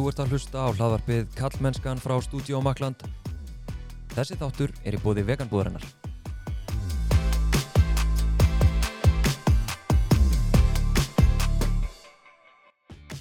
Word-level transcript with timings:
Þú 0.00 0.06
ert 0.08 0.20
að 0.22 0.30
hlusta 0.32 0.60
á 0.64 0.68
hlaðvarpið 0.72 1.26
Kallmennskan 1.36 1.98
frá 2.00 2.14
Stúdíó 2.24 2.62
Makland. 2.64 3.02
Þessi 4.14 4.38
þáttur 4.40 4.70
er 4.80 4.94
í 4.96 5.00
bóði 5.02 5.26
veganbúðarinnar. 5.28 5.84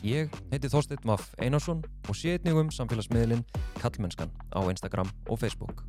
Ég 0.07 0.31
heiti 0.53 0.71
Þorsteinn 0.71 1.03
Maff 1.03 1.35
Einarsson 1.35 1.83
og 2.07 2.15
sé 2.15 2.37
einnig 2.37 2.55
um 2.55 2.71
samfélagsmiðlinn 2.71 3.43
Kallmennskan 3.81 4.31
á 4.55 4.63
Instagram 4.71 5.11
og 5.27 5.43
Facebook. 5.43 5.83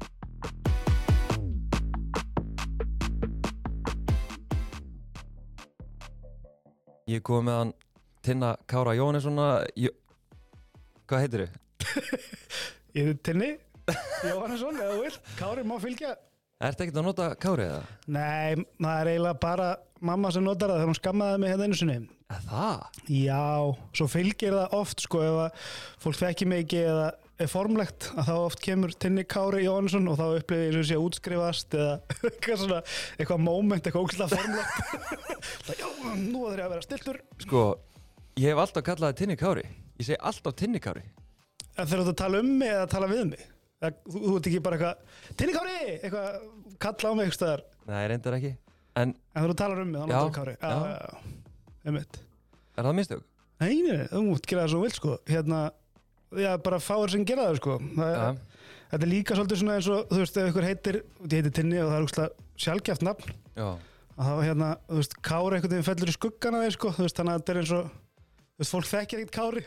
Ég 7.06 7.22
kom 7.22 7.46
með 7.46 7.62
hann 7.62 7.74
Tinna 8.26 8.56
Kára 8.66 8.98
Jóhannesson 8.98 9.38
Jó... 9.78 9.94
Hvað 11.10 11.24
heitir 11.24 11.40
þau? 11.42 11.54
Ég 13.00 13.08
er 13.10 13.16
Tinni 13.26 13.46
Jóhannesson, 14.22 14.76
eða 14.78 14.98
vil, 15.00 15.14
Kári 15.40 15.64
má 15.66 15.74
fylgja 15.82 16.12
Ertu 16.62 16.84
ekkert 16.84 17.00
að 17.00 17.06
nota 17.08 17.26
Kári 17.40 17.64
eða? 17.66 17.80
Nei, 18.14 18.60
það 18.76 19.00
er 19.00 19.10
eiginlega 19.10 19.40
bara 19.42 19.70
mamma 20.06 20.30
sem 20.30 20.44
notar 20.44 20.70
það 20.70 20.78
þegar 20.78 20.90
hún 20.92 20.98
skammaði 21.00 21.40
mig 21.42 21.50
hérna 21.50 21.66
einu 21.66 21.78
sinni 21.80 21.96
Að 22.30 22.46
það? 22.52 23.00
Já, 23.16 23.42
svo 23.98 24.06
fylgir 24.12 24.54
það 24.54 24.78
oft 24.78 25.02
sko 25.02 25.24
ef 25.24 25.40
að 25.48 25.66
fólk 26.04 26.20
þekki 26.20 26.48
mig 26.52 26.62
ekki 26.66 26.84
eða 26.84 27.10
er 27.40 27.50
formlegt 27.50 28.10
að 28.14 28.30
þá 28.30 28.32
oft 28.36 28.62
kemur 28.62 28.94
Tinni 29.02 29.26
Kári 29.26 29.64
Jóhannesson 29.64 30.06
og 30.12 30.20
þá 30.20 30.24
upplifir 30.28 30.66
ég 30.68 30.70
eins 30.70 30.80
og 30.84 30.88
sé 30.92 31.00
að 31.00 31.08
útskrifast 31.08 31.78
eða 31.80 31.98
eitthvað 32.30 32.62
svona, 32.62 32.80
eitthvað 33.16 33.44
moment, 33.48 33.82
eitthvað 33.82 34.06
ógæslega 34.06 34.38
formlegt 34.38 34.80
Það, 35.66 35.82
já, 35.82 35.86
nú 36.22 36.46
þarf 36.46 36.60
ég 36.60 36.66
að 36.68 36.74
vera 36.76 36.86
stiltur 36.86 37.22
Sko, 37.48 37.68
ég 38.38 38.52
hef 38.52 38.66
alltaf 38.68 38.90
kallað 38.92 39.22
Tinni 39.24 39.40
Kári 39.40 39.66
Ég 40.00 40.06
segi 40.08 40.18
alltaf 40.30 40.56
Tinni 40.56 40.80
Kári 40.82 41.02
En 41.76 41.86
þegar 41.88 42.06
þú 42.08 42.14
tala 42.18 42.40
um 42.42 42.48
mig 42.60 42.70
eða 42.72 42.86
tala 42.90 43.08
við 43.10 43.22
mig. 43.30 43.42
Það, 43.80 43.98
þú, 44.12 44.20
þú 44.24 44.32
ert 44.38 44.48
ekki 44.50 44.60
bara 44.64 44.76
eitthvað 44.78 45.36
Tinni 45.40 45.54
Kári, 45.56 45.76
eitthvað 46.00 46.40
kalla 46.84 47.12
á 47.12 47.12
mig 47.16 47.24
eitthvað 47.28 47.38
staðar. 47.38 47.62
Nei, 47.90 48.00
reyndar 48.10 48.36
ekki. 48.36 48.50
En 49.00 49.12
En 49.12 49.14
þegar 49.38 49.52
þú 49.52 49.56
talar 49.60 49.82
um 49.84 49.92
mig, 49.94 50.00
þá 50.00 50.10
Já, 50.10 50.16
notar 50.18 50.34
Kári 50.36 50.54
já. 50.56 50.70
já, 50.70 50.96
já, 50.96 51.38
einmitt. 51.86 52.18
Er 52.76 52.88
það 52.88 52.96
mistök? 52.98 53.22
Nei, 53.60 53.70
nei, 53.84 53.92
nei, 54.00 54.06
þú 54.10 54.22
mútt 54.26 54.48
gera 54.50 54.64
það 54.66 54.72
svo 54.74 54.82
vilt 54.84 54.98
sko. 54.98 55.16
Hérna, 55.30 55.60
já, 56.40 56.50
bara 56.64 56.80
fáir 56.82 57.12
sem 57.14 57.24
gera 57.28 57.46
það 57.50 57.60
sko. 57.60 57.78
Það, 57.96 58.14
Já, 58.16 58.28
Þetta 58.90 59.06
er 59.06 59.10
líka 59.12 59.36
svolítið 59.38 59.58
svona 59.60 59.74
eins 59.78 59.88
og, 59.94 60.00
þú 60.10 60.16
veist, 60.18 60.38
ef 60.40 60.48
ykkur 60.50 60.64
heitir 60.66 60.96
Ég 60.98 61.34
heiti 61.36 61.50
Tinni 61.54 61.76
og 61.78 61.90
það 61.92 61.98
er 62.00 62.06
úrslega 62.08 62.46
sjálfgjaft 62.64 63.04
nafn. 63.06 63.34
Já. 63.54 63.68
Að 64.16 64.24
það 64.26 64.38
var 64.40 64.46
hérna, 64.48 64.70
þú 64.88 64.96
veist, 64.98 65.14
Kári 65.28 65.58
einhvern 65.60 65.74
veginn 65.76 65.86
fellur 65.86 66.10
í 66.10 66.14
skuggana 66.16 66.62
þeir 66.64 66.74
sko, 66.74 66.90
þú 66.96 67.04
veist, 67.06 67.20
þannig 67.20 67.36
að 67.36 67.38
þetta 67.44 67.54
er 67.54 67.60
eins 67.60 67.74
og 67.78 67.92
þú 68.60 68.66
veist, 68.66 68.74
fólk 68.74 68.88
þekkir 68.90 69.22
ekkert 69.22 69.36
Kári. 69.38 69.62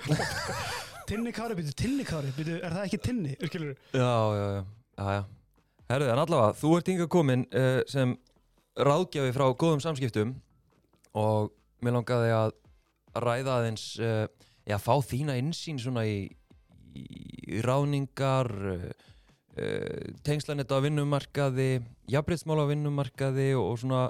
Tinni 1.09 1.31
Kári, 1.33 1.55
byrju, 1.57 1.73
Tinni 1.75 2.03
Kári, 2.05 2.29
byrju, 2.37 2.59
er 2.61 2.75
það 2.75 2.85
ekki 2.85 2.99
Tinni, 3.01 3.33
skilur 3.41 3.73
Já, 3.91 4.11
já, 4.37 4.43
já, 4.53 4.61
já, 4.99 5.07
já. 5.17 5.23
Herðu, 5.89 6.11
en 6.13 6.21
allavega, 6.21 6.53
þú 6.59 6.73
ert 6.77 6.91
yngar 6.93 7.09
komin 7.11 7.45
uh, 7.49 7.79
sem 7.89 8.13
ráðgjafi 8.77 9.33
frá 9.35 9.47
góðum 9.49 9.81
samskiptum 9.83 10.35
og 11.17 11.49
mér 11.83 11.97
langaði 11.97 12.31
að 12.37 12.53
ræða 13.25 13.57
aðeins, 13.57 13.87
uh, 13.97 14.27
já, 14.69 14.77
fá 14.77 14.93
þína 15.09 15.39
insýn 15.41 15.81
svona 15.81 16.05
í, 16.07 16.29
í 16.93 17.59
ráningar, 17.65 18.53
uh, 18.77 18.87
uh, 19.57 20.13
tengslanetta 20.23 20.77
á 20.77 20.85
vinnumarkaði, 20.85 21.71
jafnbreytsmál 22.13 22.61
á 22.61 22.65
vinnumarkaði 22.69 23.51
og, 23.57 23.73
svona, 23.81 24.05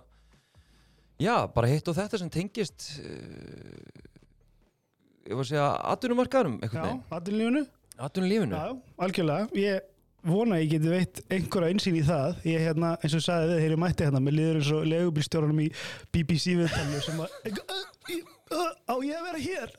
já, 1.23 1.39
bara 1.55 1.71
hitt 1.71 1.87
og 1.87 1.97
þetta 1.97 2.19
sem 2.19 2.35
tengist, 2.35 2.91
ég 5.27 5.37
var 5.37 5.45
að 5.45 5.49
segja, 5.53 5.69
atvinnumarkaðurum, 5.93 6.59
Já, 6.59 6.67
einhvern 6.67 6.85
veginn, 6.87 7.07
aðilífunu 7.17 7.65
atvinnulífinu. 8.01 8.55
Já, 8.55 8.77
algjörlega, 9.05 9.49
ég 9.57 9.89
vona 10.23 10.57
að 10.57 10.63
ég 10.63 10.71
geti 10.73 10.91
veitt 10.91 11.21
einhverja 11.33 11.73
einsýn 11.73 11.97
í 11.99 12.05
það. 12.07 12.37
Ég 12.47 12.63
hérna, 12.63 12.93
eins 12.99 13.11
og 13.11 13.19
ég 13.19 13.25
sagði 13.25 13.49
við 13.49 13.59
þegar 13.59 13.75
ég 13.75 13.81
mætti 13.83 14.07
hérna 14.07 14.23
mér 14.23 14.37
liður 14.37 14.61
eins 14.61 14.71
og 14.73 14.87
legubílstjórnum 14.91 15.59
í 15.65 15.67
BBC 16.15 16.55
viðtalju 16.61 17.03
sem 17.03 17.21
að 17.23 17.35
á 18.53 18.95
ég 19.03 19.17
að 19.17 19.27
vera 19.27 19.43
hér? 19.43 19.75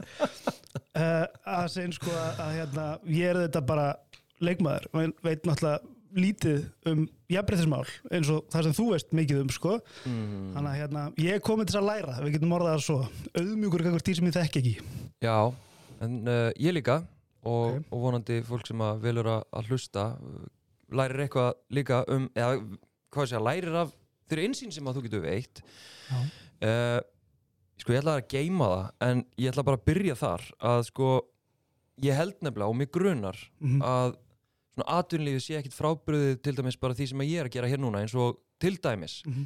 Uh, 0.95 1.25
að 1.57 1.67
segja 1.73 1.97
sko 1.97 2.13
að, 2.13 2.45
að 2.45 2.55
hérna, 2.59 2.87
ég 3.09 3.33
er 3.33 3.43
þetta 3.45 3.65
bara 3.67 3.89
leikmaður, 4.45 4.89
veit 5.25 5.47
náttúrulega 5.47 5.81
lítið 6.15 6.61
um 6.87 7.01
jafnbreytismál 7.33 7.87
eins 8.15 8.29
og 8.31 8.45
það 8.53 8.67
sem 8.69 8.75
þú 8.77 8.85
veist 8.93 9.15
mikið 9.19 9.41
um 9.43 9.49
sko. 9.51 9.79
Mm. 10.07 10.53
þannig 10.55 10.69
að 10.71 10.79
hérna, 10.79 11.07
ég 11.25 11.39
er 11.39 11.43
komið 11.43 11.73
til 11.73 11.81
að 11.81 11.89
læra. 11.89 12.19
Við 12.23 12.37
getum 12.37 12.55
orðað 12.55 12.77
það 12.77 12.85
svo, 12.87 12.99
auðmjúkur 13.41 13.85
eitthvað 13.85 14.07
tí 14.07 14.17
sem 14.19 14.29
ég 14.29 14.37
þekk 14.37 14.61
ekki 14.61 14.75
Já, 15.25 15.37
en 16.05 16.17
uh, 16.29 16.51
ég 16.61 16.75
líka 16.77 16.99
og, 17.45 17.79
Ok. 17.79 17.87
og 17.93 18.01
vonandi 18.07 18.39
fólk 18.45 18.67
sem 18.69 18.81
að 18.85 19.03
velur 19.05 19.29
að, 19.39 19.43
að 19.57 19.71
hlusta 19.73 20.05
uh, 20.21 20.47
lærir 20.95 21.25
eitthvað 21.27 21.53
líka 21.77 22.03
um 22.13 22.29
eða 22.37 22.59
hvað 23.15 23.31
sé 23.31 23.39
að 23.39 23.47
lærir 23.49 23.77
af 23.85 23.93
þeirri 24.29 24.47
insýn 24.51 24.73
sem 24.75 24.87
að 24.91 24.99
þú 24.99 25.05
getur 25.09 25.25
veitt 25.25 25.63
uh, 26.65 27.01
Sko 27.81 27.91
ég 27.93 27.99
ætla 28.05 28.13
að 28.21 28.29
geima 28.31 28.67
það 28.71 29.09
en 29.09 29.23
ég 29.43 29.51
ætla 29.51 29.65
bara 29.67 29.79
að 29.81 29.87
byrja 29.89 30.15
þar 30.21 30.45
að 30.71 30.83
sko 30.89 31.09
ég 32.07 32.15
held 32.17 32.37
nefnilega 32.43 32.71
og 32.71 32.77
mig 32.79 32.91
grunar 32.95 33.39
Mhm. 33.61 33.81
að 33.83 34.15
svona 34.75 34.95
atvinnlífið 35.01 35.43
sé 35.43 35.57
ekkit 35.59 35.75
frábriðið 35.77 36.39
til 36.43 36.55
dæmis 36.59 36.79
bara 36.81 36.95
því 36.95 37.09
sem 37.11 37.21
að 37.23 37.31
ég 37.31 37.41
er 37.43 37.49
að 37.49 37.55
gera 37.57 37.69
hér 37.71 37.83
núna 37.83 38.01
eins 38.03 38.15
og 38.15 38.39
til 38.63 38.77
dæmis 38.83 39.21
Mhm. 39.27 39.45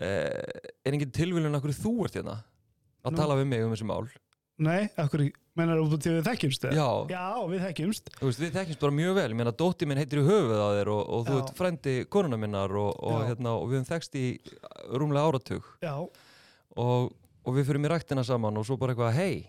uh, 0.00 0.60
er 0.86 0.92
engin 0.92 1.10
tilvílun 1.14 1.54
af 1.58 1.62
hverju 1.62 1.82
þú 1.82 1.92
ert 2.06 2.14
hérna 2.20 2.36
að 3.04 3.12
Nú. 3.12 3.16
tala 3.16 3.34
við 3.38 3.46
mig 3.46 3.62
um 3.64 3.72
þessi 3.74 3.86
mál 3.86 4.08
Nei, 4.56 4.86
hverju, 4.96 5.32
mennar 5.58 5.80
þú 5.84 5.98
til 6.00 6.12
við 6.14 6.28
þekkjumst 6.30 6.62
eða? 6.70 6.76
Já, 6.76 7.12
Já, 7.12 7.24
við 7.50 7.64
þekkjumst 7.66 8.06
Þú 8.14 8.28
veist, 8.30 8.40
við 8.40 8.54
þekkjumst 8.54 8.84
bara 8.86 8.96
mjög 8.96 9.16
vel, 9.18 9.26
ég 9.28 9.36
meina 9.36 9.52
dótti 9.52 9.88
minn 9.88 10.00
heitir 10.00 10.22
í 10.22 10.24
höfuð 10.24 10.62
á 10.64 10.68
þér 10.78 10.90
og, 10.94 11.02
og 11.12 11.26
þú 11.28 11.36
ert 11.42 11.52
frendi 11.58 11.94
konuna 12.16 12.38
minnar 12.40 12.72
og, 12.80 12.94
og, 12.96 13.18
hérna, 13.28 13.52
og 13.60 13.68
við 13.68 13.82
höfum 13.82 13.90
þekst 13.90 14.16
í 14.16 14.24
rúmlega 14.96 15.28
áratug 15.28 15.68
Já, 15.84 15.92
og, 16.00 17.12
og 17.44 17.58
við 17.58 17.68
fyrir 17.68 17.84
í 17.84 17.92
ræktina 17.92 18.24
saman 18.24 18.56
og 18.56 18.64
svo 18.68 18.78
bara 18.80 18.96
eitthvað, 18.96 19.18
hei, 19.20 19.44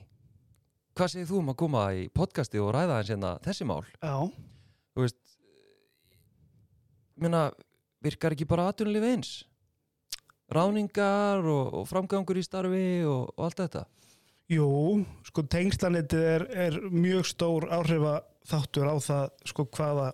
hvað 0.98 1.14
segir 1.14 1.32
þú 1.32 1.40
um 1.40 1.54
að 1.54 1.60
koma 1.64 1.88
í 1.96 2.06
podcasti 2.12 2.60
og 2.60 2.74
ræða 2.76 3.00
hans 3.00 3.14
hérna 3.16 3.36
þessi 3.48 3.70
mál? 3.72 3.84
já, 4.04 4.16
Þú 4.98 5.06
veist, 5.06 5.22
ég 7.16 7.28
meina, 7.28 7.46
virkar 8.04 8.36
ekki 8.36 8.48
bara 8.50 8.68
atvinnulífi 8.74 9.14
eins? 9.16 9.36
Ráningar 10.52 11.44
og, 11.44 11.84
framgangur 11.88 12.40
í 12.40 12.44
starfi 12.44 12.88
og 13.08 13.32
allt 13.40 13.64
þetta? 13.64 13.88
Jú, 14.52 14.68
sko 15.28 15.44
tengslanetið 15.52 16.30
er, 16.36 16.48
er 16.68 16.80
mjög 16.92 17.28
stór 17.28 17.68
áhrifa 17.74 18.22
þáttur 18.48 18.88
á 18.88 18.96
það 19.04 19.26
sko 19.52 19.68
hvaða 19.76 20.08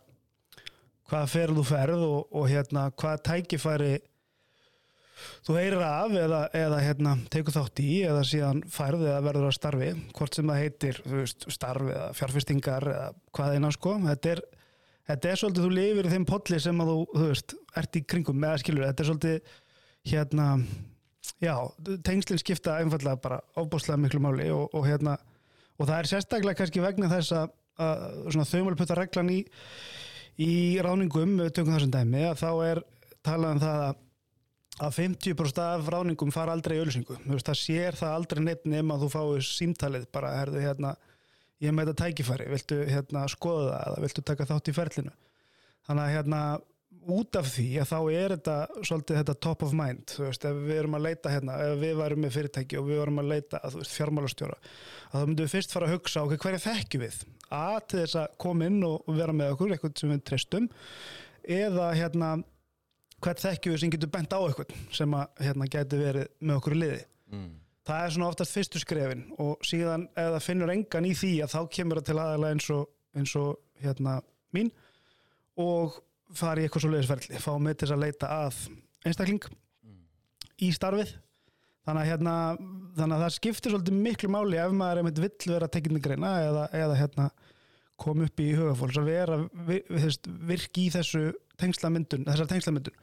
hvaða 1.12 1.30
ferð 1.30 1.60
þú 1.60 1.66
ferð 1.68 2.08
og, 2.08 2.20
og 2.34 2.50
hérna 2.50 2.88
hvaða 2.98 3.22
tækifæri 3.28 3.94
þú 5.46 5.58
heyrir 5.58 5.84
af 5.86 6.16
eða, 6.18 6.42
eða 6.56 6.80
hérna 6.84 7.16
tekur 7.32 7.56
þátt 7.56 7.82
í 7.84 7.92
eða 8.08 8.24
síðan 8.28 8.64
færð 8.72 9.06
eða 9.08 9.24
verður 9.28 9.50
að 9.50 9.58
starfi 9.58 9.90
hvort 10.18 10.38
sem 10.38 10.50
það 10.50 10.62
heitir 10.64 11.02
veist, 11.06 11.48
starf 11.54 11.90
eða 11.90 12.10
fjárfestingar 12.18 12.88
eða 12.94 13.10
hvað 13.36 13.58
eina 13.58 13.72
sko. 13.76 13.98
Þetta 14.08 14.34
er, 14.34 14.42
þetta 15.12 15.32
er 15.32 15.42
svolítið 15.42 15.68
þú 15.68 15.76
lifir 15.78 16.10
í 16.10 16.16
þeim 16.16 16.30
polli 16.30 16.62
sem 16.64 16.84
að 16.84 16.94
þú, 16.94 16.98
þú 17.14 17.28
veist, 17.30 17.56
ert 17.84 18.00
í 18.00 18.04
kringum 18.14 18.42
með 18.42 18.56
að 18.56 18.64
skilur, 18.64 18.88
þetta 18.90 19.06
er 19.06 19.12
svolítið 19.12 19.54
hérna 20.14 20.48
já, 21.44 21.56
tengslinn 22.06 22.42
skipta 22.42 22.78
einfallega 22.82 23.20
bara 23.24 23.42
ofbúslega 23.60 24.00
miklu 24.02 24.22
máli 24.24 24.50
og, 24.54 24.70
og 24.76 24.88
hérna 24.88 25.18
og 25.80 25.88
það 25.88 25.98
er 25.98 26.10
sérstaklega 26.12 26.60
kannski 26.62 26.84
vegna 26.84 27.12
þess 27.12 27.36
að, 27.38 27.54
að 27.82 28.08
svona 28.30 28.50
þaumalputta 28.50 28.98
reglan 29.00 29.34
í 29.34 29.44
í 30.42 30.54
ráningum, 30.82 31.38
við 31.44 31.54
tökum 31.54 31.76
þessum 31.76 31.94
dæmi 31.94 32.24
að 32.26 32.40
þá 32.42 32.50
er 32.72 32.84
talað 33.24 33.56
um 33.56 33.64
það 33.64 33.84
að 33.84 34.02
að 34.82 34.96
50% 34.98 35.62
af 35.62 35.90
ráningum 35.94 36.32
fara 36.34 36.54
aldrei 36.56 36.80
í 36.80 36.82
veist, 36.82 37.46
það 37.46 37.60
sér 37.60 37.98
það 37.98 38.16
aldrei 38.18 38.42
neitt 38.42 38.64
nema 38.66 38.96
að 38.96 39.04
þú 39.04 39.10
fáið 39.14 39.44
símtalið 39.46 40.08
bara, 40.16 40.32
herðu 40.40 40.64
hérna, 40.64 40.96
ég 41.62 41.76
með 41.76 41.92
þetta 41.92 42.08
tækifæri 42.08 42.48
viltu 42.50 42.80
hérna 42.90 43.28
skoða 43.30 43.68
það 43.70 43.92
eða 43.92 44.04
viltu 44.08 44.24
taka 44.26 44.48
þátt 44.50 44.72
í 44.72 44.76
ferlinu? 44.78 45.14
Þannig 45.86 46.04
að 46.04 46.16
hérna 46.16 46.42
út 47.12 47.36
af 47.40 47.48
því 47.54 47.66
að 47.82 47.90
þá 47.90 47.98
er 48.14 48.34
þetta 48.36 48.56
svolítið 48.88 49.18
þetta 49.20 49.36
top 49.46 49.64
of 49.68 49.74
mind, 49.76 50.04
þú 50.14 50.24
veist, 50.28 50.46
ef 50.50 50.60
við 50.68 50.78
erum 50.82 50.98
að 50.98 51.06
leita 51.08 51.32
hérna, 51.34 51.58
ef 51.66 51.76
við 51.82 51.94
varum 52.00 52.22
með 52.24 52.36
fyrirtæki 52.38 52.80
og 52.80 52.88
við 52.88 53.02
varum 53.02 53.20
að 53.24 53.30
leita 53.34 53.60
að 53.64 53.76
þú 53.76 53.82
veist, 53.84 53.96
fjármálastjóra 53.98 54.58
að 54.60 55.18
þá 55.20 55.28
myndum 55.30 55.46
við 55.48 55.54
fyrst 55.56 55.76
fara 55.76 55.90
að 55.90 55.96
hugsa, 55.98 56.24
ok, 56.28 56.38
hverja 56.44 56.64
þekkjum 56.68 57.04
við 57.06 57.18
að 57.54 57.80
til 57.92 58.00
þess 58.04 58.16
að 58.24 58.38
koma 58.46 58.70
inn 58.72 58.80
og 58.88 59.12
vera 59.18 59.36
með 59.36 59.52
okkur, 59.56 59.74
eitthvað 59.76 59.98
sem 60.04 60.14
við 60.14 60.24
treystum 60.30 60.70
eða 61.60 61.90
hérna 61.98 62.30
hvert 63.24 63.44
þekkjum 63.44 63.74
við 63.76 63.82
sem 63.84 63.92
getur 63.94 64.12
bent 64.14 64.34
á 64.36 64.40
eitthvað 64.44 64.72
sem 64.96 65.14
að 65.20 65.44
hérna 65.48 65.68
gæti 65.72 66.00
verið 66.00 66.32
með 66.40 66.62
okkur 66.62 66.78
liði 66.80 67.04
Mm. 67.34 67.48
það 67.88 68.04
er 68.06 68.12
svona 68.14 68.28
oftast 68.30 68.54
fyrstu 68.54 68.80
skrefin 68.84 69.22
og 69.42 69.64
síðan 69.66 70.04
ef 70.14 70.28
það 70.36 70.44
finnur 70.46 70.70
engan 70.70 71.06
í 71.10 71.14
því 71.18 71.32
að 71.42 71.54
þá 71.56 71.62
kemur 71.74 71.98
það 71.98 72.06
til 72.12 72.18
aðalega 72.22 72.54
eins 72.54 72.68
og, 72.76 72.84
eins 73.18 73.34
og 73.40 73.56
hérna 73.82 74.14
mín 74.54 74.70
og 75.58 75.96
fara 76.38 76.62
í 76.62 76.68
eitthvað 76.68 76.86
svo 76.86 76.94
leiðisverðli 76.94 77.42
fá 77.44 77.52
mig 77.60 77.78
til 77.78 77.88
þess 77.88 77.96
að 77.96 78.04
leita 78.04 78.32
að 78.38 78.62
einstakling 79.04 79.48
í 80.64 80.72
starfið. 80.76 81.16
Þannig 81.84 82.00
að, 82.00 82.10
hérna, 82.14 82.34
þannig 82.96 83.18
að 83.18 83.24
það 83.26 83.34
skiptir 83.36 83.74
svolítið 83.74 83.98
miklu 84.06 84.30
máli 84.32 84.60
ef 84.62 84.76
maður 84.78 85.02
einmitt 85.02 85.20
vill 85.20 85.52
vera 85.52 85.68
tekinn 85.68 86.00
í 86.00 86.04
greina 86.04 86.32
eða, 86.46 86.64
eða 86.80 86.96
hérna, 87.02 87.26
kom 88.00 88.24
upp 88.24 88.40
í 88.40 88.54
hugafólks 88.56 89.00
að 89.02 89.10
vera 89.12 89.40
virki 90.48 90.88
í 90.88 90.94
þessu 90.94 91.26
tengslamyndun, 91.60 92.24
þessar 92.30 92.50
tengslamyndun 92.54 92.96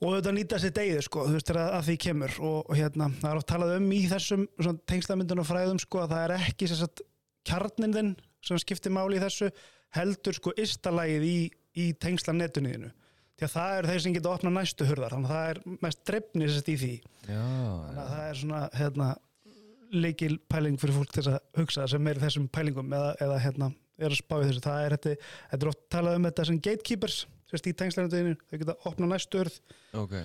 og 0.00 0.08
auðvitað 0.10 0.34
nýta 0.36 0.60
sér 0.60 0.72
degið 0.74 1.02
sko, 1.06 1.24
þú 1.28 1.36
veist, 1.36 1.48
þegar 1.48 1.76
að, 1.78 1.82
því 1.86 1.96
kemur. 2.04 2.36
Og, 2.44 2.56
og 2.64 2.78
hérna, 2.78 3.08
það 3.20 3.30
er 3.30 3.40
oft 3.40 3.50
talað 3.50 3.74
um 3.78 3.90
í 3.94 4.00
þessum 4.10 4.46
tengslamyndun 4.90 5.42
og 5.42 5.48
fræðum 5.48 5.80
sko, 5.82 6.02
að 6.02 6.14
það 6.14 6.24
er 6.24 6.34
ekki 6.38 6.70
sem 6.70 6.80
sagt, 6.80 7.04
kjarnin 7.46 7.94
þinn 7.94 8.10
sem 8.44 8.60
skiptir 8.60 8.94
máli 8.94 9.18
í 9.18 9.22
þessu 9.22 9.50
heldur 9.94 10.36
sko 10.36 10.52
istalagið 10.60 11.26
í, 11.28 11.38
í 11.80 11.90
tengslanetuniðinu 12.02 12.90
því 13.34 13.46
að 13.46 13.54
það 13.54 13.76
eru 13.76 13.90
þeir 13.90 14.02
sem 14.04 14.14
geta 14.14 14.32
opnað 14.32 14.56
næstu 14.58 14.88
hurðar 14.88 15.14
þannig 15.16 15.30
að 15.30 15.38
það 15.38 15.48
er 15.52 15.78
mest 15.86 16.02
drefni 16.06 16.48
sérst 16.48 16.70
í 16.70 16.76
því. 16.78 16.92
Já, 17.26 17.40
þannig 17.40 18.02
að 18.02 18.12
það 18.12 18.26
er 18.26 18.38
svona 18.40 18.60
hérna, 18.78 19.08
leikil 20.04 20.36
pæling 20.50 20.78
fyrir 20.82 20.98
fólk 21.00 21.16
þess 21.16 21.32
að 21.32 21.40
hugsa 21.58 21.88
sem 21.90 22.10
er 22.12 22.22
þessum 22.22 22.46
pælingum 22.54 22.94
eða, 22.94 23.10
eða 23.26 23.40
hérna, 23.42 23.70
er 23.98 24.14
að 24.14 24.20
spá 24.20 24.36
í 24.38 24.46
þessu. 24.46 24.64
Það 24.68 24.84
er, 24.84 24.96
þetta, 24.96 25.34
þetta 25.50 25.66
er 25.66 25.72
oft 25.72 25.84
talað 25.96 26.20
um 26.20 26.30
þetta 26.30 26.48
sem 26.50 26.62
gatekeepers 26.68 27.18
sérst 27.50 27.68
í 27.70 27.76
tengslanetuniðinu, 27.82 28.40
þau 28.50 28.56
geta 28.62 28.78
opnað 28.90 29.14
næstu 29.16 29.42
hurð. 29.42 29.60
Ok 29.98 30.16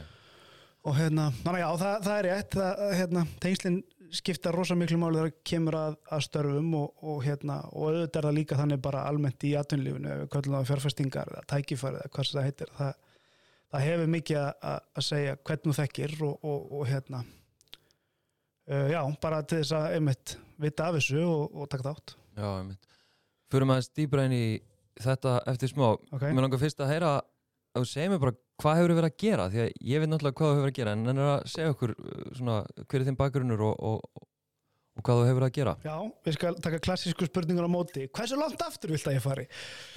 og 0.88 0.96
hérna, 0.96 1.30
já, 1.44 1.68
það, 1.82 1.96
það 2.06 2.14
er 2.18 2.28
rétt 2.30 2.56
það, 2.60 2.84
hérna, 3.00 3.24
tengslinn 3.44 3.80
skipta 4.16 4.52
rosa 4.56 4.74
miklu 4.80 4.98
máli 4.98 5.20
þegar 5.20 5.34
kemur 5.46 5.76
að, 5.78 5.98
að 6.10 6.24
störfum 6.26 6.70
og, 6.80 7.04
og 7.06 7.20
hérna, 7.26 7.60
og 7.70 7.90
auðvitað 7.92 8.22
er 8.22 8.28
það 8.30 8.38
líka 8.40 8.58
þannig 8.58 8.80
bara 8.82 9.04
almennt 9.10 9.46
í 9.46 9.52
atvinnlífinu, 9.60 10.16
köllum 10.34 10.56
það 10.58 10.70
fjárfestingar 10.72 11.34
eða 11.36 11.44
tækifæri 11.52 12.00
eða 12.00 12.14
hvað 12.16 12.30
sem 12.30 12.40
það 12.40 12.48
heitir 12.48 12.72
það, 12.80 12.96
það 13.70 13.86
hefur 13.86 14.10
mikið 14.16 14.40
að, 14.42 14.50
að- 14.72 15.06
segja 15.10 15.36
hvernig 15.46 15.68
þú 15.70 15.76
þekkir 15.82 16.16
og, 16.26 16.48
og, 16.54 16.66
og 16.80 16.88
hérna 16.90 17.22
uh, 18.72 18.88
já, 18.96 19.02
bara 19.22 19.44
til 19.46 19.62
þess 19.62 19.76
að 19.78 19.98
einmitt 20.00 20.36
vita 20.60 20.90
af 20.90 20.98
þessu 20.98 21.22
og, 21.24 21.44
og 21.54 21.70
taka 21.72 21.92
þátt. 21.92 22.16
Já, 22.40 22.48
einmitt. 22.60 22.90
Aðeins 23.54 23.92
dýbra 23.98 24.26
inn 24.28 24.36
í 24.36 24.44
þetta 25.00 25.38
eftir 25.50 25.72
smá. 25.72 25.88
Okay. 26.14 26.34
Mér 26.34 26.46
langar 26.48 26.62
fyrst 26.62 26.82
að 26.84 26.92
heyra 26.96 27.14
að 27.20 27.84
þú 27.84 27.90
segir 27.94 28.12
mér 28.12 28.22
bara 28.26 28.36
hvað 28.60 28.80
hefur 28.80 28.96
verið 29.00 29.10
að 29.12 29.20
gera? 29.24 29.46
Því 29.54 29.62
að 29.66 29.70
ég 29.92 30.02
veit 30.04 30.12
náttúrulega 30.12 30.38
hvað 30.40 30.50
þú 30.50 30.56
hefur 30.56 30.66
verið 30.66 30.74
að 30.74 30.80
gera 30.82 30.96
en 30.98 31.14
en 31.14 31.22
er 31.24 31.30
að 31.34 31.46
segja 31.54 31.74
okkur 31.76 31.94
uh, 31.96 32.24
svona 32.40 32.58
hver 32.84 33.00
er 33.00 33.08
þinn 33.10 33.20
bakgrunnur 33.20 33.64
og, 33.70 33.84
og, 33.90 34.24
og 35.00 35.04
hvað 35.08 35.20
þú 35.22 35.28
hefur 35.30 35.40
verið 35.40 35.50
að 35.50 35.58
gera. 35.60 35.76
Já, 35.88 35.98
við 36.28 36.38
skal 36.40 36.56
taka 36.68 36.82
klassísku 36.88 37.30
spurningur 37.30 37.68
á 37.68 37.72
móti. 37.72 38.08
Hversu 38.12 38.40
langt 38.40 38.64
aftur 38.66 38.92
vilt 38.96 39.08
að 39.08 39.16
ég 39.20 39.24
fari? 39.26 39.46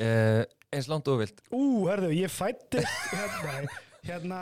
eh, 0.02 0.42
eins 0.72 0.88
langt 0.92 1.08
og 1.12 1.18
vilt. 1.24 1.42
Ú, 1.52 1.62
herðu, 1.90 2.12
ég 2.16 2.30
fættist 2.32 3.02
hérna, 3.18 3.56
hérna 4.06 4.38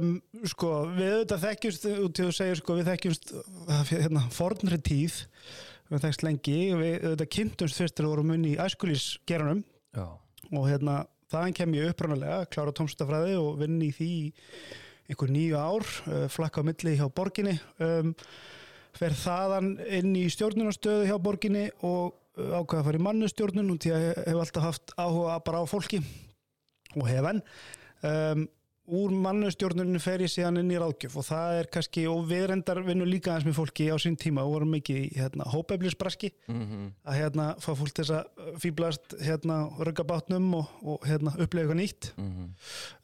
um, 0.00 0.12
sko, 0.52 0.70
við 0.94 1.16
auðvitað 1.16 1.44
þekkjumst 1.48 1.88
út 1.96 2.14
til 2.20 2.28
að 2.28 2.36
segja, 2.36 2.60
sko, 2.60 2.76
við 2.78 2.90
þekkjumst 2.92 3.32
uh, 3.34 3.80
hérna, 3.90 4.26
fornri 4.36 4.78
tíð. 4.86 5.16
Við 5.90 6.04
þekkst 6.04 6.22
lengi, 6.22 6.58
við 6.78 6.92
auðvitað 7.08 7.30
kynntumst 7.34 7.80
fyrst 7.80 7.96
þegar 7.96 8.06
við 8.06 8.12
vorum 8.12 8.28
unni 8.36 8.52
í 8.52 8.58
æskulísgeranum 8.62 9.64
Já, 9.98 10.04
og 10.54 10.68
hérna, 10.70 11.00
þaðan 11.30 11.56
kem 11.56 11.74
ég 11.78 11.90
upprænulega 11.92 12.46
klára 12.50 12.74
tómstafræði 12.76 13.36
og 13.40 13.60
vinn 13.60 13.80
í 13.86 13.90
því 13.94 14.12
einhver 15.10 15.32
nýju 15.34 15.58
ár 15.58 15.86
uh, 15.86 16.24
flakka 16.30 16.62
á 16.62 16.66
milli 16.66 16.96
hjá 16.98 17.06
borginni. 17.14 17.56
Um, 17.82 18.14
fer 18.96 19.14
þaðan 19.14 19.74
inn 19.86 20.14
í 20.18 20.26
stjórnunastöðu 20.32 21.08
hjá 21.08 21.16
borginni 21.22 21.68
og 21.86 22.14
uh, 22.38 22.56
ákveða 22.58 22.80
að 22.82 22.88
fara 22.88 23.00
í 23.00 23.04
mannustjórnun 23.06 23.74
og 23.74 23.82
því 23.82 23.94
að 23.94 24.06
ég 24.06 24.22
hef 24.26 24.40
alltaf 24.44 24.66
haft 24.66 24.94
áhuga 24.98 25.36
bara 25.46 25.62
á 25.62 25.64
fólki 25.70 26.02
og 26.96 27.06
hef 27.06 27.30
enn. 27.30 27.44
Um, 28.00 28.48
úr 28.90 29.12
mannustjórnuninu 29.14 30.00
fer 30.02 30.24
ég 30.24 30.32
síðan 30.32 30.60
inn 30.62 30.72
í 30.74 30.78
ráðgjöf 30.80 31.16
og 31.20 31.26
það 31.28 31.58
er 31.60 31.68
kannski, 31.74 32.04
og 32.10 32.24
við 32.30 32.46
reyndar 32.50 32.80
vinnum 32.86 33.08
líka 33.08 33.32
aðeins 33.32 33.46
með 33.48 33.56
fólki 33.60 33.86
á 33.90 33.96
sín 34.02 34.18
tíma 34.20 34.44
og 34.46 34.56
vorum 34.56 34.74
mikið 34.74 34.98
í 35.04 35.08
hérna, 35.18 35.46
hópeflisbraski 35.52 36.32
mm 36.48 36.90
að 37.10 37.16
hérna 37.16 37.46
fá 37.62 37.70
fólk 37.74 37.94
þess 37.96 38.12
að 38.14 38.56
fýblast 38.62 39.14
hérna 39.24 39.56
rugga 39.78 40.04
bátnum 40.06 40.48
og, 40.58 40.68
og 40.82 41.06
hérna 41.08 41.32
upplega 41.38 41.66
eitthvað 41.66 41.80
nýtt. 41.80 42.10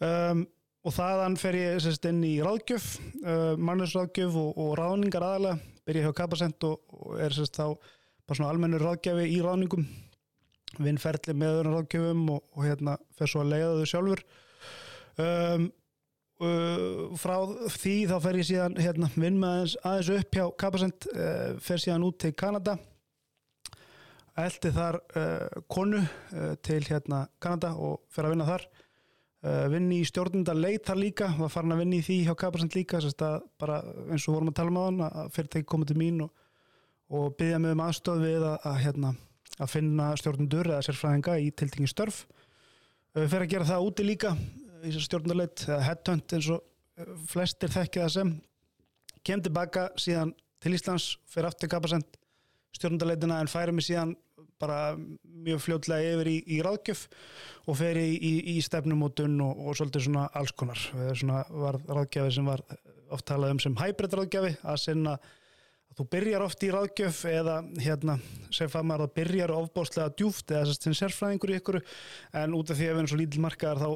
Um, 0.01 0.47
og 0.87 0.95
þaðan 0.95 1.37
fer 1.41 1.59
ég 1.59 1.81
sérst 1.83 2.07
inn 2.07 2.23
í 2.27 2.37
ráðgjöf 2.45 2.89
uh, 3.25 3.55
mannusráðgjöf 3.59 4.37
og, 4.39 4.51
og 4.63 4.75
ráðningar 4.79 5.27
aðalega 5.27 5.59
byrja 5.87 6.07
hjá 6.07 6.17
Kapasent 6.23 6.67
og, 6.69 6.83
og 6.93 7.21
er 7.23 7.35
sérst 7.35 7.59
þá 7.59 7.75
bara 8.27 8.39
svona 8.39 8.51
almennur 8.53 8.83
ráðgjafi 8.83 9.29
í 9.31 9.39
ráðningum. 9.43 9.87
Vinn 10.83 10.99
ferli 11.01 11.35
með 11.35 11.61
öðrum 11.61 11.77
ráðgjöfum 11.79 12.27
og, 12.35 12.43
og 12.55 12.67
hérna 12.67 12.97
fer 13.19 13.31
svo 13.31 13.45
að 13.45 13.55
leiða 13.55 13.77
þau 13.79 13.91
sjálfur 13.93 14.25
um, 15.23 15.69
uh, 16.43 17.17
frá 17.21 17.37
því 17.77 17.97
þá 18.11 18.17
fer 18.25 18.41
ég 18.41 18.49
síðan 18.51 18.77
hérna 18.81 19.11
vinn 19.15 19.39
með 19.41 19.55
aðeins, 19.55 19.77
aðeins 19.83 20.13
upp 20.17 20.39
hjá 20.39 20.45
Kapasent 20.63 21.09
uh, 21.15 21.57
fer 21.63 21.83
síðan 21.83 22.07
út 22.09 22.19
til 22.23 22.33
Kanada. 22.37 22.77
Eldi 24.37 24.73
þar 24.75 24.99
uh, 25.17 25.63
konu 25.73 26.03
uh, 26.03 26.57
til 26.65 26.83
hérna 26.85 27.25
Kanada 27.41 27.73
og 27.81 28.03
fer 28.13 28.29
að 28.29 28.37
vinna 28.37 28.49
þar. 28.49 28.67
Uh, 29.47 29.67
vinni 29.73 30.01
í 30.03 30.09
stjórnunda 30.09 30.57
leit 30.57 30.85
þar 30.89 31.01
líka 31.01 31.31
var 31.39 31.53
farin 31.53 31.73
að 31.77 31.85
vinna 31.85 32.01
í 32.01 32.05
því 32.05 32.19
hjá 32.27 32.35
Kapasend 32.41 32.77
líka 32.77 33.01
bara 33.61 33.83
eins 34.11 34.27
og 34.27 34.37
vorum 34.37 34.51
að 34.51 34.59
tala 34.59 34.73
um 34.73 34.81
á 34.81 34.85
hann 34.85 35.31
fyrirtæki 35.33 35.69
komið 35.71 35.93
til 35.93 35.99
mín 36.01 36.25
og, 36.25 36.33
og 37.13 37.37
byggja 37.39 37.61
mig 37.63 37.77
um 37.77 37.85
aðstöð 37.85 38.25
við 38.25 38.45
að, 38.49 38.57
að, 38.67 38.79
hérna, 38.83 39.13
að 39.61 39.73
finna 39.73 40.11
stjórnundur 40.19 40.73
eða 40.73 40.85
sérfræðinga 40.89 41.39
í 41.41 41.53
tiltingi 41.53 41.93
störf. 41.93 42.25
Uh, 43.15 43.25
fer 43.25 43.45
að 43.45 43.53
gera 43.55 43.69
það 43.71 43.89
úti 43.89 44.09
líka 44.09 44.35
í 44.87 44.93
þessar 44.93 45.07
stjórnundaleit 45.09 45.65
eða 45.67 45.81
headhunt 45.91 46.37
eins 46.37 46.51
og 46.55 46.63
uh, 46.63 47.17
flestir 47.31 47.73
þekkja 47.73 48.07
það 48.07 48.15
sem 48.17 48.35
kem 49.27 49.43
tilbaka 49.43 49.89
síðan 50.01 50.33
til 50.63 50.77
Íslands 50.77 51.11
fer 51.31 51.49
aftur 51.49 51.71
Kapasend 51.73 52.19
stjórnundaleitina 52.77 53.41
en 53.43 53.51
færi 53.51 53.75
mig 53.75 53.87
síðan 53.87 54.15
bara 54.61 54.97
mjög 54.97 55.61
fljótlega 55.65 56.15
yfir 56.15 56.31
í, 56.31 56.37
í 56.57 56.61
ráðgjöf 56.65 57.07
og 57.69 57.77
fer 57.77 57.99
í, 58.01 58.09
í, 58.17 58.33
í 58.55 58.61
stefnumótun 58.65 59.37
og, 59.45 59.59
og 59.69 59.77
svolítið 59.77 60.07
svona 60.07 60.27
alls 60.37 60.55
konar. 60.57 60.81
Það 60.93 61.51
var 61.61 61.81
ráðgjafi 61.85 62.37
sem 62.39 62.49
var 62.49 62.63
oft 63.13 63.27
talað 63.29 63.57
um 63.57 63.61
sem 63.63 63.77
hybrid 63.79 64.17
ráðgjafi 64.17 64.55
að 64.65 64.81
sinna 64.83 65.17
þú 65.97 66.07
byrjar 66.13 66.45
oft 66.45 66.65
í 66.65 66.71
ráðgjöf 66.73 67.21
eða 67.31 67.57
hérna 67.81 68.17
sem 68.55 68.69
fann 68.73 68.87
maður 68.89 69.07
að 69.07 69.15
byrjar 69.17 69.53
ofbáslega 69.57 70.13
djúft 70.19 70.53
eða 70.53 70.75
að 70.75 70.99
sérfræðingur 70.99 71.53
í 71.53 71.57
ykkur 71.61 71.79
en 72.41 72.57
út 72.59 72.73
af 72.73 72.77
því 72.77 72.89
að 72.89 72.93
við 72.93 73.01
erum 73.01 73.11
svo 73.13 73.21
lítil 73.21 73.45
markaðar 73.45 73.81
þá, 73.81 73.89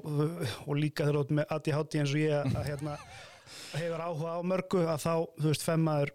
og 0.65 0.79
líka 0.79 1.09
þú 1.09 1.21
ert 1.21 1.35
með 1.37 1.53
ADHD 1.57 1.99
eins 2.01 2.15
og 2.15 2.23
ég 2.23 2.37
að, 2.39 2.57
hérna 2.71 2.97
hefur 3.75 4.05
áhuga 4.07 4.33
á 4.33 4.41
mörgu 4.47 4.83
að 4.87 5.05
þá, 5.05 5.15
þú 5.37 5.53
veist, 5.53 5.67
femmaður 5.67 6.15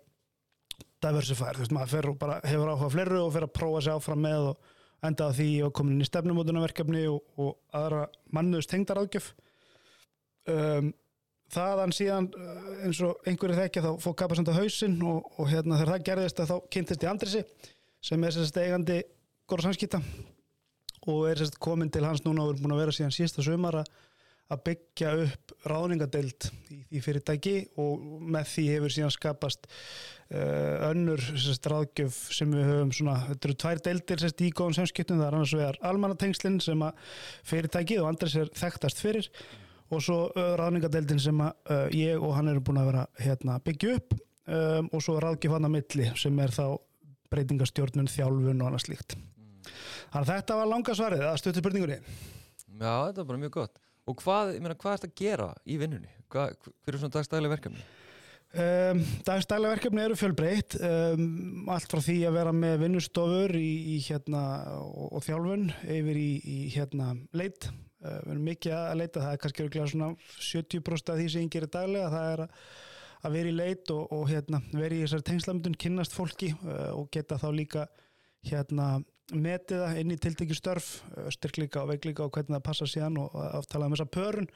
diversifær, 1.06 1.60
þú 1.60 1.66
veist, 1.66 1.76
maður 1.78 2.12
bara 2.24 2.40
hefur 2.48 2.74
áhuga 2.74 2.90
á 2.90 2.96
fleru 2.96 3.22
og 3.22 3.34
fer 3.36 3.46
að 3.46 3.56
prófa 3.60 3.86
sig 3.86 3.94
áfram 3.94 4.26
með 4.26 4.50
og 4.52 4.72
enda 5.06 5.32
því 5.38 5.50
og 5.68 5.74
komin 5.78 6.00
inn 6.00 6.06
í 6.06 6.10
stefnumótunarverkefni 6.10 7.06
og, 7.12 7.22
og 7.38 7.58
aðra 7.78 8.08
mannuðust 8.34 8.72
tengdaráðgjöf 8.74 9.34
um, 10.50 10.94
þaðan 11.54 11.94
síðan 11.96 12.30
uh, 12.34 12.70
eins 12.86 13.02
og 13.06 13.28
einhverju 13.28 13.60
þekkja 13.60 13.84
þá 13.86 13.92
fór 14.04 14.16
kapasend 14.22 14.50
á 14.50 14.58
hausinn 14.58 14.98
og, 15.06 15.28
og 15.38 15.52
hérna 15.52 15.80
þegar 15.80 15.94
það 15.94 16.08
gerðist 16.10 16.42
þá 16.42 16.56
kynntist 16.74 17.06
ég 17.06 17.12
Andrisi 17.12 17.44
sem 18.06 18.26
er 18.26 18.36
sérst 18.36 18.58
eigandi 18.62 19.02
góra 19.50 19.68
samskipta 19.68 20.02
og 21.06 21.30
er 21.30 21.42
sérst 21.42 21.60
komin 21.62 21.92
til 21.94 22.06
hans 22.06 22.26
núna 22.26 22.46
og 22.46 22.56
er 22.56 22.64
búin 22.64 22.76
að 22.76 22.84
vera 22.86 22.96
síðan 22.96 23.14
sísta 23.14 23.46
sömara 23.46 23.86
að 24.54 24.62
byggja 24.68 25.12
upp 25.24 25.54
ráðningadeild 25.66 26.48
í 26.70 26.80
því 26.92 27.02
fyrirtæki 27.02 27.54
og 27.82 28.04
með 28.36 28.52
því 28.52 28.66
hefur 28.76 28.94
síðan 28.94 29.14
skapast 29.16 29.66
uh, 29.66 30.92
önnur 30.92 31.22
sérst, 31.34 31.66
ráðgjöf 31.72 32.20
sem 32.36 32.54
við 32.54 32.70
höfum 32.70 32.94
svona, 32.94 33.18
þetta 33.32 33.50
eru 33.50 33.58
tvær 33.64 33.82
deildir 33.88 34.22
sérst, 34.22 34.46
í 34.46 34.52
góðum 34.54 34.78
samskiptum, 34.78 35.22
það 35.22 35.28
er 35.32 35.38
annars 35.40 35.56
vegar 35.58 35.80
almannatengslinn 35.90 36.60
sem 36.62 36.86
að 36.86 37.16
fyrirtæki 37.50 37.98
og 38.02 38.12
andris 38.12 38.38
er 38.38 38.54
þekktast 38.54 39.02
fyrir 39.02 39.32
og 39.94 40.02
svo 40.02 40.18
ráðningadeildin 40.34 41.22
sem 41.22 41.42
að 41.46 41.96
ég 41.96 42.22
og 42.22 42.34
hann 42.38 42.50
eru 42.52 42.64
búin 42.66 42.82
að 42.82 42.90
vera 42.92 43.06
hérna, 43.22 43.60
byggja 43.62 43.96
upp 44.00 44.16
um, 44.18 44.90
og 44.92 45.04
svo 45.04 45.18
að 45.20 45.70
milli 45.70 46.12
sem 46.18 46.40
er 46.42 46.54
þá 46.56 46.66
breytingastjórnun, 47.34 48.10
þjálfun 48.10 48.62
og 48.62 48.70
annað 48.70 48.86
slíkt. 48.86 49.18
Þannig 50.14 50.22
að 50.22 50.32
þetta 50.32 50.60
var 50.60 50.72
langa 50.72 50.96
svarið 50.96 51.26
að 51.26 51.40
stötu 51.42 51.62
spurningunni. 51.62 52.00
Já, 52.76 52.94
þetta 53.08 53.22
er 53.22 53.28
bara 53.30 53.42
mjög 53.42 53.54
gott 53.56 53.82
Og 54.06 54.18
hvað, 54.22 54.52
ég 54.54 54.62
meina, 54.62 54.78
hvað 54.78 54.92
er 54.92 55.00
þetta 55.02 55.10
að 55.10 55.22
gera 55.22 55.46
í 55.66 55.78
vinnunni? 55.82 56.12
Hvað, 56.30 56.58
hver 56.86 56.94
er 56.94 57.02
svona 57.02 57.16
dagstæðileg 57.16 57.54
verkefni? 57.56 57.86
Um, 58.56 59.02
Dagstælega 59.28 59.72
verkefni 59.74 60.04
eru 60.06 60.16
fjölbreytt 60.16 60.78
um, 60.78 61.66
allt 61.74 61.90
frá 61.92 62.00
því 62.06 62.20
að 62.30 62.38
vera 62.38 62.54
með 62.56 62.76
vinnustofur 62.86 63.56
í, 63.58 63.72
í 63.92 63.98
hérna 64.06 64.44
og, 64.78 65.18
og 65.18 65.26
þjálfun 65.26 65.66
yfir 65.92 66.20
í, 66.22 66.30
í 66.40 66.60
hérna 66.76 67.10
leit, 67.36 67.68
við 68.06 68.34
erum 68.34 68.46
mikið 68.50 68.76
að 68.78 69.00
leita 69.02 69.24
það 69.24 69.34
er 69.34 69.42
kannski 69.44 69.64
örugglega 69.64 69.92
svona 69.92 70.10
70% 70.36 71.12
af 71.12 71.20
því 71.20 71.28
sem 71.32 71.46
ég 71.46 71.56
gerir 71.56 71.72
daglega, 71.74 72.12
það 72.14 72.30
er 72.34 72.44
að, 72.46 73.34
vera 73.36 73.52
í 73.52 73.56
leit 73.56 73.92
og, 73.96 74.14
og 74.16 74.30
hérna 74.30 74.62
vera 74.74 74.96
í 74.96 75.02
þessari 75.04 75.28
tengslamundun, 75.32 75.78
kynnast 75.82 76.16
fólki 76.16 76.52
uh, 76.56 76.92
og 76.96 77.10
geta 77.14 77.40
þá 77.42 77.48
líka 77.56 77.86
hérna 78.46 78.90
metið 79.34 79.82
það 79.82 80.00
inn 80.02 80.14
í 80.14 80.20
tiltekki 80.22 80.58
störf 80.58 80.92
uh, 81.16 81.32
styrklíka 81.34 81.82
og 81.82 81.90
veiklíka 81.94 82.28
og 82.28 82.36
hvernig 82.36 82.60
það 82.60 82.68
passa 82.68 82.90
síðan 82.90 83.18
og 83.24 83.40
aftala 83.48 83.90
um 83.90 83.96
þessa 83.96 84.12
pörun 84.18 84.52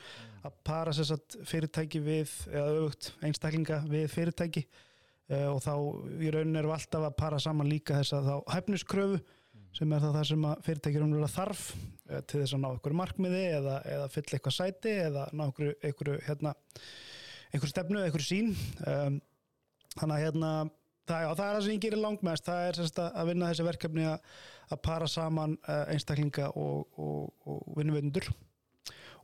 að 0.46 0.62
para 0.70 0.94
satt 0.94 1.40
fyrirtæki 1.50 2.04
við 2.06 2.36
eða 2.52 2.68
auðvögt 2.76 3.12
einstaklinga 3.26 3.82
við 3.90 4.08
fyrirtæki. 4.14 4.68
Og 5.30 5.60
þá 5.62 5.74
í 6.26 6.32
rauninni 6.34 6.58
erum 6.58 6.72
við 6.72 6.74
alltaf 6.74 7.04
að 7.06 7.18
para 7.20 7.38
saman 7.38 7.68
líka 7.70 8.00
þess 8.00 8.16
að 8.18 8.30
þá 8.32 8.54
hæfniskröfu 8.56 9.20
sem 9.78 9.94
er 9.94 10.04
það 10.04 10.18
það 10.18 10.28
sem 10.32 10.50
að 10.50 10.66
fyrirtækjur 10.66 11.06
umlega 11.06 11.32
þarf 11.34 11.64
eh, 11.76 12.22
til 12.26 12.42
þess 12.42 12.56
að 12.58 12.64
ná 12.64 12.70
einhverju 12.72 13.00
markmiði 13.00 13.46
eða, 13.60 13.78
eða 13.96 14.10
fylla 14.16 14.38
eitthvað 14.38 14.58
sæti 14.58 14.96
eða 15.06 15.30
ná 15.32 15.46
einhverju, 15.46 15.78
einhverju, 15.86 16.20
hérna, 16.26 16.54
einhverju 17.54 17.74
stefnu, 17.74 18.04
einhverju 18.04 18.28
sín 18.28 18.54
um, 18.90 19.22
þannig 19.96 20.16
að 20.18 20.24
hérna 20.26 20.52
það, 21.10 21.24
já, 21.24 21.30
það 21.30 21.46
er 21.46 21.56
það 21.56 21.64
sem 21.66 21.74
ég 21.74 21.82
gerir 21.86 22.04
langmest. 22.04 22.50
Það 22.50 22.68
er 22.68 22.80
sérst, 22.80 23.02
að 23.06 23.32
vinna 23.32 23.50
þessi 23.52 23.66
verkefni 23.68 24.06
að, 24.10 24.36
að 24.70 24.84
para 24.90 25.10
saman 25.10 25.58
uh, 25.64 25.82
einstaklinga 25.94 26.52
og, 26.60 26.86
og, 27.00 27.50
og 27.50 27.76
vinnuvöndur 27.80 28.30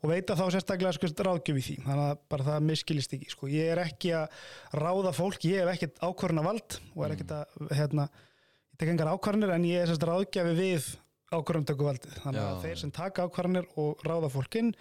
og 0.06 0.12
veita 0.12 0.36
þá 0.38 0.46
sérstaklega 0.54 0.94
sko, 0.94 1.10
ráðgjöf 1.26 1.60
í 1.60 1.66
því. 1.66 1.76
Þannig 1.86 2.06
að 2.12 2.24
bara 2.34 2.48
það 2.50 2.70
miskilist 2.70 3.18
ekki 3.18 3.32
sko. 3.32 3.50
ég 3.50 3.74
er 3.74 3.82
ekki 3.86 4.14
að 4.18 4.40
ráða 4.78 5.14
fólk 5.16 5.48
ég 5.50 5.64
hef 5.64 5.74
ekkert 5.74 6.02
ákvörna 6.04 6.46
vald 6.46 6.80
og 6.94 7.06
er 7.08 7.16
ekkert 7.16 7.36
að 7.40 7.76
hérna, 7.80 8.10
ég 8.76 8.80
tek 8.84 8.92
engar 8.92 9.08
ákvarðanir 9.16 9.54
en 9.56 9.66
ég 9.70 9.82
er 9.86 9.88
sérst 9.90 10.04
ráðgjafi 10.10 10.56
við 10.60 10.88
ákvarðantökuvaldið 11.36 12.18
þannig 12.22 12.42
að 12.44 12.52
Já. 12.52 12.60
þeir 12.66 12.80
sem 12.82 12.92
taka 12.96 13.24
ákvarðanir 13.26 13.66
og 13.82 14.04
ráða 14.06 14.30
fólkinn 14.34 14.74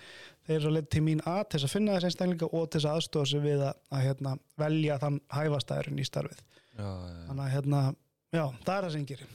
þeir 0.45 0.57
eru 0.59 0.69
að 0.71 0.75
leita 0.77 0.91
til 0.95 1.03
mín 1.07 1.23
að 1.25 1.41
til 1.49 1.59
þess 1.61 1.69
að 1.69 1.75
finna 1.77 1.95
þessi 1.97 2.09
einstaklinga 2.11 2.49
og 2.51 2.67
til 2.69 2.81
þess 2.81 2.89
að 2.91 2.99
aðstofa 2.99 3.31
sig 3.31 3.43
við 3.45 3.63
að, 3.65 3.79
að 3.97 4.03
hérna, 4.05 4.33
velja 4.61 4.99
þann 5.03 5.21
hæfastæðurinn 5.39 6.03
í 6.03 6.07
starfið 6.09 6.43
Já, 6.75 6.85
já. 6.85 7.21
þannig 7.31 7.45
að 7.47 7.53
hérna, 7.55 7.81
já, 8.35 8.45
það 8.67 8.75
er 8.77 8.87
það 8.89 8.93
sem 8.99 9.07
gerir 9.13 9.33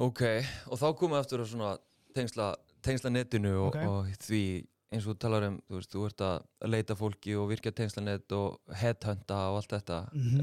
Ok, 0.00 0.22
og 0.70 0.80
þá 0.80 0.86
komum 0.96 1.16
við 1.16 1.22
aftur 1.24 1.42
að 1.44 1.50
svona 1.50 1.72
tengsla, 2.16 2.50
tengsla 2.86 3.10
netinu 3.12 3.50
og, 3.66 3.74
Ok. 3.74 3.82
og 3.90 4.14
því 4.28 4.42
eins 4.90 5.04
og 5.06 5.12
þú 5.12 5.18
talar 5.22 5.44
um, 5.50 5.58
þú 5.68 5.76
veist, 5.80 5.92
þú 5.92 6.06
ert 6.08 6.22
að 6.26 6.70
leita 6.72 6.96
fólki 6.98 7.34
og 7.38 7.50
virkja 7.52 7.72
tengslanet 7.76 8.32
og 8.38 8.56
headhunta 8.80 9.42
og 9.50 9.60
allt 9.60 9.74
þetta 9.76 9.98
Mhm. 10.14 10.40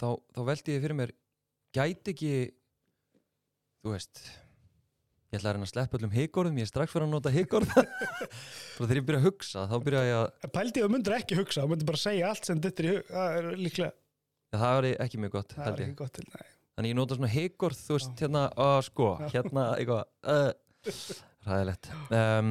Þá, 0.00 0.08
þá 0.34 0.40
veldi 0.50 0.76
ég 0.76 0.84
fyrir 0.84 0.98
mér 1.00 1.12
gæti 1.74 2.14
ekki 2.14 2.32
þú 3.84 3.94
veist 3.94 4.22
ég 4.24 5.40
ætla 5.40 5.50
að 5.50 5.56
reyna 5.56 5.66
að 5.66 5.72
sleppa 5.72 5.98
öllum 5.98 6.14
higorðum 6.14 6.58
ég 6.60 6.66
er 6.68 6.70
strax 6.70 6.94
fyrir 6.94 7.08
að 7.08 7.14
nota 7.16 7.34
higorð 7.34 7.76
og 8.78 8.84
þegar 8.86 9.00
ég 9.00 9.06
byrja 9.10 9.20
að 9.22 9.28
hugsa 9.28 9.66
þá 9.70 9.76
byrja 9.88 10.02
ég 10.08 10.18
að 10.20 10.50
Pældi 10.54 10.82
ég 10.82 10.88
að 10.88 10.94
myndir 10.94 11.16
ekki 11.18 11.38
hugsa, 11.40 11.64
þú 11.64 11.72
myndir 11.74 11.90
bara 11.90 12.02
segja 12.04 12.30
allt 12.30 12.50
sem 12.50 12.60
það 12.62 13.38
er 13.40 13.48
líklega 13.58 13.90
já, 13.90 14.58
það 14.58 14.76
var 14.78 14.90
ekki 15.06 15.22
mjög 15.24 15.34
gott 15.38 15.56
það 15.56 15.64
held 15.66 15.74
er 15.74 15.84
ég. 15.84 15.88
ekki 15.94 16.02
gott 16.04 16.52
Þannig 16.74 16.90
ég 16.90 16.96
nota 16.98 17.14
svona 17.14 17.30
higorð, 17.30 17.80
þú 17.86 17.96
veist, 17.96 18.14
hérna, 18.18 18.40
að 18.58 18.76
sko, 18.88 19.08
hérna, 19.30 19.64
eitthvað, 19.78 20.54
ræðilegt. 21.46 21.90
Um, 22.10 22.48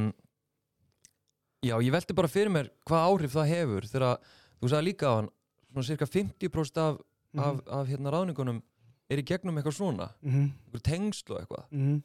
já, 1.64 1.74
ég 1.84 1.92
velti 1.92 2.16
bara 2.16 2.30
fyrir 2.32 2.54
mér 2.54 2.70
hvað 2.88 3.08
áhrif 3.10 3.36
það 3.36 3.52
hefur 3.52 3.88
þegar 3.92 4.30
þú 4.62 4.72
sagði 4.72 4.88
líka 4.88 5.12
á 5.12 5.14
hann, 5.18 5.28
svona 5.74 5.88
cirka 5.90 6.08
50% 6.08 6.82
af, 6.86 7.02
af, 7.42 7.62
af 7.68 7.88
hérna 7.90 8.13
ráningunum 8.13 8.62
er 9.10 9.22
í 9.22 9.25
gegnum 9.28 9.58
eitthvað 9.58 9.78
svona, 9.78 10.10
mm 10.22 10.32
-hmm. 10.32 10.52
eitthvað 10.66 10.86
tengsl 10.90 11.34
og 11.34 11.40
eitthvað. 11.40 11.66
Mm 11.72 12.04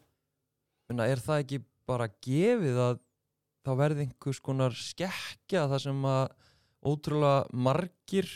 Menna, 0.88 1.04
er 1.04 1.20
það 1.20 1.42
ekki 1.42 1.58
bara 1.88 2.08
gefið 2.24 2.78
að 2.80 3.00
þá 3.66 3.72
verði 3.76 4.06
einhvers 4.06 4.40
konar 4.40 4.72
skekkja 4.72 5.66
það 5.68 5.82
sem 5.84 6.06
að 6.08 6.24
ótrúlega 6.88 7.44
margir 7.52 8.30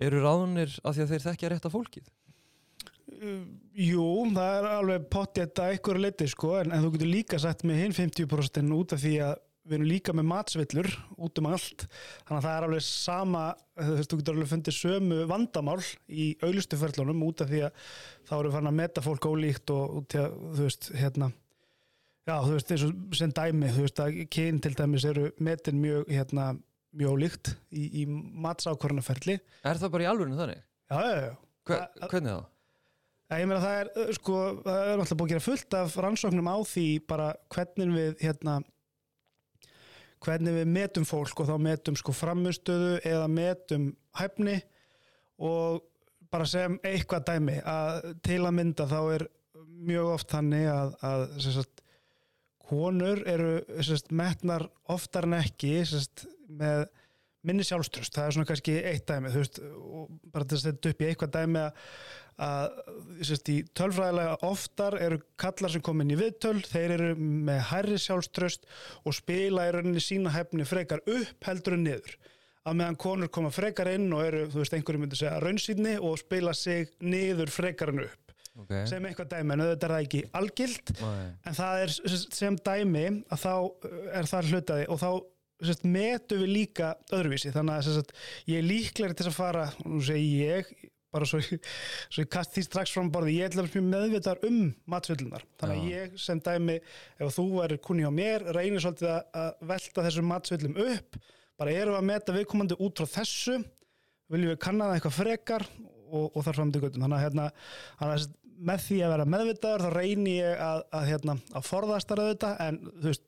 eru 0.00 0.22
ráðunir 0.24 0.78
af 0.82 0.96
því 0.96 1.04
að 1.04 1.12
þeir 1.12 1.24
þekkja 1.26 1.52
rétt 1.52 1.68
af 1.68 1.74
fólkið? 1.76 2.10
Uh, 3.12 3.44
Jú, 3.76 4.06
það 4.32 4.56
er 4.56 4.68
alveg 4.70 5.06
pottjætt 5.12 5.60
að 5.60 5.74
einhverju 5.74 6.04
leiti 6.06 6.28
sko, 6.32 6.54
en, 6.62 6.72
en 6.72 6.84
þú 6.86 6.92
getur 6.94 7.12
líka 7.12 7.40
sett 7.42 7.64
með 7.68 7.82
hinn 7.82 7.96
50% 7.96 8.76
út 8.78 8.96
af 8.96 9.02
því 9.02 9.14
að 9.28 9.34
við 9.62 9.76
erum 9.76 9.86
líka 9.86 10.14
með 10.16 10.26
matsvillur 10.30 10.88
út 11.22 11.38
um 11.38 11.48
allt 11.52 11.84
þannig 11.86 12.38
að 12.38 12.46
það 12.46 12.54
er 12.54 12.66
alveg 12.66 12.84
sama 12.86 13.42
þú 13.78 13.94
veist, 13.98 14.10
þú 14.10 14.18
getur 14.20 14.34
alveg 14.36 14.50
fundið 14.50 14.76
sömu 14.78 15.20
vandamál 15.30 15.78
í 16.08 16.26
auðlustuferlunum 16.42 17.22
út 17.28 17.44
af 17.44 17.52
því 17.52 17.62
að 17.68 17.86
þá 18.26 18.34
erum 18.38 18.48
við 18.48 18.56
farin 18.56 18.72
að 18.72 18.78
meta 18.80 19.04
fólk 19.04 19.28
ólíkt 19.30 19.74
og 19.74 20.02
í 20.02 20.20
að, 20.22 20.36
þú 20.56 20.66
veist, 20.66 20.90
hérna 20.98 21.30
já, 22.26 22.34
þú 22.34 22.56
veist, 22.56 22.74
eins 22.74 22.86
og 22.88 23.16
sem 23.20 23.34
dæmi 23.38 23.72
þú 23.76 23.86
veist 23.86 24.02
að 24.02 24.20
kyn 24.34 24.60
til 24.62 24.74
dæmis 24.78 25.06
eru 25.12 25.28
metin 25.38 25.82
mjög, 25.82 26.10
hérna, 26.10 26.48
mjög 26.98 27.16
ólíkt 27.18 27.54
í, 27.70 27.86
í 28.02 28.06
matsákvörnaferli 28.46 29.38
Er 29.62 29.78
það 29.78 29.94
bara 29.94 30.08
í 30.08 30.10
alvörinu 30.10 30.40
þannig? 30.42 30.66
Já, 30.90 30.98
já, 30.98 31.14
já 31.28 31.32
Hver, 31.62 31.86
hvernig 32.10 32.34
þá? 32.34 32.48
Ég 33.32 33.48
meina 33.48 33.62
það 33.62 33.78
er, 33.80 34.10
sko, 34.18 34.38
það 34.60 34.78
er 34.82 34.98
náttúrulega 35.00 35.18
búið 35.20 35.28
að 35.28 35.32
gera 35.32 35.44
fullt 35.46 35.76
af 35.78 35.94
rannsóknum 36.04 36.48
á 36.52 36.56
því 36.68 36.86
bara 37.08 37.28
hvernig 37.54 37.92
við, 37.94 38.10
hérna, 38.20 38.56
hvernig 40.22 40.54
við 40.56 40.72
metum 40.72 41.06
fólk 41.08 41.42
og 41.42 41.48
þá 41.50 41.54
metum 41.62 41.98
sko 41.98 42.14
framustöðu 42.14 42.98
eða 43.08 43.28
metum 43.30 43.90
hæfni. 44.18 44.58
Og 45.42 45.82
bara 46.32 46.48
sem 46.48 46.78
eitthvað 46.86 47.26
dæmi 47.28 47.58
að 47.68 48.12
til 48.24 48.40
að 48.40 48.56
mynda 48.58 48.88
þá 48.88 49.00
er 49.16 49.26
mjög 49.82 50.10
oft 50.14 50.32
þannig 50.32 50.68
að, 50.70 50.94
að 51.04 51.24
sagt, 51.44 51.82
konur 52.72 53.22
eru 53.28 53.54
sagt, 53.84 54.12
metnar 54.14 54.68
oftar 54.92 55.26
en 55.28 55.38
ekki 55.40 55.80
sagt, 55.88 56.26
með 56.48 56.86
minni 57.42 57.66
sjálfströst, 57.66 58.14
það 58.14 58.28
er 58.28 58.36
svona 58.36 58.48
kannski 58.48 58.76
eitt 58.86 59.06
dæmi 59.08 59.32
þú 59.32 59.42
veist, 59.42 59.60
bara 60.32 60.46
til 60.46 60.58
að 60.58 60.62
setja 60.62 60.92
upp 60.92 61.02
í 61.02 61.08
eitthvað 61.08 61.34
dæmi 61.36 61.62
að, 61.64 61.88
að 62.40 62.78
sérst, 63.26 63.50
í 63.52 63.58
tölfræðilega 63.76 64.38
oftar 64.48 64.96
eru 65.00 65.20
kallar 65.40 65.72
sem 65.74 65.84
komin 65.84 66.14
í 66.14 66.18
viðtöl, 66.18 66.58
þeir 66.64 66.96
eru 66.96 67.10
með 67.18 67.60
hærri 67.70 67.98
sjálfströst 68.00 68.68
og 69.04 69.16
spila 69.16 69.68
í 69.68 69.74
rauninni 69.76 70.02
sína 70.02 70.32
hefni 70.34 70.66
frekar 70.68 71.04
upp 71.04 71.48
heldur 71.48 71.76
en 71.78 71.84
niður 71.88 72.16
að 72.62 72.78
meðan 72.78 72.98
konur 73.00 73.30
koma 73.32 73.50
frekar 73.50 73.90
inn 73.90 74.10
og 74.14 74.22
eru, 74.22 74.42
þú 74.52 74.62
veist, 74.62 74.74
einhverju 74.76 75.02
myndi 75.02 75.18
segja 75.18 75.38
raunsýtni 75.42 75.96
og 75.98 76.18
spila 76.20 76.54
sig 76.54 76.92
niður 77.02 77.50
frekar 77.50 77.94
en 77.94 78.04
upp 78.06 78.18
Okay. 78.52 78.82
sem 78.84 79.04
eitthvað 79.08 79.30
dæmi, 79.30 79.54
en 79.54 79.62
auðvitað 79.64 79.86
er 79.86 79.92
það 79.94 80.02
ekki 80.04 80.18
algilt 80.36 80.90
Nei. 81.00 81.20
en 81.48 81.54
það 81.56 81.78
er 81.86 81.92
sem 82.36 82.56
dæmi 82.60 83.04
að 83.32 83.38
þá 83.40 83.52
uh, 83.56 83.94
er 84.12 84.28
það 84.28 84.50
hlutaði 84.50 84.88
og 84.92 84.98
þá 85.00 85.06
sem 85.62 85.70
sagt, 85.70 85.86
metum 85.94 86.42
við 86.42 86.52
líka 86.58 86.90
öðruvísi 87.16 87.52
þannig 87.54 87.78
að 87.78 87.96
sagt, 87.96 88.12
ég 88.50 88.60
er 88.60 88.66
líklegri 88.66 89.16
til 89.16 89.28
að 89.30 89.38
fara 89.38 89.64
nú 89.86 90.02
segi 90.04 90.28
ég 90.42 90.68
bara 91.12 91.28
svo, 91.28 91.40
svo 91.42 92.24
ég 92.24 92.30
kast 92.32 92.54
því 92.56 92.64
strax 92.66 92.94
fram 92.94 93.10
borði 93.12 93.36
ég 93.38 93.52
er 93.52 93.68
mjög 93.68 93.86
meðvitar 93.88 94.42
um 94.48 94.72
matsvillunar 94.90 95.44
þannig 95.60 95.82
að 95.82 95.92
ég 95.92 96.18
sem 96.24 96.40
dæmi 96.42 96.78
ef 96.80 97.36
þú 97.36 97.46
væri 97.58 97.80
kunni 97.84 98.08
á 98.08 98.12
mér 98.14 98.46
reynir 98.56 98.82
svolítið 98.82 99.12
að, 99.12 99.54
velta 99.72 100.06
þessum 100.06 100.30
matsvillum 100.32 100.78
upp. 100.88 101.18
Bara 101.60 101.74
erum 101.76 101.96
við 101.96 102.00
að 102.00 102.08
meta 102.08 102.36
viðkomandi 102.36 102.78
út 102.82 103.02
frá 103.02 103.10
þessu? 103.20 103.58
Viljum 104.32 104.54
við 104.54 104.62
kanna 104.64 104.88
það 104.88 104.98
eitthvað 104.98 105.18
frekar? 105.18 105.66
Og, 106.12 106.26
og 106.36 106.44
þar 106.44 106.58
fram 106.58 106.72
til 106.72 106.80
göttum 106.82 107.04
þannig 107.06 107.18
að, 107.18 107.22
hérna, 107.24 107.44
að 108.04 108.24
með 108.62 108.82
því 108.86 108.98
að 109.02 109.12
vera 109.14 109.28
meðvitaður 109.32 109.84
þá 109.86 109.94
reynir 109.96 110.34
ég 110.34 110.64
að, 110.64 110.82
að, 110.92 111.06
hérna, 111.08 111.36
að 111.56 111.68
forðastar 111.68 112.22
þetta 112.28 112.50
en 112.66 112.80
veist, 113.02 113.24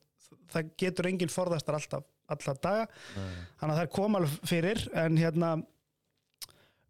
það 0.53 0.75
getur 0.83 1.09
enginn 1.09 1.33
forðastar 1.33 1.79
alltaf, 1.79 2.05
alltaf 2.31 2.61
daga. 2.64 2.85
Nei. 3.17 3.31
þannig 3.61 3.73
að 3.73 3.79
það 3.79 3.87
er 3.87 3.93
koma 3.97 4.21
alveg 4.21 4.50
fyrir. 4.50 4.85
En 5.05 5.19
hérna 5.21 5.55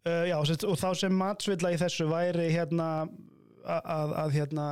uh, 0.05 0.23
já, 0.29 0.37
og 0.39 0.79
þá 0.79 0.89
sem 1.01 1.19
matsvilla 1.19 1.73
í 1.73 1.79
þessu 1.81 2.09
væri 2.09 2.49
hérna 2.53 2.89
að, 3.03 3.81
að, 3.81 4.15
að 4.23 4.35
hérna 4.39 4.67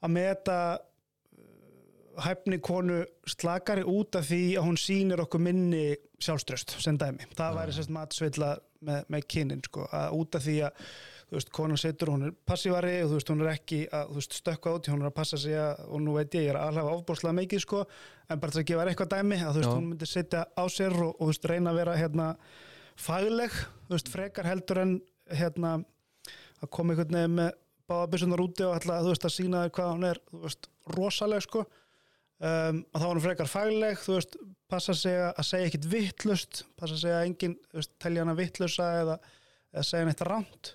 að 0.00 0.14
meta 0.16 0.58
uh, 0.76 2.22
hæfni 2.24 2.60
konu 2.64 3.02
slakari 3.28 3.84
út 3.86 4.18
af 4.18 4.28
því 4.30 4.42
að 4.58 4.66
hún 4.68 4.80
sýnir 4.80 5.22
okkur 5.24 5.44
minni 5.44 5.84
sjálfströst 6.20 6.76
sem 6.82 6.98
dæmi. 7.00 7.30
Það 7.38 7.56
væri 7.60 7.76
sérst 7.76 7.94
matsvilla 7.94 8.56
með, 8.84 9.06
með 9.12 9.24
kynin 9.30 9.64
sko, 9.64 9.86
að 9.94 10.20
út 10.20 10.36
af 10.36 10.44
því 10.44 10.60
að 10.66 10.84
þú 11.30 11.36
veist, 11.38 11.50
konan 11.54 11.78
setur, 11.78 12.10
hún 12.10 12.26
er 12.26 12.32
passívari 12.46 12.96
og 13.04 13.12
þú 13.12 13.18
veist, 13.18 13.28
hún 13.30 13.44
er 13.44 13.52
ekki 13.52 13.76
að 13.94 14.08
þú 14.08 14.16
veist, 14.18 14.32
stökkva 14.40 14.72
út, 14.76 14.88
hún 14.90 15.04
er 15.04 15.10
að 15.10 15.14
passa 15.20 15.38
sig 15.38 15.54
að, 15.54 15.84
og 15.86 16.02
nú 16.02 16.16
veit 16.16 16.34
ég, 16.34 16.48
ég 16.48 16.50
er 16.50 16.58
að 16.58 16.72
alhafa 16.72 16.96
ofbúrslega 16.96 17.36
mikið 17.38 17.62
sko, 17.62 17.82
en 18.26 18.42
bara 18.42 18.56
til 18.56 18.62
að 18.62 18.66
gefa 18.70 18.82
þér 18.82 18.90
eitthvað 18.92 19.12
dæmi 19.14 19.38
að 19.38 19.52
þú 19.52 19.60
veist, 19.60 19.68
Já. 19.68 19.76
hún 19.76 19.86
myndi 19.92 20.08
setja 20.10 20.42
á 20.50 20.64
sér 20.74 20.96
og, 20.96 21.12
og 21.12 21.20
þú 21.20 21.30
veist, 21.30 21.48
reyna 21.52 21.70
að 21.70 21.80
vera 21.80 21.94
hérna 22.00 22.26
fagleg, 23.00 23.56
þú 23.88 23.96
veist, 23.96 24.12
frekar 24.12 24.48
heldur 24.48 24.82
en 24.82 24.94
hérna 25.30 25.78
að 26.60 26.72
koma 26.74 26.94
einhvern 26.94 27.16
veginn 27.16 27.36
með 27.38 27.52
báðabissunar 27.90 28.42
úti 28.44 28.66
og 28.66 28.76
ætla, 28.76 29.00
þú 29.02 29.12
veist, 29.12 29.26
að 29.26 29.36
sína 29.36 29.62
þér 29.64 29.74
hvað 29.76 29.92
hún 29.94 30.08
er, 30.10 30.20
þú 30.30 30.42
veist, 30.44 30.70
rosaleg 30.96 31.44
sko. 31.46 31.64
Um, 32.40 32.78
að 32.94 33.02
þá 33.02 33.04
var 33.04 33.10
hún 33.18 33.24
frekar 33.26 33.48
fagleg 33.52 33.98
þú 34.00 34.14
veist, 34.16 34.36
passa 34.70 34.94
sig 34.96 35.18
að 35.26 35.44
segja 35.44 35.68
ekkit 35.68 35.88
vittlust, 35.92 36.62
passa 36.80 36.96
sig 36.96 37.12
að 37.12 37.26
enginn 37.26 37.56
þú 37.66 37.80
veist, 37.82 37.90
telja 38.00 38.22
hana 38.24 38.36
vittlusa 38.38 38.86
eða, 39.02 39.16
eða 39.74 39.84
segja 39.84 40.06
neitt 40.08 40.22
ránt 40.24 40.70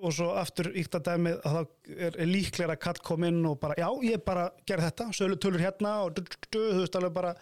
og 0.00 0.14
svo 0.16 0.30
aftur 0.40 0.70
íkt 0.78 0.96
að 0.98 1.06
dæmi 1.10 1.34
að 1.38 1.56
þá 1.56 1.90
er, 2.08 2.18
líklega 2.28 2.74
að 2.74 2.82
kall 2.86 3.02
kom 3.04 3.26
inn 3.28 3.40
og 3.48 3.58
bara, 3.62 3.76
já, 3.80 3.88
ég 4.06 4.24
bara 4.26 4.48
gerði 4.68 4.88
þetta, 4.88 5.08
sölu 5.16 5.38
tölur 5.40 5.62
hérna 5.62 5.94
og 6.06 6.14
du, 6.16 6.22
du, 6.24 6.36
du, 6.48 6.58
þú 6.58 6.80
veist, 6.82 6.98
alveg 7.00 7.14
bara 7.16 7.34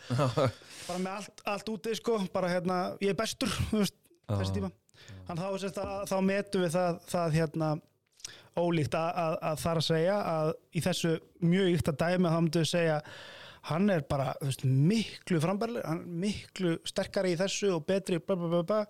bara 0.89 0.99
með 0.99 1.13
allt, 1.15 1.45
allt 1.55 1.73
úti, 1.75 1.97
sko 1.99 2.19
bara 2.35 2.53
hérna, 2.53 2.79
ég 3.05 3.15
er 3.15 3.19
bestur, 3.19 3.53
þú 3.71 3.83
veist, 3.85 3.99
þessi 4.31 4.59
tíma. 4.59 4.73
Þannig 5.29 5.45
þá, 5.45 5.61
sérst, 5.63 5.83
að, 5.83 5.97
þá 6.11 6.17
metum 6.27 6.65
við 6.65 6.75
það, 6.75 7.01
það 7.13 7.39
hérna 7.39 7.73
ólíkt 8.59 8.95
að, 8.99 9.09
að, 9.23 9.35
að 9.51 9.59
þar 9.63 9.81
að 9.81 9.89
segja 9.89 10.21
að 10.35 10.55
í 10.75 10.85
þessu 10.85 11.17
mjög 11.45 11.75
ykta 11.77 11.95
dæmi 12.03 12.33
þá 12.33 12.39
myndum 12.39 12.65
við 12.65 12.73
segja 12.73 13.03
hann 13.69 13.91
er 13.93 14.05
bara 14.09 14.33
veist, 14.41 14.65
miklu 14.65 15.41
er 15.41 16.03
miklu 16.07 16.77
sterkari 16.89 17.35
í 17.35 17.39
þessu 17.39 17.75
og 17.77 17.87
betri 17.89 18.19
bla, 18.19 18.37
bla, 18.37 18.49
bla, 18.49 18.63
bla, 18.63 18.81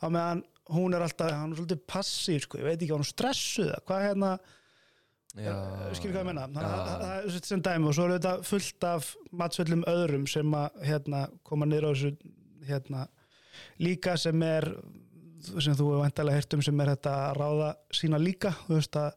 á 0.00 0.06
meðan 0.08 0.42
hún 0.70 0.94
er 0.94 1.04
alltaf, 1.04 1.32
hann 1.34 1.52
er 1.52 1.60
svolítið 1.60 1.84
passív 1.90 2.44
sko, 2.44 2.60
ég 2.60 2.68
veit 2.68 2.76
ekki, 2.78 2.92
hann 2.94 3.04
er 3.04 3.10
stressuð 3.10 3.72
hvað 3.88 4.04
hérna, 4.08 4.32
Já, 5.32 5.54
skilur 5.96 6.18
hvað 6.18 6.20
ég 6.20 6.28
menna 6.28 6.48
það, 6.52 7.04
er 7.16 7.44
sem 7.48 7.60
dæmi 7.64 7.88
og 7.88 7.94
svo 7.96 8.04
er 8.04 8.18
þetta 8.18 8.32
fullt 8.44 8.84
af 8.84 9.12
matsvellum 9.40 9.84
öðrum 9.88 10.26
sem 10.28 10.56
að 10.58 10.82
hérna, 10.84 11.22
koma 11.48 11.68
niður 11.68 11.88
á 11.88 11.90
þessu 11.94 12.32
hérna, 12.68 13.06
líka 13.80 14.18
sem 14.20 14.44
er 14.44 14.68
sem 15.42 15.74
þú 15.74 15.88
hefur 15.88 16.02
væntalega 16.04 16.38
heyrt 16.38 16.54
um 16.54 16.62
sem 16.62 16.82
er 16.84 16.92
þetta 16.92 17.14
að 17.22 17.38
ráða 17.40 17.70
sína 17.96 18.20
líka 18.20 18.52
þú 18.66 18.76
veist 18.76 18.98
að 19.00 19.16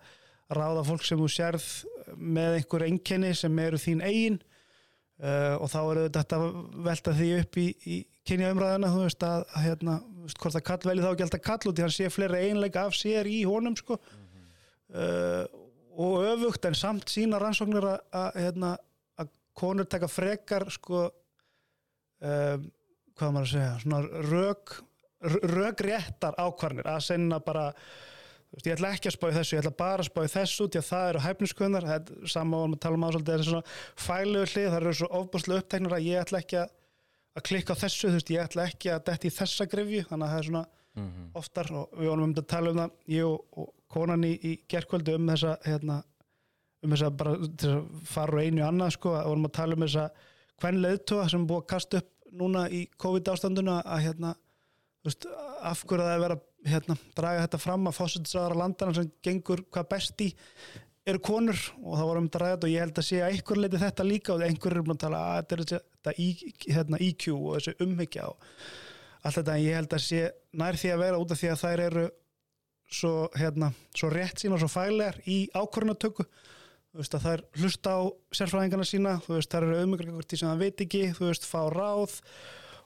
ráða 0.55 0.83
fólk 0.85 1.05
sem 1.05 1.19
þú 1.19 1.29
sérð 1.31 1.67
með 2.15 2.59
einhver 2.59 2.85
einkenni 2.85 3.31
sem 3.37 3.59
eru 3.59 3.79
þín 3.81 4.03
eigin. 4.05 4.41
Uh, 5.15 5.55
og 5.63 5.69
þá 5.71 5.79
eru 5.79 6.01
þetta 6.11 6.37
velta 6.83 7.13
því 7.15 7.27
upp 7.39 7.57
í, 7.61 7.69
í 7.87 7.97
kynjaumræðina 8.27 8.89
þú 8.91 9.03
veist 9.05 9.23
að, 9.23 9.45
hérna, 9.63 9.93
veist, 10.25 10.39
hvort 10.41 10.57
að 10.59 10.65
kall 10.69 10.89
velji 10.89 11.05
þá 11.05 11.11
ekki 11.11 11.27
alltaf 11.27 11.45
kall 11.45 11.71
út 11.71 11.79
í 11.79 11.85
hann 11.85 11.93
sé 11.95 12.09
fleiri 12.13 12.41
einleika 12.49 12.85
af 12.85 12.97
sér 12.97 13.29
í 13.29 13.43
honum 13.47 13.77
sko. 13.79 13.99
Uh, 14.95 15.45
og 15.95 16.25
öfugt 16.27 16.65
en 16.67 16.75
samt 16.77 17.09
sína 17.11 17.39
rannsóknir 17.41 17.85
að, 17.87 18.01
að, 18.19 18.41
hérna, 18.43 18.71
að 19.21 19.31
konur 19.55 19.87
taka 19.89 20.09
frekar 20.11 20.67
sko 20.73 21.05
um, 21.07 22.67
hvað 23.15 23.31
maður 23.31 23.45
að 23.47 23.53
segja 23.53 23.71
svona 23.83 24.25
rök 24.27 24.75
rökréttar 25.25 26.35
ákvarnir 26.37 26.87
að 26.89 27.03
senna 27.07 27.39
bara 27.43 27.69
veist, 28.51 28.67
ég 28.67 28.75
ætla 28.75 28.91
ekki 28.95 29.09
að 29.09 29.15
spá 29.15 29.27
í 29.29 29.35
þessu, 29.37 29.55
ég 29.55 29.63
ætla 29.63 29.75
bara 29.79 30.03
að 30.03 30.09
spá 30.09 30.21
í 30.23 30.31
þessu 30.33 30.67
því 30.67 30.81
að 30.81 30.89
það 30.89 31.09
eru 31.09 31.23
hæfniskunnar 31.25 31.87
sama 32.31 32.61
og 32.61 32.73
við 32.73 32.81
talum 32.85 33.05
á 33.05 33.09
svolítið 33.09 33.35
þessi 33.35 33.49
svona 33.49 33.77
fælegu 34.05 34.49
hlið, 34.51 34.67
það 34.69 34.79
eru 34.81 34.95
svo 34.99 35.09
ofbúslega 35.19 35.63
uppteknir 35.63 35.95
að 35.97 36.09
ég 36.09 36.25
ætla 36.25 36.41
ekki 36.43 36.59
að, 36.61 36.75
að 37.35 37.43
klikka 37.49 37.75
á 37.75 37.81
þessu 37.83 38.07
þú 38.09 38.17
veist, 38.17 38.29
ég 38.31 38.43
ætla 38.45 38.65
ekki 38.69 38.91
að 38.93 39.03
detti 39.09 39.31
þessa 39.35 39.67
grifju 39.71 40.05
þannig 40.09 40.27
að 40.27 40.33
það 40.35 40.39
er 40.43 40.49
svona 40.49 40.65
Mhm. 40.95 41.23
oftar 41.35 41.67
og 41.75 41.89
við 41.99 42.07
vorum 42.07 42.23
um 42.23 42.33
að 42.39 42.45
tala 42.47 42.69
um 42.71 42.77
það 42.77 42.91
ég 43.11 43.25
og, 43.27 43.41
og 43.59 43.73
konan 43.91 44.21
í, 44.23 44.29
í 44.39 44.51
gerkvöldu 44.71 45.15
um 45.17 45.25
þessa 45.27 45.57
hérna, 45.65 45.97
um 46.83 46.93
þessa 46.93 47.09
bara 47.19 47.33
til 47.59 47.69
að 47.73 47.89
fara 48.07 48.31
úr 48.31 48.43
einu 48.45 48.61
í 48.61 48.63
annað 48.63 48.93
sko, 48.95 49.11
að 49.11 49.27
vorum 49.27 49.45
að 49.49 49.51
tala 49.57 49.75
um 49.75 49.83
þessa 49.83 50.05
hvern 50.61 50.79
leiðtóa 50.85 51.25
sem 51.29 51.43
búið 51.49 51.61
að 51.65 51.67
kasta 51.73 51.97
upp 51.99 52.31
núna 52.31 52.63
í 52.71 52.85
COVID 53.03 53.27
ástanduna 53.33 53.81
að 53.83 54.05
hérna 54.05 54.31
þú 55.03 55.09
veist, 55.11 55.27
af 55.67 55.83
hverju 55.83 56.05
það 56.07 56.15
er 56.15 56.23
verið 56.23 56.39
að 56.39 56.71
hérna, 56.71 56.97
draga 57.19 57.43
þetta 57.43 57.59
fram 57.65 57.87
að 57.91 57.97
fósitsaðara 57.99 58.55
landana 58.63 58.93
sem 58.95 59.11
gengur 59.27 59.65
hvað 59.67 59.89
best 59.91 60.21
í 60.23 60.29
eru 61.05 61.21
konur 61.21 61.59
og 61.83 61.99
það 61.99 62.11
að 62.15 62.27
draga 62.33 62.55
þetta 62.55 62.67
og 62.67 62.73
ég 62.73 62.83
held 62.85 62.99
að 62.99 63.07
sé 63.07 63.21
að 63.21 63.35
einhver 63.35 63.61
leiti 63.61 63.81
þetta 63.83 64.07
líka 64.07 64.33
og 64.33 64.43
einhver 64.45 64.75
er 64.75 64.85
búin 64.85 64.95
að 64.95 65.03
tala 65.05 65.21
að 65.21 65.37
þetta 65.37 65.55
er 65.55 65.63
þetta 65.69 66.13
í, 66.17 66.27
hérna, 66.65 67.01
IQ 67.05 67.27
og 67.35 67.47
þessi 67.59 67.75
umhyggja 67.85 68.27
og 68.31 68.49
allt 69.25 69.39
þetta. 69.39 69.55
En 69.55 69.65
ég 69.65 69.79
held 69.79 69.93
að 69.93 70.05
sé 70.05 70.23
nær 70.57 70.79
því 70.81 70.93
að 70.95 71.03
vera 71.05 71.21
út 71.21 71.35
af 71.35 71.41
því 71.41 71.51
að 71.51 71.61
þær 71.61 71.83
eru 71.85 72.05
svo, 72.85 73.13
hérna, 73.37 73.71
svo 73.97 74.11
rétt 74.13 74.41
sína 74.41 74.57
og 74.57 74.63
svo 74.63 74.71
fælegar 74.71 75.21
í 75.29 75.39
ákvörðunatöku 75.53 76.25
þú 76.25 77.01
veist 77.01 77.17
að 77.17 77.25
þær 77.25 77.41
hlusta 77.59 77.91
á 77.91 78.01
sérfræðingarna 78.39 78.85
sína, 78.87 79.15
þú 79.25 79.33
veist 79.35 79.51
þær 79.51 79.65
eru 79.67 79.79
auðmyggur 79.81 80.27
sem 80.31 80.47
það 80.47 80.61
veit 80.63 80.83
ekki, 80.85 81.01
þú 81.17 81.25
veist 81.27 81.47
fá 81.49 81.61
ráð 81.73 82.21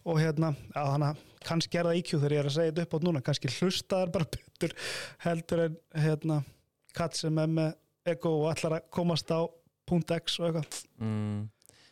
og 0.08 0.18
hérna, 0.18 0.56
á 0.74 0.84
hana 0.88 1.12
kannski 1.46 1.80
er 1.80 1.88
það 1.88 2.00
IQ 2.00 2.14
þegar 2.16 2.34
ég 2.34 2.42
er 2.42 2.50
að 2.50 2.56
segja 2.56 2.72
þetta 2.72 2.86
upp 2.86 2.96
átt 2.98 3.06
núna 3.06 3.22
kannski 3.24 3.52
hlusta 3.54 4.00
þær 4.02 4.14
bara 4.16 4.30
betur 4.34 4.74
heldur 5.24 5.62
en 5.68 5.78
hérna 6.04 6.40
kall 6.98 7.14
sem 7.16 7.40
er 7.44 7.54
með 7.54 7.78
ego 8.06 8.30
og 8.44 8.50
allar 8.56 8.80
að 8.80 8.90
komast 8.92 9.32
á 9.32 9.40
punkt 9.90 10.12
X 10.12 10.40
og 10.40 10.48
eitthvað. 10.50 10.84
Mm, 11.02 11.50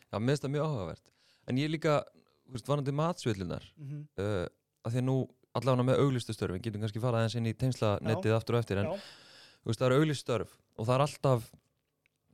Já, 0.07 0.19
mér 0.19 0.27
finnst 0.35 0.43
það 0.43 0.51
mjög 0.53 0.65
áhugavert. 0.67 1.11
En 1.47 1.57
ég 1.57 1.69
líka, 1.71 2.03
þú 2.47 2.51
veist, 2.55 2.67
varandi 2.67 2.91
matsvillunar 2.91 3.63
mm 3.77 3.87
-hmm. 3.87 4.03
uh, 4.23 4.47
að 4.85 4.91
því 4.93 4.97
að 4.97 5.03
nú 5.09 5.17
allavega 5.53 5.83
með 5.83 5.99
auglistu 5.99 6.33
störf 6.33 6.53
við 6.53 6.61
getum 6.61 6.81
kannski 6.81 6.99
farað 6.99 7.19
aðeins 7.19 7.35
inn 7.35 7.45
í 7.47 7.53
tengslanettið 7.53 8.33
aftur 8.35 8.55
og 8.55 8.59
eftir 8.59 8.77
en 8.77 8.85
Já, 8.85 8.93
þú 9.63 9.65
veist, 9.65 9.79
það 9.79 9.85
eru 9.87 9.99
auglist 9.99 10.21
störf 10.21 10.49
og 10.77 10.85
það 10.85 10.95
er 10.95 11.01
alltaf 11.01 11.51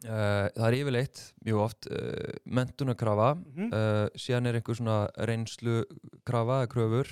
uh, 0.05 0.47
það 0.55 0.67
er 0.67 0.73
yfirleitt 0.79 1.33
mjög 1.45 1.59
oft 1.63 1.87
uh, 1.87 2.33
mentunarkrafa 2.45 3.29
mm 3.35 3.69
uh, 3.73 4.07
síðan 4.15 4.47
er 4.47 4.55
einhver 4.59 4.75
svona 4.75 5.09
reynslukrafa 5.17 6.67
kröfur 6.67 7.07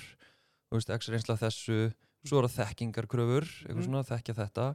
þú 0.70 0.78
veist, 0.78 0.90
x 0.90 1.08
reynsla 1.08 1.36
þessu 1.36 1.92
svo 2.24 2.38
eru 2.38 2.48
þekkingarkröfur, 2.48 3.44
eitthvað 3.66 3.76
Mhm. 3.82 3.84
svona 3.88 4.04
þekkja 4.06 4.34
þetta 4.34 4.66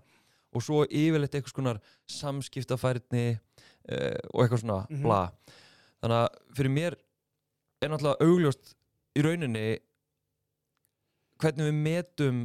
og 0.58 0.64
svo 0.66 0.84
yfirleitt 0.90 1.38
eitthvað 1.38 1.54
svona 1.56 1.76
samskiptafærni 2.18 3.26
uh, 3.38 4.18
og 4.34 4.44
eitthvað 4.44 4.64
svona 4.66 4.80
Mhm. 4.90 5.04
bla. 5.06 5.22
Þannig 6.02 6.18
að 6.24 6.58
fyrir 6.58 6.74
mér 6.74 6.98
er 7.82 7.90
náttúrulega 7.94 8.26
augljóst 8.28 8.74
í 9.18 9.24
rauninni 9.26 9.66
hvernig 11.42 11.68
við 11.70 11.78
metum 11.86 12.44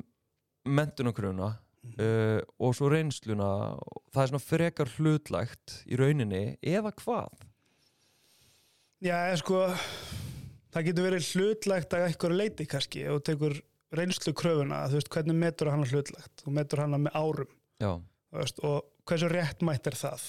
mentunarkröfuna 0.69 1.49
uh, 1.53 2.41
og 2.63 2.75
svo 2.77 2.91
reynsluna. 2.93 3.49
Það 4.13 4.23
er 4.23 4.31
svona 4.33 4.45
frekar 4.47 4.93
hlutlægt 4.99 5.79
í 5.89 5.99
rauninni 6.01 6.43
eða 6.63 6.93
hvað? 7.01 7.49
Já, 9.03 9.17
en 9.33 9.41
sko 9.41 9.65
það 10.73 10.85
getur 10.89 11.09
verið 11.09 11.31
hlutlægt 11.35 11.97
að 11.97 12.05
eitthvað 12.07 12.37
leiti 12.39 12.67
kannski 12.71 13.03
og 13.11 13.25
tekur 13.27 13.57
reynslu 13.93 14.33
kröfuna 14.39 14.85
þú 14.89 15.01
veist, 15.01 15.11
hvernig 15.13 15.37
metur 15.37 15.73
hann 15.73 15.83
hlutlægt 15.85 16.45
þú 16.45 16.55
metur 16.55 16.81
hann 16.85 16.95
með 17.03 17.17
árum 17.19 17.51
veist, 17.83 18.63
og 18.67 19.09
hversu 19.09 19.31
réttmætt 19.33 19.91
er 19.91 19.99
það. 19.99 20.29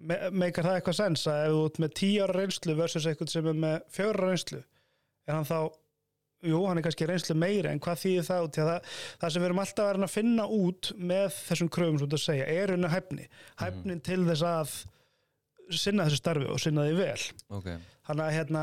Me 0.00 0.16
meikar 0.32 0.64
það 0.64 0.78
eitthvað 0.78 0.98
sens 1.00 1.26
að 1.28 1.44
ef 1.44 1.54
þú 1.54 1.62
ert 1.68 1.78
með 1.84 1.94
10 2.00 2.24
ára 2.24 2.36
reynslu 2.38 2.76
versus 2.78 3.06
eitthvað 3.06 3.32
sem 3.34 3.50
er 3.50 3.62
með 3.66 3.78
4 3.98 4.12
ára 4.14 4.30
reynslu 4.30 4.60
er 5.28 5.36
hann 5.36 5.48
þá 5.48 5.58
jú, 6.46 6.60
hann 6.64 6.80
er 6.80 6.86
kannski 6.86 7.08
reynslu 7.08 7.36
meiri 7.38 7.68
en 7.70 7.82
hvað 7.82 8.00
þýðir 8.04 8.26
það 8.28 8.46
út 8.46 8.58
það, 8.60 8.94
það 9.20 9.32
sem 9.34 9.42
við 9.42 9.48
erum 9.50 9.62
alltaf 9.64 9.90
að 9.90 10.14
finna 10.14 10.46
út 10.56 10.92
með 10.96 11.26
þessum 11.36 11.70
kröfum 11.74 11.98
sem 12.00 12.12
þú 12.14 12.20
segja 12.22 12.46
er 12.54 12.74
unna 12.76 12.92
hæfni, 12.92 13.26
hæfnin 13.60 14.04
til 14.06 14.22
þess 14.28 14.46
að 14.48 14.76
sinna 15.70 16.06
þessu 16.08 16.20
starfi 16.20 16.48
og 16.50 16.62
sinna 16.62 16.86
því 16.88 16.94
vel. 16.98 17.26
Ok. 17.58 17.68
Þannig 18.08 18.24
að 18.24 18.36
hérna 18.38 18.62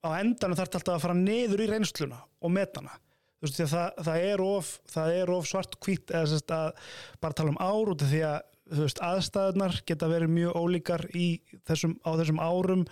á 0.00 0.08
endanum 0.20 0.58
þarf 0.58 0.76
alltaf 0.78 0.98
að 0.98 1.06
fara 1.06 1.16
niður 1.16 1.64
í 1.64 1.70
reynsluna 1.70 2.20
og 2.40 2.52
metana 2.54 2.92
þú 3.40 3.48
veist 3.48 3.60
það, 3.72 4.04
það 4.06 4.28
er 4.28 4.44
of 4.44 4.70
of 5.32 5.48
svart 5.48 5.76
hvít 5.80 6.12
eða 6.12 6.30
sérst 6.34 6.54
að 6.54 6.70
bara 7.22 7.36
tala 7.38 7.54
um 7.54 7.60
ár 7.60 7.94
út 7.94 8.04
af 8.04 8.12
því 8.12 8.24
að 8.28 8.40
veist 8.84 9.00
aðstæðunar 9.02 9.80
geta 9.88 10.08
verið 10.10 10.30
mjög 10.34 10.58
ólíkar 10.60 11.02
þessum, 11.66 11.96
á 12.06 12.10
þessum 12.20 12.38
árum 12.42 12.84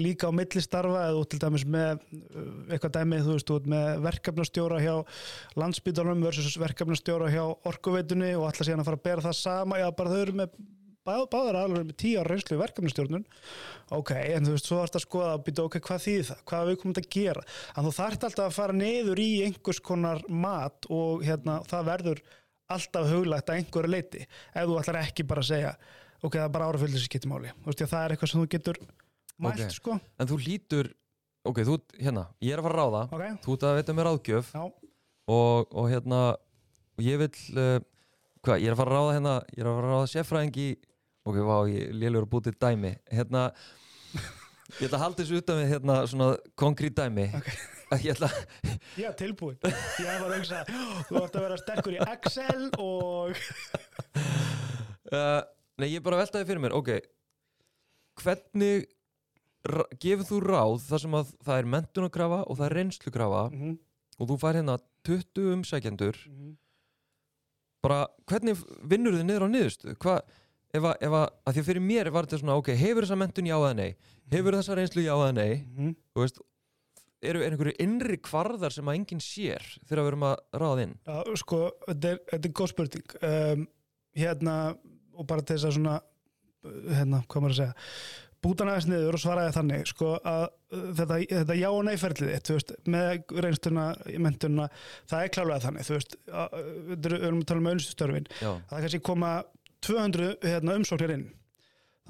líka 0.00 0.30
á 0.30 0.34
millistarfa 0.34 1.04
eða 1.06 1.20
ert 1.20 1.30
til 1.30 1.40
dæmis 1.44 1.66
með 1.70 2.00
uh, 2.00 2.48
eitthvað 2.72 2.96
dæmið 2.98 3.28
þú 3.28 3.36
veist 3.36 3.54
ert 3.54 3.70
með 3.74 4.02
verkefnastjóra 4.08 4.82
hjá 4.82 4.94
landsbytalunum 5.60 6.26
versus 6.26 6.58
verkefnastjóra 6.60 7.30
hjá 7.30 7.44
orkuveitunni 7.70 8.32
og 8.38 8.48
ætla 8.50 8.66
síðan 8.66 8.82
að 8.82 8.90
fara 8.90 9.00
að 9.00 9.06
bera 9.06 9.26
það 9.28 9.40
sama 9.44 9.80
já 9.82 9.88
bara 10.00 10.14
þau 10.14 10.22
eru 10.24 10.38
með 10.42 10.60
bá, 11.06 11.14
báðar 11.32 11.58
alveg 11.62 11.86
með 11.88 11.96
tíu 12.02 12.18
ára 12.20 12.30
reynslu 12.34 12.56
í 12.56 12.60
verkefnastjórnun. 12.60 13.24
Ok, 13.96 14.10
en 14.16 14.46
þú 14.46 14.54
veist, 14.56 14.68
svo 14.68 14.80
þarfst 14.80 14.98
að 15.00 15.04
skoða 15.06 15.30
að 15.36 15.44
býta 15.48 15.64
ok, 15.66 15.78
hvað 15.86 16.02
þýðir 16.04 16.26
það, 16.30 16.42
hvað 16.50 16.68
við 16.70 16.78
komum 16.82 16.98
að 17.00 17.08
gera? 17.16 17.44
En 17.76 17.86
þú 17.88 17.92
þarft 17.96 18.26
alltaf 18.28 18.46
að 18.50 18.56
fara 18.58 18.76
niður 18.76 19.22
í 19.24 19.30
einhvers 19.46 19.80
konar 19.90 20.22
mat 20.28 20.90
og 20.92 21.24
hérna, 21.26 21.56
það 21.70 21.88
verður 21.90 22.22
alltaf 22.70 23.08
huglægt 23.10 23.50
að 23.50 23.58
einhverju 23.60 23.90
leiti, 23.90 24.26
ef 24.54 24.68
þú 24.70 24.76
ætlar 24.82 25.00
ekki 25.02 25.24
bara 25.26 25.42
að 25.42 25.48
segja, 25.50 25.72
ok, 26.22 26.36
það 26.36 26.44
er 26.44 26.52
bara 26.54 26.68
árafylgis 26.70 27.02
sem 27.06 27.14
getur 27.16 27.32
máli, 27.32 27.50
þú 27.64 27.72
veist, 27.72 27.80
já, 27.82 27.88
það 27.90 28.04
er 28.04 28.14
eitthvað 28.14 28.30
sem 28.34 28.40
þú 28.44 28.50
getur 28.54 28.78
mælt, 29.40 29.64
Ok. 29.64 29.74
sko, 29.74 29.96
En 30.20 30.28
þú 30.30 30.38
lítur, 30.44 30.92
ok, 31.50 31.58
þú, 31.66 31.78
hérna, 31.98 32.26
ég 32.44 32.52
er 32.54 32.60
að 32.62 32.68
fara 32.68 32.76
að 32.76 32.84
ráða, 32.84 33.02
ok. 33.10 33.42
Þú 33.48 33.56
ert 33.56 33.66
að 33.66 33.74
veita 33.80 33.96
mér 33.96 34.08
ráðgjöf. 34.10 34.52
Já, 34.54 34.62
og, 35.34 35.74
og 35.74 35.88
hérna, 35.90 36.20
og 36.94 37.02
ég 37.08 37.18
vil, 37.24 37.30
uh, 37.56 37.80
hvað, 38.44 38.60
ég 38.62 38.68
er 38.70 38.76
að 38.76 38.80
fara 38.84 38.92
að 38.92 39.00
ráða 39.00 39.16
hérna, 39.16 39.34
ég 39.56 39.64
er 39.64 39.70
að 39.72 39.78
fara 39.80 39.90
að 39.90 39.96
ráða 39.96 40.10
sérfræðing 40.14 40.60
í, 40.60 40.68
ok, 41.26 41.36
vá, 41.46 41.56
ég 41.70 41.92
lélur 41.94 42.24
að 42.26 42.30
búti 42.32 42.52
dæmi, 42.56 42.94
hérna, 43.12 43.42
ég 44.80 44.86
ætla 44.88 44.96
að 44.98 45.04
halda 45.04 45.22
þessu 45.22 45.40
utan 45.42 45.60
við, 45.60 45.68
hérna, 45.74 45.98
svona 46.10 46.30
konkrít 46.58 46.96
dæmi, 46.98 47.26
Ok. 47.36 47.50
ég 48.04 48.12
ætla, 48.14 48.28
ég 48.96 49.08
er 49.10 49.16
tilbúin 49.18 49.56
ég 49.66 50.06
var 50.06 50.30
að 50.30 50.36
hugsa, 50.38 50.60
þú 51.08 51.22
ætti 51.24 51.40
að 51.40 51.44
vera 51.48 51.58
sterkur 51.60 51.96
í 51.96 52.00
Excel 52.06 52.68
og 52.78 53.34
uh, 55.10 55.42
nei, 55.80 55.88
ég 55.90 56.02
bara 56.04 56.20
að 56.20 56.24
velta 56.24 56.40
því 56.42 56.48
fyrir 56.52 56.62
mér, 56.64 56.76
ok, 56.78 56.90
hvernig 58.22 58.86
gefur 60.00 60.24
þú 60.28 60.38
ráð 60.46 60.78
þar 60.86 61.02
sem 61.02 61.14
að 61.18 61.32
það 61.44 61.58
er 61.60 61.66
mentunarkrafa 61.74 62.40
og 62.48 62.56
það 62.58 62.66
er 62.70 62.76
reynslukrafa 62.78 63.42
Mhm, 63.52 63.74
og 64.20 64.28
þú 64.30 64.36
fær 64.40 64.56
hérna 64.60 64.78
20 65.08 65.50
umsækjendur? 65.56 66.16
Mhm. 66.28 66.54
bara 67.82 68.02
hvernig 68.28 68.58
vinnur 68.84 69.14
þið 69.16 69.24
niður 69.24 69.44
á 69.44 69.48
niðurstu 69.48 69.94
hvað, 69.96 70.18
ef 70.76 70.86
að, 70.86 70.94
ef 71.06 71.16
að, 71.18 71.26
að 71.44 71.56
því 71.56 71.62
að 71.62 71.68
fyrir 71.70 71.84
mér 71.86 72.12
var 72.14 72.28
þetta 72.28 72.40
svona, 72.42 72.58
ok, 72.60 72.70
hefur 72.78 73.06
þessa 73.06 73.18
mentun 73.20 73.50
já 73.50 73.56
eða 73.56 73.74
nei? 73.78 73.90
Hefur 74.30 74.56
þessa 74.58 74.78
reynslu 74.78 75.04
já 75.04 75.12
eða 75.16 75.34
nei? 75.36 75.52
Mhm. 75.74 75.96
þú 76.14 76.24
veist, 76.24 76.40
eru 77.20 77.42
er 77.44 77.52
einhverju 77.52 77.76
innri 77.84 78.16
kvarðar 78.24 78.72
sem 78.72 78.88
að 78.88 79.00
enginn 79.00 79.20
sér 79.24 79.66
þegar 79.84 80.04
við 80.04 80.12
erum 80.12 80.28
að 80.30 80.36
ráða 80.62 80.86
inn? 80.86 80.94
Já, 81.04 81.34
sko, 81.42 81.60
þetta 81.88 82.14
er, 82.14 82.22
þetta 82.30 82.48
er 82.48 82.56
góð 82.60 82.72
spurning. 82.72 83.12
Um, 83.28 83.66
hérna, 84.16 84.56
og 85.16 85.28
bara 85.28 85.44
þess 85.44 85.68
að 85.68 85.76
svona 85.76 86.00
hérna, 86.64 87.22
hvað 87.28 87.44
maður 87.44 87.54
að 87.54 87.60
segja 87.60 87.76
bútan 88.40 88.70
aðeins 88.72 88.88
niður 88.88 89.16
og 89.18 89.20
svaraði 89.20 89.52
þannig 89.52 89.88
sko, 89.90 90.10
að 90.24 90.42
uh, 90.48 90.84
þetta, 90.96 91.16
þetta 91.28 91.56
já 91.60 91.68
og 91.68 91.82
nei 91.84 91.94
ferlið 92.00 92.30
þitt, 92.32 92.50
veist, 92.56 92.74
með 92.88 93.34
reynstuna 93.44 93.86
mentuna, 94.24 94.68
það 95.10 95.24
er 95.24 95.32
klálega 95.34 95.64
þannig 95.66 95.88
þú 95.88 95.96
veist, 95.98 96.16
að, 96.30 96.56
uh, 96.56 96.70
við 96.94 97.08
erum 97.18 97.42
að 97.42 97.48
tala 97.50 97.62
um 97.62 97.70
önnstustörfin, 97.74 98.30
Já, 98.40 98.50
það 98.70 98.86
kannski 98.86 99.02
koma 99.10 99.32
200 99.86 100.36
hérna, 100.44 100.74
umsóknir 100.80 101.14
inn. 101.16 101.26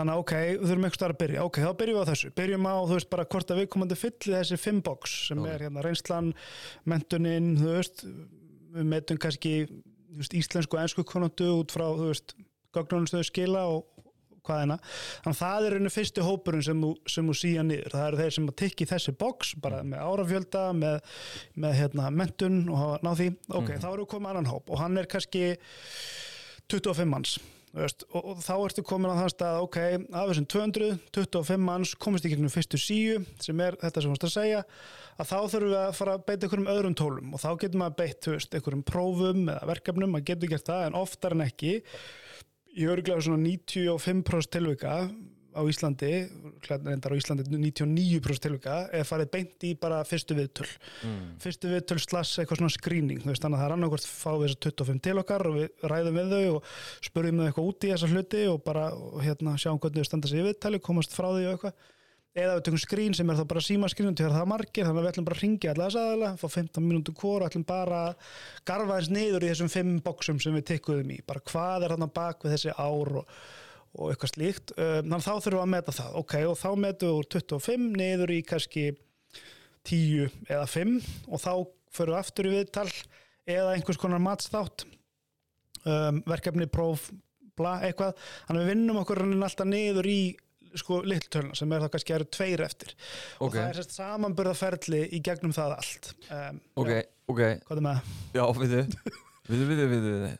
Þannig 0.00 0.14
að 0.14 0.20
ok, 0.22 0.32
við 0.32 0.62
þurfum 0.70 0.84
eitthvað 0.86 1.00
starf 1.00 1.14
að 1.16 1.20
byrja. 1.20 1.44
Ok, 1.44 1.56
þá 1.60 1.70
byrjum 1.80 1.96
við 1.98 2.02
á 2.02 2.10
þessu, 2.10 2.30
byrjum 2.40 2.66
á 2.70 2.74
þú 2.88 2.94
veist 2.96 3.10
bara 3.10 3.24
hvort 3.34 3.50
að 3.52 3.58
við 3.60 3.68
komandi 3.74 3.98
fylli 4.00 4.36
þessi 4.38 4.56
fimm 4.62 4.80
box 4.86 5.16
sem 5.28 5.38
Ok. 5.42 5.48
er 5.52 5.64
hérna 5.66 5.82
reynslan, 5.84 6.30
mentunin 6.88 7.50
þú 7.60 7.74
veist, 7.76 8.04
við 8.74 8.86
metum 8.94 9.18
kannski 9.20 9.52
veist, 10.16 10.32
íslensku 10.40 10.78
og 10.78 10.82
ennsku 10.86 11.04
konundu 11.04 11.50
út 11.60 11.74
frá, 11.74 11.84
þú 11.98 12.08
veist, 12.14 12.34
gögnunumstöðu 12.72 13.26
skila 13.28 13.66
og 13.74 13.84
hvað 14.46 14.62
hérna 14.62 14.78
þannig 14.80 15.34
að 15.34 15.40
það 15.42 15.66
er 15.68 15.74
einu 15.76 15.90
fyrsti 15.92 16.22
hópurinn 16.24 16.64
sem 16.64 16.80
þú, 16.80 16.90
sem 17.12 17.26
þú 17.28 17.34
síja 17.36 17.62
niður, 17.66 17.90
það 17.92 18.06
eru 18.08 18.20
þeir 18.22 18.34
sem 18.38 18.48
að 18.48 18.56
tikki 18.62 18.86
þessi 18.88 19.12
box 19.20 19.54
bara 19.60 19.82
með 19.84 20.00
árafjölda 20.06 20.62
með, 20.80 21.00
með 21.60 21.74
hérna 21.76 22.10
mentun 22.10 22.60
og 22.72 23.02
náð 23.04 23.20
því. 23.20 23.28
Ok, 23.50 23.68
Mhm. 23.68 23.80
þá 23.84 23.88
við 24.00 24.06
komið 24.14 24.30
annan 24.30 24.46
hóp 24.54 24.70
og 24.70 24.78
hann 24.80 24.96
er 24.96 25.04
kannski 25.04 25.56
25 26.70 27.04
manns 27.10 27.38
veist, 27.76 28.04
og, 28.10 28.24
og 28.32 28.40
þá 28.42 28.54
ertu 28.56 28.84
komin 28.86 29.12
á 29.12 29.20
þann 29.20 29.32
stað 29.34 29.60
ok, 29.66 29.78
af 30.10 30.30
þessum 30.30 30.48
200, 30.54 30.90
25 31.14 31.62
manns 31.64 31.92
komist 32.02 32.26
í 32.26 32.32
gegnum 32.32 32.52
fyrstu 32.52 32.80
síu 32.80 33.20
sem 33.42 33.62
er 33.62 33.78
þetta 33.80 34.02
sem 34.02 34.10
þú 34.10 34.16
veist 34.16 34.26
að 34.28 34.34
segja 34.34 34.62
að 35.20 35.30
þá 35.30 35.36
þurfum 35.52 35.70
við 35.70 35.78
að 35.80 35.98
fara 35.98 36.16
að 36.16 36.24
beita 36.26 36.46
einhverjum 36.46 36.72
öðrum 36.74 36.96
tólum. 36.98 37.34
Og 37.36 37.42
þá 37.42 37.50
maður 37.76 37.96
beitt, 38.00 38.20
þú 38.24 38.34
veist, 38.34 38.54
einhverjum 38.56 38.86
prófum 38.88 39.42
eða 39.52 39.70
verkefnum, 39.70 40.14
maður 40.14 40.28
getur 40.32 40.52
gert 40.54 40.70
það 40.70 40.86
en 40.86 40.98
oftar 41.00 41.36
en 41.36 41.44
ekki 41.46 41.74
í 42.70 42.86
örglega 42.90 43.24
svona 43.24 43.42
95% 43.44 44.54
tilvika 44.54 44.96
á 45.50 45.60
Íslandi, 45.66 46.10
reyndar 46.68 47.14
á 47.14 47.18
Íslandi 47.18 47.46
99% 47.50 48.44
tilvika, 48.44 48.76
er 48.94 49.06
farið 49.08 49.30
beint 49.34 49.66
í 49.66 49.74
bara 49.78 50.00
fyrstu 50.06 50.36
viðtöl. 50.38 50.68
Mm. 51.04 51.20
fyrstu 51.42 51.70
viðtöl 51.72 51.98
slass 52.02 52.40
eitthvað 52.40 52.62
svona 52.62 52.74
veist, 53.26 53.42
þannig 53.42 53.58
að 53.58 53.62
það 53.62 53.68
er 53.68 53.76
annarkvort 53.76 54.08
fá 54.08 54.30
við 54.34 54.46
þessar 54.48 54.64
25 54.70 55.04
til 55.06 55.16
okkar 55.22 55.46
og 55.50 55.56
við 55.58 55.86
ræðum 55.92 56.20
við 56.20 56.34
þau 56.34 56.58
og 56.58 56.74
spurðum 57.10 57.40
þau 57.40 57.46
eitthvað 57.48 57.70
út 57.70 57.86
í 57.86 57.94
þessa 57.94 58.10
hluti 58.14 58.42
og 58.50 58.60
bara 58.66 58.90
og, 58.96 59.16
hérna, 59.24 59.56
sjáum 59.60 59.80
hvernig 59.80 60.04
þau 60.04 60.10
standa 60.10 60.30
sig 60.30 60.42
í 60.42 60.46
viðtali 60.50 60.82
komast 60.84 61.16
frá 61.16 61.30
því 61.30 61.46
og 61.46 61.56
eitthvað. 61.56 61.88
Eða 62.30 62.60
við 62.60 62.60
tökum 62.68 62.78
skrín 62.78 63.14
sem 63.18 63.30
er 63.32 63.38
þá 63.40 63.46
bara 63.50 63.60
er 64.22 64.34
margir, 64.46 64.84
þannig 64.86 65.00
að 65.00 65.02
við 65.02 65.10
ætlum 65.10 65.24
bara 65.26 65.34
að 65.34 65.40
ringja 65.42 65.72
alla 65.72 65.86
þess 65.88 65.98
aðala 65.98 66.28
fá 66.38 66.44
15 66.46 66.84
mínútur 66.86 67.16
hvort 67.18 67.42
og 67.42 67.48
ætlum 67.48 67.64
bara 67.66 68.02
að 68.04 68.36
garfa 68.70 68.98
þess 69.00 69.10
niður 69.16 69.46
í 69.46 69.48
þessum 69.50 69.72
fimm 69.72 69.96
boxum 70.04 70.38
sem 70.38 70.54
við 70.54 70.68
tikkuðum 70.68 71.10
í, 71.10 71.16
bara 71.26 71.42
hvað 71.50 71.88
er 71.88 71.94
þarna 71.96 72.08
bak 72.20 72.46
við 72.46 72.54
þessi 72.54 72.76
ár 72.78 73.10
og, 73.24 73.34
og 73.98 74.12
eitthvað 74.12 74.32
slíkt 74.34 74.74
um, 74.76 74.84
þannig 75.00 75.16
að 75.18 75.24
þá 75.26 75.32
þurfum 75.44 75.56
við 75.58 75.64
að 75.64 75.72
meta 75.74 75.94
það. 75.96 76.12
Ok, 76.20 76.34
og 76.50 76.58
þá 76.60 76.68
metum 76.84 77.08
við 77.10 77.16
úr 77.20 77.30
25 77.34 77.88
niður 77.98 78.32
í 78.36 78.40
kannski 78.46 78.84
10 79.88 80.28
eða 80.50 80.66
5 80.70 80.92
og 81.32 81.40
þá 81.42 81.52
förum 81.90 82.14
við 82.14 82.20
aftur 82.20 82.46
í 82.50 82.52
viðtal 82.54 82.86
eða 83.50 83.72
einhvers 83.74 83.98
konar 83.98 84.22
matsþátt 84.22 84.84
um, 85.86 86.20
verkefni, 86.28 86.68
próf 86.70 87.08
bla, 87.58 87.78
eitthvað, 87.84 88.14
þannig 88.46 88.60
að 88.60 88.64
við 88.68 88.70
vinnum 88.74 89.00
okkur 89.02 89.22
alltaf 89.26 89.68
niður 89.68 90.06
í 90.08 90.20
sko 90.78 91.00
litltöluna 91.02 91.56
sem 91.58 91.72
er 91.74 91.82
þá 91.82 91.88
kannski 91.96 92.14
eru 92.14 92.26
tveir 92.30 92.60
eftir. 92.62 92.92
Og 93.42 93.48
Ok, 93.48 93.56
það 93.56 93.64
er 93.72 93.78
sérst 93.80 93.96
samanburðaferli 93.96 95.00
í 95.16 95.18
gegnum 95.26 95.54
það 95.56 95.74
allt. 95.80 96.12
Um, 96.30 96.60
ok, 96.78 96.92
já, 96.94 97.00
ok. 97.32 97.40
Hvað 97.66 97.80
er 97.80 97.84
með 97.88 97.98
það? 97.98 98.14
Já, 98.38 98.44
við 98.60 98.76
þið 98.76 98.94
Við 99.50 99.58
þið, 99.58 99.66
við 99.66 99.80
þið, 99.80 99.90
við 99.90 100.04
þið 100.06 100.38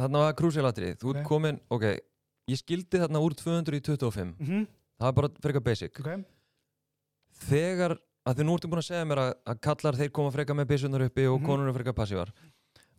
Þarna 0.00 0.22
var 0.22 0.34
krúsilatri, 0.38 0.90
þú 1.00 1.10
ert 1.12 1.20
Ok. 1.20 1.26
komin 1.28 1.58
Ok, 1.76 1.84
ég 2.48 2.58
skildi 2.60 2.98
þarna 3.02 3.20
úr 3.22 3.34
200 3.34 3.76
í 3.76 3.80
25 3.80 4.34
Mm 4.38 4.46
-hmm. 4.46 4.66
Það 5.00 5.08
er 5.08 5.12
bara 5.12 5.28
frekar 5.42 5.60
basic. 5.62 6.00
Ok, 6.00 6.24
Þegar, 7.46 7.98
að 8.26 8.38
þið 8.38 8.46
nú 8.48 8.54
ertu 8.56 8.68
búin 8.70 8.80
að 8.80 8.86
segja 8.88 9.04
mér 9.04 9.18
að, 9.20 9.32
að 9.46 9.58
kallar 9.60 9.94
þeir 9.98 10.12
koma 10.12 10.30
frekar 10.34 10.56
með 10.56 10.66
byssunar 10.70 11.04
uppi 11.04 11.26
og 11.28 11.40
Mhm. 11.40 11.46
konur 11.46 11.68
er 11.68 11.74
frekar 11.76 11.92
passívar 11.94 12.32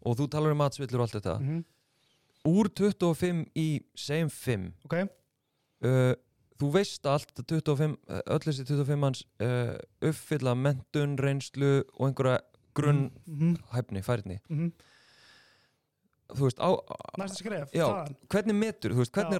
og 0.05 0.15
þú 0.17 0.27
talar 0.29 0.51
um 0.51 0.57
matsvillur 0.57 0.99
og 1.01 1.07
allt 1.07 1.23
þetta. 1.23 1.39
Mm 1.41 1.65
Úr 2.47 2.69
25 2.69 3.45
í 3.55 3.81
segjum 3.95 4.29
5 4.29 4.73
ok. 4.85 5.09
Uh, 5.83 6.13
Þú 6.57 6.71
veist 6.73 7.03
að 7.05 7.11
allt 7.11 7.33
25, 7.45 7.97
uh, 8.09 8.21
öll 8.33 8.39
þessi 8.39 8.63
25 8.65 8.97
manns 8.97 9.23
uh, 9.41 9.77
uppfylla 10.01 10.55
mentun, 10.55 11.15
reynslu 11.17 11.83
og 11.99 12.07
einhverja 12.07 12.39
grunn 12.73 13.11
mm 13.27 13.57
hæfni, 13.73 14.01
færni. 14.01 14.39
-hmm. 14.49 14.71
Þú 16.27 16.43
veist, 16.43 16.59
á, 16.59 16.69
næsta 17.21 17.39
skref, 17.39 17.71
Já. 17.71 17.85
hvernig 18.33 18.57
metur, 18.57 18.91
þú 18.95 19.03
veist, 19.03 19.13
hvernig 19.15 19.39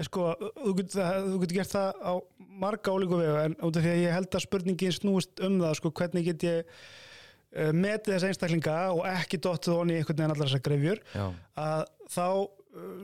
En 0.00 0.06
Sko, 0.08 0.30
þú 0.56 0.72
getur 0.80 1.56
gert 1.58 1.74
það 1.74 2.00
á 2.00 2.12
marga 2.62 2.94
ólíku 2.94 3.18
vegu 3.20 3.36
en 3.42 3.56
út 3.60 3.76
af 3.76 3.84
því 3.84 3.92
að 3.92 4.00
ég 4.00 4.16
held 4.16 4.36
að 4.38 4.44
spurningin 4.46 4.96
snúist 4.96 5.42
um 5.44 5.58
það, 5.60 5.76
sko, 5.80 5.92
hvernig 6.00 6.26
get 6.30 6.46
ég 6.48 6.72
uh, 6.72 7.72
metið 7.76 8.14
þessa 8.14 8.32
einstaklinga 8.32 8.78
og 8.94 9.04
ekki 9.12 9.42
dottið 9.44 9.76
honi 9.76 9.96
í 9.96 10.00
einhvern 10.00 10.22
veginn 10.22 10.34
allar 10.36 10.48
þessar 10.48 10.64
grefjur 10.70 11.04
Já, 11.12 11.26
að 11.66 11.84
þá 12.16 12.26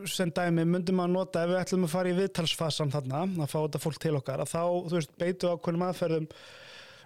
sem 0.09 0.31
dæmi 0.33 0.65
myndum 0.65 0.97
maður 0.97 1.13
nota 1.13 1.43
ef 1.45 1.51
við 1.51 1.61
ætlum 1.61 1.85
að 1.85 1.93
fara 1.93 2.13
í 2.13 2.17
viðtalsfasan 2.17 2.93
þarna 2.95 3.27
að 3.29 3.51
fá 3.53 3.59
þetta 3.59 3.81
fólk 3.83 4.01
til 4.01 4.15
okkar 4.17 4.43
að 4.45 4.53
þá, 4.55 4.63
þú 4.89 4.97
veist, 4.97 5.13
beitu 5.21 5.51
ákveðnum 5.53 5.85
aðferðum 5.89 6.29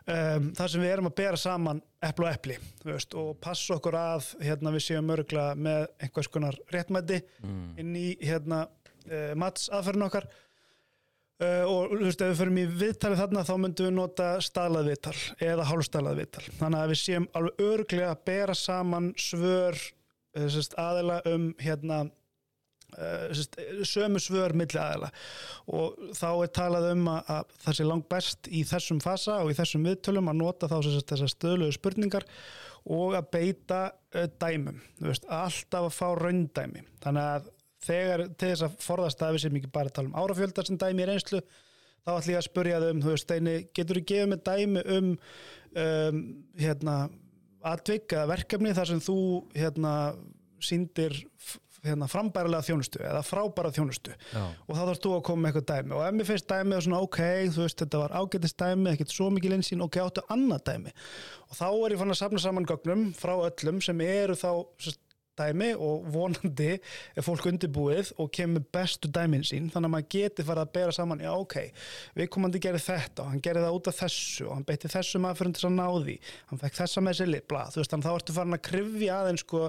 um, 0.07 0.53
þar 0.57 0.73
sem 0.73 0.83
við 0.83 0.93
erum 0.95 1.09
að 1.11 1.17
bera 1.23 1.41
saman 1.41 1.83
epli 2.03 2.27
og 2.27 2.31
epli, 2.33 2.59
þú 2.83 2.91
veist, 2.91 3.17
og 3.19 3.35
passa 3.43 3.77
okkur 3.77 3.99
að 3.99 4.31
hérna 4.43 4.73
við 4.75 4.87
séum 4.87 5.13
örgla 5.15 5.49
með 5.59 5.85
einhvers 6.03 6.31
konar 6.33 6.59
réttmæti 6.73 7.21
mm. 7.43 7.67
inn 7.83 7.93
í 7.99 8.07
hérna 8.23 8.65
uh, 8.67 9.35
mats 9.39 9.69
aðferðin 9.73 10.07
okkar 10.09 10.29
uh, 10.29 11.65
og 11.69 11.97
þú 11.97 12.03
veist, 12.07 12.25
ef 12.25 12.33
við 12.33 12.41
förum 12.43 12.63
í 12.63 12.69
viðtali 12.85 13.21
þarna 13.21 13.47
þá 13.49 13.55
myndum 13.65 13.91
við 13.91 13.97
nota 13.99 14.31
staðlað 14.45 14.93
viðtal 14.93 15.19
eða 15.53 15.69
hálfstaðlað 15.71 16.23
viðtal 16.23 16.47
þannig 16.61 16.81
að 16.81 16.95
við 16.95 17.03
séum 17.03 17.29
alveg 17.39 17.67
örglega 17.69 18.15
að 18.15 18.25
bera 18.33 18.59
saman 18.59 19.13
svör 19.21 19.79
sérst, 20.33 20.75
aðila 20.81 21.21
um 21.29 21.51
hérna 21.61 22.07
sömu 23.89 24.21
svör 24.23 24.55
milli 24.59 24.81
aðila. 24.81 25.09
Og 25.73 26.13
þá 26.19 26.29
er 26.33 26.53
talað 26.59 26.91
um 26.93 27.09
að, 27.13 27.33
að 27.37 27.57
það 27.65 27.79
sé 27.79 27.89
langt 27.89 28.09
best 28.13 28.51
í 28.51 28.63
þessum 28.69 29.01
fasa 29.05 29.41
og 29.43 29.53
í 29.53 29.57
þessum 29.59 29.89
viðtölum 29.89 30.31
að 30.33 30.39
nota 30.43 30.71
þá 30.71 30.77
þessar 31.01 31.33
stöðlegu 31.33 31.77
spurningar 31.79 32.29
og 32.93 33.17
að 33.17 33.29
beita 33.37 33.83
uh, 33.93 34.29
dæmum, 34.43 34.81
veist, 35.03 35.27
alltaf 35.31 35.89
að 35.89 35.97
fá 35.97 36.09
raundæmi, 36.19 36.83
þannig 37.05 37.29
að 37.37 37.51
þegar 37.83 38.25
til 38.39 38.49
þess 38.49 38.65
að 38.67 38.79
forðast 38.83 39.23
að 39.23 39.37
við 39.37 39.45
sem 39.45 39.59
ekki 39.59 39.75
bara 39.75 39.93
tala 39.95 40.11
um 40.11 40.19
árafjölda 40.19 40.65
sem 40.67 40.79
dæmi 40.79 41.05
í 41.05 41.09
reynslu 41.09 41.41
þá 42.03 42.13
ætlum 42.17 42.35
ég 42.35 42.41
að 42.41 42.47
spurja 42.49 42.79
þau 42.83 42.89
um, 42.91 43.03
þú 43.03 43.11
veist, 43.13 43.27
Steini 43.27 43.57
getur 43.75 43.99
þú 43.99 44.05
gefið 44.11 44.31
með 44.33 44.45
dæmi 44.49 44.85
um, 44.97 45.11
um 45.83 46.23
hérna, 46.59 46.97
atvik 47.73 48.15
eða 48.15 48.31
verkefni 48.33 48.75
þar 48.77 48.91
sem 48.91 49.03
þú 49.03 49.19
hérna, 49.55 49.93
síndir 50.63 51.17
hérna, 51.87 52.09
frambærilega 52.11 52.67
þjónustu 52.67 53.01
eða 53.03 53.23
frábæra 53.27 53.73
þjónustu. 53.75 54.15
Já, 54.33 54.43
og 54.43 54.77
þá 54.77 54.83
þarfst 54.83 55.07
þú 55.07 55.15
að 55.17 55.25
koma 55.29 55.43
með 55.43 55.51
eitthvað 55.51 55.69
dæmi. 55.73 55.95
Og 55.97 56.05
ef 56.07 56.17
mér 56.17 56.29
finnst 56.29 56.51
dæmið 56.53 56.83
svona 56.87 57.01
ok, 57.07 57.21
þú 57.57 57.65
veist 57.65 57.83
þetta 57.83 58.03
var 58.03 58.17
ágætist 58.21 58.59
dæmi, 58.63 58.91
ekkert 58.93 59.15
svo 59.15 59.31
mikil 59.35 59.57
einsýn 59.57 59.83
ok, 59.87 59.99
áttu 60.05 60.25
annað 60.33 60.65
dæmi. 60.71 60.95
Og 61.51 61.59
þá 61.59 61.67
er 61.71 61.97
ég 61.97 62.03
fann 62.03 62.15
að 62.15 62.21
safna 62.23 62.43
saman 62.45 62.69
gögnum 62.71 63.09
frá 63.19 63.35
öllum 63.35 63.83
sem 63.83 64.05
eru 64.07 64.39
þá 64.39 64.51
dæmi 65.39 65.71
og 65.79 66.07
vonandi 66.13 66.71
er 67.17 67.25
fólk 67.25 67.47
undirbúið 67.49 68.11
og 68.21 68.31
kemur 68.37 68.65
bestu 68.75 69.09
dæmin 69.09 69.45
sín 69.47 69.71
þannig 69.73 69.89
að 69.89 69.95
maður 69.95 70.09
geti 70.15 70.45
farið 70.49 70.65
að 70.67 70.73
bera 70.77 70.93
saman 70.97 71.23
já 71.25 71.31
ok, 71.33 71.57
við 72.19 72.29
komandi 72.35 72.61
gerði 72.63 72.83
þetta 72.87 73.25
og 73.25 73.31
hann 73.33 73.45
gerði 73.47 73.63
það 73.67 73.79
út 73.79 73.89
af 73.93 74.01
þessu 74.03 74.49
og 74.49 74.55
hann 74.59 74.67
beitti 74.69 74.91
þessum 74.93 75.29
aðferðum 75.31 75.55
til 75.57 75.63
þess 75.63 75.71
að 75.71 75.79
ná 75.79 75.87
því. 76.07 76.17
Hann 76.53 76.63
fekk 76.63 76.77
þessa 76.83 77.05
með 77.07 77.17
sér 77.23 77.33
bla, 77.49 77.63
þú 77.73 77.81
veist 77.83 77.95
þannig 77.95 78.07
að 78.07 78.11
þá 78.13 78.19
ertu 78.23 78.37
farin 78.37 78.59
að 78.59 78.63
krifja 78.69 79.21
aðeins 79.23 79.45
sko, 79.47 79.63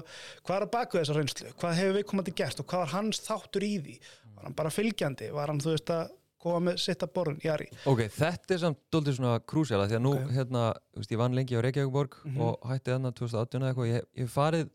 hvað 0.44 0.56
er 0.58 0.66
að 0.68 0.74
baka 0.74 0.98
þessa 1.00 1.16
reynslu, 1.18 1.54
hvað 1.60 1.78
hefur 1.80 1.96
við 1.98 2.04
komandi 2.10 2.34
gert 2.38 2.60
og 2.60 2.66
hvað 2.70 2.84
var 2.84 2.92
hans 2.94 3.22
þáttur 3.24 3.64
í 3.66 3.72
því? 3.80 3.96
Var 4.34 4.44
hann 4.48 4.58
bara 4.58 4.70
fylgjandi, 4.74 5.30
var 5.34 5.48
hann 5.52 5.60
þú 5.64 5.72
veist 5.74 5.90
að 5.94 6.12
koma 6.44 6.60
með 6.68 6.78
sitt 6.84 7.00
að 7.00 7.12
borðin, 7.16 7.38
Jari? 7.40 7.66
Ok, 7.88 8.02
þetta 8.12 8.52
er 8.54 8.58
samt 8.60 8.78
doldið 8.92 9.14
svona 9.16 9.38
krúsjala 9.48 9.86
því 9.88 9.96
að 9.96 10.02
nú, 10.04 10.10
Ok. 10.20 10.30
hérna, 10.36 10.64
veist, 10.94 11.10
ég 11.14 11.18
vann 11.22 11.32
lengi 11.38 11.56
á 11.56 11.64
Reykjavíkborg 11.64 12.18
Mhm. 12.24 12.40
og 12.44 12.60
hætti 12.68 12.92
þarna 12.92 13.12
2018 13.16 13.62
eða 13.62 13.70
eitthvað, 13.72 13.88
ég, 13.94 14.02
ég 14.20 14.28
farið 14.28 14.68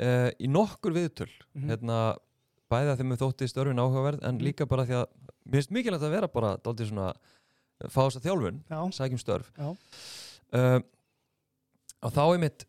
uh, 0.00 0.30
í 0.40 0.48
nokkur 0.50 0.92
viðtöl 0.92 1.30
Mhm. 1.54 1.68
hérna, 1.70 2.16
bæði 2.70 2.90
að 2.94 2.98
þeim 3.00 3.10
með 3.12 3.20
þótti 3.22 3.48
störfin 3.48 3.78
áhugaverð 3.82 4.22
en 4.24 4.34
Mhm. 4.38 4.42
líka 4.44 4.66
bara 4.68 4.84
því 4.86 4.94
að 5.02 5.06
mér 5.46 5.60
finnst 5.62 5.70
mikilvægt 5.70 6.02
að 6.02 6.10
vera 6.10 6.28
bara 6.28 6.56
doldið 6.58 6.88
svona 6.90 7.14
fá 7.90 8.00
þess 8.08 8.16
að 8.18 8.24
þjálfun, 8.26 8.62
já, 8.70 8.80
sækjum 8.96 9.18
störf. 9.20 9.50
Uh, 10.54 10.80
og 12.02 12.12
þá 12.12 12.22
er 12.34 12.38
mitt 12.38 12.64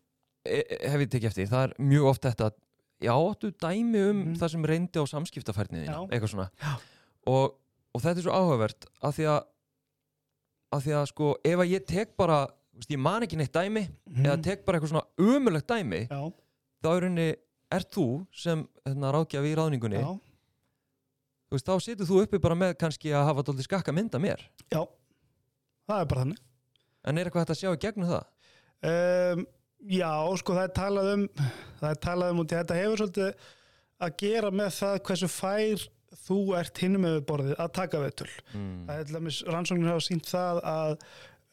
hef 0.46 1.00
ég 1.02 1.08
tekið 1.10 1.24
eftir, 1.30 1.46
það 1.50 1.64
er 1.64 1.72
mjög 1.82 2.04
oft 2.10 2.22
þetta 2.22 2.50
já, 3.02 3.12
áttu 3.12 3.50
dæmi 3.60 4.10
um 4.10 4.16
Mhm. 4.24 4.34
það 4.36 4.50
sem 4.50 4.64
reyndi 4.64 4.98
á 5.00 5.04
samskiptafærniðina, 5.06 6.08
eitthvað 6.10 6.30
svona. 6.30 6.50
Og, 7.26 7.54
og 7.94 8.00
þetta 8.02 8.16
er 8.18 8.22
svo 8.22 8.32
áhugavert 8.32 8.86
að 9.02 9.12
því 9.18 9.24
að 9.26 9.44
að 10.72 10.82
því 10.82 10.92
að 10.98 11.06
sko, 11.08 11.34
ef 11.44 11.58
að 11.58 11.70
ég 11.70 11.86
tek 11.86 12.16
bara 12.16 12.46
þú 12.46 12.76
veist, 12.80 12.90
ég 12.90 12.98
man 12.98 13.22
ekki 13.22 13.36
neitt 13.38 13.52
dæmi 13.52 13.88
eða 14.18 14.42
tek 14.42 14.64
bara 14.66 14.78
eitthvað 14.78 14.90
svona 14.90 15.06
umulegt 15.18 15.66
dæmi 15.68 16.08
já, 16.08 16.32
þá 16.84 16.88
er 16.92 17.06
henni, 17.08 17.26
ert 17.76 17.90
þú 17.96 18.06
sem 18.36 18.62
hérna, 18.86 19.12
ráðgjafi 19.16 19.52
í 19.52 19.56
ráðningunni. 19.58 20.02
Já, 20.02 20.12
þú 21.46 21.58
veist, 21.58 21.68
þá 21.68 21.86
situr 21.86 22.10
þú 22.10 22.22
uppi 22.24 22.42
bara 22.42 22.58
með 22.58 22.76
kannski 22.80 23.12
að 23.14 23.28
hafa 23.30 23.44
dóldi 23.48 23.66
skakka 23.66 23.94
mynda 23.96 24.20
mér. 24.22 24.42
Já, 24.72 24.82
það 25.86 26.00
er 26.00 26.08
bara 26.12 26.24
þannig. 26.24 26.40
En 27.06 27.18
er 27.20 27.28
eitthvað 27.28 27.44
hægt 27.44 27.54
að 27.54 27.60
sjá 27.62 27.70
í 27.72 27.82
gegnum 27.86 28.10
það? 28.10 28.32
um, 28.86 29.46
Já, 29.86 30.10
sko 30.40 30.54
það 30.56 30.64
er 30.66 30.72
talað 30.74 31.08
um 31.12 31.26
það 31.78 31.90
er 31.90 31.98
talað 32.02 32.32
um 32.32 32.40
í 32.40 32.46
þetta 32.50 32.78
hefur 32.78 33.00
svolítið 33.02 33.44
að 34.06 34.14
gera 34.22 34.50
með 34.50 34.70
það 34.76 34.96
hversu 35.06 35.28
fær 35.30 35.84
þú 36.26 36.38
ert 36.58 36.80
hinum 36.82 37.04
með 37.04 37.18
borðið 37.28 37.60
að 37.62 37.74
taka 37.76 38.00
viðtöl. 38.02 38.30
Mm. 38.56 38.72
það 38.88 38.96
er 38.96 39.06
til 39.06 39.16
dæmis 39.18 39.38
rannsóknir 39.46 39.92
hafa 39.92 40.04
sínt 40.06 40.30
það 40.30 40.60
að 40.72 40.94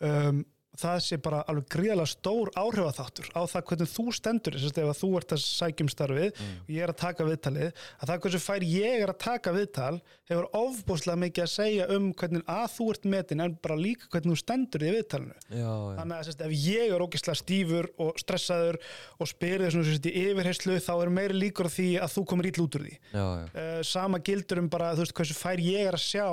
um, 0.09 0.41
það 0.81 0.99
sé 1.05 1.17
bara 1.21 1.41
alveg 1.51 1.67
gríðalega 1.69 2.09
stór 2.09 2.49
áhrifaþáttur 2.57 3.27
á 3.37 3.41
það 3.45 3.65
hvernig 3.69 3.89
þú 3.93 4.05
stendur 4.17 4.55
þess 4.57 4.79
að 4.81 4.93
þú 4.97 5.09
ert 5.19 5.33
að 5.35 5.41
sækjum 5.43 5.91
starfið 5.93 6.31
Mm. 6.33 6.53
og 6.63 6.69
ég 6.73 6.81
er 6.83 6.89
að 6.93 6.97
taka 7.03 7.25
viðtalið 7.27 7.67
að 8.01 8.09
það 8.09 8.21
hversu 8.23 8.39
fær 8.41 8.63
ég 8.65 9.03
er 9.03 9.11
að 9.13 9.19
taka 9.21 9.53
viðtal 9.53 10.01
hefur 10.31 10.47
ofbúslega 10.57 11.19
mikið 11.23 11.43
að 11.43 11.51
segja 11.53 11.85
um 11.93 12.07
hvernig 12.13 12.43
að 12.49 12.65
þú 12.73 12.87
ert 12.93 13.05
metin 13.13 13.43
en 13.45 13.55
bara 13.61 13.77
líka 13.77 14.09
hvernig 14.09 14.33
þú 14.33 14.39
stendur 14.41 14.81
í 14.87 14.91
viðtalinu. 14.97 15.37
Já, 15.51 15.61
já, 15.61 15.95
þannig 15.99 16.17
að 16.17 16.25
sérst, 16.29 16.41
ef 16.47 16.55
ég 16.63 16.93
er 16.95 17.05
ógislega 17.05 17.39
stífur 17.43 17.89
og 18.01 18.19
stressaður 18.23 18.79
og 19.19 19.29
spyrir 19.29 19.65
þessum 19.67 19.85
sérst, 19.87 20.09
í 20.09 20.25
yfirherslu 20.31 20.79
þá 20.81 20.93
er 21.03 21.13
meiri 21.19 21.37
líkur 21.37 21.69
því 21.69 21.89
að 22.01 22.13
þú 22.17 22.25
komir 22.33 22.49
ítl 22.49 22.65
út 22.65 22.75
úr 22.79 22.87
því. 22.87 22.97
Já, 23.13 23.25
uh, 23.45 23.81
sama 23.85 24.19
gildur 24.25 24.63
um 24.63 24.69
bara 24.73 24.93
veist, 24.97 25.13
hversu 25.13 25.37
fær 25.37 25.61
ég 25.61 25.85
er 25.91 25.93
að 25.99 26.07
sjá 26.07 26.25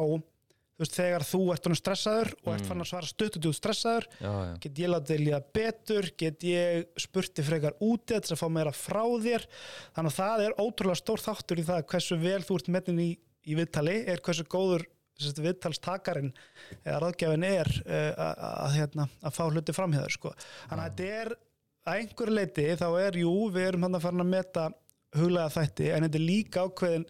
þú 0.81 0.87
veist, 0.87 0.95
þegar 0.97 1.25
þú 1.29 1.41
ert 1.53 1.67
honum 1.69 1.79
stressaður 1.79 2.31
og 2.41 2.47
ert 2.55 2.63
Mm. 2.65 2.69
fann 2.71 2.81
að 2.81 2.89
svara 2.89 3.09
stuttutu 3.11 3.51
stressaður 3.53 4.07
já, 4.17 4.31
já. 4.33 4.55
get 4.65 4.79
ég 4.81 4.89
látið 4.95 5.19
líða 5.27 5.41
betur 5.53 6.09
get 6.17 6.41
ég 6.49 6.87
spurti 6.97 7.45
frekar 7.45 7.77
úti 7.85 8.17
til 8.17 8.33
að 8.33 8.41
fá 8.41 8.49
meira 8.49 8.73
frá 8.73 9.03
þér 9.21 9.45
þannig 9.93 10.09
að 10.15 10.17
það 10.23 10.45
er 10.47 10.57
ótrúlega 10.65 11.01
stór 11.03 11.21
þáttur 11.27 11.61
í 11.61 11.67
það 11.69 11.85
hversu 11.93 12.17
vel 12.23 12.41
þú 12.49 12.57
ert 12.57 12.73
metin 12.73 13.03
í, 13.05 13.11
í 13.45 13.59
viðtali 13.61 13.99
er 14.09 14.25
hversu 14.25 14.47
góður 14.49 14.87
viðtalstakarinn 15.21 16.33
eða 16.81 16.99
ráðgjafin 17.05 17.45
er 17.45 17.69
uh, 17.85 18.33
að, 18.65 18.77
hérna, 18.79 19.05
fá 19.29 19.43
hluti 19.51 19.75
framhjöður 19.77 20.15
sko. 20.17 20.31
þannig 20.71 20.85
að 20.87 20.95
þetta 20.95 21.19
er 21.21 21.33
að 21.91 21.99
einhverju 22.01 22.37
leiti 22.39 22.65
þá 22.81 22.87
er 23.05 23.19
jú, 23.21 23.35
við 23.53 23.67
erum 23.69 23.85
hann 23.85 23.99
að 23.99 24.07
fara 24.07 24.25
að 24.25 24.31
meta 24.33 24.65
huglega 25.17 25.51
þætti 25.57 25.91
en 25.91 26.07
þetta 26.07 26.19
er 26.21 26.27
líka 26.27 26.65
ákveðin 26.67 27.07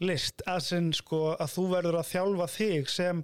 list 0.00 0.42
að, 0.48 0.62
sinn, 0.64 0.90
sko, 0.96 1.34
að 1.36 1.54
þú 1.54 1.66
verður 1.74 2.00
að 2.00 2.10
þjálfa 2.10 2.48
þig 2.54 2.90
sem 2.90 3.22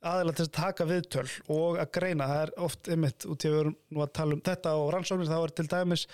aðeins 0.00 0.38
til 0.38 0.46
að 0.46 0.54
taka 0.56 0.86
viðtöl 0.88 1.26
og 1.52 1.80
að 1.80 1.90
greina, 1.98 2.28
það 2.30 2.42
er 2.42 2.52
oft 2.66 2.88
einmitt 2.88 3.26
út 3.28 3.44
í 3.44 3.50
að 3.50 3.52
við 3.52 3.60
erum 3.62 3.74
nú 3.92 4.04
að 4.04 4.14
tala 4.16 4.36
um 4.36 4.44
þetta 4.46 4.76
og 4.80 4.92
rannsóknir 4.94 5.28
þá 5.28 5.36
er 5.40 5.52
til 5.58 5.66
dæmis 5.74 6.06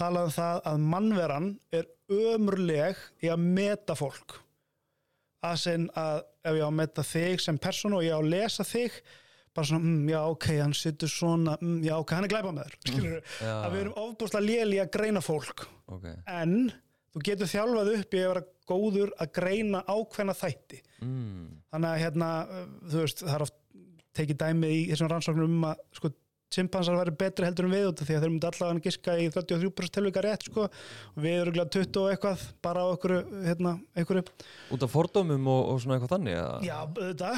talað 0.00 0.30
um 0.30 0.34
það 0.38 0.62
að 0.70 0.86
mannveran 0.94 1.50
er 1.76 1.90
ömurleg 2.14 3.02
í 3.24 3.30
að 3.32 3.44
meta 3.44 3.96
fólk. 3.98 4.38
Að 5.44 5.58
sinn 5.60 5.90
að 6.00 6.22
ef 6.44 6.56
ég 6.56 6.64
á 6.64 6.68
að 6.70 6.78
meta 6.78 7.04
þig 7.04 7.44
sem 7.44 7.60
persónu 7.60 8.00
og 8.00 8.06
ég 8.06 8.16
á 8.16 8.20
að 8.20 8.30
lesa 8.32 8.64
þig 8.64 8.96
bara 9.54 9.68
svona, 9.68 9.84
mm, 9.84 10.08
já 10.10 10.20
ok, 10.32 10.46
hann 10.58 10.74
sittur 10.74 11.10
svona 11.12 11.58
mm, 11.60 11.76
já 11.84 11.94
ok, 11.98 12.14
hann 12.16 12.26
er 12.26 12.32
glæpa 12.32 12.54
með 12.54 12.64
þér 12.64 12.78
skilur 12.80 13.20
Já. 13.20 13.52
að 13.52 13.68
við 13.74 13.82
erum 13.84 14.00
ofbúslega 14.02 14.46
léli 14.48 14.80
að 14.82 14.90
greina 14.96 15.22
fólk. 15.22 15.66
Ok. 15.94 16.08
En 16.26 16.56
þú 17.14 17.22
getur 17.28 17.50
þjálfað 17.50 17.92
upp 17.94 18.16
í 18.16 18.22
að 18.22 18.30
vera 18.32 18.44
góður 18.68 19.12
að 19.20 19.32
greina 19.38 19.82
ákveðna 19.86 20.34
þætti 20.38 20.80
mm. 21.04 21.44
þannig 21.70 21.90
að 21.90 22.02
hérna, 22.02 22.30
uh, 22.44 22.66
þú 22.90 23.04
veist, 23.04 23.22
það 23.22 23.36
er 23.36 23.46
oft 23.46 23.58
tekið 24.14 24.40
dæmi 24.40 24.70
í 24.70 24.82
þessum 24.92 25.10
rannsóknum 25.10 25.56
um 25.58 25.68
að 25.70 25.82
sko, 25.98 26.10
chimpansar 26.52 26.98
væri 26.98 27.14
betri 27.18 27.48
heldur 27.48 27.68
en 27.68 27.74
við 27.74 27.86
út 27.90 28.02
því 28.04 28.16
að 28.16 28.24
þeir 28.24 28.32
myndi 28.34 28.48
allavega 28.50 28.84
giska 28.84 29.16
í 29.18 29.28
33% 29.34 29.94
tilvika 29.98 30.24
rétt 30.24 30.48
sko, 30.48 30.66
og 30.68 31.24
við 31.24 31.38
erum 31.40 31.56
glæð 31.56 31.70
20 31.78 32.02
og 32.02 32.10
eitthvað 32.12 32.44
bara 32.64 32.84
á 32.84 32.86
einhverju, 32.92 33.22
hérna, 33.48 33.76
út 34.74 34.86
af 34.86 34.92
fordómum 34.94 35.48
og, 35.50 35.62
og 35.72 35.80
svona 35.82 35.98
eitthvað 35.98 36.14
þannig 36.16 36.38
eða? 36.38 36.60
já, 36.68 36.78
þetta, 37.00 37.32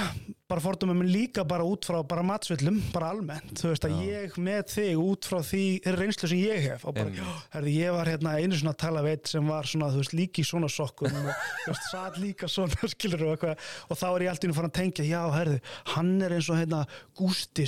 bara 0.47 0.63
fordumum 0.63 1.01
en 1.03 1.11
líka 1.11 1.45
bara 1.49 1.65
út 1.67 1.87
frá 1.89 1.99
bara 2.07 2.23
matsvillum, 2.27 2.79
bara 2.95 3.11
almennt. 3.15 3.57
Þú 3.59 3.73
veist 3.73 3.87
að 3.89 3.97
Já. 3.97 4.03
ég 4.07 4.37
með 4.39 4.69
þig 4.75 5.01
út 5.03 5.27
frá 5.27 5.41
því 5.43 5.63
reynslu 5.97 6.31
sem 6.31 6.43
ég 6.43 6.63
hef 6.69 6.85
og 6.87 6.95
bara, 6.95 7.11
já, 7.17 7.27
herði, 7.57 7.73
ég 7.81 7.97
var 7.97 8.11
hérna 8.13 8.37
einu 8.39 8.59
svona 8.59 8.75
að 8.77 8.83
tala 8.85 9.03
við 9.07 9.17
eitt 9.17 9.33
sem 9.33 9.51
var 9.51 9.67
svona, 9.71 9.91
þú 9.95 10.03
veist, 10.03 10.15
líki 10.15 10.45
svona 10.47 10.71
sokkum 10.71 11.11
og 11.11 11.33
þú 11.65 11.73
veist, 11.73 11.89
satt 11.91 12.21
líka 12.23 12.51
svona 12.51 12.91
skilur 12.95 13.27
og 13.27 13.35
eitthvað, 13.35 13.67
og 13.91 14.01
þá 14.03 14.07
er 14.13 14.27
ég 14.27 14.33
alltaf 14.35 14.57
farin 14.61 14.71
að 14.71 14.79
tengja 14.79 15.09
já, 15.09 15.21
herði, 15.35 15.59
hann 15.97 16.15
er 16.23 16.37
eins 16.39 16.51
og 16.53 16.61
hérna 16.61 16.85
Gústi 17.17 17.67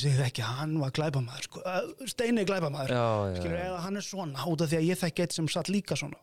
glæpamaður 1.46 2.02
sko, 2.02 2.08
Steini 2.10 2.44
já, 2.44 3.04
skilur, 3.38 3.60
eða 3.62 3.78
hann 3.84 4.00
er 4.00 4.06
svona, 4.06 4.48
út 4.50 4.64
af 4.64 4.70
því 4.72 4.80
að 4.80 4.88
ég 4.88 5.00
þekki 5.02 5.24
eitt 5.24 5.36
sem 5.36 5.48
satt 5.52 5.70
líka 5.72 5.98
svona. 5.98 6.18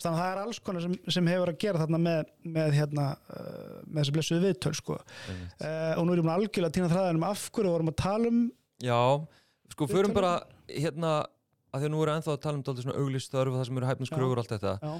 Þannig 0.00 0.16
að 0.16 0.22
það 0.22 0.30
er 0.30 0.38
alls 0.40 0.60
konar 0.64 0.84
sem, 0.84 0.94
sem 1.12 1.26
hefur 1.28 1.50
að 1.52 1.58
gera 1.60 1.80
þarna 1.82 1.98
með, 2.00 2.30
með 2.56 2.76
hérna 2.78 3.06
uh, 3.12 3.74
með 3.84 3.98
þessi 4.00 4.14
blessuðu 4.16 4.44
viðtöl 4.46 4.72
sko. 4.78 4.96
Einmitt. 5.28 5.58
uh, 5.60 5.92
og 6.00 6.06
nú 6.06 6.14
er 6.14 6.22
búin 6.22 6.32
að 6.32 6.38
algjörlega 6.40 6.76
týna 6.76 6.88
þræðinum 6.92 7.26
af 7.28 7.42
hverju 7.52 7.74
vorum 7.74 7.92
að 7.92 7.98
tala 8.00 8.30
um 8.30 8.38
já, 8.80 9.00
sko 9.74 9.88
förum 9.90 10.16
bara 10.16 10.32
hérna 10.72 11.12
að 11.70 11.82
því 11.82 11.90
að 11.90 11.92
nú 11.92 12.04
erum 12.04 12.16
ennþá 12.16 12.32
að 12.32 12.44
tala 12.46 12.58
um 12.58 12.64
dálítið 12.64 12.86
svona 12.86 13.02
auglistörf 13.04 13.52
og 13.52 13.60
það 13.60 13.68
sem 13.68 13.80
eru 13.80 13.90
hæfniskröfur 13.90 14.32
og 14.32 14.42
allt 14.42 14.54
þetta. 14.54 14.74
Já, 14.80 14.92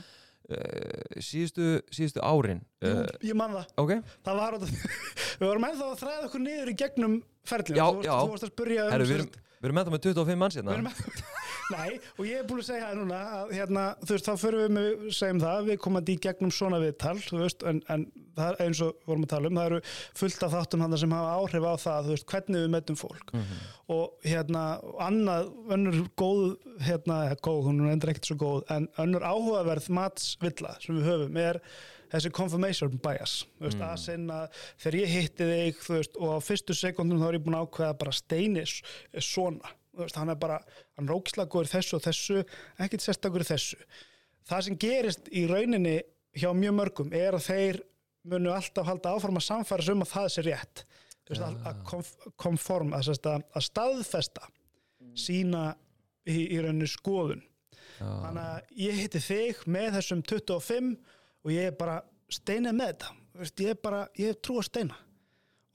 uh, 0.50 1.20
síðustu, 1.30 1.68
síðustu 1.96 2.24
árin 2.24 2.60
uh, 2.84 3.04
ég 3.24 3.38
man 3.38 3.56
það. 3.56 3.74
ok, 3.80 3.94
það 4.28 4.42
var 4.42 4.58
við 5.40 5.46
vorum 5.46 5.68
ennþá 5.70 5.88
að 5.88 6.00
þræða 6.04 6.26
okkur 6.28 6.44
niður 6.44 6.72
í 6.74 6.76
gegnum 6.84 7.20
ferlinu. 7.48 7.80
Já, 7.80 7.86
þú, 8.04 8.34
varst 8.34 8.46
að 8.46 8.52
spurja 8.52 8.84
um 8.84 8.94
Herru, 8.94 9.08
við 9.08 9.22
erum, 9.22 9.32
við 9.60 9.68
erum 9.68 9.80
ennþá 9.82 9.92
með 9.94 10.04
25 10.08 10.40
manns 10.40 10.56
hérna 10.58 10.74
erum 10.76 10.90
Nei, 11.70 12.00
og 12.18 12.24
ég 12.26 12.40
er 12.40 12.46
búin 12.48 12.58
að 12.58 12.66
segja 12.66 12.86
það 12.88 12.96
núna 12.98 13.18
að 13.36 13.50
hérna, 13.54 13.82
þú 14.02 14.14
veist, 14.16 14.26
þá 14.26 14.40
förum 14.42 14.62
við 14.64 14.72
með, 14.74 14.86
segjum 15.14 15.40
það, 15.44 15.58
við 15.68 15.76
komum 15.84 16.08
í 16.10 16.16
gegnum 16.24 16.50
svona 16.56 16.80
viðtal, 16.82 17.12
þú 17.22 17.38
veist, 17.44 17.62
en, 17.70 17.78
en 17.94 18.06
það 18.40 18.48
er 18.48 18.58
eins 18.64 18.80
og 18.82 19.04
vorum 19.06 19.26
að 19.26 19.30
tala 19.30 19.50
um, 19.52 19.60
það 19.60 19.68
eru 19.70 19.78
fullt 20.18 20.42
af 20.48 20.56
þáttum 20.56 20.82
hann 20.82 20.96
sem 21.04 21.14
hafa 21.14 21.36
áhrif 21.36 21.68
á 21.70 21.74
það, 21.84 22.08
þú 22.08 22.16
veist, 22.16 22.26
hvernig 22.32 22.64
við 22.64 22.74
metum 22.74 22.98
fólk 22.98 23.30
Mhm. 23.36 23.60
og 23.94 24.26
hérna, 24.26 24.64
annað, 25.06 25.52
önnur 25.76 26.00
góð, 26.18 26.42
hérna, 26.88 27.20
góð, 27.46 27.62
hún 27.70 27.80
er 27.86 27.92
endur 27.94 28.10
ekkert 28.16 28.32
svo 28.32 28.38
góð, 28.42 28.60
en 28.74 28.90
önnur 28.98 29.22
áhugaverð 29.30 29.86
matsvilla 29.94 30.74
sem 30.82 30.98
við 30.98 31.06
höfum 31.12 31.38
er 31.46 31.62
þessi 32.10 32.30
confirmation 32.34 32.96
bias, 33.02 33.44
veist, 33.60 33.78
Mm. 33.78 33.86
að 33.88 33.98
sinna 34.04 34.38
þegar 34.82 34.98
ég 35.00 35.12
hitti 35.14 35.44
þig, 35.50 35.82
veist, 35.88 36.16
og 36.18 36.32
á 36.34 36.38
fyrstu 36.42 36.74
sekundum 36.74 37.20
þá 37.22 37.28
er 37.28 37.38
ég 37.38 37.44
búin 37.44 37.58
að 37.58 37.66
ákveða 37.68 37.98
bara 37.98 38.12
steinis 38.12 38.80
svona, 39.18 39.70
veist, 39.96 40.16
hann 40.16 40.28
er 40.30 40.38
bara 40.40 40.60
hann 40.98 41.08
ógislagur 41.14 41.68
þessu 41.70 41.96
og 41.98 42.02
þessu 42.06 42.40
ekkert 42.78 43.04
sérstakur 43.06 43.44
þessu. 43.46 43.76
Það 44.50 44.64
sem 44.66 44.76
gerist 44.82 45.28
í 45.30 45.46
rauninni 45.46 46.00
hjá 46.34 46.50
mjög 46.56 46.74
mörgum 46.80 47.12
er 47.14 47.36
að 47.38 47.46
þeir 47.46 47.80
munu 48.24 48.50
alltaf 48.52 48.86
halda 48.86 49.14
áfram 49.16 49.38
að 49.38 49.46
samfæra 49.46 49.82
sig 49.84 49.94
um 49.94 50.02
að 50.04 50.10
það 50.14 50.28
sé 50.34 50.42
rétt. 50.46 50.84
Veist, 51.30 51.42
að, 51.46 51.60
að 51.70 51.84
konf- 51.86 52.32
konform 52.42 52.90
að, 52.96 53.04
sérst, 53.06 53.26
að, 53.30 53.44
að 53.54 53.62
staðfesta 53.68 54.48
sína 55.14 55.76
í, 56.26 56.48
í 56.56 56.58
rauninni 56.60 56.88
skoðun. 56.90 57.42
Já, 58.00 58.06
þannig 58.06 58.42
að 58.48 58.76
ég 58.80 58.98
hitti 59.02 59.20
þig 59.22 59.62
með 59.70 59.88
þessum 59.98 60.22
25 60.26 60.90
og 61.44 61.52
ég 61.54 61.70
er 61.70 61.76
bara 61.78 62.00
steinið 62.30 62.76
með 62.76 62.92
þetta. 62.92 63.14
Þú 63.30 63.44
veist, 63.44 63.62
ég 63.62 63.72
er 63.74 63.78
bara, 63.84 64.00
ég 64.18 64.34
er 64.34 64.40
trú 64.42 64.58
að 64.60 64.68
steina. 64.68 64.98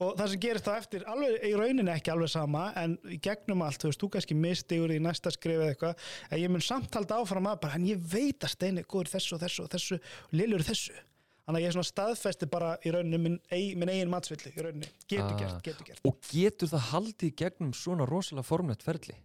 Og 0.04 0.10
það 0.18 0.28
sem 0.28 0.40
gerist 0.44 0.66
þá 0.66 0.72
eftir 0.76 1.04
alveg, 1.08 1.36
í 1.48 1.52
rauninni 1.56 1.88
ekki 1.94 2.10
alveg 2.12 2.28
sama 2.28 2.66
en 2.76 2.98
gegnum 3.24 3.62
allt, 3.64 3.80
þú 3.80 3.88
veist, 3.88 4.00
þú 4.02 4.08
kannski 4.12 4.36
mistigur 4.36 4.92
í 4.92 4.98
næsta 5.00 5.32
skrif 5.32 5.56
eða 5.56 5.70
eitthvað, 5.72 6.02
en 6.28 6.42
ég 6.42 6.52
mun 6.52 6.64
samtalda 6.66 7.16
áfram 7.22 7.48
að 7.48 7.62
bara, 7.62 7.78
en 7.80 7.86
ég 7.88 8.02
veit 8.12 8.44
að 8.44 8.52
steini 8.52 8.82
er 8.84 8.88
góður 8.92 9.14
þessu 9.14 9.38
og 9.38 9.40
þessu 9.46 9.64
og 9.64 9.70
þessu 9.72 9.96
og 9.96 10.34
lillur 10.36 10.60
í 10.60 10.68
þessu. 10.68 10.98
Þannig 11.46 11.60
að 11.60 11.62
ég 11.64 11.70
er 11.70 11.76
svona 11.78 11.88
staðfesti 11.92 12.48
bara 12.52 12.74
í 12.84 12.92
rauninni 12.92 13.22
minn, 13.22 13.38
minn 13.80 13.92
eigin 13.94 14.12
matsvillu 14.12 14.52
í 14.52 14.66
rauninni, 14.66 14.90
getur 15.08 15.32
Ah. 15.32 15.40
gert, 15.40 15.62
getur 15.64 15.88
gert. 15.88 16.04
Og 16.04 16.20
getur 16.28 16.68
það 16.74 16.86
haldið 16.92 17.34
gegnum 17.40 17.72
svona 17.72 18.04
rosalega 18.10 18.44
formlegt 18.50 18.82
ferli 18.84 19.16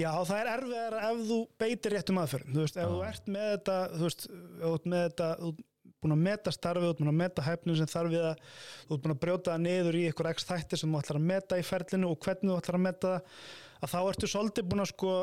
Já, 0.00 0.10
það 0.26 0.36
er 0.40 0.48
erfiðar 0.56 0.94
ef 1.06 1.22
þú 1.28 1.36
beitir 1.60 1.92
réttum 1.94 2.18
aðferðum, 2.22 2.52
þú 2.56 2.62
veist, 2.64 2.76
ef 2.82 2.90
þú 2.92 3.00
ert 3.06 3.26
með 3.36 3.48
þetta, 3.54 3.76
þú 3.96 4.04
veist, 4.08 4.24
ert 4.70 4.86
með 4.92 5.02
þetta, 5.06 5.28
þú 5.42 5.50
ert 5.52 5.64
búin 6.06 6.14
að 6.16 6.22
meta 6.26 6.52
starfið, 6.54 6.86
þú 6.86 6.90
ert 6.92 7.00
búin 7.02 7.10
að 7.12 7.18
meta 7.20 7.44
hæfnum 7.46 7.76
sem 7.78 7.88
þarf 7.92 8.10
við 8.12 8.24
að, 8.30 8.40
þú 8.88 8.96
ert 8.96 9.04
búin 9.06 9.14
að 9.14 9.20
brjóta 9.22 9.52
það 9.54 9.62
niður 9.66 9.98
í 10.00 10.02
einhver 10.10 10.28
x 10.32 10.46
þætti 10.48 10.80
sem 10.80 10.92
þú 10.96 11.00
ætlar 11.02 11.20
að 11.20 11.28
meta 11.30 11.58
í 11.60 11.64
ferlinu 11.66 12.10
og 12.12 12.18
hvernig 12.26 12.50
þú 12.52 12.58
ætlar 12.60 12.78
að 12.80 12.84
meta 12.88 13.12
það, 13.14 13.38
að 13.86 13.92
þá 13.94 13.98
ertu 14.10 14.30
svolítið 14.32 14.68
búin 14.72 14.84
að 14.84 14.90
sko 14.92 15.14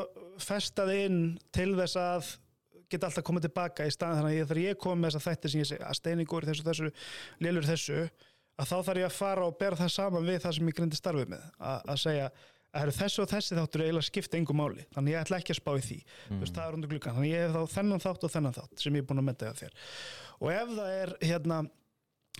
festa 0.48 0.86
þig 0.88 1.04
inn 1.08 1.20
til 1.54 1.68
þess 1.78 2.00
að 2.04 2.32
geta 2.94 3.08
alltaf 3.08 3.24
komið 3.26 3.46
tilbaka 3.48 3.86
í 3.88 3.94
staðin 3.94 4.20
þannig 4.20 4.32
að 4.34 4.38
ég- 4.40 4.48
þegar 4.50 4.62
ég 4.64 4.80
kom 4.84 5.00
með 5.04 5.14
þessa 5.14 5.30
þætti 5.30 5.50
sem 5.54 5.62
ég 5.64 5.70
segi 5.70 5.84
að 5.88 5.98
steiningur 6.00 6.46
þessu, 6.48 6.66
þessu, 6.68 6.90
lélur 7.42 7.66
þessu 7.70 8.00
að 8.54 8.68
þá 8.70 8.76
þarf 8.86 9.00
ég 9.00 9.08
að 9.08 9.16
fara 9.18 9.46
og 9.48 9.56
bera 9.58 9.78
það 9.80 9.94
saman 9.94 10.26
við 10.28 10.42
það 10.44 10.52
sem 10.58 10.68
ég 10.70 10.76
grindi 10.78 10.98
starfið 11.00 11.30
með. 11.32 11.46
Að, 11.58 11.80
að 11.90 11.98
segja 12.04 12.28
að 12.74 12.92
þessu 12.98 13.22
og 13.24 13.30
þessi 13.30 13.58
þáttur 13.58 13.84
eiginlega 13.84 14.08
skipta 14.08 14.38
engum 14.38 14.60
máli 14.60 14.84
þannig 14.94 15.14
ég 15.14 15.22
ætla 15.22 15.38
ekki 15.40 15.54
að 15.54 15.60
spá 15.60 15.70
í 15.74 15.84
því. 15.84 15.98
Mm. 16.28 16.42
veist, 16.42 16.56
það 16.56 16.66
er 16.66 16.78
undir 16.78 16.92
gluggan, 16.92 17.16
þannig 17.18 17.32
ég 17.34 17.44
hef 17.44 17.54
þá 17.54 17.76
þennan 17.78 18.04
þátt 18.04 18.26
og 18.26 18.34
þennan 18.34 18.56
þátt 18.58 18.84
sem 18.84 18.98
ég 18.98 19.04
er 19.04 19.08
búin 19.08 19.22
að 19.22 19.28
metta 19.30 19.48
hjá 19.48 19.60
þér. 19.62 19.80
Og 20.40 20.52
ef 20.54 20.74
það 20.74 20.92
er 20.98 21.14
hérna 21.22 21.60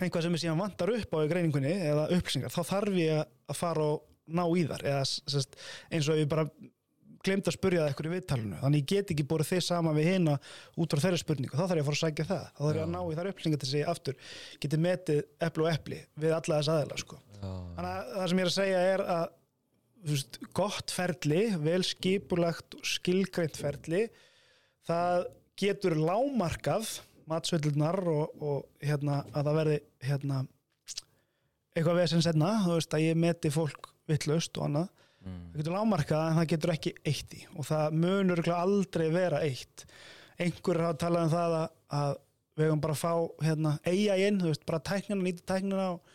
einhvað 0.02 0.26
sem 0.26 0.36
ég 0.36 0.42
síðan 0.42 0.62
vantar 0.62 0.94
upp 0.94 1.14
á 1.14 1.18
í 1.22 1.30
greiningunni 1.30 1.74
eða 1.86 2.06
upplýsingar, 2.16 2.54
þá 2.54 2.62
þarf 2.72 2.98
ég 2.98 3.20
að 3.22 3.58
fara 3.58 3.90
og 3.94 4.08
ná 4.34 4.44
í 4.56 4.64
þar 4.66 4.86
eða 4.90 5.04
sest, 5.06 5.58
eins 5.92 6.08
og 6.10 6.18
ég 6.18 6.30
bara 6.30 6.48
glemt 7.24 7.48
að 7.48 7.56
spurja 7.56 7.82
það 7.82 7.90
eitthvað 7.90 8.08
í 8.08 8.12
viðtalinu. 8.14 8.58
Þannig 8.60 8.82
ég 8.82 8.88
get 8.90 9.12
ekki 9.14 9.26
borið 9.28 9.50
þið 9.52 9.62
sama 9.64 9.94
við 9.96 10.10
hina 10.10 10.34
út 10.80 10.92
frá 10.94 11.02
þeirra 11.04 11.20
spurningu, 11.20 11.56
þá 11.56 11.62
þarf 11.62 11.78
ég 11.78 11.84
að 11.84 11.88
fara 11.88 11.96
að 11.96 12.02
sækja 12.02 12.26
það. 12.28 12.42
Þá 12.50 12.60
þarf 12.64 12.78
ég 12.78 12.84
að 12.84 12.92
ná 12.92 12.98
í 13.00 13.16
þar 13.18 13.30
upplýsingar 13.30 13.62
til 13.62 13.70
sig 13.70 13.86
aftur 13.94 14.18
geti 14.64 14.80
metið 14.84 15.22
epli 15.48 15.64
og 15.64 15.70
epli 15.72 16.00
við 16.20 16.36
alla 16.36 16.58
þess 16.60 16.72
aðeila 16.74 17.00
sko. 17.00 17.20
Þannig 17.44 17.90
að 17.94 18.12
það 18.18 18.28
sem 18.32 18.42
ég 18.42 18.44
er 18.44 18.52
að 18.52 18.58
segja 18.58 18.84
er 18.90 19.04
að 19.14 19.24
veist, 20.12 20.38
gott 20.56 20.92
ferli 20.94 21.46
vel 21.62 21.82
skipulagt 21.86 22.76
og 22.78 22.86
skilgreint 22.88 23.56
ferli. 23.58 24.06
Það 24.84 25.26
getur 25.60 25.96
lámarkað 25.98 26.98
matsveilurnar 27.30 28.00
og, 28.10 28.34
og 28.42 28.84
hérna, 28.84 29.22
að 29.32 29.48
það 29.48 29.58
verði 29.60 29.78
hérna, 30.04 30.42
eitthvað 31.74 32.00
við 32.00 32.10
sem 32.12 32.24
senna 32.26 32.50
þú 32.64 32.76
veist 32.76 32.96
að 32.96 33.06
ég 33.06 33.22
meti 33.24 33.52
fólk 33.54 33.90
vittlaust 34.10 34.60
og 34.60 34.68
annað. 34.68 34.90
Mm. 35.24 35.44
það 35.52 35.60
getur 35.62 35.74
lámarkað 35.78 36.26
en 36.26 36.38
það 36.38 36.50
getur 36.52 36.74
ekki 36.74 36.92
eitt 37.08 37.38
í. 37.38 37.46
Og 37.56 37.68
það 37.70 37.96
munur 38.02 38.42
aldrei 38.52 39.06
vera 39.14 39.40
eitt. 39.46 39.86
Einhverjur 40.36 40.84
hafa 40.84 41.00
talað 41.00 41.24
um 41.24 41.32
það 41.32 41.56
að, 41.60 41.66
að 42.00 42.12
við 42.54 42.68
hefum 42.68 42.82
bara 42.84 42.96
að 42.96 43.00
fá 43.00 43.46
hérna, 43.46 43.72
eiga 43.88 44.18
inn, 44.20 44.42
þú 44.42 44.50
veist, 44.50 44.66
bara 44.68 44.82
tæknina, 44.90 45.22
nýta 45.24 45.46
tæknina 45.48 45.86
og 45.94 46.12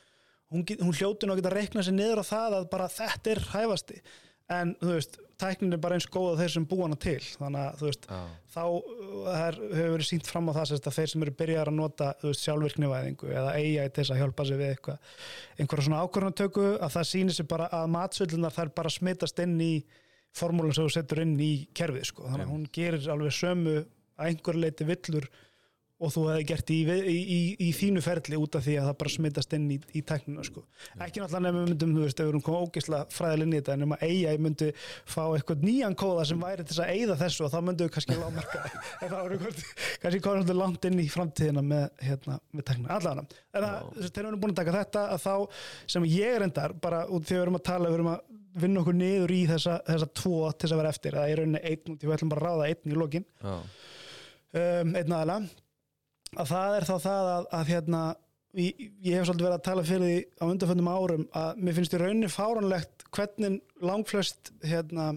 hún, 0.53 0.65
hún 0.81 0.97
hljóti 0.97 1.27
nú 1.27 1.35
að 1.35 1.43
geta 1.43 1.53
reiknað 1.53 1.87
sér 1.87 1.97
niður 1.97 2.23
á 2.23 2.31
það 2.31 2.57
að 2.59 2.67
bara 2.73 2.89
þetta 2.93 3.31
er 3.33 3.45
hæfasti. 3.53 4.01
En 4.49 4.71
þú 4.81 4.93
veist, 4.95 5.19
tæknin 5.37 5.75
er 5.75 5.81
bara 5.81 5.97
eins 5.99 6.07
góð 6.09 6.31
að 6.31 6.39
þeir 6.41 6.51
sem 6.55 6.63
búa 6.71 6.87
hana 6.87 6.97
til. 6.97 7.19
Þannig 7.21 7.61
að 7.61 7.75
þú 7.77 7.85
veist, 7.85 8.07
Já, 8.09 8.21
þá 8.55 8.63
uh, 8.65 9.27
er, 9.35 9.59
hefur 9.61 9.93
verið 9.93 10.07
sínt 10.09 10.29
fram 10.29 10.49
á 10.49 10.57
það 10.57 10.69
sérst, 10.71 10.89
að 10.89 10.97
þeir 10.97 11.11
sem 11.11 11.25
eru 11.25 11.33
byrjar 11.41 11.69
að 11.69 11.77
nota 11.77 12.07
veist, 12.23 12.45
sjálfvirknivæðingu 12.47 13.29
eða 13.29 13.51
eiga 13.59 13.85
til 13.93 14.01
þess 14.01 14.13
að 14.15 14.21
hjálpa 14.23 14.47
sig 14.49 14.59
við 14.59 14.73
eitthvað 14.73 15.19
einhverja 15.59 15.85
svona 15.85 16.01
ákvörðanatöku 16.01 16.65
að 16.79 16.95
það 16.95 17.09
sýnir 17.11 17.37
sig 17.37 17.49
bara 17.53 17.69
að 17.77 17.91
matsöldunar 17.93 18.55
þær 18.57 18.73
bara 18.81 18.93
smitast 18.95 19.43
inn 19.45 19.55
í 19.61 19.73
formúlan 20.39 20.73
sem 20.73 20.89
þú 20.89 20.95
setur 20.97 21.23
inn 21.23 21.37
í 21.41 21.53
kerfið 21.77 22.09
sko. 22.09 22.25
þannig 22.25 22.47
að 22.47 22.53
hún 22.55 22.65
gerir 22.73 23.07
alveg 23.13 23.37
sömu 23.37 23.77
að 23.79 24.31
einhver 24.31 24.59
leiti 24.65 24.89
villur 24.89 25.29
og 25.99 26.11
þú 26.13 26.21
hefði 26.29 26.43
gert 26.47 26.71
í, 26.71 26.77
í, 26.87 27.15
í, 27.19 27.39
í 27.67 27.69
þínu 27.75 28.01
ferli 28.03 28.37
út 28.39 28.55
af 28.55 28.63
því 28.63 28.75
að 28.79 28.85
það 28.87 28.97
bara 29.01 29.11
smitast 29.11 29.55
inn 29.57 29.65
í, 29.73 29.77
í 29.99 30.01
tæknina 30.07 30.45
sko. 30.47 30.63
ekki 30.95 31.19
náttúrulega 31.19 31.43
nefnum 31.45 31.67
myndum, 31.67 31.91
þú 31.97 32.01
veist, 32.05 32.19
ef 32.19 32.23
við 32.23 32.31
erum 32.31 32.43
komið 32.45 32.63
ógeðslega 32.63 33.03
fræðilega 33.15 33.47
inn 33.47 33.53
í 33.53 33.59
þetta 33.59 33.75
en 33.75 33.85
um 33.85 33.95
að 33.95 34.05
eiga 34.07 34.31
myndi 34.45 34.69
fá 34.79 35.23
eitthvað 35.25 35.65
nýjan 35.67 35.97
kóða 35.99 36.23
sem 36.29 36.45
væri 36.45 36.63
til 36.69 36.79
að 36.79 36.91
eigða 36.95 37.19
þessu 37.19 37.45
og 37.45 37.51
þá 37.51 37.59
myndum 37.67 37.89
við 37.89 37.93
kannski 37.97 38.17
lámarka 38.19 38.59
en 39.03 39.11
það 39.11 39.19
voru 39.19 39.37
kannski 40.05 40.23
komið 40.29 40.53
langt 40.55 40.89
inn 40.89 40.99
í 41.03 41.07
framtíðina 41.11 41.65
með, 41.65 41.85
hérna, 42.07 42.39
með 42.55 42.63
tæknina. 42.71 42.95
Allavega, 42.95 43.43
en 43.53 43.63
að, 43.67 43.75
Já. 43.75 43.79
þú 43.83 43.99
veist, 43.99 44.13
þegar 44.15 44.23
við 44.23 44.31
erum 44.31 44.43
búin 44.45 44.55
að 44.55 44.59
taka 44.63 44.77
þetta 44.79 45.01
að 45.13 45.19
þá 45.27 45.35
sem 45.95 46.03
ég 46.13 46.47
endar, 46.47 46.71
bara 46.79 46.99
út 47.11 47.27
því 47.27 47.35
við 47.35 47.43
erum 47.43 47.59
að 47.59 47.67
tala 47.67 47.91
við 47.91 47.99
erum 47.99 48.13
að 48.15 48.19
vinna 48.59 48.81
okkur 48.81 48.95
niður 48.97 49.31
í 49.31 49.41
þessa, 49.47 49.75
þessa 49.87 50.07
tvo 50.17 50.39
til 50.55 50.65
þess 50.65 50.75
að 56.37 56.51
það 56.51 56.75
er 56.77 56.87
þá 56.89 56.95
það 57.05 57.29
að, 57.31 57.47
að 57.59 57.71
hérna, 57.73 58.03
ég, 58.59 58.83
ég 59.05 59.17
hef 59.17 59.29
svolítið 59.29 59.47
verið 59.47 59.57
að 59.57 59.65
tala 59.69 59.87
fyrir 59.87 60.05
því 60.05 60.19
á 60.41 60.43
undanföndum 60.49 60.91
árum 60.91 61.25
að 61.41 61.63
mér 61.63 61.77
finnst 61.79 61.95
í 61.95 62.01
rauninni 62.01 62.31
fáranlegt 62.33 63.07
hvernig 63.15 63.57
langflest 63.85 64.53
hérna, 64.65 65.09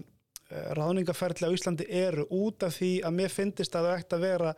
eh, 0.49 0.67
ráðningaferðli 0.79 1.49
á 1.49 1.55
Íslandi 1.55 1.87
eru 1.89 2.27
út 2.33 2.65
af 2.65 2.77
því 2.79 2.91
að 3.05 3.17
mér 3.21 3.33
finnist 3.33 3.77
að 3.77 3.89
það 3.89 4.01
ætti 4.01 4.17
að 4.17 4.27
vera 4.27 4.57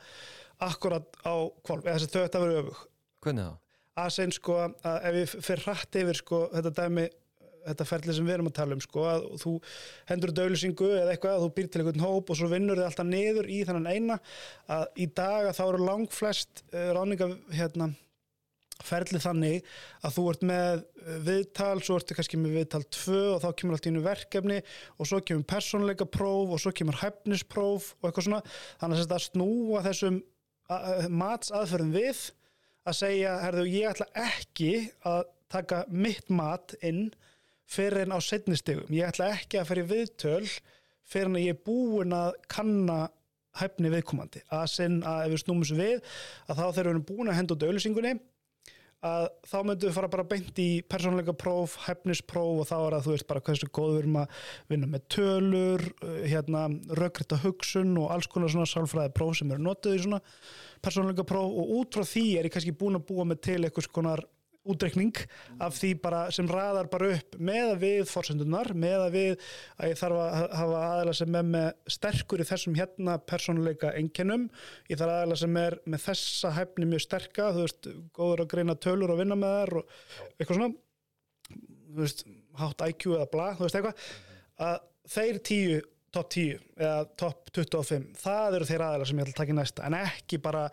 akkurat 0.65 1.21
á 1.27 1.35
kvolf, 1.65 1.83
eða 1.83 1.97
þess 1.97 2.07
að 2.07 2.15
þau 2.15 2.25
ætti 2.25 2.39
að 2.39 2.47
vera 2.47 2.63
öfug 2.63 2.81
hvernig 3.25 3.47
það? 3.49 3.61
að 3.95 4.09
segja 4.15 4.35
sko 4.35 4.57
að 4.63 4.95
ef 4.95 5.15
við 5.15 5.35
fyrir 5.35 5.65
hratt 5.65 5.97
yfir 5.99 6.19
sko 6.19 6.41
þetta 6.53 6.73
dæmi 6.79 7.05
þetta 7.65 7.87
ferli 7.89 8.15
sem 8.15 8.27
við 8.27 8.37
erum 8.37 8.49
að 8.51 8.57
tala 8.59 8.77
um 8.77 8.83
sko 8.85 9.03
að 9.09 9.27
þú 9.41 9.53
hendur 10.11 10.33
dölusingu 10.39 10.89
eða 11.01 11.13
eitthvað 11.15 11.35
að 11.37 11.45
þú 11.45 11.51
býr 11.57 11.69
til 11.73 11.81
einhvern 11.83 12.05
hóp 12.05 12.31
og 12.31 12.39
svo 12.39 12.49
vinnur 12.51 12.79
þið 12.81 12.87
alltaf 12.89 13.09
niður 13.09 13.51
í 13.51 13.59
þannan 13.67 13.91
eina 13.91 14.17
að 14.77 14.87
í 15.05 15.07
dag 15.17 15.49
að 15.49 15.57
þá 15.59 15.63
eru 15.67 15.85
langflest 15.89 16.65
uh, 16.71 16.89
ráninga 16.97 17.29
hérna 17.55 17.91
ferli 18.85 19.19
þannig 19.23 19.67
að 20.03 20.15
þú 20.17 20.23
ert 20.31 20.41
með 20.45 20.81
eh, 20.83 21.19
viðtal, 21.23 21.77
svo 21.79 21.95
ertu 21.95 22.15
kannski 22.17 22.39
með 22.41 22.57
viðtal 22.59 22.81
2 22.91 23.19
og 23.31 23.37
þá 23.45 23.47
kemur 23.61 23.77
allt 23.77 23.87
í 23.87 23.93
einu 23.93 24.01
verkefni 24.03 24.57
og 24.99 25.07
svo 25.09 25.21
kemur 25.23 25.45
persónleika 25.47 26.07
próf 26.11 26.51
og 26.57 26.59
svo 26.61 26.73
kemur 26.75 26.97
hæfnispróf 26.99 27.93
og 28.01 28.09
eitthvað 28.09 28.27
svona. 28.27 28.41
Þannig 28.81 28.97
að 28.99 29.05
þetta 29.05 29.21
snúa 29.29 29.83
þessum 29.87 30.17
a- 30.67 31.07
matsaðferðum 31.07 31.95
við 31.95 32.25
að 32.85 32.97
segja, 32.99 33.37
herðu, 33.45 33.65
ég 33.71 33.93
ætla 33.93 34.09
ekki 34.27 34.71
að 35.07 35.23
taka 35.55 35.83
mitt 35.89 36.27
mat 36.33 36.75
inn 36.85 37.07
fyrir 37.69 38.05
en 38.05 38.15
á 38.15 38.19
setni 38.23 38.57
stigum. 38.59 38.89
Ég 38.93 39.09
ætla 39.09 39.33
ekki 39.35 39.59
að 39.61 39.69
fyrir 39.71 39.89
viðtöl 39.91 40.47
fyrir 41.05 41.29
en 41.29 41.39
að 41.39 41.45
ég 41.45 41.55
er 41.55 41.65
búin 41.65 42.15
að 42.15 42.37
kanna 42.51 42.99
hæfni 43.59 43.91
viðkomandi. 43.93 44.43
Að 44.53 44.69
sinn 44.73 45.01
að 45.07 45.25
ef 45.25 45.35
við 45.35 45.43
snúmum 45.45 45.67
svo 45.67 45.79
við, 45.79 45.99
að 46.49 46.57
þá 46.59 46.65
þegar 46.65 46.87
við 46.87 46.93
erum 46.93 47.09
búin 47.11 47.31
að 47.31 47.37
henda 47.39 47.55
út 47.55 47.67
auðlýsingunni, 47.67 48.15
að 49.05 49.25
þá 49.45 49.55
myndum 49.61 49.89
við 49.89 49.95
fara 49.95 50.09
bara 50.11 50.25
beint 50.27 50.59
í 50.61 50.67
persónleika 50.89 51.35
próf, 51.37 51.75
hæfnispróf 51.85 52.61
og 52.63 52.69
þá 52.69 52.75
er 52.77 52.95
að 52.97 53.05
þú 53.05 53.13
veist 53.13 53.27
bara 53.29 53.43
hversu 53.45 53.69
góð 53.69 53.91
við 53.91 53.99
erum 54.01 54.19
að 54.21 54.39
vinna 54.71 54.89
með 54.89 55.03
tölur, 55.15 55.83
uh, 56.01 56.21
hérna 56.25 56.63
rökkrita 56.99 57.39
hugsun 57.43 57.93
og 58.01 58.13
alls 58.15 58.29
konar 58.31 58.53
svona 58.53 58.69
sálfræði 58.69 59.13
próf 59.17 59.37
sem 59.39 59.51
eru 59.53 59.65
notuð 59.67 59.99
í 59.99 60.03
svona 60.05 60.21
persónleika 60.85 61.27
próf 61.27 61.53
og 61.53 61.75
út 61.79 61.97
frá 61.97 62.07
því 62.07 62.25
er 62.39 62.49
ég 62.49 62.55
kannski 62.55 62.75
búin 62.79 62.97
að 62.97 63.05
búa 63.11 63.27
með 63.29 63.43
til 63.49 63.59
eitthvað 63.61 63.91
konar 63.93 64.25
útreikning 64.65 65.19
af 65.61 65.75
því 65.77 65.91
bara 66.03 66.21
sem 66.33 66.49
raðar 66.49 66.89
bara 66.91 67.11
upp 67.15 67.37
með 67.37 67.71
að 67.71 67.83
við 67.83 68.01
fórsendunar, 68.09 68.71
með 68.73 69.03
að 69.05 69.17
við 69.17 69.47
að 69.77 69.91
ég 69.91 69.99
þarf 70.01 70.21
að 70.23 70.37
hafa 70.59 70.81
aðeila 70.89 71.15
sem 71.19 71.39
er 71.39 71.47
með 71.55 71.67
sterkur 71.97 72.43
í 72.43 72.47
þessum 72.49 72.77
hérna 72.79 73.17
persónuleika 73.31 73.93
einkennum, 73.99 74.47
ég 74.89 75.01
þarf 75.01 75.15
aðeila 75.17 75.39
sem 75.43 75.59
er 75.61 75.79
með 75.85 76.05
þessa 76.09 76.53
hæfni 76.57 76.89
mjög 76.91 77.05
sterka 77.05 77.49
þú 77.55 77.65
veist, 77.67 77.91
góður 78.17 78.45
að 78.45 78.51
greina 78.55 78.77
tölur 78.87 79.15
og 79.15 79.21
vinna 79.21 79.39
með 79.39 79.57
þær 79.59 79.79
og 79.81 79.97
eitthvað 80.39 80.61
svona 80.61 80.71
þú 81.95 82.01
veist, 82.03 82.25
hátt 82.59 82.87
IQ 82.89 83.11
eða 83.15 83.31
bla 83.31 83.51
þú 83.55 83.67
veist 83.67 83.79
eitthvað, 83.79 84.07
að 84.65 84.79
þeir 85.15 85.43
tíu 85.45 85.83
topp 86.15 86.31
10 86.31 86.59
eða 86.79 87.05
topp 87.19 87.51
25 87.55 88.07
það 88.21 88.57
eru 88.57 88.67
þeir 88.69 88.83
aðeila 88.85 89.07
sem 89.09 89.19
ég 89.19 89.25
ætla 89.25 89.35
að 89.35 89.39
taka 89.41 89.53
í 89.53 89.57
næsta. 89.59 89.85
En 89.85 89.97
ekki 89.99 90.39
bara 90.43 90.65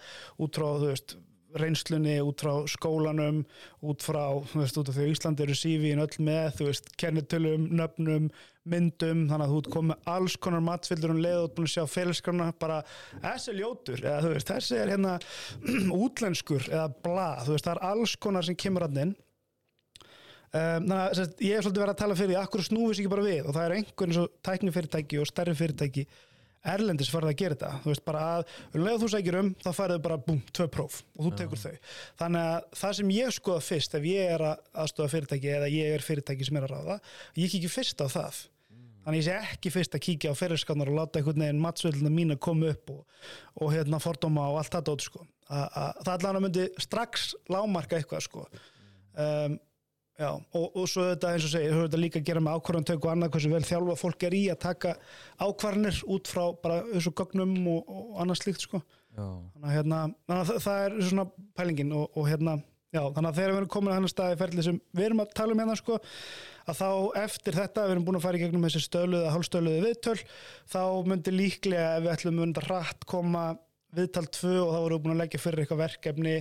út 0.42 0.58
frá 0.58 0.68
þú 0.68 0.90
veist 0.90 1.16
reynslunni 1.60 2.16
út 2.24 2.42
frá 2.44 2.52
skólanum 2.70 3.42
út 3.84 4.04
frá, 4.04 4.22
þú 4.52 4.62
veist, 4.62 4.78
út 4.80 4.90
af 4.90 4.96
því 4.96 5.04
að 5.04 5.12
Íslandi 5.12 5.44
eru 5.46 5.56
sífín 5.58 6.02
öll 6.02 6.16
með, 6.22 6.48
þú 6.58 6.68
veist, 6.68 6.92
kennitölum 7.00 7.66
nöfnum, 7.78 8.28
myndum, 8.68 9.24
þannig 9.30 9.46
að 9.46 9.52
þú 9.52 9.58
ert 9.62 9.72
komið 9.74 10.08
alls 10.14 10.36
konar 10.44 10.64
matfylgur 10.66 11.14
um 11.14 11.22
leið 11.24 11.40
og 11.40 11.56
búin 11.56 11.68
að 11.68 11.74
sjá 11.74 11.90
félagskrana, 11.90 12.52
bara 12.62 12.78
þessi 13.24 13.52
er 13.52 13.58
ljótur, 13.58 14.04
eða 14.04 14.22
þú 14.22 14.32
veist, 14.36 14.52
þessi 14.54 14.78
er 14.78 14.94
hérna 14.94 15.18
útlenskur, 16.06 16.70
eða 16.70 16.88
bla 17.04 17.28
þú 17.42 17.56
veist, 17.56 17.68
það 17.68 17.76
er 17.76 17.84
alls 17.90 18.16
konar 18.22 18.46
sem 18.46 18.58
kemur 18.58 18.86
að 18.86 19.04
inn. 19.06 19.14
Um, 20.52 20.84
þannig 20.84 20.98
að 20.98 21.14
sem 21.16 21.24
sagt, 21.24 21.38
ég 21.40 21.56
hef 21.56 21.64
svolítið 21.64 21.82
verið 21.82 21.94
að 21.94 22.00
tala 22.02 22.16
fyrir 22.18 22.30
því 22.30 22.42
akkur 22.42 22.62
snúfis 22.66 22.98
ekki 23.00 23.10
bara 23.14 23.22
við? 23.24 23.46
Og 23.46 23.54
það 23.56 23.62
er 23.64 23.74
einhvern 23.78 24.26
tæknifyrirtæki 24.44 25.20
og 25.22 25.28
stærri 25.30 25.54
fyrirtæki 25.56 26.04
erlendis 26.62 27.10
farið 27.10 27.32
að 27.32 27.38
gera 27.40 27.56
þetta 27.56 27.70
þú 27.82 27.90
veist 27.90 28.04
bara 28.06 28.22
að 28.36 28.44
um 28.70 28.84
leið 28.84 28.94
og 28.94 29.02
þú 29.02 29.10
sækir 29.14 29.38
um 29.40 29.50
þá 29.62 29.70
farið 29.78 30.02
bara 30.04 30.18
búm, 30.28 30.40
tvö 30.54 30.68
próf 30.76 31.00
og 31.16 31.26
þú 31.26 31.32
tekur 31.40 31.62
þau 31.62 31.74
þannig 32.22 32.48
að 32.52 32.78
það 32.82 32.96
sem 32.98 33.12
ég 33.16 33.36
skoða 33.36 33.66
fyrst 33.66 33.98
ef 33.98 34.08
ég 34.12 34.32
er 34.36 34.46
að 34.46 34.64
aðstofa 34.84 35.14
fyrirtæki 35.16 35.52
eða 35.56 35.70
ég 35.72 35.96
er 35.96 36.06
fyrirtæki 36.06 36.48
sem 36.48 36.60
er 36.60 36.68
að 36.68 36.74
ráða 36.76 36.98
ég 37.40 37.54
kíkja 37.54 37.72
fyrst 37.72 38.04
á 38.04 38.06
það 38.06 38.42
þannig 39.02 39.18
ég 39.18 39.26
sé 39.26 39.38
ekki 39.54 39.72
fyrst 39.74 39.96
að 39.96 40.04
kíkja 40.06 40.32
á 40.32 40.38
fyrirskannar 40.38 40.90
og 40.92 40.98
láta 41.00 41.18
einhvern 41.18 41.42
veginn 41.42 41.62
matsveilina 41.62 42.12
mín 42.12 42.34
að 42.34 42.42
koma 42.46 42.70
upp 42.70 42.94
og, 42.94 43.02
og 43.58 43.74
hérna 43.74 43.98
fordóma 44.02 44.46
og 44.52 44.60
allt 44.60 44.76
það 44.76 44.86
dót 44.90 45.06
sko. 45.08 45.24
að, 45.48 45.66
að, 45.66 45.90
það 46.06 46.14
allan 46.14 46.38
að 46.38 46.44
myndi 46.46 46.66
strax 46.86 47.26
lámarka 47.50 47.98
eitthvað 47.98 48.26
sko. 48.28 48.46
um, 49.26 49.58
Já, 50.20 50.28
og, 50.36 50.66
og 50.76 50.88
svo 50.90 51.06
þetta 51.08 51.30
eins 51.32 51.44
og 51.46 51.52
segir, 51.54 51.72
þú 51.72 51.84
þetta 51.86 51.98
líka 52.02 52.20
að 52.20 52.26
gera 52.28 52.40
með 52.44 52.58
ákvarðantöku 52.58 53.08
og 53.08 53.12
annað 53.14 53.30
hversu 53.32 53.52
vel 53.52 53.62
þjálfa 53.64 53.94
fólk 53.96 54.26
er 54.28 54.34
í 54.36 54.42
að 54.52 54.58
taka 54.66 54.90
ákvarðanir 55.40 56.00
út 56.12 56.28
frá 56.28 56.42
bara 56.62 56.82
þessu 56.90 57.12
gögnum 57.16 57.54
og, 57.72 57.88
og 57.88 58.18
annað 58.20 58.42
slíkt 58.42 58.66
sko. 58.66 58.82
Þannig 59.16 59.64
að, 59.64 59.72
hérna, 59.76 60.02
þannig 60.28 60.42
að 60.42 60.50
það, 60.50 60.60
það 60.66 60.84
er 60.84 60.98
svona 61.08 61.24
pælingin 61.58 61.94
og, 61.96 62.04
og 62.12 62.28
hérna, 62.28 62.54
já, 62.92 63.00
þannig 63.00 63.30
að 63.30 63.40
þegar 63.40 63.54
við 63.54 63.60
erum 63.62 63.72
komin 63.72 63.92
að 63.92 63.98
hennar 63.98 64.12
staði 64.12 64.38
ferli 64.42 64.66
sem 64.66 64.80
við 64.92 65.08
erum 65.08 65.24
að 65.24 65.32
tala 65.40 65.56
um 65.56 65.62
hérna 65.64 65.78
sko, 65.80 65.98
að 66.68 66.78
þá 66.82 66.90
eftir 67.22 67.58
þetta 67.62 67.86
við 67.86 67.94
erum 67.96 68.06
búin 68.08 68.20
að 68.20 68.26
fara 68.26 68.40
í 68.40 68.44
gegnum 68.44 68.68
þessi 68.68 68.84
stöluðu 68.84 69.22
eða 69.22 69.34
hálfstöluðu 69.36 69.86
viðtöl, 69.86 70.18
þá 70.76 70.82
myndi 71.08 71.34
líklega 71.34 71.88
ef 71.96 72.04
við 72.04 72.12
ætlum 72.18 72.38
myndi 72.40 72.66
rætt 72.68 73.08
koma 73.08 73.46
viðtal 73.96 74.26
tvö 74.32 74.54
og 74.60 74.70
þá 74.72 74.78
vorum 74.78 74.96
við 75.00 75.04
búin 75.06 75.16
að 75.16 75.24
leggja 75.24 75.42
fyrir 75.42 75.64
eitthvað 75.64 75.82
verkefni, 75.82 76.36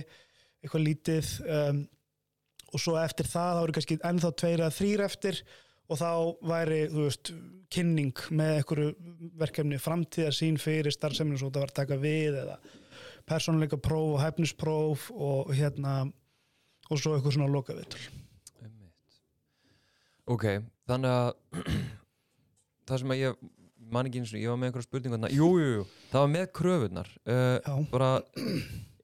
eitthvað 0.62 0.86
lítið 0.86 1.34
um, 1.44 1.82
og 2.72 2.80
svo 2.80 2.96
eftir 3.00 3.28
það 3.28 3.56
þá 3.56 3.62
eru 3.62 3.76
kannski 3.76 3.98
ennþá 4.08 4.32
tveir 4.40 4.62
eða 4.62 4.76
þrýr 4.78 5.04
eftir 5.06 5.42
og 5.92 5.98
þá 6.00 6.10
væri, 6.48 6.80
þú 6.92 7.06
veist, 7.06 7.32
kynning 7.72 8.24
með 8.32 8.54
einhverju 8.58 8.92
verkefni 9.40 9.80
framtíðar 9.80 10.36
sín 10.36 10.58
fyrir 10.60 10.94
starfseminu 10.94 11.40
svo 11.40 11.50
þetta 11.50 11.64
var 11.64 11.72
að 11.72 11.78
taka 11.80 12.00
við 12.00 12.38
eða 12.42 12.58
persónuleika 13.28 13.78
próf 13.80 14.16
og 14.16 14.20
hæfnispróf 14.22 15.08
og 15.12 15.52
hérna 15.56 15.96
og 16.90 17.00
svo 17.00 17.16
eitthvað 17.16 17.36
svona 17.36 17.50
lokavitul 17.52 18.00
einmitt. 18.62 19.18
Ok, 20.32 20.46
þannig 20.90 21.16
að 21.16 21.66
það 22.88 23.02
sem 23.02 23.14
að 23.14 23.22
ég 23.22 23.42
man 23.92 24.08
ekki 24.08 24.22
eins 24.22 24.32
og 24.32 24.40
ég 24.40 24.52
var 24.52 24.60
með 24.60 24.70
einhverja 24.70 24.88
spurningu 24.88 25.32
jú, 25.34 25.50
jú, 25.60 25.70
jú, 25.76 25.84
það 26.12 26.24
var 26.24 26.32
með 26.32 26.48
kröfunar 26.58 27.12
uh, 27.28 27.58
Já. 27.60 27.74
bara, 27.92 28.10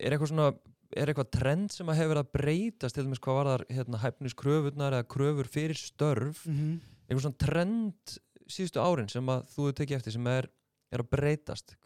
er 0.01 0.14
eitthvað 0.14 0.33
svona 0.33 0.51
er 0.97 1.11
eitthvað 1.11 1.32
trend 1.36 1.74
sem 1.74 1.89
að 1.91 1.99
hefur 2.01 2.14
verið 2.14 2.24
að 2.24 2.32
breytast 2.39 2.97
til 2.97 3.05
dæmis 3.05 3.20
hvað 3.24 3.39
var 3.39 3.51
þar 3.53 3.66
hérna, 3.76 4.01
hæfniskröfunar 4.05 4.97
eða 4.97 5.09
kröfur 5.14 5.51
fyrir 5.53 5.78
störf. 5.78 6.47
Mhm. 6.49 6.80
eitthvað 7.09 7.26
svona 7.26 7.45
trend 7.45 8.18
síðustu 8.49 8.80
árin 8.80 9.11
sem 9.12 9.28
að 9.28 9.45
þú 9.53 9.66
hefur 9.66 9.78
tekið 9.80 9.97
eftir 9.99 10.16
sem 10.16 10.26
er, 10.26 10.49
er 10.93 11.05
að 11.05 11.11
breytast? 11.12 11.76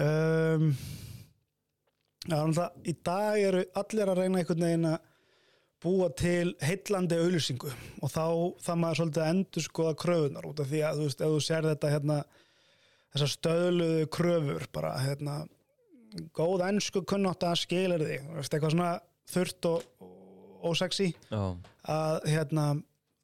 Um, 0.00 0.72
Já, 2.22 2.38
náttúrulega 2.38 2.70
í 2.86 2.92
dag 3.02 3.40
eru 3.42 3.62
allir 3.74 4.10
að 4.10 4.20
reyna 4.20 4.38
einhvern 4.38 4.62
veginn 4.62 4.86
að 4.92 5.08
búa 5.82 6.06
til 6.14 6.52
heillandi 6.62 7.18
auðlýsingu 7.18 7.72
og 7.98 8.12
þá 8.12 8.26
það 8.62 8.78
maður 8.78 9.00
svolítið 9.00 9.22
að 9.24 9.32
endur 9.32 9.64
skoða 9.66 9.94
kröfunar 9.98 10.46
út 10.46 10.62
af 10.62 10.68
því 10.70 10.82
að 10.86 11.00
þú 11.00 11.08
veist, 11.08 11.24
ef 11.24 11.32
þú 11.32 11.40
sér 11.42 11.66
þetta 11.66 11.90
hérna, 11.90 12.18
þessar 13.14 13.32
stöðluðu 13.32 14.06
kröfur 14.14 14.68
bara 14.76 14.92
hérna 15.02 15.34
góð 16.36 16.66
ennsku 16.68 17.04
kunnátt 17.08 17.44
að 17.46 17.60
skilir 17.62 18.04
þig 18.06 18.28
eitthvað 18.42 18.74
svona 18.74 18.92
þurrt 19.32 19.68
og, 19.70 19.86
og 20.02 20.72
ósexy. 20.72 21.12
Já, 21.30 21.42
að 21.90 22.28
hérna 22.30 22.66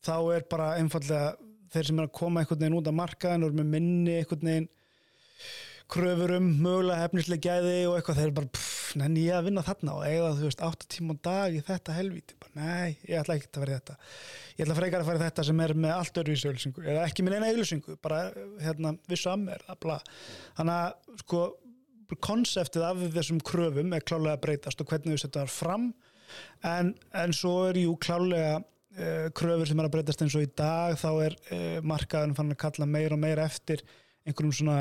þá 0.04 0.16
er 0.36 0.48
bara 0.50 0.72
einfallega 0.78 1.36
þeir 1.72 1.88
sem 1.90 2.00
er 2.00 2.08
að 2.08 2.16
koma 2.16 2.42
einhvern 2.42 2.62
veginn 2.62 2.78
út 2.78 2.90
af 2.90 2.96
markaðin 2.96 3.44
og 3.44 3.50
eru 3.50 3.60
með 3.60 3.72
minni 3.76 4.18
einhvern 4.18 4.50
veginn 4.50 4.68
kröfur 5.88 6.34
um 6.36 6.48
mögulega 6.62 7.00
hefnislega 7.00 7.54
gæði 7.54 7.76
og 7.88 7.94
eitthvað 7.96 8.18
þeir 8.20 8.32
bara, 8.36 8.50
pff, 8.52 8.90
nenni 9.00 9.22
ég 9.24 9.38
að 9.38 9.46
vinna 9.48 9.64
þarna 9.64 9.94
og 9.96 10.02
eiga 10.04 10.32
þú 10.36 10.44
veist, 10.44 10.64
8 10.66 10.88
tíma 10.92 11.16
á 11.16 11.24
dag 11.28 11.56
í 11.56 11.62
þetta 11.64 11.94
helvíti, 11.96 12.36
bara 12.42 12.66
nei, 12.66 12.98
ég 13.08 13.22
ætla 13.22 13.38
ekki 13.38 13.48
að 13.54 13.64
vera 13.64 13.78
þetta. 13.78 13.96
Ég 14.58 14.66
ætla 14.66 14.76
frekar 14.76 15.04
að 15.04 15.08
fara 15.08 15.20
í 15.20 15.22
þetta 15.24 15.46
sem 15.48 15.62
er 15.64 15.74
með 15.86 15.94
allt 15.94 16.20
öðruvísi 16.22 16.50
auðlýsingu, 16.50 16.84
eða 16.84 17.06
ekki 17.08 17.24
með 17.24 17.36
neina 17.36 17.48
auðlýsingu 17.54 17.96
bara, 18.04 18.20
hérna, 18.64 18.92
vissu 19.08 19.32
bla. 19.80 19.98
þannig 20.58 20.76
að, 20.76 21.16
sko 21.24 21.42
konseptið 22.16 22.84
af 22.88 23.02
þessum 23.14 23.40
kröfum 23.44 23.92
er 23.92 24.04
klálega 24.06 24.38
að 24.38 24.44
breytast 24.46 24.80
og 24.80 24.88
hvernig 24.88 25.14
við 25.14 25.22
setjum 25.24 25.42
það 25.42 25.54
fram. 25.54 25.86
En, 26.64 26.94
en 27.12 27.34
svo 27.36 27.54
er 27.68 27.80
jú 27.82 27.94
klálega 28.00 28.58
uh, 28.58 29.28
kröfur 29.36 29.68
sem 29.68 29.80
er 29.80 29.88
að 29.88 29.94
breytast 29.96 30.24
eins 30.24 30.36
og 30.38 30.46
í 30.46 30.50
dag 30.56 30.96
þá 31.00 31.10
er 31.26 31.36
uh, 31.52 31.78
markaðurinn 31.84 32.36
fann 32.38 32.54
að 32.54 32.62
kalla 32.64 32.88
meira 32.88 33.16
og 33.16 33.22
meira 33.22 33.44
eftir 33.48 33.84
einhverjum 34.28 34.56
svona 34.56 34.78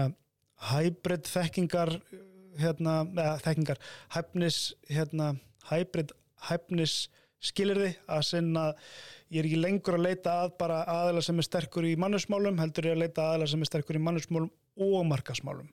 hybrid 0.72 1.28
þekkingar 1.30 1.94
eh, 1.94 2.24
hérna, 2.64 3.02
eða 3.06 3.36
þekkingar 3.46 3.82
hæfnis 4.16 4.58
hérna, 4.90 5.36
hybrid 5.70 6.14
hæfnis 6.48 7.08
skilirði 7.44 7.92
að 8.10 8.24
sinna 8.26 8.64
ég 9.30 9.44
er 9.44 9.48
ekki 9.48 9.60
lengur 9.62 9.98
að 9.98 10.08
leita 10.08 10.40
að 10.44 10.56
bara 10.58 10.82
aðeila 10.90 11.22
sem 11.26 11.38
er 11.38 11.46
sterkur 11.46 11.86
í 11.86 11.94
mannusmálum 12.00 12.58
heldur 12.62 12.90
ég 12.90 12.98
að 12.98 13.04
leita 13.04 13.22
að 13.22 13.34
aðeila 13.36 13.50
sem 13.52 13.64
er 13.64 13.70
sterkur 13.70 14.00
í 14.00 14.04
mannusmálum 14.08 14.50
og 14.88 15.04
markasmálum 15.12 15.70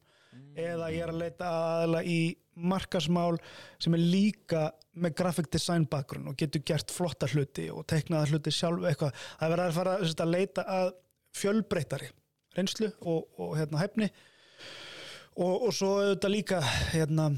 eða 0.55 0.91
ég 0.95 1.05
er 1.05 1.13
að 1.13 1.21
leita 1.23 1.51
aðeila 1.51 2.03
í 2.07 2.19
markasmál 2.55 3.39
sem 3.83 3.97
er 3.97 4.03
líka 4.03 4.67
með 4.95 5.17
graphic 5.19 5.49
design 5.51 5.89
bakgrunn 5.91 6.29
og 6.31 6.37
getur 6.39 6.63
gert 6.67 6.93
flotta 6.95 7.27
hluti 7.33 7.67
og 7.75 7.83
teiknaða 7.91 8.31
hluti 8.31 8.53
sjálf 8.55 8.87
eitthvað. 8.87 9.17
Það 9.41 9.47
er 9.47 9.55
verið 9.55 9.65
að 9.67 9.79
fara 9.79 9.97
að 10.27 10.35
leita 10.35 10.67
að 10.77 10.93
fjölbreytari 11.35 12.11
reynslu 12.55 12.91
og, 13.03 13.27
og 13.43 13.57
hérna, 13.59 13.81
hæfni 13.83 14.09
og, 15.35 15.67
og 15.67 15.73
svo 15.75 15.97
auðvitað 15.99 16.35
líka 16.35 16.61
hérna, 16.93 17.31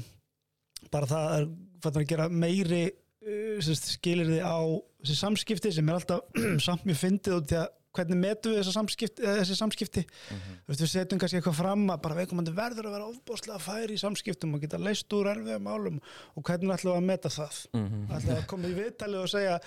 bara 0.93 1.09
það 1.09 1.37
er 1.41 2.01
að 2.03 2.09
gera 2.11 2.27
meiri 2.29 2.83
uh, 2.91 3.71
skilir 3.73 4.29
þið 4.35 4.43
á 4.45 4.57
þessi 5.01 5.17
samskipti 5.17 5.73
sem 5.73 5.89
er 5.89 5.97
alltaf 5.97 6.43
samt 6.67 6.85
mjög 6.87 7.01
fyndið 7.01 7.39
og 7.39 7.49
því 7.49 7.59
að 7.63 7.73
hvernig 7.97 8.19
metum 8.21 8.55
við 8.55 8.69
samskipti, 8.71 9.25
eh, 9.25 9.39
þessi 9.41 9.57
samskipti? 9.59 10.03
Mhm. 10.07 10.55
þú 10.63 10.71
veist 10.71 10.83
við 10.83 10.91
setjum 10.93 11.21
kannski 11.21 11.39
eitthvað 11.41 11.59
fram 11.59 11.85
að 11.89 12.01
bara 12.05 12.17
veikumandi 12.21 12.53
verður 12.55 12.89
að 12.89 12.95
vera 12.97 13.09
ofbáslega 13.11 13.59
færi 13.59 13.97
í 13.97 14.01
samskiptum 14.01 14.53
og 14.55 14.61
geta 14.61 14.77
leist 14.77 15.09
úr 15.17 15.31
erfiða 15.33 15.59
málum 15.59 15.99
og 16.35 16.43
hvernig 16.43 16.73
ætlum 16.77 16.93
við 16.93 16.97
að 17.01 17.07
meta 17.11 17.29
það? 17.29 17.59
Mhm. 17.73 18.07
ætlum 18.07 18.33
við 18.33 18.41
að 18.41 18.47
koma 18.47 18.67
í 18.67 18.77
viðtalið 18.77 19.21
og 19.23 19.29
segja 19.33 19.59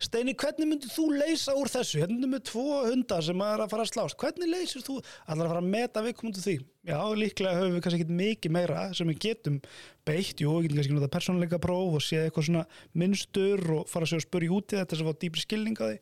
Steini 0.00 0.34
hvernig 0.34 0.68
myndir 0.68 0.90
þú 0.92 1.06
leysa 1.16 1.54
úr 1.56 1.70
þessu? 1.70 2.00
Hérna 2.02 2.18
erum 2.20 2.36
við 2.36 2.44
tvo 2.50 2.66
hundar 2.90 3.22
sem 3.22 3.40
er 3.40 3.58
að 3.64 3.70
fara 3.70 3.82
að 3.82 3.92
slást. 3.92 4.16
Hvernig 4.20 4.50
leysir 4.50 4.82
þú, 4.82 5.00
ætlum 5.28 5.46
að 5.46 5.52
fara 5.52 5.62
að 5.62 5.70
meta 5.72 6.02
viðkomandi 6.02 6.42
því, 6.42 6.56
já 6.86 6.98
líklega 7.18 7.58
höfum 7.58 7.74
við 7.74 7.82
kannski 7.84 8.04
ekki 8.04 8.16
mikið 8.20 8.54
meira 8.54 8.84
sem 8.94 9.08
við 9.10 9.18
getum 9.24 9.58
beitt, 10.06 10.38
jú, 10.38 10.52
við 10.54 10.68
getum 10.68 10.78
kannski 10.78 10.96
notað 10.96 11.12
persónleika 11.16 11.58
próf 11.62 11.98
og 11.98 12.04
séð 12.06 12.28
eitthvað 12.28 12.48
svona 12.48 12.64
minnstur 12.94 13.62
og 13.74 13.90
fara 13.90 14.06
að 14.06 14.12
sér 14.12 14.22
og 14.22 14.26
spurja 14.26 14.54
út 14.54 14.74
í 14.74 14.80
þetta 14.80 14.98
sem 15.00 15.08
var 15.08 15.18
dýpri 15.22 15.42
skilning 15.42 15.78
á 15.82 15.86
því. 15.88 15.96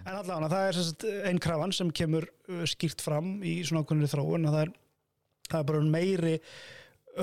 En 0.00 0.12
allavega 0.16 0.50
það 0.54 0.66
er 0.66 0.78
sem 0.78 0.86
sagt, 0.88 1.08
ein 1.28 1.40
krafan 1.44 1.76
sem 1.76 1.92
kemur 2.00 2.28
uh, 2.48 2.64
skýrt 2.72 3.04
fram 3.04 3.32
í 3.44 3.58
svona 3.68 3.84
ákveðinni 3.84 4.12
þróun 4.14 4.48
að 4.48 4.56
það 4.56 4.62
er, 4.64 4.72
það 5.50 5.58
er 5.60 5.68
bara 5.72 5.82
meiri 5.96 6.36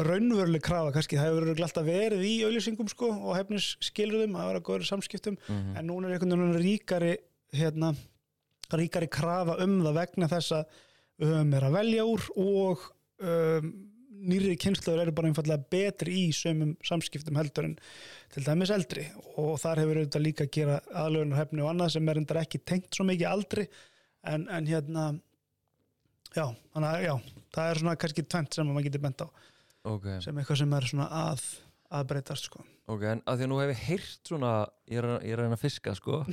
raunveruleg 0.07 0.61
krafa 0.61 0.91
kannski, 0.93 1.17
það 1.17 1.29
hefur 1.29 1.45
örugglega 1.47 1.69
alltaf 1.69 1.87
verið 1.87 2.25
í 2.27 2.33
auðlýsingum 2.45 2.89
sko 2.91 3.09
og 3.15 3.37
hefnis 3.37 3.71
skilurðum 3.87 4.35
að 4.37 4.51
vera 4.51 4.63
góður 4.67 4.85
í 4.85 4.89
samskiptum. 4.91 5.37
Mhm. 5.47 5.77
en 5.79 5.87
núna 5.87 6.09
er 6.09 6.17
einhvern 6.17 6.43
veginn 6.43 6.61
ríkari 6.65 7.13
hérna, 7.55 7.95
ríkari 8.73 9.07
krafa 9.09 9.57
um 9.63 9.79
það 9.85 9.97
vegna 10.01 10.27
þess 10.27 10.51
að 10.59 10.77
við 11.17 11.31
höfum 11.31 11.49
meira 11.53 11.71
að 11.71 11.77
velja 11.79 12.05
úr 12.05 12.27
og 12.35 12.83
um, 13.21 13.69
nýri 14.27 14.55
kynnslöður 14.59 15.05
eru 15.05 15.13
bara 15.17 15.29
einfallega 15.31 15.69
betri 15.71 16.15
í 16.25 16.31
sömum 16.35 16.73
samskiptum 16.85 17.37
heldur 17.37 17.69
en 17.69 17.75
til 18.33 18.45
dæmis 18.45 18.73
eldri. 18.73 19.05
Og 19.37 19.55
þar 19.61 19.83
hefur 19.83 20.01
auðvitað 20.01 20.25
líka 20.25 20.47
að 20.47 20.55
gera 20.57 20.79
aðlögunar 21.03 21.41
hefni 21.43 21.63
og 21.63 21.71
annað 21.73 21.93
sem 21.95 22.09
er 22.09 22.21
endar 22.23 22.41
ekki 22.41 22.63
tengt 22.65 22.89
svo 22.97 23.07
mikið 23.07 23.29
aldri. 23.29 23.67
En, 24.27 24.47
en 24.51 24.67
hérna 24.67 25.11
já, 26.33 26.47
þannig 26.73 26.89
að 26.89 27.05
já, 27.05 27.13
það 27.55 27.69
er 27.69 27.81
svona 27.83 27.99
kannski 28.01 28.25
tvent 28.25 28.57
sem 28.57 28.67
maður 28.67 28.89
getur 28.89 29.05
bent 29.05 29.23
á 29.23 29.27
Ok, 29.87 30.07
sem 30.19 30.35
eitthvað 30.35 30.59
sem 30.59 30.73
er 30.75 30.87
svona 30.89 31.07
að 31.15 31.43
að 31.95 32.07
breytast 32.09 32.49
sko. 32.49 32.63
Ok, 32.91 33.03
en 33.13 33.21
að 33.23 33.39
því 33.39 33.45
að 33.45 33.51
nú 33.51 33.59
hef 33.61 33.69
ég 33.71 33.83
heyrt 33.85 34.31
svona, 34.31 34.53
ég 34.91 34.99
er, 34.99 35.07
ég 35.23 35.35
er 35.35 35.43
að 35.45 35.61
fiska 35.61 35.93
sko, 35.95 36.23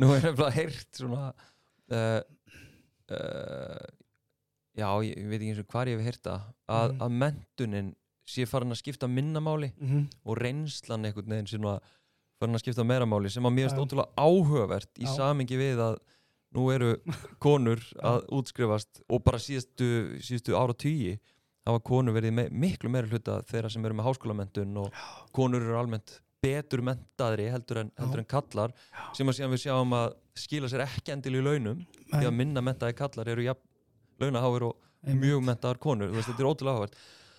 nú 0.00 0.10
hef 0.12 0.42
ég 0.44 0.58
heyrt 0.58 1.00
svona 1.00 1.30
uh, 1.32 2.20
uh, 3.16 3.86
já, 4.78 4.88
ég, 5.04 5.14
veit 5.28 5.40
ekki 5.40 5.50
eins 5.52 5.62
og 5.62 5.68
hvar 5.72 5.90
ég 5.90 5.98
hef 5.98 6.06
heyrt 6.08 6.22
það 6.28 6.40
að, 6.68 6.92
Mhm. 6.92 7.00
að 7.02 7.16
mentunin 7.22 7.94
sé 8.28 8.44
farin 8.46 8.70
að 8.74 8.80
skipta 8.82 9.08
minna 9.08 9.40
máli 9.40 9.72
mm 9.74 9.88
-hmm. 9.88 10.04
og 10.24 10.36
reynslan 10.38 11.04
einhvern 11.08 11.28
veginn 11.32 11.46
sé 11.50 11.58
nú 11.58 11.68
að 11.72 11.80
farin 12.38 12.54
að 12.54 12.62
skipta 12.62 12.84
meira 12.84 13.06
máli 13.06 13.30
sem 13.30 13.42
að 13.42 13.54
mér 13.56 13.68
Já. 13.68 13.72
er 13.72 13.80
ótrúlega 13.80 14.12
áhugavert 14.16 14.92
í 14.98 15.04
Já. 15.04 15.16
samingi 15.16 15.56
við 15.56 15.78
að 15.78 15.96
nú 16.54 16.70
eru 16.72 16.96
konur 17.44 17.80
að 18.02 18.24
útskrifast 18.30 19.02
og 19.08 19.24
bara 19.24 19.38
síðustu, 19.38 20.18
síðustu 20.20 20.54
ára 20.56 20.72
tugi 20.74 21.18
hafa 21.66 21.80
konur 21.84 22.14
verið 22.14 22.32
me 22.32 22.48
miklu 22.50 22.88
meira 22.88 23.06
hluta 23.08 23.42
þeirra 23.44 23.70
sem 23.70 23.84
eru 23.84 23.94
með 23.94 24.06
háskólamentun 24.08 24.76
og 24.76 24.92
konur 25.32 25.60
eru 25.60 25.76
almennt 25.78 26.20
betur 26.40 26.80
mentaðri 26.80 27.50
heldur 27.50 27.78
en, 27.82 27.90
heldur 27.98 28.20
Já. 28.20 28.24
en 28.24 28.24
kallar 28.24 28.72
sem 29.12 29.26
að 29.28 29.34
síðan 29.36 29.52
við 29.52 29.62
sjáum 29.66 29.92
að 29.92 30.14
skila 30.38 30.68
sér 30.70 30.84
ekki 30.86 31.12
endil 31.12 31.34
í 31.34 31.42
launum 31.42 31.86
því 32.12 32.24
að 32.28 32.36
minna 32.38 32.60
mentaði 32.62 32.94
kallar 32.94 33.28
eru 33.28 33.42
jafn 33.42 33.67
launaháir 34.22 34.68
og 34.68 35.14
mjög 35.18 35.44
mentaðar 35.46 35.80
konur, 35.82 36.12
veist, 36.14 36.30
þetta 36.30 36.44
er 36.44 36.50
ótrúlega 36.50 36.76
áhugavert 36.76 36.98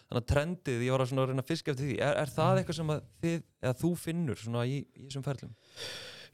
þannig 0.10 0.24
að 0.24 0.30
trendið, 0.32 0.86
ég 0.86 0.96
var 0.96 1.04
að, 1.04 1.12
að 1.14 1.28
reyna 1.30 1.44
að 1.44 1.50
fiska 1.52 1.74
eftir 1.74 1.86
því 1.90 1.98
er, 2.02 2.16
er 2.24 2.32
það 2.34 2.62
eitthvað 2.62 2.78
sem 2.80 2.94
þið, 3.24 3.42
þú 3.82 3.92
finnur 4.04 4.48
í, 4.64 4.80
í 4.80 5.04
þessum 5.06 5.26
ferlum? 5.28 5.52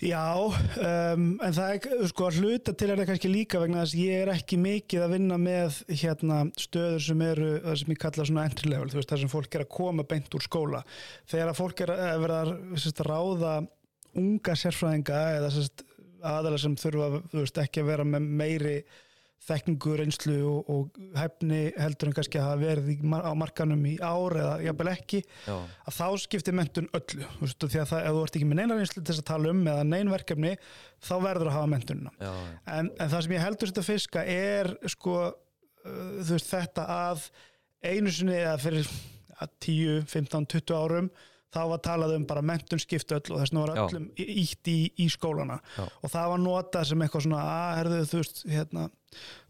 Já, 0.03 0.35
um, 0.35 1.27
en 1.39 1.53
það 1.55 1.73
er 1.73 2.07
sko 2.11 2.25
að 2.27 2.39
hluta 2.41 2.73
til 2.75 2.89
er 2.89 2.99
það 2.99 3.09
kannski 3.09 3.29
líka 3.31 3.61
vegna 3.61 3.83
þess 3.83 3.95
að 3.95 4.01
ég 4.01 4.23
er 4.25 4.31
ekki 4.33 4.57
mikið 4.59 5.05
að 5.05 5.13
vinna 5.15 5.37
með 5.39 5.77
hérna 6.01 6.39
stöður 6.59 7.05
sem 7.05 7.23
eru 7.23 7.51
það 7.63 7.77
sem 7.81 7.93
ég 7.93 8.01
kalla 8.03 8.25
svona 8.27 8.45
entry 8.49 8.71
level, 8.73 8.89
þú 8.91 8.99
veist 8.99 9.13
það 9.13 9.21
sem 9.23 9.31
fólk 9.31 9.55
er 9.55 9.63
að 9.63 9.71
koma 9.77 10.07
beint 10.11 10.35
úr 10.35 10.43
skóla. 10.43 10.83
Þegar 11.31 11.51
að 11.51 11.59
fólk 11.61 11.83
er 11.85 11.93
að 11.95 12.25
vera 12.25 12.41
að 12.43 13.01
ráða 13.07 13.55
unga 14.19 14.57
sérfræðinga 14.59 15.21
eða 15.37 15.53
aðalega 16.25 16.63
sem 16.65 16.77
þurfa 16.79 17.09
veist, 17.31 17.63
ekki 17.63 17.83
að 17.83 17.91
vera 17.93 18.07
með 18.07 18.29
meiri 18.43 18.77
þekkingu, 19.45 19.91
reynslu 19.99 20.35
og, 20.49 20.69
og 20.73 20.99
hæfni 21.19 21.59
heldur 21.77 22.09
en 22.09 22.15
kannski 22.17 22.39
að 22.41 22.63
í, 22.91 22.95
mar- 23.05 23.25
á 23.25 23.31
markanum 23.37 23.83
í 23.85 23.93
ár 24.01 24.33
eða 24.41 24.55
jafnvel 24.65 24.89
ekki 24.91 25.19
Já, 25.45 25.55
að 25.85 25.97
þá 25.99 26.07
skiptir 26.23 26.57
mentun 26.57 26.89
öllu 26.97 27.27
veist, 27.41 27.59
því 27.61 27.81
að 27.83 27.91
það, 27.91 28.05
ef 28.09 28.15
þú 28.17 28.23
ert 28.25 28.39
ekki 28.39 28.49
með 28.49 28.59
neina 28.61 28.77
reynslu 28.79 29.03
til 29.03 29.11
þess 29.11 29.23
að 29.23 29.27
tala 29.29 29.51
um 29.53 29.61
eða 29.73 29.83
nein 29.91 30.11
verkefni 30.13 30.53
þá 31.05 31.13
verður 31.27 31.51
að 31.51 31.57
hafa 31.59 31.71
mentunina 31.75 32.15
já, 32.17 32.31
en, 32.79 32.89
en 32.97 33.13
það 33.13 33.25
sem 33.27 33.35
ég 33.37 33.45
heldur 33.45 33.71
þetta 33.73 33.85
fiska 33.91 34.25
er 34.35 34.71
sko 34.95 35.15
uh, 35.29 35.35
þú 35.85 36.31
veist 36.33 36.51
þetta 36.55 36.87
að 36.95 37.27
einu 37.85 38.15
sinni 38.17 38.39
eða 38.41 38.57
fyrir 38.65 38.89
ja, 38.89 39.49
10, 39.69 40.05
15, 40.09 40.49
20 40.57 40.77
árum 40.81 41.11
þá 41.55 41.61
var 41.71 41.81
talað 41.85 42.13
um 42.17 42.27
bara 42.27 42.43
mentun 42.45 42.81
skipt 42.83 43.15
öll 43.15 43.23
og 43.31 43.39
þess 43.41 43.53
vegna 43.53 43.63
var 43.63 43.73
Já. 43.73 43.81
öllum 43.85 44.05
ítt 44.25 44.71
í, 44.71 44.77
í 45.01 45.07
skólana 45.13 45.57
Já. 45.77 45.87
og 45.87 46.13
það 46.13 46.29
var 46.33 46.43
notað 46.43 46.87
sem 46.91 47.05
eitthvað 47.05 47.25
svona 47.27 47.41
að 47.55 47.73
herðu 47.79 47.99
þú 48.11 48.21
veist 48.21 48.45
hérna 48.51 48.85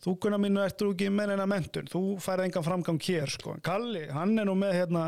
þú 0.06 0.16
kunna 0.22 0.42
mínu 0.42 0.64
ertu 0.66 0.90
ekki 0.94 1.12
með 1.14 1.32
neina 1.34 1.48
mentun 1.50 1.92
þú 1.92 2.02
færði 2.22 2.50
engan 2.50 2.68
framgang 2.68 3.06
hér 3.10 3.32
sko 3.34 3.56
Kalli, 3.66 4.06
hann 4.14 4.36
er 4.38 4.50
nú 4.50 4.58
með 4.60 4.76
hérna 4.82 5.08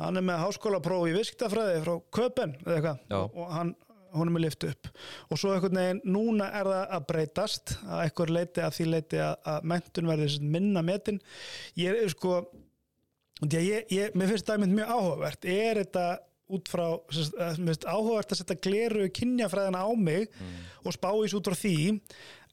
hann 0.00 0.20
er 0.20 0.26
með 0.26 0.42
háskólapróf 0.44 1.08
í 1.10 1.14
viskitafræði 1.16 1.84
frá 1.84 1.94
Köpen 2.16 2.56
eða 2.64 2.76
eitthvað 2.76 3.00
Já. 3.12 3.20
og, 3.24 3.46
hann, 3.54 3.74
honum 4.16 4.40
er 4.40 4.46
lift 4.46 4.66
upp 4.68 4.90
og 5.30 5.40
svo 5.40 5.54
einhvern 5.54 5.80
veginn, 5.80 6.02
núna 6.04 6.50
er 6.60 6.70
það 6.70 6.96
að 6.96 7.06
breytast 7.12 7.76
að 7.86 8.02
einhver 8.06 8.34
leiti 8.36 8.64
að 8.64 8.74
því 8.76 8.88
leiti 8.94 9.22
að, 9.22 9.36
að 9.54 9.70
mentun 9.72 10.10
verði 10.10 10.50
minna 10.56 10.84
metin 10.84 11.22
ég 11.78 12.04
er 12.04 12.12
sko 12.12 12.42
ég, 13.48 13.86
ég, 13.92 14.14
mér 14.18 14.32
finnst 14.32 14.48
það 14.48 14.66
mjög 14.68 14.92
áhugavert. 14.94 15.46
Er 15.48 15.80
þetta 15.82 16.06
út 16.50 16.70
frá 16.70 16.86
eh, 16.92 17.58
finnst 17.58 17.86
áhugavert 17.88 18.34
að 18.34 18.40
setja 18.42 18.58
gleru 18.66 19.06
kynjafræðina 19.16 19.84
á 19.86 19.90
mig 19.96 20.28
og 20.84 20.96
spá 20.96 21.10
í 21.14 21.30
svo 21.30 21.40
út 21.40 21.50
frá 21.50 21.58
því. 21.60 21.76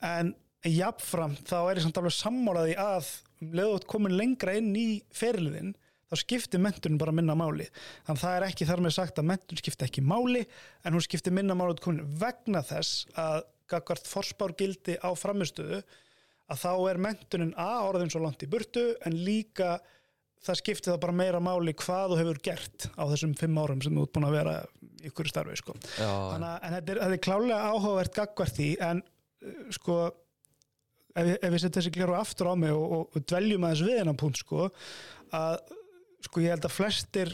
En 0.05 0.35
jafnfram 0.67 1.35
þá 1.47 1.57
er 1.63 1.79
ég 1.79 1.85
samt 1.85 1.99
alveg 1.99 2.15
sammálaði 2.15 2.77
að 2.81 3.11
um 3.41 3.51
leðu 3.53 3.83
komin 3.89 4.15
lengra 4.17 4.55
inn 4.57 4.71
í 4.77 4.87
ferliðin 5.13 5.75
þá 6.07 6.15
skiptir 6.21 6.61
mentunin 6.63 6.99
bara 6.99 7.13
minna 7.15 7.35
máli. 7.37 7.67
Þannig 8.07 8.21
að 8.21 8.23
það 8.23 8.37
er 8.37 8.45
ekki 8.47 8.67
þar 8.69 8.83
með 8.85 8.95
sagt 8.95 9.19
að 9.19 9.29
mentun 9.33 9.59
skiptir 9.59 9.89
ekki 9.89 10.03
máli 10.05 10.43
en 10.83 10.95
hún 10.95 11.03
skiptir 11.03 11.35
minna 11.35 11.57
máli 11.57 11.75
vegna 12.21 12.63
þess 12.65 13.05
að 13.19 13.43
gagvart 13.67 14.07
forspárgildi 14.07 14.95
á 15.03 15.11
framistöðu 15.19 15.81
að 16.47 16.61
þá 16.63 16.71
er 16.89 17.01
mentunin 17.03 17.55
að 17.59 17.89
orðin 17.89 18.11
svo 18.13 18.23
langt 18.23 18.45
í 18.45 18.49
burtu 18.51 18.85
en 19.05 19.17
líka 19.19 19.77
það 20.45 20.59
skiptir 20.61 20.93
það 20.93 21.01
bara 21.03 21.17
meira 21.17 21.41
máli 21.43 21.73
hvað 21.77 22.13
þú 22.13 22.19
hefur 22.21 22.39
gert 22.45 22.87
á 22.93 23.03
þessum 23.09 23.33
fimm 23.39 23.57
árum 23.61 23.81
sem 23.83 23.97
þú 23.97 24.05
ert 24.05 24.13
búin 24.15 24.27
að 24.27 24.37
vera 24.37 24.55
í 24.61 25.09
ykkur 25.11 25.29
starfi 25.31 25.57
sko. 25.59 25.75
Þannig 25.97 26.47
að 26.49 26.67
en 26.67 26.77
þetta 26.77 26.93
er, 26.93 27.01
þetta 27.03 27.17
er 27.17 27.25
klálega 27.27 27.71
áhugavert 27.71 28.15
gagvart 28.17 28.57
því 28.57 28.69
en 28.87 29.01
uh, 29.03 29.57
sko 29.77 29.97
ef, 31.17 31.33
ef 31.33 31.49
við 31.49 31.59
setjum 31.63 31.79
þessi 31.79 31.95
gleru 31.97 32.17
aftur 32.17 32.51
á 32.51 32.55
mig 32.59 32.75
og, 32.75 32.85
og, 32.97 33.17
og 33.17 33.27
dveljum 33.31 33.67
aðeins 33.67 33.83
við 33.87 33.99
hennan 34.01 34.19
punkt 34.19 34.41
sko 34.41 34.69
að 35.35 35.59
sko 36.27 36.43
ég 36.43 36.55
held 36.55 36.67
að 36.67 36.75
flestir 36.75 37.33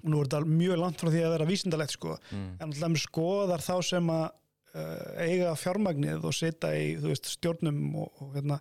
og 0.00 0.12
nú 0.12 0.20
er 0.20 0.28
þetta 0.30 0.54
mjög 0.60 0.80
langt 0.80 1.02
frá 1.02 1.10
því 1.12 1.24
að 1.24 1.34
vera 1.34 1.48
vísindalegt 1.48 1.96
sko 1.96 2.14
mm. 2.16 2.52
en 2.60 2.68
alltaf 2.68 3.02
skoðar 3.02 3.64
þá 3.64 3.74
sem 3.90 4.12
að 4.14 4.26
uh, 4.74 5.24
eiga 5.26 5.56
fjármagnið 5.58 6.28
og 6.28 6.36
setja 6.36 6.72
í 6.76 6.94
veist, 7.02 7.28
stjórnum 7.36 7.82
og, 8.00 8.22
og 8.22 8.38
hérna, 8.38 8.60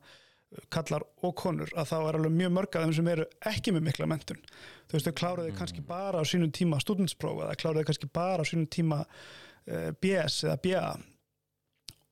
kallar 0.74 1.04
og 1.24 1.36
konur 1.38 1.70
að 1.78 1.92
þá 1.92 1.96
er 2.00 2.18
alveg 2.18 2.34
mjög 2.40 2.54
mörg 2.56 2.76
af 2.80 2.86
þeim 2.88 2.96
sem 2.98 3.10
eru 3.12 3.26
ekki 3.52 3.74
með 3.76 3.84
mikla 3.86 4.08
mentun 4.10 4.40
þú 4.42 4.96
veist, 4.96 5.06
þau 5.10 5.18
kláruðu 5.22 5.54
kannski 5.60 5.84
bara 5.86 6.22
á 6.22 6.24
sínum 6.26 6.50
tíma 6.56 6.80
stúdentspróf 6.82 7.44
eða 7.46 7.58
kláruðu 7.62 7.86
kannski 7.90 8.10
bara 8.18 8.42
á 8.42 8.50
sínum 8.50 8.66
tíma 8.74 9.04
uh, 9.06 9.92
BS 10.02 10.40
eða 10.48 10.58
BA 10.66 10.84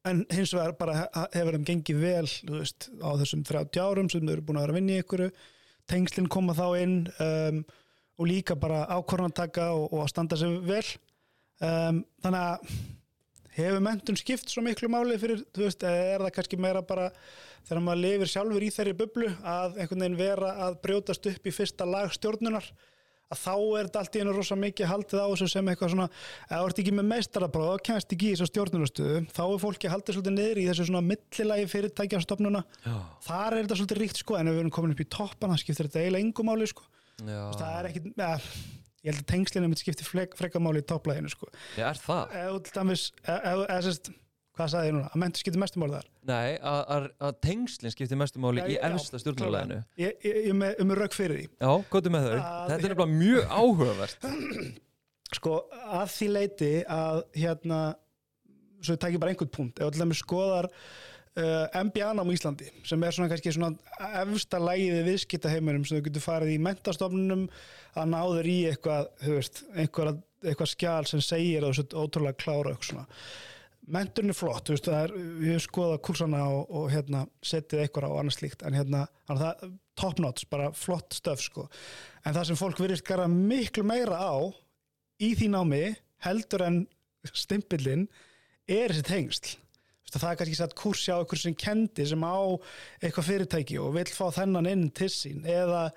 en 0.07 0.21
hins 0.31 0.53
vegar 0.55 0.75
bara 0.79 0.99
he- 1.01 1.25
hefur 1.39 1.57
þeim 1.57 1.65
gengið 1.71 2.03
vel 2.03 2.29
veist, 2.53 2.89
á 3.01 3.09
þessum 3.19 3.41
30 3.49 3.81
árum 3.83 4.11
sem 4.13 4.21
þau 4.23 4.35
eru 4.37 4.45
búin 4.45 4.59
að 4.61 4.67
vera 4.67 4.75
að 4.75 4.79
vinna 4.79 4.93
í 4.95 5.01
ykkur 5.03 5.25
tengslinn 5.87 6.29
koma 6.31 6.53
þá 6.55 6.67
inn 6.83 6.95
um, 7.23 7.59
og 8.17 8.29
líka 8.29 8.55
bara 8.59 8.85
ákvarðantaka 8.97 9.71
og, 9.73 9.89
og 9.93 10.01
að 10.03 10.09
standa 10.09 10.37
sig 10.39 10.55
vel. 10.65 10.85
Um, 11.61 11.99
þannig 12.23 12.45
að 12.47 12.71
hefur 13.57 13.83
mentun 13.85 14.17
skipt 14.17 14.49
svo 14.51 14.63
miklu 14.65 14.89
máli 14.89 15.17
fyrir, 15.21 15.43
þú 15.53 15.63
veist, 15.67 15.85
eða 15.85 16.07
er 16.15 16.23
það 16.25 16.33
kannski 16.37 16.59
meira 16.61 16.81
bara 16.85 17.07
þegar 17.67 17.83
maður 17.85 18.03
lifir 18.03 18.31
sjálfur 18.31 18.65
í 18.67 18.73
þeirri 18.73 18.97
bublu 19.01 19.31
að 19.43 19.81
einhvern 19.81 20.05
veginn 20.05 20.19
vera 20.19 20.53
að 20.67 20.77
brjótast 20.85 21.27
upp 21.33 21.49
í 21.49 21.55
fyrsta 21.55 21.87
lag 21.87 22.13
stjórnunar 22.15 22.71
að 23.27 23.41
þá 23.41 23.53
er 23.57 23.87
þetta 23.87 24.01
allt 24.01 24.15
í 24.15 24.21
einu 24.23 24.33
rosa 24.35 24.55
mikið 24.59 24.87
haldið 24.87 25.19
á 25.19 25.27
þessu 25.27 25.47
sem 25.51 25.69
eitthvað 25.71 25.91
svona, 25.93 26.05
eða 26.47 26.59
þú 26.61 26.69
ert 26.69 26.79
ekki 26.83 26.93
með 26.95 27.07
meistarabráð 27.11 27.71
og 27.73 27.83
kemst 27.89 28.13
ekki 28.15 28.29
í 28.29 28.35
þessu 28.35 28.47
stjórnunastöðu 28.51 29.17
þá 29.35 29.41
er 29.43 29.59
fólki 29.63 29.91
haldið 29.91 30.17
svolítið 30.17 30.35
niður 30.37 30.61
í 30.61 30.67
þessu 30.69 30.85
svona 30.87 31.03
millilagi 31.09 31.67
fyrirtækjastofnuna 31.73 32.61
þar 33.27 33.57
er 33.57 33.65
þetta 33.65 33.79
svolítið 33.81 34.01
ríkt 34.03 34.21
sko 34.21 34.37
en 34.39 34.47
ef 34.47 34.55
við 34.55 34.63
erum 34.63 34.75
komin 34.77 34.95
upp 34.95 35.03
í 35.03 35.09
toppan 35.17 35.51
það 35.51 35.63
skiptir 35.65 35.89
þetta 35.89 36.05
eiginlega 36.05 36.27
engum 36.27 36.47
máli 36.47 36.69
sko. 36.71 36.87
Það 37.17 37.73
er 37.73 37.89
ekki, 37.89 38.03
ja, 38.15 38.31
ég 39.03 39.11
held 39.11 39.23
að 39.25 39.29
tengslinu 39.33 39.71
mitt 39.73 39.83
skiptir 39.83 40.07
frekamáli 40.37 40.83
í 40.83 40.87
topplæginu 40.87 41.33
sko. 41.33 41.51
Já, 41.75 41.89
er 41.89 41.99
það? 41.99 42.37
eða 42.45 42.55
eða, 43.27 43.67
eða, 43.75 43.93
hvað 44.57 44.71
sagði 44.73 44.89
ég 44.89 44.95
núna, 44.97 45.11
að 45.13 45.21
mentur 45.23 45.43
skiptir 45.43 45.61
mestum 45.61 45.83
máli 45.83 45.95
þar. 45.97 46.07
Nei, 46.31 46.57
að, 46.71 47.07
að, 47.27 47.37
tengslinn 47.45 47.93
skiptir 47.93 48.19
mestu 48.19 48.41
máli 48.43 48.63
Já, 48.63 48.67
í 48.67 48.77
já, 48.77 48.81
efsta 48.89 49.21
stjórnuleginu 49.21 49.77
ég, 50.01 50.17
ég, 50.25 50.25
ég, 50.27 50.49
er 50.51 50.57
með, 50.57 50.73
ég 50.81 50.89
með 50.89 51.01
rauk 51.03 51.17
fyrir 51.17 51.39
því. 51.39 51.47
Já, 51.61 51.71
góttu 51.93 52.13
með 52.13 52.27
þau? 52.27 52.35
Að- 52.37 52.71
Þetta 52.71 52.77
er 52.77 52.93
nefnilega 52.95 53.09
mjög 53.13 53.55
áhugavert. 53.61 54.29
Sko 55.37 55.57
að 55.99 56.07
því 56.15 56.29
leiti 56.31 56.71
að 56.97 57.21
hérna 57.35 57.81
svo 58.81 58.95
ég 58.95 59.01
tæki 59.03 59.19
bara 59.21 59.33
einhvern 59.33 59.53
punkt. 59.53 59.81
Ef 59.81 59.89
allir 59.89 60.07
með 60.07 60.19
skoðar 60.21 60.69
uh, 61.37 61.81
MBA-nám 61.87 62.31
í 62.31 62.37
Íslandi 62.37 62.69
sem 62.87 63.03
er 63.03 63.15
svona 63.15 63.29
kannski 63.31 63.53
svona 63.55 63.73
efsta 64.23 64.61
lægiði 64.61 65.03
viðskiptaheimurum 65.07 65.85
sem 65.87 65.99
þú 65.99 66.05
getur 66.07 66.25
farið 66.25 66.53
í 66.55 66.61
mentastofnunum 66.67 67.45
að 67.97 68.09
náður 68.13 68.49
í 68.51 68.57
eitthvað 68.71 69.11
þú 69.23 69.35
veist, 69.39 69.61
eitthvað, 69.75 70.21
eitthvað 70.45 70.71
skjál 70.73 71.03
sem 71.09 71.23
segir 71.25 71.65
þú 71.67 71.73
sett 71.79 71.97
ótrúlega 71.97 72.39
klára 72.41 72.73
eitthvað 72.73 72.91
svona 72.91 73.07
menturinn 73.93 74.33
er 74.33 74.37
flott, 74.37 74.71
veist, 74.71 74.87
er, 74.91 75.13
við 75.15 75.59
skoðað 75.63 76.01
kursana 76.07 76.43
og, 76.51 76.63
og 76.69 76.87
hérna 76.91 77.25
setið 77.45 77.85
eitthvað 77.85 78.11
á 78.11 78.19
annars 78.19 78.39
slíkt, 78.39 78.65
en 78.67 78.75
hérna 78.75 79.05
það, 79.29 79.67
top 79.97 80.21
notch, 80.23 80.47
bara 80.51 80.71
flott 80.75 81.15
stöf 81.15 81.43
sko, 81.43 81.67
en 82.23 82.35
það 82.35 82.49
sem 82.49 82.59
fólk 82.59 82.81
virðist 82.83 83.07
gera 83.07 83.29
miklu 83.31 83.85
meira 83.87 84.19
á 84.19 84.35
í 85.23 85.33
því 85.37 85.51
námi 85.53 85.83
heldur 86.25 86.65
en 86.67 86.81
stimpillin 87.33 88.07
er 88.67 88.91
þessi 88.91 89.07
tengsl. 89.07 89.55
Það 90.07 90.29
er 90.29 90.37
kannski 90.39 90.55
satt 90.55 90.75
kursi 90.79 91.11
á 91.11 91.19
einhver 91.19 91.39
sem 91.41 91.55
kendi 91.59 92.05
sem 92.07 92.21
á 92.23 92.39
eitthvað 93.03 93.27
fyrirtæki 93.27 93.75
og 93.83 93.91
vill 93.97 94.07
fá 94.07 94.29
þennan 94.33 94.69
inn 94.71 94.85
til 94.95 95.09
sín 95.11 95.43
eða 95.43 95.89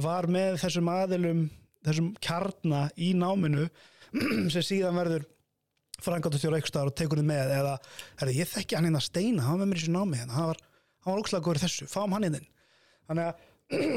var 0.00 0.26
með 0.32 0.56
þessum 0.62 0.88
aðilum 0.88 1.42
þessum 1.84 2.08
kjarna 2.24 2.86
í 2.96 3.12
náminu 3.16 3.68
sem 4.54 4.64
síðan 4.64 4.96
verður 4.96 5.28
frangátastjóra 6.04 6.58
eitthvað 6.60 6.90
og 6.90 6.96
tekur 6.98 7.20
þið 7.20 7.28
með 7.28 7.52
eða, 7.56 7.74
herri, 8.20 8.36
ég 8.38 8.50
þekki 8.52 8.78
hann 8.78 8.88
inn 8.88 8.98
að 8.98 9.06
steina 9.08 9.44
hann 9.46 9.58
var 9.58 9.64
með 9.64 9.70
mér 9.72 9.80
í 9.80 9.82
þessu 9.82 9.94
námi 9.96 10.20
hérna, 10.20 10.36
hann 10.38 10.50
var, 10.52 10.62
var 11.48 11.58
í 11.58 11.62
þessu, 11.64 11.88
fáum 11.90 12.14
hann 12.14 12.28
inn 12.28 12.38
inn. 12.38 12.48
Þannig 13.08 13.28
að 13.28 13.44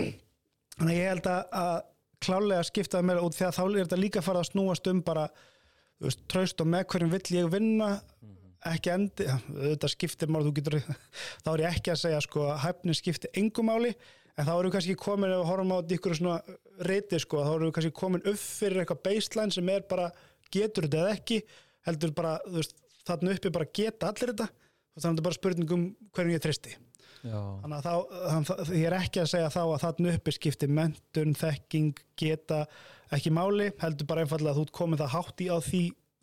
þannig 0.78 0.94
að 0.96 0.98
ég 0.98 1.12
held 1.12 1.30
að, 1.32 1.56
að 1.62 1.76
klálega 2.22 2.68
skiptaði 2.68 3.08
meira 3.10 3.26
út 3.26 3.38
því 3.38 3.48
að 3.48 3.58
þá 3.58 3.62
er 3.64 3.78
þetta 3.82 4.02
líka 4.02 4.22
að 4.22 4.28
fara 4.28 4.42
að 4.42 4.50
snúast 4.52 4.90
um 4.92 5.04
bara 5.06 5.28
veist, 6.02 6.24
traust 6.32 6.64
og 6.64 6.70
með 6.70 6.88
hverjum 6.94 7.14
vill 7.14 7.38
ég 7.38 7.52
vinna 7.52 7.92
ekki 8.72 8.92
endi, 8.94 9.26
þetta 9.26 9.90
skiptir 9.90 10.30
máli, 10.30 10.50
þú 10.50 10.56
getur, 10.60 10.80
þá 11.44 11.54
er 11.54 11.64
ég 11.66 11.78
ekki 11.78 11.94
að 11.94 12.02
segja 12.04 12.26
sko 12.26 12.50
hæfnin 12.62 12.98
skiptir 12.98 13.34
engum 13.42 13.72
máli 13.72 13.96
en 14.38 14.48
þá 14.48 14.52
erum 14.54 14.68
við 14.70 14.76
kannski 14.78 14.98
komin 15.02 15.34
ef 15.34 15.42
við 15.42 15.50
horfum 15.50 15.74
á 15.74 15.78
ykkur 15.98 16.18
svona 16.18 16.58
reyti 16.88 17.20
sko, 17.22 17.42
þá 17.42 17.52
erum 17.56 17.68
við 17.68 17.74
kannski 17.78 17.96
komin 17.98 18.24
upp 18.32 18.42
fyrir 18.42 18.84
eitthvað 18.84 19.04
baseline 19.08 19.56
sem 19.56 19.74
er 19.74 19.86
bara 19.90 20.12
getur 20.54 20.88
þetta 20.88 21.02
eða 21.02 21.16
ekki, 21.18 21.42
heldur 21.88 22.14
bara 22.18 22.38
þú 22.46 22.58
veist, 22.60 22.78
þarna 23.08 23.36
uppi 23.36 23.54
bara 23.54 23.70
geta 23.74 24.12
allir 24.12 24.34
þetta. 24.34 24.50
Og 24.92 25.00
þannig 25.00 25.06
að 25.06 25.12
þetta 25.12 25.22
er 25.22 25.28
bara 25.30 25.40
spurning 25.40 25.76
um 25.76 25.86
hverjum 26.12 26.36
ég 26.36 26.44
tristi 26.44 26.78
þannig 27.22 27.78
að 27.78 27.86
þá, 27.86 27.96
þannig 28.32 28.72
ég 28.80 28.86
er 28.90 28.96
ekki 28.98 29.22
að 29.22 29.32
segja 29.32 29.50
þá 29.54 29.62
að 29.64 29.82
þarna 29.84 30.14
uppi 30.16 30.34
skipti 30.36 30.70
mentun, 30.72 31.34
þekking, 31.38 32.04
geta 32.18 32.62
ekki 33.14 33.34
máli, 33.34 33.72
heldur 33.82 34.08
bara 34.10 34.24
einfallega 34.26 34.56
að 34.56 34.62
þú 34.62 34.78
komið 34.80 35.04
það 35.04 35.14
hátt 35.16 35.44
í 35.44 35.50
á 35.52 35.58
því 35.62 35.82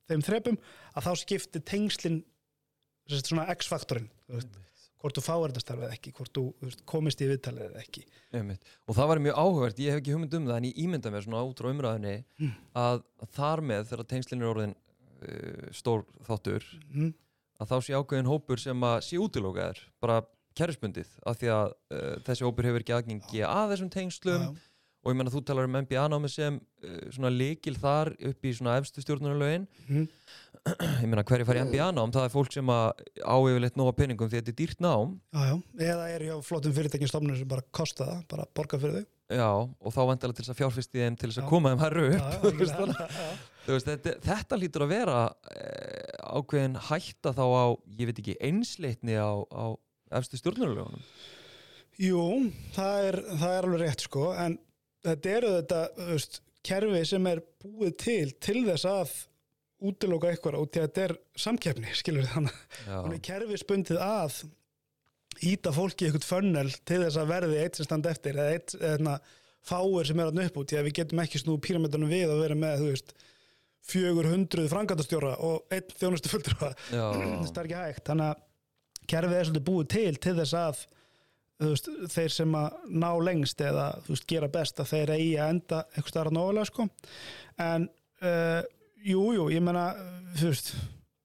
þeim 0.08 0.24
þrepum, 0.24 0.62
að 0.96 1.06
þá 1.06 1.12
skipti 1.22 1.62
tengslin 1.68 2.22
þessi 3.08 3.30
svona 3.30 3.46
X-faktorinn 3.54 4.08
þú 4.26 4.40
veist, 4.40 4.58
hvort 4.98 5.14
þú 5.20 5.22
fáir 5.22 5.52
þetta 5.52 5.62
starfið 5.62 5.94
ekki 5.94 6.14
hvort 6.16 6.34
þú, 6.34 6.44
veist, 6.64 6.82
komist 6.88 7.22
í 7.22 7.28
viðtalið 7.30 7.68
eða 7.68 7.84
ekki. 7.84 8.04
Einmitt. 8.34 8.72
Og 8.88 8.98
það 8.98 9.10
var 9.12 9.22
mjög 9.28 9.38
áhugavert, 9.38 9.82
ég 9.84 9.94
hef 9.94 10.02
ekki 10.02 10.16
hugmynd 10.16 10.34
um 10.40 10.48
það 10.48 10.58
en 10.58 10.68
ég 10.68 10.80
ímynda 10.82 11.12
mér 11.14 11.26
svona 11.28 11.44
út 11.46 11.62
frá 11.62 11.70
umræðinni 11.70 12.16
að, 12.74 13.04
að 13.22 13.32
þar 13.38 13.64
með 13.70 13.86
þegar 13.92 14.10
tengslinn 14.10 14.42
er 14.42 14.50
orðin 14.50 14.74
uh, 15.22 15.68
stór 15.74 16.04
þáttur 16.26 16.66
mm. 16.92 17.12
að 17.62 17.72
þá 17.72 17.76
sé 17.86 17.98
ákveðin 17.98 18.30
hópur 18.30 18.62
sem 18.62 18.88
að 18.88 18.98
sé 19.08 19.20
útilókaður 19.20 19.84
bara 20.02 20.22
kerfisbundið 20.58 21.10
af 21.28 21.38
því 21.38 21.52
að 21.54 21.68
uh, 21.94 22.16
þessi 22.26 22.46
hópur 22.46 22.68
hefur 22.68 22.84
ekki 22.84 22.96
aðgengi 22.96 23.44
að 23.46 23.74
þessum 23.74 23.92
tengslum. 23.94 24.48
Já, 24.48 24.68
og 24.98 25.12
ég 25.12 25.18
menna 25.18 25.32
þú 25.32 25.40
talar 25.46 25.68
um 25.68 25.76
MBA-námi 25.78 26.30
sem 26.32 26.56
uh, 26.58 26.96
svona 27.14 27.30
líkil 27.32 27.76
þar 27.78 28.10
upp 28.30 28.48
í 28.48 28.54
svona 28.56 28.78
efstu 28.80 29.04
stjórnarlögin. 29.04 29.68
Mhm. 29.86 30.08
ég 31.02 31.06
menna 31.06 31.24
hverju 31.24 31.46
fær 31.48 31.60
í 31.60 31.62
MBA-nám 31.68 32.12
það 32.12 32.26
er 32.26 32.32
fólk 32.32 32.50
sem 32.52 32.72
að 32.72 33.04
á 33.22 33.36
yfirleitt 33.38 33.78
nóga 33.78 33.94
peningum 33.96 34.28
því 34.28 34.40
þetta 34.40 34.52
er 34.52 34.58
dýrt 34.58 34.82
nám. 34.84 35.14
Já, 35.32 35.44
já, 35.52 35.54
eða 35.92 36.08
er 36.16 36.26
hjá 36.26 36.34
flottum 36.44 36.74
fyrirtækjum 36.76 37.12
stofnur 37.12 37.38
sem 37.38 37.48
bara 37.48 37.64
kosta 37.70 38.08
það, 38.10 38.26
bara 38.32 38.48
borga 38.58 38.82
fyrir 38.82 38.98
þau. 38.98 39.06
Já, 39.28 39.48
og 39.68 39.92
þá 39.92 40.00
vandalega 40.08 40.38
til 40.38 40.44
þess 40.44 40.54
að 40.54 40.58
fjárfyrst 40.62 40.94
í 40.96 41.00
þeim 41.02 41.16
til 41.20 41.28
þess 41.28 41.40
að 41.42 41.44
Já. 41.44 41.48
koma 41.50 41.72
þeim 41.74 41.82
herru 41.84 42.04
upp 42.08 42.16
Já, 42.16 42.28
já, 42.48 43.26
veist, 43.74 43.88
þetta, 43.88 44.14
þetta 44.24 44.60
lítur 44.60 44.86
að 44.86 44.94
vera 44.94 45.18
eh, 45.52 46.14
ákveðin 46.38 46.78
hætta 46.88 47.34
þá 47.36 47.44
á 47.44 47.66
ég 47.98 48.10
veit 48.10 48.22
ekki 48.22 48.38
einsleitni 48.48 49.18
á, 49.18 49.32
á 49.48 49.64
efstu 50.18 50.40
stjórnarlögunum 50.40 51.02
Jú, 51.98 52.20
það 52.76 53.08
er, 53.08 53.16
það 53.40 53.54
er 53.56 53.66
alveg 53.66 53.80
rétt 53.82 54.04
sko, 54.06 54.28
en 54.38 54.52
þetta 55.02 55.32
eru 55.34 55.48
þetta 55.56 55.80
veist, 56.12 56.38
kerfi 56.68 57.00
sem 57.10 57.26
er 57.26 57.40
búið 57.62 57.96
til 58.04 58.28
til 58.38 58.60
þess 58.68 58.86
að 58.86 59.16
útiloka 59.88 60.30
eitthvað 60.30 60.60
og 60.60 60.68
að 60.68 60.84
þetta 60.84 61.02
er 61.04 61.16
samkeppni, 61.38 61.90
skilur 61.98 62.26
þannig. 62.30 62.62
Hún 62.86 63.12
er 63.14 63.18
já, 63.18 63.24
kerfi 63.28 63.58
spundið 63.58 64.00
að 64.02 64.38
íta 65.48 65.72
fólki 65.74 66.08
eitthvað 66.08 66.26
fönnel 66.26 66.70
til 66.86 67.02
þess 67.04 67.18
að 67.20 67.32
verði 67.32 67.60
eitt 67.62 67.78
sem 67.78 67.86
standa 67.86 68.14
eftir 68.14 68.38
eða 68.38 68.56
eitt 68.56 68.74
eða, 68.78 69.18
fáir 69.68 70.06
sem 70.08 70.22
er 70.22 70.30
að 70.30 70.42
upp 70.44 70.60
út 70.62 70.70
því 70.70 70.78
að 70.80 70.86
við 70.88 70.96
getum 71.00 71.22
ekki 71.22 71.42
snúið 71.42 71.64
píramidunum 71.66 72.10
við 72.10 72.32
og 72.32 72.42
vera 72.42 72.56
með, 72.58 72.82
þú 72.82 72.92
veist, 72.92 73.14
400 73.88 74.68
frangatastjóra 74.68 75.34
og 75.46 75.72
einn 75.72 75.96
þjónustu 75.96 76.32
fulltrúa 76.32 76.74
það 76.90 77.60
er 77.62 77.68
ekki 77.68 77.80
hægt. 77.80 78.04
Þannig 78.10 78.30
að 78.32 78.46
kerfið 79.08 79.38
er 79.38 79.48
svolítið 79.48 79.68
búið 79.68 79.90
til 79.94 80.14
til 80.26 80.34
þess 80.38 80.56
að 80.58 80.82
veist, 81.64 81.88
þeir 82.12 82.34
sem 82.34 82.58
að 82.58 82.76
ná 83.02 83.08
lengst 83.24 83.64
eða 83.64 83.86
veist, 84.06 84.26
gera 84.30 84.50
best 84.52 84.82
að 84.82 84.92
þeir 84.92 85.14
eigi 85.16 85.32
að 85.38 85.54
enda 85.54 85.80
einhvers 85.94 86.14
staðar 86.14 86.30
að 86.32 86.38
nógulega 86.38 86.70
sko. 86.70 86.88
En 87.64 87.88
uh, 88.22 88.60
jú, 89.02 89.24
jú, 89.38 89.48
ég 89.54 89.64
menna 89.64 89.88
þú 90.38 90.52
veist, 90.52 90.72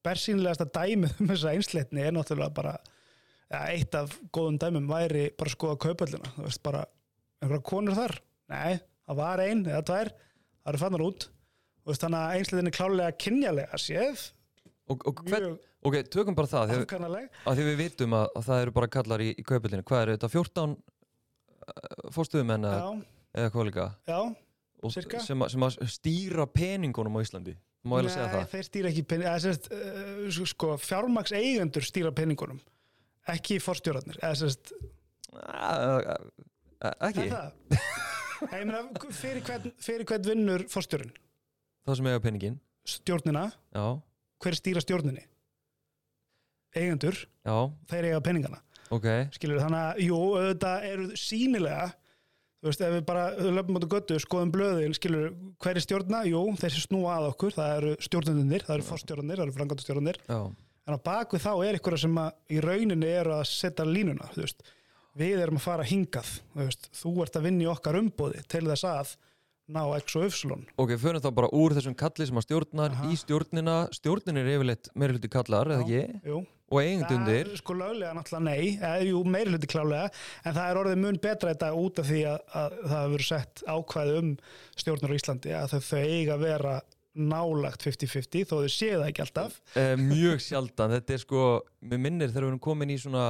bersýnilegasta 0.03 0.67
dæmið 0.73 1.21
um 1.21 1.31
þessa 1.31 1.53
einsleitni 1.53 2.03
er 2.03 2.15
náttúrulega 2.15 2.55
bara 2.55 2.73
ja, 3.53 3.61
eitt 3.69 3.95
af 3.97 4.15
góðum 4.35 4.59
dæmum 4.61 4.89
væri 4.89 5.29
bara 5.37 5.51
að 5.51 5.57
skoða 5.57 5.79
kaupöllina 5.85 6.33
þú 6.35 6.47
veist, 6.47 6.63
bara 6.65 6.83
einhverja 7.43 7.67
konur 7.67 7.97
þar? 7.97 8.17
Nei, 8.51 8.79
það 9.07 9.19
var 9.21 9.43
ein 9.43 9.63
eða 9.67 9.85
tvær 9.87 10.11
það 10.15 10.73
eru 10.73 10.81
fannar 10.83 11.05
út 11.05 11.27
veist, 11.89 12.03
þannig 12.05 12.19
að 12.23 12.37
einsleitin 12.39 12.69
er 12.71 12.75
klálega 12.77 13.17
kynjalega 13.25 13.79
séð. 13.81 14.23
Og, 14.91 15.03
og 15.07 15.21
mjög 15.27 15.45
ok, 15.87 15.97
tökum 16.11 16.35
bara 16.35 16.47
það 16.51 16.73
að 16.73 17.57
því 17.57 17.67
við 17.69 17.77
vitum 17.79 18.15
að, 18.17 18.25
að 18.39 18.47
það 18.49 18.61
eru 18.65 18.73
bara 18.75 18.89
kallar 18.91 19.23
í, 19.23 19.29
í 19.39 19.45
kaupillinu, 19.47 19.85
hvað 19.87 20.01
eru 20.05 20.15
þetta 20.17 20.29
14 20.33 20.73
fórstuðumenn 22.13 22.65
eða, 22.67 22.79
já, 22.79 23.21
eða 23.39 23.53
hvað 23.53 23.67
líka? 23.69 23.85
Já, 24.09 24.19
sem, 25.23 25.45
að- 25.45 25.53
sem 25.55 25.65
að 25.67 25.77
stýra 25.93 26.45
peningunum 26.51 27.15
á 27.15 27.19
Íslandi. 27.23 27.55
Má 27.83 27.97
ég 27.99 28.07
að 28.07 28.13
segja 28.13 28.27
það. 28.31 28.45
þeir 28.53 28.67
stýra 28.67 28.89
ekki 28.93 29.03
pening, 29.11 29.27
eða 29.27 29.39
sérst, 29.43 29.65
uh, 29.75 30.45
sko, 30.47 30.67
fjármaks 30.79 31.33
eigendur 31.35 31.83
stýra 31.83 32.11
peningunum 32.15 32.61
ekki 33.33 33.57
forstjórarnir 33.63 34.19
eða 34.23 34.35
sérst, 34.39 34.73
Ah, 35.33 35.97
ah, 36.85 36.91
ekki, 37.07 37.23
er 37.25 37.31
það? 37.33 37.77
Ég 38.53 38.65
meina, 38.69 38.81
fyrir 39.17 39.41
hvern, 39.47 39.71
fyrir 39.81 40.05
hvern 40.05 40.27
vinnur 40.27 40.63
forstjórun? 40.69 41.09
Það 41.83 41.99
sem 41.99 42.09
eiga 42.11 42.23
peningin 42.23 42.59
Stjórnina, 42.83 43.45
já, 43.71 43.85
hver 44.43 44.57
stýra 44.59 44.83
stjórninni? 44.83 45.23
Eigendur, 46.75 47.15
já, 47.45 47.55
þeir 47.87 48.07
eiga 48.09 48.21
peningana. 48.25 48.57
Ok. 48.91 49.05
Skilur 49.37 49.61
þannig 49.61 49.79
að, 49.79 50.01
jú, 50.03 50.17
auðvitað 50.35 50.87
eru 50.89 51.05
sínilega 51.17 51.85
þú 52.63 52.69
veist, 52.69 52.83
ef 52.83 52.93
við 52.95 53.01
bara 53.07 53.23
löpum 53.35 53.77
át 53.79 53.83
á 53.83 53.91
göttu, 53.91 54.17
skoðum 54.23 54.51
blöðin 54.53 54.93
skilur, 54.95 55.33
hver 55.59 55.79
er 55.79 55.83
stjórna? 55.83 56.21
Jú, 56.29 56.43
þeir 56.61 56.71
sem 56.71 56.85
snúa 56.85 57.17
að 57.17 57.27
okkur 57.33 57.55
það 57.57 57.73
eru 57.79 57.95
stjórnundinir, 58.07 58.63
það 58.63 58.77
eru 58.77 58.85
forstjórnir 58.87 59.39
það 59.39 59.45
eru 59.45 59.55
frangandastjórnir 59.57 60.19
já, 60.23 60.37
en 60.87 60.95
á 60.95 60.99
bakvið 61.09 61.43
þá 61.43 61.51
er 61.67 61.79
ykkur 61.79 61.97
sem 61.99 62.21
að 62.23 62.55
í 62.55 62.61
rauninni 62.63 63.11
eru 63.11 63.35
að 63.35 63.43
setja 63.51 63.87
línuna 63.87 64.29
þú 64.31 64.45
veist. 64.45 64.63
við 65.19 65.43
erum 65.43 65.59
að 65.59 65.65
fara 65.65 65.89
hingað 65.89 66.31
þú, 66.39 66.61
veist. 66.61 66.89
þú 67.01 67.13
ert 67.25 67.39
að 67.39 67.47
vinna 67.49 67.65
í 67.65 67.69
okkar 67.73 67.99
umbóði 67.99 68.45
til 68.47 68.63
þess 68.69 68.87
að 68.87 69.13
ná 69.71 69.83
X 69.99 70.17
og 70.19 70.25
Y. 70.27 70.57
Ok, 70.77 70.95
förum 70.99 71.23
þá 71.23 71.29
bara 71.35 71.51
úr 71.55 71.75
þessum 71.77 71.95
kalli 71.95 72.27
sem 72.27 72.39
að 72.39 72.47
stjórnar 72.47 72.95
Aha. 72.97 73.11
í 73.11 73.19
stjórnina, 73.19 73.77
stjórnin 73.95 74.41
er 74.41 74.49
yfirleitt 74.55 74.89
meiri 74.95 75.15
hluti 75.15 75.31
kallar, 75.31 75.71
eða 75.71 75.85
ekki? 75.85 76.21
Jú, 76.27 76.41
og 76.73 76.81
eigendundir, 76.81 77.47
það 77.47 77.53
er 77.53 77.61
sko 77.61 77.75
löglega 77.77 78.15
náttúrulega 78.17 78.43
nei 78.47 78.73
eða, 78.73 79.05
jú, 79.07 79.21
meiri 79.35 79.53
hluti 79.53 79.69
klálega 79.71 80.09
en 80.43 80.57
það 80.57 80.65
er 80.65 80.81
orðið 80.81 80.99
mun 81.03 81.21
betra 81.23 81.53
þetta 81.53 81.71
út 81.79 82.01
af 82.01 82.09
því 82.09 82.25
að, 82.31 82.43
að 82.63 82.75
það 82.81 83.05
hefur 83.05 83.25
sett 83.29 83.63
ákvæði 83.67 84.17
um 84.19 84.33
stjórnar 84.83 85.13
á 85.13 85.17
Íslandi 85.19 85.55
að 85.59 85.73
þau, 85.73 85.79
þau 85.91 86.03
eiga 86.03 86.35
að 86.35 86.45
vera 86.47 86.75
nálagt 87.13 87.85
50-50 87.85 88.47
þó 88.49 88.55
þau 88.57 88.71
séu 88.73 88.95
það 88.97 89.09
ekki 89.11 89.21
alltaf. 89.21 89.57
Uh, 89.77 89.93
mjög 90.01 90.39
sjaldan. 90.41 90.95
Þetta 90.97 91.13
er 91.13 91.21
sko, 91.21 91.43
mér 91.85 92.01
minnir 92.01 92.31
þegar 92.31 92.47
við 92.47 92.49
erum 92.49 92.63
komin 92.63 92.93
í 92.93 92.97
svona 92.97 93.27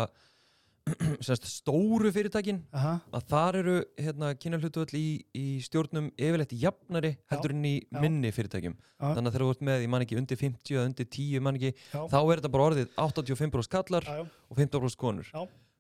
semst, 1.24 1.46
stóru 1.48 2.10
fyrirtækin 2.12 2.58
Aha, 2.76 2.98
að 3.16 3.26
þar 3.32 3.58
eru 3.62 3.76
hérna, 4.04 4.32
kynahlutvöld 4.36 4.92
í, 5.00 5.04
í 5.40 5.46
stjórnum 5.64 6.10
yfirleitt 6.20 6.52
jafnari 6.60 7.14
heldur 7.32 7.54
en 7.56 7.64
í 7.70 7.76
já. 7.88 8.00
minni 8.04 8.32
fyrirtækjum. 8.36 8.76
Já. 8.76 9.06
þannig 9.16 9.30
að 9.30 9.36
þegar 9.38 9.46
þú 9.46 9.54
ert 9.56 9.64
með, 9.70 9.84
ég 9.86 9.92
man 9.94 10.04
ekki, 10.06 10.18
undir 10.20 10.40
50 10.42 10.76
eða 10.76 10.88
undir 10.90 11.08
10, 11.08 11.30
ég 11.38 11.46
man 11.46 11.60
ekki, 11.60 11.72
já, 11.94 12.00
þá 12.12 12.18
er 12.20 12.42
þetta 12.42 12.52
bara 12.58 12.66
orðið 12.72 12.90
85% 13.06 13.72
kallar 13.78 14.10
já, 14.12 14.18
og 14.52 14.60
15% 14.60 15.00
konur. 15.00 15.32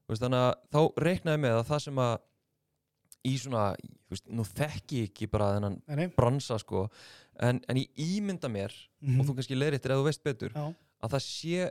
Veist, 0.07 0.23
þannig 0.23 0.45
að 0.45 0.53
þá 0.75 1.03
reiknaði 1.07 1.43
með 1.47 1.57
að 1.59 1.67
það 1.73 1.83
sem 1.89 2.01
að 2.07 2.15
í 3.23 3.35
svona, 3.39 3.65
veist, 4.11 4.25
nú 4.35 4.43
þekki 4.47 5.03
ég 5.03 5.11
ekki 5.11 5.29
bara 5.31 5.51
þennan 5.57 5.77
nei, 5.99 6.07
bransa 6.15 6.57
sko, 6.59 6.87
en, 7.43 7.59
en 7.71 7.79
ég 7.83 7.91
ímynda 8.07 8.49
mér 8.51 8.71
Mhm. 9.03 9.19
og 9.19 9.27
þú 9.27 9.33
kannski 9.35 9.55
leiðir 9.59 9.75
eftir 9.81 9.91
að 9.91 9.99
þú 9.99 10.07
veist 10.07 10.23
betur 10.23 10.53
að 11.03 11.11
það 11.11 11.23
sé 11.27 11.63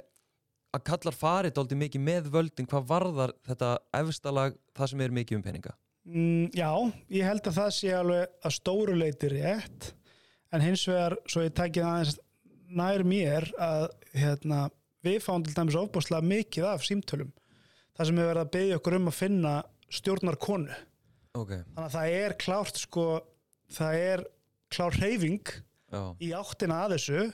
að 0.72 0.84
kallar 0.88 1.16
farið 1.16 1.54
dálítið 1.56 1.80
mikið 1.82 2.04
með 2.06 2.28
völdin 2.32 2.68
hvað 2.68 2.88
varðar 2.88 3.32
þetta 3.46 3.72
efstalag 4.00 4.56
það 4.76 4.92
sem 4.92 5.02
er 5.04 5.16
mikið 5.18 5.38
um 5.38 5.44
peninga? 5.44 5.74
Mm, 6.02 6.46
já, 6.56 6.70
ég 7.14 7.28
held 7.28 7.46
að 7.46 7.58
það 7.60 7.74
sé 7.76 7.92
alveg 7.94 8.38
að 8.42 8.54
stóru 8.56 8.94
leiti 8.98 9.28
rétt 9.30 9.92
en 10.52 10.64
hins 10.64 10.84
vegar, 10.88 11.14
svo 11.30 11.44
ég 11.44 11.54
tæki 11.54 11.82
það 11.82 11.92
aðeins 11.92 12.16
nær 12.72 13.04
mér 13.06 13.46
að 13.60 13.84
hérna, 14.16 14.64
við 15.04 15.20
fáum 15.24 15.44
til 15.44 15.54
dæmis 15.54 15.78
ofbúslega 15.78 16.24
mikið 16.26 16.68
af 16.72 16.86
símtölum 16.86 17.30
það 17.92 18.08
sem 18.08 18.18
er 18.18 18.30
verið 18.30 18.42
að 18.42 18.52
byggja 18.56 18.80
okkur 18.80 18.98
um 18.98 19.10
að 19.10 19.18
finna 19.18 19.54
stjórnar 19.92 20.38
konu 20.40 20.78
ok, 21.36 21.52
þannig 21.52 21.84
að 21.84 21.94
það 21.96 22.16
er 22.22 22.36
klárt 22.40 22.80
sko 22.80 23.06
það 23.72 24.00
er 24.08 24.24
klár 24.72 24.96
hreyfing 24.96 25.52
já, 25.52 26.02
í 26.18 26.32
áttina 26.36 26.82
að 26.86 26.96
þessu 26.96 27.24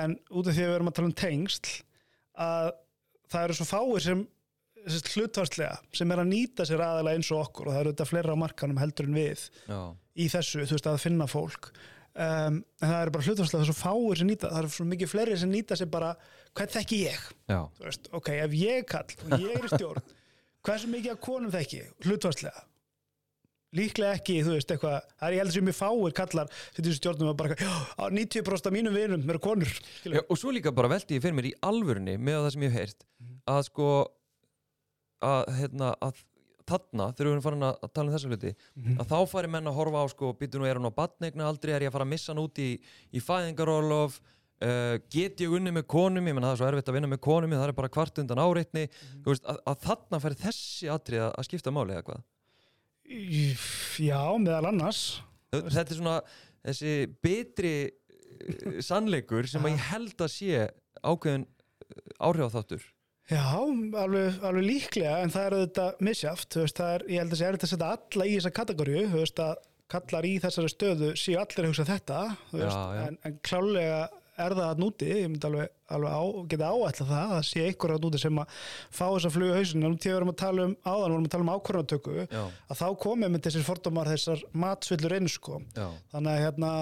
en 0.00 0.16
út 0.30 0.48
af 0.48 0.56
því 0.56 0.64
að 0.64 0.70
við 0.70 0.76
erum 0.78 0.90
að 0.90 0.98
tala 0.98 1.10
um 1.10 1.16
tengsl 1.20 1.78
að 2.40 2.70
það 3.30 3.46
eru 3.46 3.56
svo 3.58 3.66
fáir 3.68 4.04
sem 4.04 4.26
hlutvarslega 4.80 5.76
sem 5.96 6.12
er 6.12 6.22
að 6.22 6.30
nýta 6.30 6.64
sér 6.68 6.82
aðalega 6.84 7.20
eins 7.20 7.30
og 7.34 7.42
okkur 7.44 7.68
og 7.68 7.74
það 7.74 7.80
eru 7.82 7.92
þetta 7.92 8.08
fleira 8.08 8.36
á 8.36 8.42
markanum 8.42 8.80
heldur 8.80 9.08
en 9.10 9.18
við 9.18 9.42
já, 9.68 9.80
í 10.16 10.28
þessu, 10.32 10.62
þú 10.64 10.76
veist, 10.76 10.88
að 10.88 11.02
finna 11.02 11.26
fólk. 11.30 11.70
Um, 12.10 12.56
en 12.80 12.88
það 12.88 13.02
eru 13.02 13.12
bara 13.14 13.26
hlutvarslega 13.28 13.68
svo 13.68 13.76
fáir 13.76 14.18
sem 14.18 14.30
nýta, 14.30 14.48
það 14.50 14.62
eru 14.64 14.72
svo 14.74 14.86
mikið 14.90 15.12
fleiri 15.12 15.36
sem 15.38 15.52
nýta 15.52 15.78
sér 15.78 15.90
bara, 15.92 16.14
hvern 16.56 16.72
þekki 16.74 17.02
ég? 17.04 17.28
Veist, 17.84 18.08
ok, 18.16 18.32
ef 18.40 18.56
ég 18.58 18.88
kall 18.90 19.14
og 19.28 19.36
ég 19.36 19.52
er 19.54 19.68
í 19.68 19.70
stjórn 19.76 20.16
hversu 20.66 20.90
mikið 20.90 21.14
af 21.14 21.22
konum 21.24 21.52
þekki 21.54 21.84
hlutvarslega 22.08 22.64
líklega 23.76 24.16
ekki, 24.18 24.38
þú 24.42 24.54
veist, 24.56 24.70
eitthvað 24.74 24.96
það 25.20 25.26
er 25.28 25.34
ég 25.36 25.40
heldur 25.44 25.54
sem 25.54 25.66
mjög 25.68 25.78
fáir 25.78 26.14
kallar 26.18 26.48
þetta 26.74 26.88
er 26.90 26.96
stjórnum 26.98 27.28
að 27.30 27.36
bara, 27.38 27.54
já, 27.54 27.70
á 28.00 28.04
90% 28.10 28.66
af 28.66 28.72
mínum 28.74 28.96
vinum 28.96 29.28
eru 29.30 29.38
konur, 29.44 29.70
já 30.04 30.22
og 30.26 30.38
svo 30.40 30.50
líka 30.54 30.72
bara 30.74 30.90
veldi 30.90 31.18
ég 31.18 31.22
fyrir 31.22 31.36
mér 31.38 31.50
í 31.52 31.54
alvörunni 31.62 32.16
með 32.18 32.40
það 32.46 32.50
sem 32.56 32.62
ég 32.66 32.72
hef 32.74 32.80
heyrt 32.80 33.06
Mhm. 33.20 33.36
að 33.46 33.62
sko 33.68 33.86
að, 35.22 35.50
hérna, 35.60 35.92
að 36.02 36.20
þarna, 36.70 37.06
þegar 37.14 37.26
við 37.26 37.32
erum 37.34 37.44
farin 37.44 37.64
að 37.66 37.78
að 37.84 37.92
tala 37.94 38.06
um 38.10 38.14
þessa 38.14 38.30
hluti 38.30 38.52
Mhm. 38.76 38.98
að 39.00 39.06
þá 39.10 39.28
fari 39.28 39.48
menn 39.50 39.66
að 39.70 39.74
horfa 39.78 40.02
á 40.02 40.06
sko, 40.10 40.32
býtu 40.38 40.58
nú 40.60 40.66
er 40.66 40.74
hann 40.78 40.86
á 40.90 40.94
batneigna 40.94 41.46
aldrei, 41.50 41.74
er 41.74 41.80
ég 41.82 41.88
að 41.90 41.92
fara 41.98 42.04
að 42.04 42.12
missa 42.14 42.32
hann 42.32 42.42
út 42.44 42.54
í, 42.58 42.78
í 43.12 43.20
fæðingarólof 43.20 44.20
uh, 44.62 44.98
get 45.10 45.38
ég 45.40 45.48
unni 45.56 45.70
með 45.72 45.86
konum, 45.88 46.26
ég 46.26 46.34
menn 46.34 46.44
það 46.44 46.52
er 46.52 46.56
svo 46.60 46.66
erfitt 46.68 46.88
að 46.90 46.96
vinna 46.98 47.08
með 47.08 47.20
konum 47.24 47.50
það 47.50 47.68
er 47.68 47.72
bara 47.72 47.88
kvart 47.88 48.18
undan 48.20 48.38
áreitni. 48.38 48.88
Mhm. 48.88 49.22
veist, 49.24 49.44
að, 49.44 49.56
að 49.66 49.80
þarna 49.86 50.20
fari 50.20 50.34
þessi 50.34 50.90
atrið 50.92 51.20
að, 51.24 51.32
að 51.38 51.44
skipta 51.48 51.72
máli 51.72 51.94
eða 51.96 52.04
hvað 52.04 52.22
já, 53.10 54.20
meðal 54.38 54.70
annars 54.70 55.02
þetta 55.50 55.86
er 55.86 55.98
svona 55.98 56.20
þessi 56.62 56.94
betri 57.24 57.74
uh, 57.88 58.78
sannleikur 58.84 59.48
sem 59.50 59.66
að 59.66 59.74
ég 59.74 59.90
held 59.90 60.24
að 60.26 60.32
sé 60.34 60.64
ákveðin 61.00 61.46
áhrif 62.20 62.50
á 62.50 62.54
þáttur 62.58 62.88
Já, 63.30 63.46
alveg, 63.54 64.40
alveg 64.42 64.64
líklega 64.66 65.20
en 65.22 65.30
það 65.30 65.44
er 65.46 65.54
veist, 66.64 66.78
það 66.80 66.94
er, 66.96 67.04
ég 67.06 67.20
held 67.22 67.34
að 67.34 67.38
það 67.38 67.48
er 67.48 67.58
að 67.58 67.72
setja 67.72 67.90
alla 67.94 68.26
í 68.26 68.32
þessa 68.36 68.54
kategóriu 68.56 69.04
þú 69.12 69.20
veist 69.20 69.42
að 69.44 69.52
kallar 69.90 70.26
í 70.26 70.32
þessari 70.42 70.70
stöðu 70.70 71.10
séu 71.18 71.36
allir 71.38 71.66
að 71.66 71.70
hugsa 71.70 71.86
þetta 71.86 72.18
Já, 72.30 72.56
veist, 72.56 72.80
já. 72.96 73.04
En, 73.06 73.18
en 73.26 73.38
klálega 73.46 74.00
er 74.44 74.56
það 74.58 74.66
að 74.66 74.82
núti, 74.84 75.08
ég 75.10 75.30
myndi 75.30 75.48
alveg, 75.50 75.72
alveg 75.96 76.16
á, 76.16 76.22
geta 76.52 76.70
áætla 76.74 77.06
það 77.10 77.34
að 77.38 77.42
sé 77.50 77.66
ykkur 77.70 77.94
að 77.94 78.04
núti 78.06 78.22
sem 78.22 78.42
að 78.42 78.58
fá 78.90 79.04
þess 79.06 79.28
að 79.30 79.36
fluga 79.36 79.58
hausin 79.60 79.88
en 79.88 79.98
til 80.00 80.12
við 80.12 80.18
erum 80.20 80.32
að 80.34 80.40
tala 80.44 80.68
um 80.68 80.76
áðan, 80.84 81.06
við 81.06 81.16
erum 81.16 81.26
að 81.28 81.34
tala 81.36 81.46
um 81.46 81.52
ákvörðantöku 81.56 82.16
að 82.30 82.80
þá 82.82 82.86
komið 83.06 83.34
með 83.34 83.44
þessir 83.48 83.66
fordómar 83.66 84.12
þessar 84.14 84.44
matsvillur 84.64 85.16
eins 85.18 85.36
sko. 85.38 85.60
Já, 85.76 85.88
þannig 86.14 86.32
að 86.32 86.44
hérna 86.46 86.72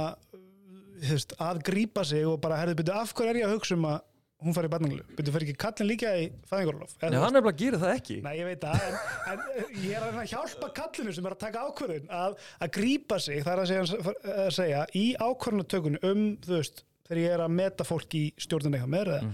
þú 0.98 1.14
veist, 1.14 1.34
að 1.42 1.64
grípa 1.68 2.04
sig 2.06 2.26
og 2.26 2.38
bara 2.42 2.60
herðu 2.60 2.78
byrju 2.80 2.94
af 2.98 3.14
hverju 3.16 3.32
er 3.32 3.40
ég 3.42 3.48
að 3.48 3.58
hugsa 3.58 3.76
um 3.78 3.88
að 3.88 3.98
hún 4.38 4.54
fari 4.54 4.68
í 4.68 4.70
barninglu, 4.70 5.04
byrju 5.18 5.32
fyrir 5.34 5.48
ekki 5.48 5.58
kallin 5.58 5.88
líka 5.88 6.10
í 6.14 6.26
fæðingarólof 6.46 6.92
Nei, 7.02 7.16
hann 7.18 7.38
er 7.38 7.42
bara 7.42 7.54
að 7.56 7.62
gera 7.62 7.80
það 7.82 7.94
ekki. 7.96 8.18
Nei, 8.22 8.34
ég 8.38 8.46
veit 8.46 8.62
það, 8.62 8.84
en, 8.86 8.98
en 9.32 9.80
ég 9.82 9.96
er 9.98 10.04
að 10.06 10.20
að 10.22 10.28
hjálpa 10.32 10.68
kallinu 10.76 11.14
sem 11.16 11.26
er 11.26 11.34
að 11.34 11.40
taka 11.42 11.64
ákvörðun 11.66 12.12
að, 12.20 12.36
að 12.62 12.72
grípa 12.78 13.18
sig, 13.24 13.40
það 13.42 13.54
er 13.54 13.62
að 13.64 13.72
segja, 13.72 14.12
að 14.44 14.52
segja 14.54 14.84
í 14.94 15.04
ákvörðunatökunni 15.18 16.02
um, 16.06 16.22
þú 16.46 16.54
veist, 16.54 16.84
þegar 17.08 17.22
ég 17.22 17.36
er 17.36 17.44
að 17.44 17.54
meta 17.58 17.86
fólk 17.88 18.16
í 18.18 18.24
stjórnun 18.40 18.76
eitthvað 18.76 18.94
með 18.94 19.12
það, 19.12 19.28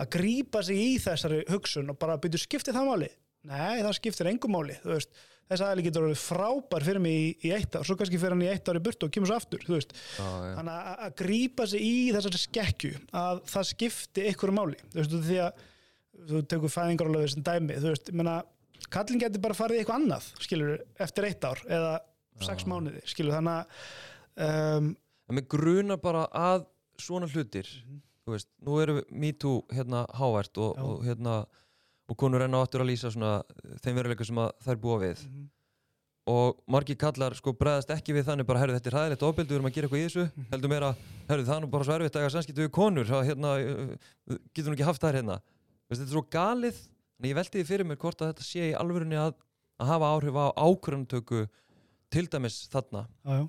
að 0.00 0.12
grípa 0.16 0.62
sig 0.66 0.80
í 0.80 0.92
þessari 1.02 1.42
hugsun 1.50 1.92
og 1.92 1.98
bara 2.00 2.20
byrju 2.20 2.40
skipti 2.40 2.74
það 2.74 2.88
máli. 2.88 3.10
Nei, 3.50 3.80
það 3.80 3.96
skiptir 3.96 4.28
engum 4.28 4.52
máli, 4.52 4.76
þess 4.84 5.64
aðeins 5.64 5.86
getur 5.86 6.06
orðið 6.06 6.20
frábær 6.22 6.84
fyrir 6.86 7.02
mig 7.02 7.16
í, 7.16 7.30
í 7.48 7.52
eitt 7.56 7.74
ár, 7.74 7.86
svo 7.88 7.96
kannski 7.98 8.20
fyrir 8.20 8.36
hann 8.36 8.44
í 8.44 8.50
eitt 8.52 8.68
ár 8.68 8.78
í 8.78 8.82
burtu 8.84 9.08
og 9.08 9.14
kemur 9.14 9.30
svo 9.30 9.38
aftur, 9.40 9.64
já, 9.64 9.78
Þannig 10.20 10.74
að, 10.74 10.90
að 11.06 11.14
grípa 11.22 11.66
sig 11.72 11.86
í 11.86 11.94
þessari 12.14 12.40
skekkju 12.44 12.92
að 13.22 13.40
það 13.50 13.66
skipti 13.72 14.26
ykkur 14.30 14.52
máli 14.54 14.78
þú 14.84 15.00
veist, 15.00 15.16
því 15.26 15.40
að 15.46 15.64
þú 16.30 16.42
tekur 16.52 16.74
fæðingarálöfið 16.76 17.32
sem 17.32 17.46
dæmi, 17.48 17.78
þú 17.80 17.94
veist, 17.94 18.12
ég 18.12 18.20
meina 18.20 18.36
kallin 18.94 19.22
getur 19.24 19.44
bara 19.48 19.58
farið 19.58 19.80
eitthvað 19.80 20.00
annað, 20.02 20.28
skilur 20.44 20.76
eftir 21.00 21.28
eitt 21.30 21.48
ár 21.48 21.64
eða 21.66 21.94
sex 22.44 22.68
mánuði 22.70 23.02
skilur, 23.08 23.34
þannig 23.40 23.56
að 23.56 24.46
um, 24.46 24.92
en 25.30 25.38
mér 25.38 25.48
gruna 25.50 25.98
bara 26.00 26.26
að 26.30 26.68
svona 27.00 27.26
hlutir 27.30 27.66
Mhm. 27.84 28.00
þú 28.26 28.32
veist, 28.36 28.48
nú 28.62 28.80
erum 28.82 29.00
við 29.00 29.10
MeToo 29.24 29.62
hérna 29.72 30.06
hávært 30.14 30.58
og, 30.58 30.78
og 30.78 31.04
hérna 31.04 31.46
og 32.10 32.16
konur 32.18 32.42
enn 32.42 32.54
áttur 32.58 32.82
að 32.82 32.90
lýsa 32.90 33.10
svona 33.10 33.42
þeim 33.82 33.94
veruleika 33.96 34.24
sem 34.26 34.36
að 34.36 34.52
þær 34.66 34.76
búa 34.82 34.98
við 35.00 35.24
Mhm. 35.26 35.48
og 36.30 36.60
margir 36.68 36.96
kallar 36.98 37.34
sko 37.34 37.52
bregðast 37.56 37.90
ekki 37.90 38.12
við 38.14 38.24
þannig 38.28 38.46
bara, 38.46 38.58
herru 38.60 38.74
þetta 38.76 38.86
er 38.92 38.98
hæðilegt 38.98 39.22
ofbeldi, 39.26 39.48
við 39.50 39.56
erum 39.58 39.66
að 39.70 39.74
gera 39.74 39.88
eitthvað 39.88 40.00
í 40.02 40.06
þessu 40.06 40.24
Mhm. 40.30 40.46
heldur 40.52 40.68
meira, 40.70 40.90
herru 41.28 41.44
það 41.44 41.56
er 41.56 41.60
nú 41.64 41.70
bara 41.70 41.84
svo 41.84 41.94
erfitt 41.98 42.14
að 42.16 42.22
eiga 42.22 42.30
samskipti 42.36 42.64
við 42.66 42.70
konur, 42.70 43.04
það 43.06 43.26
hérna 43.30 43.98
getur 44.54 44.70
nú 44.70 44.76
ekki 44.76 44.84
haft 44.84 45.02
þær 45.02 45.14
hérna 45.20 45.40
Veist, 45.90 46.02
þetta 46.02 46.10
er 46.12 46.14
svo 46.14 46.22
galið, 46.30 46.76
en 47.20 47.28
ég 47.30 47.34
velti 47.34 47.58
því 47.58 47.66
fyrir 47.66 47.86
mér 47.86 47.96
hvort 47.98 48.20
að 48.22 48.28
þetta 48.34 48.44
sé 48.46 48.70
í 48.70 48.76
alvörunni 48.78 49.16
að, 49.18 49.34
að 49.80 49.86
hafa 49.90 50.10
áhrif 50.14 50.36
á 50.38 50.46
ákvörðantöku 50.54 51.48
til 52.10 52.26
dæmis 52.28 52.68
þarna 52.70 53.06
Já, 53.26 53.32
já. 53.40 53.48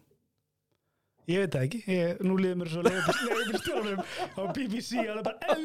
Ég 1.32 1.44
veit 1.46 1.54
það 1.56 1.66
ekki, 1.68 1.80
ég, 1.96 2.22
nú 2.28 2.36
líður 2.40 2.58
mér 2.62 2.70
svo 2.74 2.82
leiðið 2.86 3.58
stjórnum 3.62 4.02
á 4.02 4.42
BBC 4.56 4.90
og 5.02 5.08
það 5.08 5.20
er 5.20 5.26
bara 5.28 5.56
"Uh, 5.56 5.62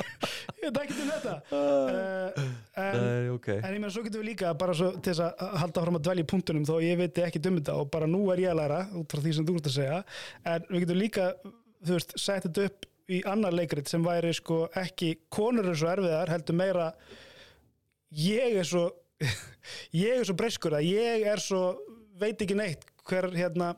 ég 0.61 0.67
veit 0.67 0.79
ekki 0.83 0.97
til 0.99 1.07
þetta. 1.11 1.33
Uh, 1.51 2.43
en, 2.81 2.99
Nei, 3.01 3.29
ok. 3.33 3.47
en 3.57 3.65
ég 3.71 3.79
meina 3.79 3.91
svo 3.95 4.03
getum 4.05 4.21
við 4.23 4.29
líka 4.33 4.53
bara 4.61 4.75
svo 4.77 4.91
til 4.99 5.13
þess 5.13 5.23
að 5.25 5.57
halda 5.63 5.85
fram 5.87 5.97
að 5.99 6.05
dvelja 6.09 6.25
í 6.25 6.29
punktunum 6.33 6.67
þó 6.69 6.75
ég 6.85 6.99
veit 7.01 7.21
ekki 7.25 7.41
um 7.49 7.57
þetta 7.59 7.77
og 7.81 7.89
bara 7.93 8.09
nú 8.09 8.21
er 8.35 8.43
ég 8.45 8.53
að 8.53 8.59
læra 8.61 8.79
út 9.01 9.11
frá 9.15 9.23
því 9.25 9.33
sem 9.39 9.47
þú 9.49 9.57
ert 9.61 9.71
að 9.71 9.77
segja. 9.79 9.99
En 10.53 10.67
við 10.69 10.85
getum 10.85 11.01
líka, 11.01 11.27
þú 11.81 11.97
veist, 11.97 12.15
sett 12.21 12.45
þetta 12.47 12.67
upp 12.69 12.87
í 13.11 13.23
annar 13.27 13.51
leikrit 13.57 13.89
sem 13.91 14.03
væri 14.05 14.29
sko 14.37 14.61
ekki 14.79 15.15
konur 15.33 15.67
er 15.71 15.75
svo 15.75 15.89
erfiðar 15.91 16.29
heldur 16.31 16.55
meira 16.55 16.91
ég 18.15 18.59
er 18.61 18.67
svo 18.67 18.85
ég 19.95 20.21
er 20.21 20.27
svo 20.27 20.35
breyskur 20.37 20.73
að 20.77 20.87
ég 20.89 21.25
er 21.29 21.41
svo 21.43 21.63
veit 22.21 22.39
ekki 22.45 22.55
neitt 22.57 22.85
hver 23.11 23.29
hérna 23.35 23.73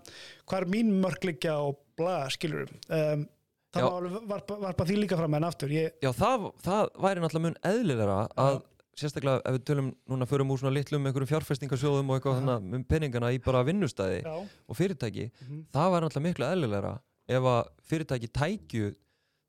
hvar 0.50 0.68
mín 0.70 0.94
mörk 1.04 1.26
liggja 1.28 1.58
og 1.62 1.80
bla 2.00 2.24
skilur 2.34 2.70
um, 2.88 3.26
það 3.74 3.82
Já. 3.82 3.88
má 3.88 3.98
alveg 3.98 4.30
varpa, 4.30 4.60
varpa 4.62 4.86
því 4.88 5.00
líka 5.02 5.18
fram 5.20 5.40
en 5.40 5.48
aftur 5.50 5.74
ég, 5.74 5.98
Já, 6.04 6.12
það, 6.14 6.48
það 6.66 6.94
væri 7.06 7.24
náttúrulega 7.24 7.48
mun 7.48 7.60
eðlilega 7.72 8.20
að 8.46 8.60
sérstaklega 9.00 9.42
ef 9.50 9.56
við 9.58 9.64
tölum 9.70 9.88
núna 10.12 10.28
förum 10.30 10.52
úr 10.54 10.62
svona 10.62 10.76
litlum 10.76 11.08
einhverjum 11.10 11.32
fjárfestingasjóðum 11.32 12.12
og 12.12 12.20
eitthvað 12.20 12.36
Já. 12.38 12.42
þannig 12.44 12.78
um 12.78 12.84
peningana 12.94 13.32
í 13.34 13.40
bara 13.42 13.64
vinnustæði 13.66 14.20
já, 14.22 14.36
og 14.70 14.78
fyrirtæki, 14.78 15.30
mhm, 15.42 15.64
það 15.74 15.94
væri 15.96 16.06
náttúrulega 16.06 16.28
miklu 16.28 16.50
eðlilega 16.50 16.92
ef 17.34 17.48
að 17.54 17.62
fyrirtæki 17.90 18.30
tækju 18.38 18.92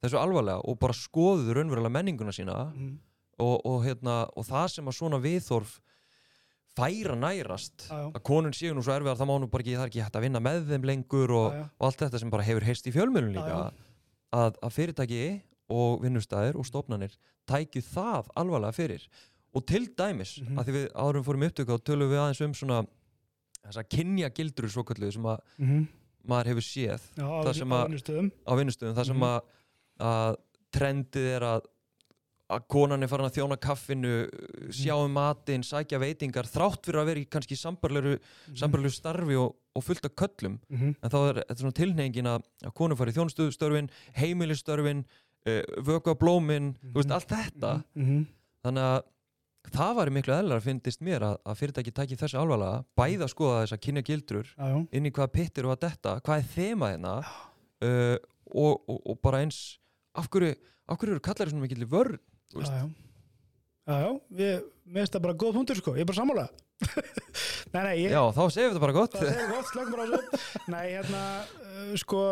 þessu 0.05 0.21
alvarlega 0.21 0.65
og 0.65 0.79
bara 0.81 0.97
skoðuðu 0.97 1.59
raunverulega 1.59 1.97
menninguna 1.99 2.33
sína 2.33 2.57
mhm, 2.71 2.95
og, 3.43 3.57
og, 3.67 3.79
hérna, 3.85 4.23
og 4.33 4.47
það 4.49 4.69
sem 4.77 4.89
að 4.89 4.99
svona 5.01 5.21
viðþorf 5.23 5.79
færa 6.75 7.15
nærast 7.15 7.87
Já, 7.89 7.95
já. 7.95 8.07
að 8.17 8.23
konun 8.27 8.53
séu 8.57 8.75
nú 8.75 8.83
svo 8.83 8.93
erfiðar 8.97 9.17
það 9.21 9.29
má 9.31 9.35
nú 9.41 9.49
bara 9.51 9.63
ekki, 9.63 9.75
það 9.77 9.85
er 9.85 9.91
ekki 9.93 10.03
hægt 10.05 10.17
að 10.19 10.25
vinna 10.27 10.41
með 10.43 10.65
þeim 10.73 10.85
lengur 10.91 11.31
og, 11.39 11.53
Já, 11.55 11.63
og 11.79 11.87
allt 11.89 12.01
þetta 12.03 12.19
sem 12.21 12.31
bara 12.35 12.43
hefur 12.49 12.65
heist 12.67 12.87
í 12.87 12.93
fjölmjölun 12.95 13.35
líka. 13.37 13.61
Að, 14.35 14.57
að 14.67 14.73
fyrirtæki 14.75 15.21
og 15.71 16.03
vinnustæðir 16.03 16.57
og 16.59 16.67
stofnanir 16.67 17.15
tækju 17.47 17.83
það 17.95 18.33
alvarlega 18.37 18.73
fyrir 18.75 19.07
og 19.55 19.63
til 19.71 19.87
dæmis, 19.97 20.41
Mhm. 20.43 20.59
að 20.59 20.65
því 20.67 20.73
við 20.75 20.87
árum 20.99 21.23
fórum 21.25 21.45
upptöku 21.47 21.71
og 21.77 21.85
tölum 21.87 22.11
við 22.11 22.19
aðeins 22.19 22.41
um 22.45 22.55
svona 22.55 22.87
þessa 23.65 23.85
kynja 23.89 24.31
gildur 24.35 24.67
svo 24.69 24.83
kallu 24.85 25.13
sem 25.13 25.23
að 25.23 25.39
mhm, 25.59 25.87
maður 26.27 26.47
hefur 26.51 26.67
séð 26.67 27.01
á, 27.23 27.23
að- 27.23 28.59
vinnustöðum. 28.59 28.95
það 28.99 29.07
sem 29.07 29.17
Mhm. 29.17 29.23
að, 29.23 29.41
að 30.01 30.37
trendið 30.75 31.29
er 31.37 31.41
að 31.43 31.63
að 32.55 32.67
konan 32.71 33.03
er 33.03 33.09
farin 33.11 33.27
að 33.29 33.37
þjóna 33.39 33.57
kaffinu 33.61 34.13
sjá 34.75 34.95
um 34.97 35.13
matinn, 35.15 35.63
sækja 35.67 35.99
veitingar 36.03 36.47
þrátt 36.51 36.85
fyrir 36.87 37.01
að 37.03 37.07
vera 37.11 37.21
í 37.25 37.29
kannski 37.31 37.57
sambarleru 37.59 38.15
Mhm. 38.19 38.57
sambarleru 38.61 38.91
starfi 38.95 39.37
og, 39.41 39.55
og 39.77 39.83
fullt 39.85 40.05
af 40.07 40.15
köllum 40.17 40.59
Mhm, 40.71 40.95
en 41.03 41.11
þá 41.11 41.19
er 41.29 41.35
þetta 41.45 41.59
svona 41.61 41.79
tilnefingin 41.81 42.27
að, 42.31 42.43
að 42.65 42.75
konur 42.75 42.97
fari 42.97 43.11
í 43.13 43.19
þjónstuðstörfin, 43.19 43.91
heimilistörfin 44.17 45.05
uh, 45.47 45.63
vöku 45.85 46.15
blómin 46.17 46.75
þú 46.81 46.95
veist, 47.01 47.09
Mhm. 47.09 47.13
allt 47.19 47.29
þetta 47.29 47.85
mhm, 47.95 48.27
þannig 48.65 48.83
að 48.91 49.03
það 49.75 49.95
var 49.97 50.11
miklu 50.13 50.35
eðlar 50.35 50.61
finnist 50.61 51.01
mér 51.01 51.23
að, 51.25 51.37
að 51.47 51.57
fyrirtæki 51.57 51.93
taki 51.95 52.17
þessu 52.21 52.37
alvarlega 52.39 52.85
bæða 52.97 53.25
að 53.25 53.33
skoða 53.33 53.61
þess 53.65 53.73
að 53.77 53.81
kynja 53.87 54.03
gildrur 54.05 54.49
já. 54.59 54.87
inn 54.93 55.07
í 55.07 55.11
hvaða 55.11 55.33
pittir 55.33 55.65
og 55.67 55.73
að 55.77 55.81
detta 55.89 56.21
hvað 56.21 56.39
er 56.39 56.51
þema 56.55 56.91
hérna 56.93 57.15
uh, 57.83 58.17
og, 58.55 58.85
og, 58.89 59.01
og 59.09 59.21
bara 59.25 59.41
eins 59.45 59.79
af 60.15 60.29
hverju, 60.31 60.55
af 60.89 60.99
hverju 61.01 61.15
eru 61.17 61.21
kallar 61.25 61.49
svona 61.51 61.65
mikilvæg 61.65 61.91
vörn 61.91 62.19
Þú 62.55 62.63
veist. 62.63 62.71
Já, 62.73 62.85
já. 62.85 63.05
Já, 63.85 63.97
já, 64.01 64.13
við, 64.39 64.53
mér 64.89 65.03
finnst 65.03 65.17
það 65.17 65.25
bara 65.27 65.37
góð 65.43 65.57
punktur, 65.59 65.79
sko, 65.81 65.93
ég 65.99 66.05
er 66.05 66.09
bara 66.09 66.17
sammála. 66.17 66.45
nei, 67.75 67.83
nei, 67.85 67.97
ég, 68.01 68.15
já, 68.15 68.21
þá 68.33 68.43
segjum 68.55 68.65
við 68.65 68.71
þetta 68.71 68.83
bara 68.85 68.95
gott 68.97 69.15
það 69.15 69.29
segir 69.29 69.51
gott, 69.51 69.69
slögum 69.69 69.95
bara 69.95 70.05
á 70.05 70.09
þessu. 70.15 70.41
Nei, 70.73 70.85
hérna, 70.89 71.25
uh, 71.67 71.91
sko, 72.01 72.23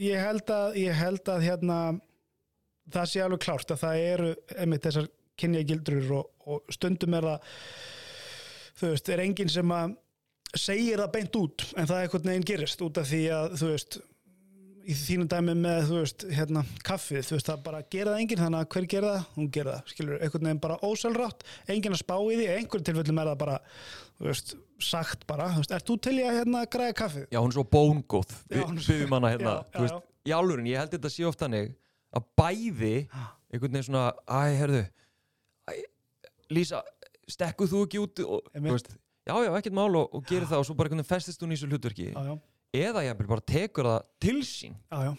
ég 0.00 0.24
held 0.24 0.52
að, 0.56 0.78
ég 0.80 0.96
held 0.96 1.30
að, 1.34 1.44
hérna, 1.44 1.76
það 2.96 3.12
sé 3.12 3.22
alveg 3.26 3.44
klárt 3.44 3.74
að 3.74 3.82
það 3.82 4.06
eru, 4.06 4.32
einmitt, 4.56 4.86
þessar 4.86 5.10
kynja 5.36 5.62
gildrur 5.68 6.16
og, 6.16 6.32
og 6.48 6.74
stundum 6.78 7.18
er 7.18 7.28
það, 7.28 7.54
þú 8.80 8.92
veist, 8.94 9.12
er 9.12 9.24
enginn 9.26 9.52
sem 9.52 9.76
að 9.76 9.96
segir 10.56 11.02
það 11.02 11.14
beint 11.18 11.40
út, 11.42 11.66
en 11.76 11.90
það 11.90 11.98
er 11.98 12.06
einhvern 12.08 12.30
veginn 12.32 12.50
gerist 12.54 12.86
út 12.88 13.02
af 13.02 13.10
því 13.10 13.22
að, 13.36 13.58
þú 13.60 13.72
veist, 13.74 14.00
í 14.86 14.94
þínum 14.94 15.28
dæmi 15.30 15.54
með, 15.58 15.80
þú 15.88 15.96
veist, 15.98 16.24
hérna, 16.36 16.62
kaffið, 16.86 17.24
þú 17.26 17.34
veist, 17.36 17.48
það 17.50 17.62
bara 17.66 17.80
gera 17.90 18.12
það 18.12 18.20
enginn, 18.22 18.42
þannig 18.44 18.60
að 18.60 18.68
hver 18.74 18.86
gera 18.92 19.12
það, 19.12 19.24
hún 19.36 19.48
gera 19.56 19.72
það, 19.76 19.92
skilur, 19.92 20.18
einhvern 20.22 20.46
veginn 20.48 20.60
bara 20.62 20.76
ósælrátt, 20.86 21.44
enginn 21.74 21.96
að 21.96 22.02
spá 22.02 22.14
í 22.20 22.36
því, 22.38 22.46
einhverjum 22.54 22.86
tilfellum 22.90 23.20
er 23.22 23.30
það 23.32 23.40
bara, 23.42 23.56
þú 24.20 24.28
veist, 24.28 24.54
sagt 24.86 25.26
bara, 25.30 25.48
þú 25.54 25.62
veist, 25.64 25.74
ert 25.78 25.90
þú 25.90 25.96
til 26.06 26.14
í 26.20 26.26
að, 26.26 26.38
hérna, 26.40 26.62
græða 26.76 26.96
kaffið? 27.02 27.26
já, 27.34 27.40
hún 27.40 27.50
er 27.50 27.56
svo 27.58 27.66
bóngóð 27.76 28.36
Já, 28.36 28.62
byggum 28.62 29.16
hana 29.18 29.30
hérna 29.34 29.54
Já, 29.56 29.58
já, 29.58 29.72
þú 29.76 29.86
veist, 29.86 30.08
í 30.26 30.36
álurinn, 30.38 30.70
ég 30.70 30.82
held 30.84 30.94
þetta 30.94 31.12
sé 31.16 31.26
oft 31.28 31.42
þannig 31.42 31.72
að 32.16 32.28
bæði 32.38 32.94
einhvern 33.50 33.72
veginn 33.74 33.88
svona, 33.90 34.06
æ, 34.30 34.40
herðu 34.60 34.84
æ, 35.66 35.72
Lísa, 36.54 36.84
stekkuð 37.26 37.72
þú 37.72 37.84
ekki 37.88 38.02
út 38.04 38.22
og, 38.22 38.50
þú 38.54 38.68
veist, 38.70 38.92
já, 39.26 39.34
já, 39.42 39.50
ekkert 39.58 39.74
mál 39.74 39.90
og, 39.98 40.12
og 40.14 40.26
gerir 40.28 40.46
það 40.46 40.62
og 40.62 40.68
svo 40.68 40.76
bara 40.78 40.86
einhvern 40.92 41.02
veginn 41.02 41.10
festist 41.10 41.42
hún 41.42 41.50
í 41.50 41.58
þessu 41.58 41.70
hlutverki. 41.72 42.12
Já, 42.12 42.20
já, 42.30 42.36
eða 42.76 43.04
ég 43.06 43.20
bara 43.22 43.46
tekur 43.52 43.88
það 43.90 44.08
til 44.26 44.38
sín. 44.46 44.76
Já, 44.92 44.98
já, 45.08 45.12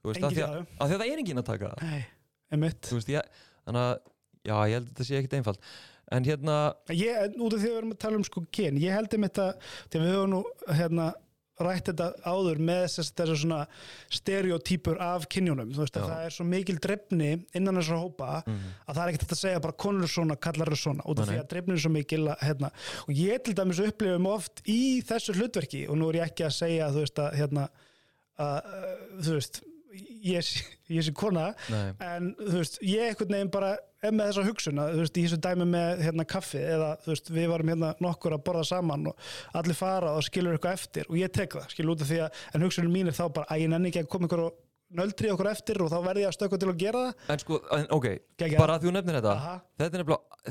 þú 0.00 0.10
veist, 0.10 0.26
að 0.28 0.42
að, 0.44 0.60
að 0.84 0.94
það 0.94 1.06
er 1.06 1.22
enginn 1.22 1.42
að 1.42 1.48
taka 1.50 1.72
það. 1.72 1.96
Ég, 3.14 3.42
þannig 3.64 3.82
að 3.82 3.92
já, 4.44 4.54
ég 4.54 4.76
held 4.76 4.86
að 4.86 4.88
þetta 4.92 5.08
sé 5.08 5.18
ekkert 5.20 5.36
einfalt. 5.40 5.68
En 6.14 6.26
hérna, 6.28 6.56
Ég, 6.92 7.36
út 7.40 7.54
af 7.56 7.62
því 7.62 7.68
að 7.68 7.70
við 7.72 7.78
erum 7.80 7.94
að 7.94 8.00
tala 8.04 8.18
um 8.20 8.24
sko 8.28 8.42
kyn, 8.54 8.76
ég 8.82 8.92
held 8.92 9.14
að, 9.40 9.70
því 9.88 9.98
að 9.98 10.04
við 10.04 10.12
höfum 10.12 10.32
nú, 10.34 10.40
hérna, 10.78 11.06
rætt 11.62 11.90
þetta 11.90 12.08
áður 12.26 12.60
með 12.66 12.80
þess, 12.88 13.12
þessu 13.14 13.36
svona 13.44 13.60
stereotypur 14.12 14.98
af 15.02 15.26
kynjónum, 15.30 15.70
þú 15.74 15.84
veist 15.84 15.98
að 15.98 16.06
Já. 16.06 16.08
það 16.10 16.24
er 16.26 16.34
svo 16.36 16.46
mikil 16.50 16.76
drefni 16.82 17.30
innan 17.54 17.78
þessar 17.78 18.00
hópa 18.02 18.30
mm, 18.42 18.64
að 18.88 18.98
það 18.98 19.02
er 19.04 19.12
ekkert 19.12 19.36
að 19.36 19.42
segja 19.42 19.62
bara 19.66 19.78
konur 19.84 20.10
svona, 20.10 20.38
kallar 20.48 20.72
er 20.74 20.80
svona 20.80 21.06
út 21.06 21.22
af 21.22 21.30
því 21.30 21.38
að 21.42 21.50
drefnin 21.52 21.76
er 21.76 21.84
svo 21.84 21.92
mikil 21.94 22.22
að, 22.26 22.42
hérna, 22.48 22.72
og 23.06 23.20
ég 23.20 23.44
til 23.46 23.54
dæmis 23.60 23.82
upplifum 23.84 24.30
oft 24.32 24.64
í 24.66 24.80
þessu 25.06 25.36
hlutverki 25.38 25.84
og 25.86 26.00
nú 26.00 26.10
er 26.10 26.20
ég 26.22 26.32
ekki 26.32 26.48
að 26.48 26.56
segja 26.58 26.90
þú 26.94 27.04
veist 27.04 27.22
að 27.22 27.38
hérna 27.38 27.68
að, 28.42 28.74
þú 29.20 29.38
veist 29.38 29.62
ég, 30.24 30.50
ég 30.92 31.06
sé 31.06 31.14
kona 31.16 31.50
nei, 31.72 31.92
en 32.04 32.30
þú 32.38 32.56
veist, 32.60 32.78
ég 32.84 33.10
einhvern 33.10 33.36
veginn 33.36 33.52
bara 33.54 33.74
er 34.04 34.12
með 34.12 34.30
þessa 34.30 34.44
hugsun 34.48 34.82
að, 34.82 34.92
þú 34.94 35.04
veist, 35.04 35.16
í 35.16 35.24
þessu 35.26 35.38
dæmi 35.46 35.66
með 35.70 36.02
hérna 36.04 36.26
kaffi 36.28 36.60
eða, 36.60 36.90
þú 37.04 37.12
veist, 37.12 37.30
við 37.38 37.48
varum 37.52 37.72
hérna 37.72 37.92
nokkur 38.04 38.36
að 38.36 38.44
borða 38.48 38.66
saman 38.68 39.08
og 39.10 39.30
allir 39.60 39.78
fara 39.78 40.12
og 40.18 40.26
skilur 40.26 40.58
eitthvað 40.58 40.78
eftir 40.80 41.08
og 41.08 41.18
ég 41.20 41.32
tek 41.34 41.56
það, 41.56 41.70
skilur 41.72 41.94
út 41.94 42.04
af 42.04 42.10
því 42.10 42.20
að 42.26 42.44
en 42.52 42.66
hugsunin 42.66 42.94
mín 42.94 43.10
er 43.12 43.16
þá 43.16 43.24
bara, 43.38 43.48
að 43.48 43.64
ég 43.64 43.72
nenni 43.72 43.92
ekki 43.92 44.04
að 44.04 44.10
koma 44.14 44.28
ykkur 44.30 44.44
og 44.44 44.60
nöldri 44.94 45.32
okkur 45.32 45.50
eftir 45.50 45.80
og 45.82 45.90
þá 45.90 45.96
verði 46.04 46.24
ég 46.24 46.30
að 46.30 46.36
stökka 46.36 46.60
til 46.60 46.70
að 46.70 46.82
gera 46.84 47.00
það. 47.06 47.24
En 47.34 47.42
sko, 47.42 47.60
en, 47.78 47.86
ok 47.96 48.06
Geggjað. 48.12 48.60
bara 48.60 48.76
að 48.76 48.84
þú 48.84 48.92
nefnir 48.94 49.18
þetta 49.18 49.32
Aha, 49.34 49.54
þetta 49.80 49.96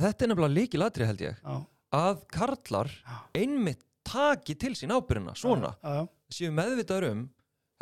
er 0.09 0.33
nefnilega, 0.33 0.55
líkilatri 0.57 1.07
held 1.07 1.23
ég 1.23 1.37
já, 1.37 1.53
að 1.99 2.25
karlar 2.33 2.91
einmitt 3.37 3.85
taki 4.03 4.57
til 4.59 4.73
sín 4.75 4.91
ábyrjuna 4.91 5.35
svona, 5.39 5.71
já, 5.79 6.01
já, 6.01 6.07
séu 6.35 6.51
meðvitaður 6.55 7.09
um 7.13 7.21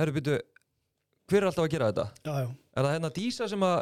herru 0.02 0.16
byrju, 0.18 0.38
hver 1.32 1.42
er 1.42 1.50
alltaf 1.50 1.66
að 1.66 1.74
gera 1.74 1.90
þetta? 1.92 2.08
Já, 2.28 2.32
já, 2.44 2.48
er 2.76 2.88
það 2.88 2.96
hérna 2.98 3.12
dísa 3.16 3.48
sem 3.52 3.66
að 3.68 3.78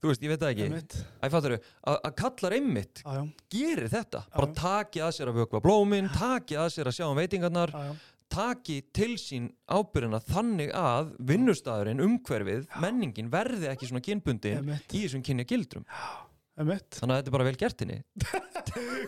þú 0.00 0.08
veist, 0.10 0.22
ég 0.24 0.32
veit 0.32 0.40
það 0.40 0.52
ekki? 0.54 0.66
Einmitt, 0.70 0.94
Æ, 1.20 1.26
fattar 1.34 1.54
að, 1.56 1.98
að 1.98 2.14
kallar 2.22 2.56
einmitt 2.56 3.02
já, 3.04 3.10
já, 3.18 3.24
gerir 3.52 3.90
þetta, 3.92 4.22
bara 4.36 4.48
Já. 4.48 4.54
taki 4.62 5.02
að 5.04 5.12
sér 5.18 5.32
að 5.32 5.42
vökva 5.42 5.60
blómin, 5.64 6.08
taki 6.14 6.56
að 6.56 6.72
sér 6.76 6.88
að 6.88 6.96
sjá 6.96 7.04
um 7.10 7.20
veitingarnar 7.20 7.74
já, 7.74 7.82
já, 7.90 7.98
taki 8.30 8.78
til 8.94 9.10
sín 9.20 9.50
ábyrjuna 9.66 10.22
þannig 10.22 10.72
að 10.78 11.12
vinnustæðurinn, 11.28 12.00
umhverfið, 12.06 12.64
menningin 12.80 13.28
verði 13.32 13.68
ekki 13.72 13.90
svona 13.90 14.04
kynbundin 14.06 14.70
í 14.72 15.04
þessum 15.04 15.24
kynja 15.26 15.44
gildrum 15.50 15.84
einmitt 15.84 16.29
þannig 16.98 17.14
að 17.14 17.20
þetta 17.20 17.30
er 17.30 17.34
bara 17.36 17.46
vel 17.48 17.58
gert 17.60 17.84
henni 17.84 17.98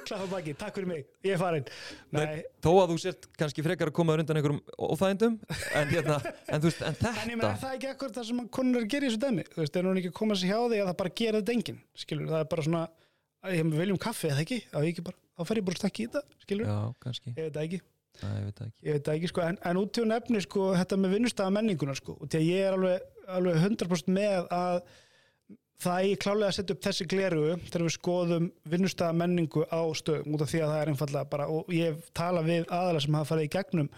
Klappa 0.07 0.27
baki, 0.31 0.55
takk 0.59 0.79
fyrir 0.79 0.89
mig, 0.89 1.05
ég 1.27 1.37
er 1.37 1.41
farin 1.41 1.67
Nei, 2.15 2.43
þó 2.65 2.71
að 2.83 2.93
þú 2.93 2.97
sért 3.03 3.29
kannski 3.39 3.65
frekar 3.67 3.93
að 3.93 3.97
koma 3.99 4.17
undan 4.19 4.41
einhverjum 4.41 4.61
óþægindum 4.79 5.37
en, 5.79 5.93
hérna, 5.93 6.19
en, 6.49 6.65
veist, 6.65 6.83
en 6.83 6.99
En 7.23 7.33
ég 7.33 7.39
meina, 7.39 7.53
þetta 7.53 7.53
er 7.53 7.63
það 7.63 7.77
ekki 7.77 7.91
akkur 7.93 8.15
það 8.17 8.29
sem 8.31 8.43
að 8.43 8.91
gera 8.95 9.07
í 9.07 9.11
þessu 9.11 9.23
dæmi? 9.23 9.47
Þú 9.53 9.63
veist, 9.63 9.79
er 9.79 9.89
hún 9.89 10.03
ekki 10.03 10.13
að 10.13 10.19
koma 10.19 10.39
sér 10.39 10.53
hjá 10.53 10.59
því 10.59 10.81
að 10.83 10.91
það 10.91 10.99
bara 11.03 11.15
gera 11.23 11.43
þetta 11.43 11.57
enginn? 11.57 11.81
Skilur, 12.03 12.29
það 12.33 12.43
er 12.43 12.51
bara 12.55 12.67
svona, 12.69 12.83
ég 13.53 13.73
viljum 13.77 14.03
kaffi 14.03 14.31
eða 14.33 14.45
ekki, 14.47 14.61
ekki 14.83 15.07
bara, 15.07 15.21
þá 15.37 15.47
fer 15.51 15.63
ég 15.63 15.69
bara 15.69 15.83
stakki 15.83 16.07
í 16.07 16.11
þetta, 16.11 16.43
skilur, 16.47 16.73
Já, 16.73 16.79
kannski. 17.07 17.35
Ég 17.37 17.47
veit 17.47 17.57
það 17.59 17.69
ekki. 17.69 17.83
Nei, 18.23 18.33
ég 18.37 18.45
veit 18.49 18.59
það 18.59 18.67
ekki. 18.67 18.77
Ég 18.87 18.97
veit 18.97 19.07
það 19.07 19.19
ekki 19.19 19.31
sko, 19.31 19.45
en, 19.47 19.59
en 19.71 19.81
út 19.81 19.95
til 19.97 20.05
nefni 20.09 20.43
sko, 20.45 20.67
þetta 20.77 20.99
með 21.01 21.15
vinnustæða 21.17 21.55
menninguna 21.57 21.95
sko, 21.97 22.17
og 22.19 22.29
því 22.33 22.41
að 22.41 22.51
ég 22.51 22.67
er 22.67 22.77
alveg, 22.77 23.07
alveg 23.39 23.63
100% 23.63 24.13
með 24.13 24.51
að 24.53 24.83
það 25.81 26.07
er 26.07 26.21
klálega 26.23 26.51
að 26.51 26.57
setja 26.57 26.77
upp 26.77 26.85
þessi 26.87 27.07
gleru 27.11 27.43
þegar 27.65 27.85
við 27.87 27.95
skoðum 27.97 28.49
vinnustæða 28.73 29.17
menningu 29.19 29.65
á 29.67 29.83
stöðum 29.99 30.37
út 30.37 30.45
af 30.45 30.53
því 30.53 30.63
að 30.63 30.73
það 30.73 30.83
er 30.83 30.93
einfallega 30.93 31.31
bara 31.33 31.49
og 31.51 31.73
ég 31.75 32.07
tala 32.17 32.45
við 32.47 32.67
aðalega 32.69 33.05
sem 33.07 33.19
hafa 33.19 33.31
farið 33.33 33.49
í 33.49 33.53
gegnum 33.57 33.91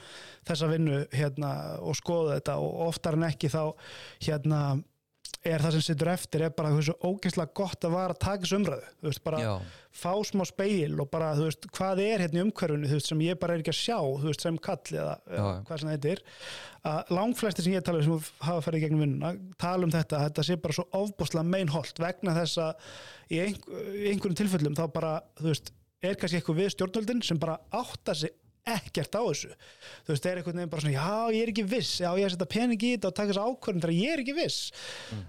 þessa 0.49 0.71
vinnu 0.73 1.03
hérna 1.13 1.53
og 1.83 1.99
skoða 1.99 2.39
þetta 2.39 2.57
og 2.63 2.83
oftar 2.89 3.19
en 3.19 3.29
ekki 3.29 3.53
þá 3.53 3.63
hérna 4.29 4.61
er 5.45 5.63
það 5.65 5.75
sem 5.77 5.85
sittur 5.87 6.11
eftir 6.13 6.45
er 6.47 6.53
bara 6.57 6.71
svo 6.85 6.95
ógeðslega 7.09 7.55
gott 7.57 7.87
að 7.87 7.95
vara 7.97 8.15
að 8.15 8.21
taka 8.25 8.45
þessu 8.45 8.59
umræðu. 8.61 8.93
Þú 9.01 9.09
veist, 9.11 9.23
bara 9.25 9.41
Já, 9.43 9.51
fá 9.95 10.13
smá 10.29 10.45
speil 10.49 10.95
og 11.03 11.11
bara, 11.13 11.33
þú 11.39 11.49
veist, 11.49 11.69
hvað 11.77 12.03
er 12.05 12.25
hérna 12.25 12.41
í 12.41 12.45
umhverfinu 12.45 12.91
þú 12.91 12.99
veist, 12.99 13.11
sem 13.11 13.25
ég 13.25 13.41
bara 13.41 13.57
er 13.57 13.65
ekki 13.65 13.75
að 13.75 13.81
sjá, 13.81 13.99
þú 13.99 14.31
veist, 14.31 14.47
sem 14.47 14.61
kall 14.69 14.95
eða 14.95 15.17
Já, 15.25 15.45
hvað 15.69 15.83
sem 15.83 15.93
þetta 15.95 16.13
er 16.15 16.25
að 16.85 17.13
langflesti 17.17 17.65
sem 17.65 17.75
ég 17.77 17.85
tala 17.87 18.03
um 18.03 18.07
sem 18.09 18.33
hafa 18.45 18.65
ferið 18.67 18.85
gegnum 18.85 19.05
vinnuna, 19.07 19.33
tala 19.61 19.89
um 19.89 19.95
þetta 19.95 20.21
þetta 20.27 20.45
sé 20.45 20.59
bara 20.61 20.77
svo 20.77 20.85
ofbúslega 21.01 21.49
meinholt 21.49 22.03
vegna 22.03 22.35
þess 22.37 22.61
að 22.61 22.91
í, 23.33 23.41
einhver, 23.47 23.87
í 23.95 24.07
einhverjum 24.13 24.39
tilfellum 24.43 24.77
þá 24.77 24.85
bara, 24.93 25.15
þú 25.41 25.49
veist, 25.49 25.73
er 26.05 26.19
kannski 26.21 26.41
eitthvað 26.41 26.61
við 26.61 26.75
stjórnvöldin 26.75 27.23
sem 27.25 27.41
bara 27.41 27.57
átta 27.73 28.17
sig 28.19 28.35
ekkert 28.65 29.17
á 29.19 29.23
þessu. 29.25 29.51
Þú 30.07 30.13
veist, 30.13 30.25
það 30.25 30.31
er 30.31 30.39
einhvern 30.41 30.61
veginn 30.61 30.71
bara 30.73 30.85
svona, 30.85 30.95
já, 30.95 31.35
ég 31.37 31.43
er 31.45 31.53
ekki 31.53 31.65
viss. 31.69 31.91
Já, 32.01 32.09
ég 32.17 32.25
er 32.25 32.31
að 32.31 32.37
setja 32.37 32.51
pening 32.55 32.85
í 32.85 32.93
þetta 32.95 33.11
og 33.11 33.17
taka 33.19 33.33
þessu 33.33 33.45
ákvörðin 33.49 33.83
þegar 33.85 33.97
ég 33.99 34.15
er 34.15 34.23
ekki 34.23 34.37
viss. 34.39 34.61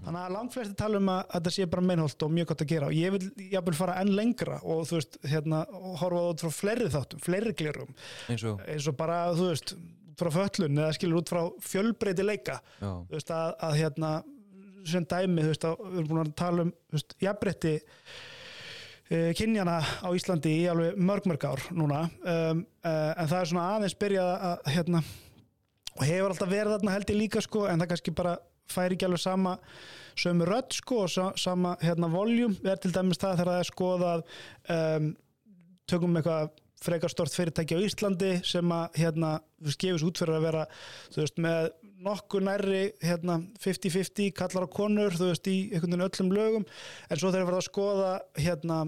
Þannig 0.05 0.21
að 0.21 0.36
langflesti 0.36 0.77
tala 0.79 1.01
um 1.01 1.11
að, 1.15 1.21
þetta 1.33 1.53
sé 1.55 1.67
bara 1.73 1.86
meinholt 1.89 2.25
og 2.27 2.31
mjög 2.38 2.49
gott 2.51 2.63
að 2.65 2.71
gera. 2.71 2.91
Og 2.91 2.95
ég 2.99 3.15
vil 3.15 3.49
jafnvel 3.55 3.75
fara 3.79 3.97
enn 4.03 4.13
lengra 4.15 4.61
og 4.63 4.86
þú 4.89 4.99
veist, 4.99 5.19
hérna, 5.27 5.63
horfa 6.01 6.23
út 6.31 6.45
frá 6.45 6.53
fleiri 6.61 6.88
þáttum, 6.95 7.25
fleiri 7.25 7.55
glerum. 7.59 7.91
Eins 8.31 8.45
og? 8.47 8.63
Eins 8.71 8.88
og 8.91 8.97
bara, 8.99 9.19
þú 9.36 9.49
veist, 9.51 9.75
frá 10.15 10.31
föllun 10.31 10.79
eða 10.79 10.95
skilur 10.95 11.19
út 11.19 11.33
frá 11.33 11.41
fjölbreyti 11.65 12.23
leika. 12.23 12.61
Já, 12.79 12.88
þú 13.09 13.17
veist, 13.17 13.36
að, 13.36 13.51
að 13.67 13.77
hérna 13.81 14.13
sem 14.86 15.05
dæmi, 15.09 15.43
þú 15.43 15.51
veist, 15.51 15.67
að 15.67 15.83
við 15.83 15.99
erum 15.99 16.09
búin 16.11 16.23
að 16.23 16.33
tala 16.39 16.65
um 16.65 16.71
þú 16.71 16.99
veist, 16.99 17.15
jafnbretti 17.25 17.75
kynjana 19.10 19.78
á 20.01 20.10
Íslandi 20.18 20.56
í 20.64 20.66
alveg 20.72 20.97
mörg 20.97 21.28
mörg 21.30 21.45
ár 21.45 21.62
núna. 21.76 22.06
Um, 22.24 22.66
uh, 22.82 23.12
en 23.14 23.30
það 23.30 23.39
er 23.39 23.51
svona 23.51 23.68
aðeins 23.76 23.97
byrjað 24.01 24.32
að 24.49 24.72
hérna, 24.74 25.01
og 25.95 26.03
hefur 26.10 26.34
alltaf 26.34 26.51
verið 26.51 26.76
þarna 26.76 26.95
held 26.95 27.14
ég 27.14 27.20
líka 27.20 27.43
sko, 27.45 27.68
en 27.70 27.84
það 27.84 27.91
kannski 27.93 28.16
bara 28.18 28.36
færi 28.72 28.97
ekki 28.97 29.06
alveg 29.06 29.22
sama 29.22 29.56
sömu 30.18 30.47
rödd 30.47 30.74
sko 30.74 31.03
og 31.03 31.12
sa, 31.12 31.30
sama 31.38 31.76
hérna 31.84 32.10
voljum, 32.10 32.56
er 32.66 32.80
til 32.82 32.93
dæmis 32.95 33.20
það 33.22 33.39
þegar 33.39 33.51
það 33.51 33.62
er 33.62 33.70
skoðað 33.70 34.24
um, 34.76 35.10
tökum 35.86 36.18
eitthvað 36.18 36.53
frekar 36.86 37.12
stort 37.12 37.34
fyrirtæki 37.36 37.78
á 37.78 37.86
Íslandi 37.86 38.32
sem 38.45 38.74
að 38.74 38.99
hérna, 39.01 39.36
gefis 39.66 40.06
út 40.06 40.20
fyrir 40.22 40.39
að 40.39 40.47
vera 40.47 40.66
þú 41.14 41.22
veist, 41.22 41.41
með 41.41 41.70
nokkuð 42.06 42.45
nærri 42.45 42.84
hérna, 43.03 43.39
50-50 43.64 44.36
kallar 44.38 44.68
á 44.68 44.70
konur 44.72 45.16
þú 45.18 45.32
veist, 45.32 45.49
í 45.49 45.72
einhvern 45.72 45.95
veginn 45.95 46.06
öllum 46.08 46.36
lögum. 46.36 46.68
En 47.10 47.20
svo 47.20 47.32
þegar 47.32 47.41
við 47.41 47.49
verðum 47.49 47.64
að 47.64 47.68
skoða 47.70 48.12
hérna, 48.38 48.80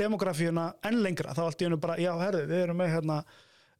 demografíuna 0.00 0.66
enn 0.88 1.02
lengra 1.04 1.36
þá 1.36 1.44
allt 1.46 1.62
í 1.62 1.68
hennu 1.68 1.80
bara, 1.80 1.98
já, 2.00 2.12
herðu, 2.18 2.46
við 2.50 2.64
erum 2.64 2.80
með 2.80 2.92
hérna 2.96 3.20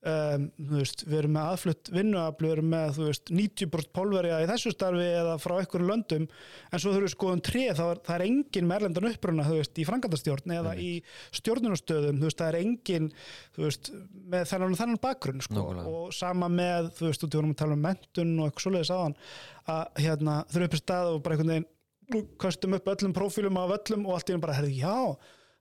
Um, 0.00 0.46
veist, 0.64 1.02
við 1.04 1.18
erum 1.18 1.34
með 1.36 1.46
aðflutt 1.50 1.88
vinnuafl, 1.92 2.40
við 2.40 2.52
erum 2.54 2.70
með 2.72 2.98
veist, 3.02 3.26
90% 3.36 3.90
pólverja 3.92 4.38
í 4.40 4.46
þessu 4.48 4.70
starfi 4.72 5.04
eða 5.04 5.34
frá 5.36 5.58
einhverjum 5.58 5.90
löndum 5.90 6.22
en 6.24 6.80
svo 6.80 6.94
þurfum 6.94 7.04
við 7.04 7.12
skoðum 7.12 7.42
þá 7.76 7.82
er, 7.84 7.98
það 8.06 8.14
er 8.14 8.24
engin 8.24 8.70
merlendan 8.70 9.08
uppruna, 9.10 9.44
veist, 9.50 9.76
í 9.76 9.84
frangandastjórn 9.84 10.54
eða 10.56 10.72
í 10.80 10.88
stjórnunastöðum, 11.36 12.22
það 12.32 12.46
er 12.46 12.58
engin 12.62 13.10
með 13.60 14.46
þennan 14.48 14.72
og 14.72 14.80
þennan 14.80 15.02
bakgrunn, 15.02 15.44
sko, 15.44 15.66
og 15.68 16.14
sama 16.16 16.48
með 16.48 16.88
þú 16.96 17.10
veist, 17.10 17.26
þú 17.26 17.30
vorum 17.34 17.52
að 17.52 17.60
tala 17.60 17.76
um 17.76 17.84
mentun 17.84 18.32
og 18.38 18.48
eitthvað 18.48 18.64
svoleiðis 18.64 18.92
aðan 18.96 19.18
að 19.74 20.00
hérna, 20.06 20.38
þurfum 20.54 20.70
upp 20.70 20.78
í 20.78 20.80
stað 20.80 21.10
og 21.10 21.20
bara 21.26 21.36
einhvern 21.36 21.52
veginn 21.58 22.32
kastum 22.40 22.78
upp 22.80 22.88
öllum 22.94 23.12
prófílum 23.20 23.60
af 23.60 23.76
öllum 23.76 24.08
og 24.08 24.16
allt 24.16 24.32
í 24.32 24.38
einu 24.38 24.46
bara, 24.46 24.56
herði, 24.62 24.80
já 24.80 24.96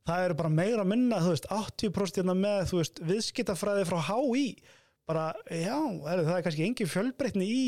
það 0.08 0.26
eru 0.26 0.40
bara 0.40 0.54
meira 0.54 0.84
að 0.86 0.92
minna, 0.94 1.22
þú 1.24 1.36
veist, 1.36 1.52
80% 1.60 2.22
hérna 2.22 2.38
með, 2.38 2.66
þú 2.72 2.82
veist, 2.82 3.04
viðskiptafræði 3.12 3.88
frá 3.90 4.00
HÍ, 4.10 4.44
bara, 5.10 5.30
já, 5.50 5.78
er, 5.80 6.26
það 6.28 6.36
er 6.38 6.44
kannski 6.48 6.68
engin 6.68 6.92
fjölbreytni 6.92 7.48
í 7.50 7.64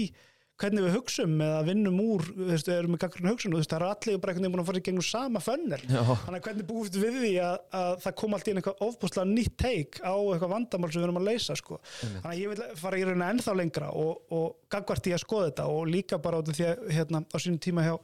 hvernig 0.62 0.84
við 0.86 0.94
hugsum 0.94 1.40
eða 1.42 1.62
vinnum 1.66 1.96
úr, 2.04 2.24
þú 2.36 2.48
veist, 2.52 2.68
erum 2.70 2.94
með 2.94 3.00
gaggrunn 3.02 3.32
hugsun, 3.32 3.54
þú 3.54 3.62
veist, 3.62 3.72
það 3.72 3.80
er 3.80 3.86
allir 3.88 4.20
bara 4.22 4.34
einhvern 4.34 4.46
veginn 4.46 4.54
búin 4.54 4.62
að 4.62 4.68
fara 4.70 4.82
í 4.82 4.84
gegnum 4.86 5.06
sama 5.08 5.42
fönnel. 5.42 5.80
Þannig 5.88 6.38
að 6.38 6.46
hvernig 6.46 6.68
búist 6.70 6.98
við 7.02 7.18
því 7.18 7.32
að, 7.48 7.56
að 7.80 7.96
það 8.04 8.16
kom 8.22 8.36
allt 8.38 8.46
í 8.46 8.52
einu 8.54 8.62
eitthvað 8.62 8.84
ofbúslega 8.86 9.32
nýtt 9.32 9.56
teik 9.64 10.00
á 10.06 10.14
eitthvað 10.14 10.54
vandamál 10.54 10.92
sem 10.92 11.02
við 11.02 11.08
erum 11.08 11.20
að 11.22 11.28
leysa, 11.32 11.58
sko. 11.58 11.80
Þannig 12.04 12.30
að 12.36 12.44
ég 12.44 12.54
vil 12.54 12.70
fara 12.84 13.02
í 13.02 13.08
rauninni 13.08 13.30
ennþá 13.32 13.58
lengra 13.58 13.90
og, 14.04 14.14
og 14.38 14.48
gagvart 14.76 15.10
í 15.10 15.16
að 15.18 15.24
skoða 15.26 15.50
þetta 15.50 15.68
og 15.74 15.90
líka 15.90 16.22
bara 16.22 16.44
út 16.44 16.54
af 16.54 16.60
því 16.60 16.70
að 16.70 16.88
hérna, 17.00 17.26
á 17.26 17.38
sínum 17.42 17.62
tíma 17.66 17.88
hjá, 17.88 17.96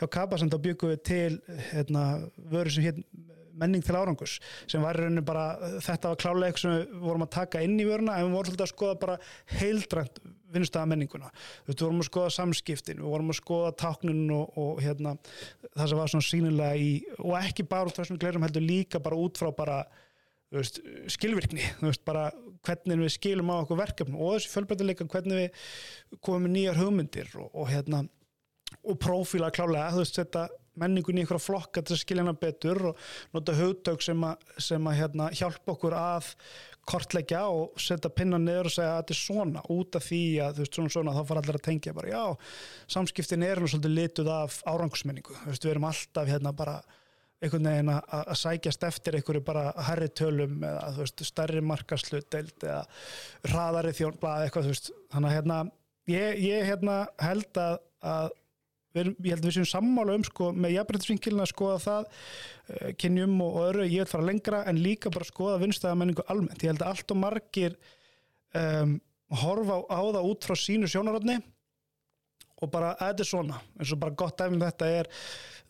hjá 0.00 0.08
Kabasand 0.16 0.56
þá 0.56 0.60
byggum 0.70 0.94
við 0.94 1.04
til 1.12 1.58
hérna, 1.74 2.08
vöru 2.48 2.72
sem 2.72 2.88
hér 2.88 3.04
menning 3.60 3.84
til 3.84 3.98
árangus 3.98 4.38
sem 4.68 4.84
var 4.84 4.98
í 4.98 5.04
rauninni 5.04 5.24
bara, 5.26 5.46
þetta 5.84 6.12
var 6.12 6.22
klálega 6.22 6.50
eitthvað 6.50 6.64
sem 6.64 6.74
við 6.76 7.04
vorum 7.06 7.26
að 7.26 7.34
taka 7.36 7.62
inn 7.66 7.76
í 7.80 7.86
vöruna 7.88 8.16
en 8.16 8.28
við 8.28 8.36
vorum 8.36 8.50
svolítið 8.50 8.66
að 8.66 8.72
skoða 8.72 8.98
bara 9.04 9.18
heildrænt 9.56 10.22
vinnustæða 10.54 10.88
menninguna. 10.92 11.30
Við 11.66 11.82
vorum 11.82 12.02
að 12.02 12.08
skoða 12.08 12.32
samskiptin, 12.36 13.02
við 13.02 13.12
vorum 13.12 13.32
að 13.32 13.38
skoða 13.40 13.72
táknin 13.82 14.24
og, 14.34 14.58
og 14.62 14.82
hérna, 14.84 15.16
það 15.74 15.90
sem 15.90 16.00
var 16.00 16.12
svona 16.12 16.28
sínilega 16.28 16.80
í, 16.80 16.90
og 17.18 17.36
ekki 17.40 17.66
bara 17.68 17.90
út 17.90 17.96
frá 17.96 18.04
þessum 18.04 18.20
glerum 18.22 18.46
heldur 18.46 18.64
líka 18.64 19.02
bara 19.02 19.18
út 19.20 19.40
frá 19.40 19.50
bara 19.56 19.80
veist, 20.54 20.80
skilvirkni, 21.12 21.64
veist, 21.82 22.04
hvernig 22.06 23.02
við 23.02 23.14
skilum 23.16 23.50
á 23.52 23.56
okkur 23.62 23.80
verkefni 23.80 24.18
og 24.18 24.36
þessi 24.36 24.52
fjölbreytileika 24.52 25.08
hvernig 25.10 25.42
við 25.42 26.20
komum 26.20 26.46
með 26.46 26.54
nýjar 26.56 26.80
hugmyndir 26.80 27.32
og, 27.40 27.50
og 27.52 27.72
hérna 27.72 28.04
og 28.86 29.00
prófíla 29.02 29.50
klálega, 29.54 29.90
veist, 29.98 30.18
setja 30.18 30.46
menningun 30.80 31.18
í 31.18 31.24
einhverja 31.24 31.44
flokka 31.46 31.82
til 31.82 31.96
að 31.96 32.02
skilja 32.02 32.24
hana 32.24 32.36
betur 32.38 32.82
og 32.90 33.04
nota 33.36 33.54
hugtök 33.56 34.04
sem 34.04 34.24
að, 34.26 34.48
sem 34.68 34.88
að 34.90 34.98
hérna, 35.00 35.30
hjálpa 35.36 35.74
okkur 35.76 35.96
að 35.98 36.32
kortleggja 36.86 37.40
og 37.50 37.80
setja 37.82 38.12
pinna 38.14 38.38
niður 38.38 38.68
og 38.70 38.76
segja 38.76 38.92
að 38.92 39.00
þetta 39.00 39.16
er 39.16 39.20
svona 39.22 39.64
út 39.74 39.98
af 39.98 40.06
því 40.06 40.20
að 40.44 40.52
þú 40.52 40.62
veist 40.62 40.78
svona 40.78 40.94
svona 40.94 41.16
þá 41.16 41.22
fara 41.30 41.42
allir 41.42 41.58
að 41.58 41.66
tengja 41.66 41.96
bara 41.96 42.12
já, 42.12 42.52
samskiptin 42.94 43.46
er 43.46 43.60
nú 43.60 43.70
svolítið 43.72 43.96
lituð 43.96 44.30
af 44.36 44.60
árangursmenningu, 44.70 45.34
þú 45.42 45.50
veist 45.50 45.66
við 45.66 45.74
erum 45.74 45.88
alltaf 45.90 46.30
hérna 46.30 46.54
bara 46.56 46.76
einhvern 47.42 47.68
veginn 47.68 47.90
að, 47.92 48.14
að 48.22 48.38
sækjast 48.40 48.86
eftir 48.88 49.18
einhverju 49.18 49.42
bara 49.44 49.64
herri 49.88 50.08
tölum 50.16 50.62
eða 50.64 50.92
þú 50.94 51.02
veist 51.02 51.24
stærri 51.28 51.62
markaslutdeild 51.64 52.64
eða 52.64 52.82
hraðari 53.50 53.92
þjónblað 53.96 54.46
eitthvað 54.46 54.68
þú 54.68 54.72
veist. 54.72 54.90
Þannig 55.12 55.30
að 55.30 55.36
hérna 55.36 55.58
ég, 56.12 56.40
ég 56.46 56.68
hérna 56.70 56.96
held 57.20 57.60
að, 57.60 57.78
að 58.14 58.30
við 58.96 59.10
ég 59.12 59.34
held 59.34 59.42
að 59.44 59.48
við 59.50 59.56
séum 59.58 59.68
sammála 59.70 60.16
um 60.18 60.26
sko 60.26 60.50
með 60.56 60.76
jafnbrytisvinkilin 60.76 61.44
að 61.44 61.52
skoða 61.52 61.80
það 61.86 62.06
uh, 62.06 62.92
kynjum 63.02 63.34
og, 63.44 63.50
og 63.50 63.68
öru, 63.70 63.88
ég 63.88 64.04
vil 64.04 64.12
fara 64.12 64.28
lengra 64.30 64.62
en 64.70 64.80
líka 64.82 65.12
bara 65.14 65.28
skoða 65.28 65.60
vinnstæðamenningu 65.64 66.26
almennt, 66.32 66.62
ég 66.64 66.72
held 66.72 66.84
að 66.84 66.94
allt 66.94 67.14
og 67.14 67.20
margir 67.24 67.76
um, 68.56 68.96
horfa 69.42 69.78
á, 69.78 69.80
á 69.92 70.00
það 70.16 70.30
út 70.30 70.48
frá 70.48 70.58
sínu 70.60 70.90
sjónarotni 70.90 71.40
og 72.64 72.72
bara 72.72 72.94
þetta 72.96 73.20
er 73.20 73.28
svona. 73.28 73.58
Eins 73.76 73.92
og 73.92 74.00
bara 74.00 74.16
gott 74.16 74.38
dæmum 74.40 74.62
þetta 74.62 74.88
er 74.88 75.10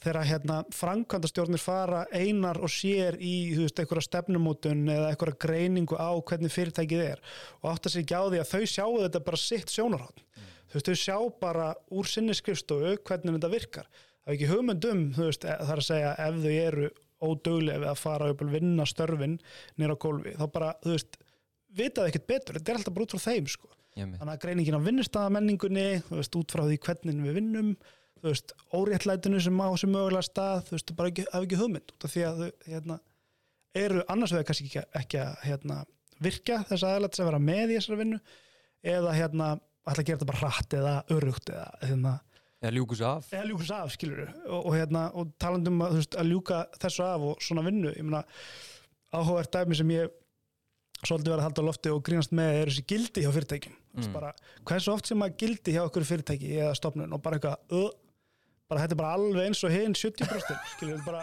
þegar 0.02 0.28
hérna 0.28 0.58
framkvæmdastjórnir 0.76 1.62
fara 1.62 2.04
einar 2.12 2.60
og 2.62 2.70
sér 2.72 3.16
í 3.18 3.56
einhverja 3.64 4.04
stefnumótun 4.04 4.84
eða 4.92 5.10
einhverja 5.12 5.40
greiningu 5.46 5.96
á 5.98 6.12
hvernig 6.20 6.52
fyrirtækið 6.52 7.04
er 7.06 7.22
og 7.62 7.70
átt 7.72 7.88
að 7.88 7.94
sér 7.94 8.04
ekki 8.04 8.20
á 8.20 8.24
því 8.26 8.42
að 8.42 8.52
þau 8.52 8.72
sjáu 8.74 9.00
þetta 9.04 9.24
bara 9.30 9.40
sitt 9.40 9.72
sjónarhótt 9.72 10.22
þú 10.76 10.82
veist 10.82 10.90
þau 10.90 11.00
sjá 11.00 11.16
bara 11.40 11.70
úr 11.96 12.10
sinni 12.10 12.36
skrifstofu 12.36 12.96
hvernig 13.08 13.38
þetta 13.38 13.52
virkar. 13.52 13.88
Það 14.20 14.32
er 14.32 14.36
ekki 14.36 14.50
hugmyndum 14.50 15.02
þú 15.16 15.28
veist 15.30 15.46
það 15.46 15.72
er 15.72 15.82
að 15.82 15.88
segja 15.88 16.14
ef 16.26 16.40
þau 16.42 16.54
eru 16.60 16.90
ódöglega 17.26 17.80
við 17.80 17.90
að 17.90 18.02
fara 18.02 18.28
upp 18.32 18.42
og 18.44 18.52
vinna 18.52 18.84
störfin 18.88 19.38
nýra 19.80 19.96
á 19.96 20.02
gólfi 20.04 20.34
þá 20.36 20.44
bara 20.52 20.74
þú 20.82 20.92
veist 20.92 21.16
vitaðu 21.76 22.10
ekkert 22.10 22.28
betur, 22.28 22.58
þetta 22.58 22.72
er 22.72 22.80
alltaf 22.80 22.96
bara 22.96 23.06
út 23.06 23.14
frá 23.14 23.24
þeim 23.24 23.50
sko. 23.52 23.70
Með. 23.96 24.18
Þannig 24.20 24.32
að 24.34 24.40
greiningin 24.42 24.76
á 24.76 24.86
vinnustæðamenningunni 24.86 25.86
þú 26.04 26.18
veist, 26.18 26.36
út 26.36 26.52
frá 26.52 26.62
því 26.66 26.78
hvernig 26.84 27.20
við 27.24 27.38
vinnum 27.38 27.70
þú 28.20 28.28
veist, 28.28 28.52
óréttlætinu 28.76 29.40
sem 29.40 29.60
á 29.60 29.68
sem 29.80 29.92
mögulega 29.92 30.26
stað, 30.26 30.64
þú 30.68 30.76
veist, 30.76 30.92
bara 30.98 31.12
ekki, 31.12 31.26
hafa 31.32 31.46
ekki 31.46 31.60
hugmynd 31.60 31.94
út 31.94 32.06
af 32.08 32.12
því 32.12 32.24
að 32.28 32.42
þau 32.42 32.66
hérna, 32.72 32.98
eru 33.76 34.04
annars 34.12 34.34
vegar 34.34 34.48
kannski 34.50 34.68
ekki, 34.68 34.84
ekki 35.00 35.20
að 35.22 35.32
hérna, 35.46 35.78
virka 36.26 36.60
þess 36.68 36.86
aðlætt 36.88 37.18
sem 37.18 37.28
vera 37.28 37.40
með 37.40 37.72
í 37.72 37.78
þessari 37.78 38.00
vinnu 38.02 38.20
eða 38.96 39.16
hérna, 39.16 39.48
ætla 39.86 40.02
að 40.02 40.08
gera 40.08 40.18
þetta 40.20 40.30
bara 40.32 40.42
hratt 40.42 40.76
eða 40.80 40.94
örugt 41.16 41.52
eða 41.52 41.66
hérna, 41.82 42.12
eða 42.62 42.74
ljúkus 42.76 43.02
af. 43.06 43.32
eða 43.32 43.48
ljúka 43.50 43.64
þessu 43.64 43.76
af, 43.78 43.94
skilur 43.94 44.22
og, 44.26 44.60
og, 44.60 44.70
hérna, 44.74 45.08
og 45.14 45.34
talandum 45.42 45.82
að, 45.86 45.98
veist, 46.00 46.16
að 46.18 46.30
ljúka 46.32 46.62
þessu 46.82 47.04
af 47.06 47.26
og 47.30 47.44
svona 47.44 47.66
vinnu, 47.66 47.92
ég 47.94 48.06
meina 48.06 48.24
áhugavert 49.14 49.52
dæmi 49.54 49.78
sem 49.78 49.92
ég 49.94 50.14
svolítið 51.04 51.30
verið 51.30 51.42
að 51.42 51.46
halda 51.46 51.62
á 51.62 51.68
lofti 51.68 51.92
og 51.92 52.02
grínast 52.06 52.32
með 52.34 52.58
er 52.60 52.70
þessi 52.72 52.86
gildi 52.88 53.22
hjá 53.22 53.30
fyrirtækjum. 53.36 53.76
Mm. 53.96 54.12
bara, 54.12 54.32
hversu 54.68 54.92
oft 54.92 55.08
sem 55.08 55.22
að 55.24 55.36
gildi 55.40 55.72
hjá 55.76 55.82
okkur 55.86 56.04
fyrirtæki 56.04 56.50
eða 56.58 56.74
stofnun 56.76 57.14
og 57.16 57.22
bara 57.24 57.38
eitthvað 57.38 57.76
uh, 57.76 57.90
bara 58.68 58.82
þetta 58.82 58.96
er 58.96 59.00
bara 59.00 59.16
alveg 59.16 59.48
eins 59.48 59.62
og 59.64 59.72
hinn 59.72 59.96
70% 59.96 60.70
skilur 60.74 61.02
bara, 61.06 61.22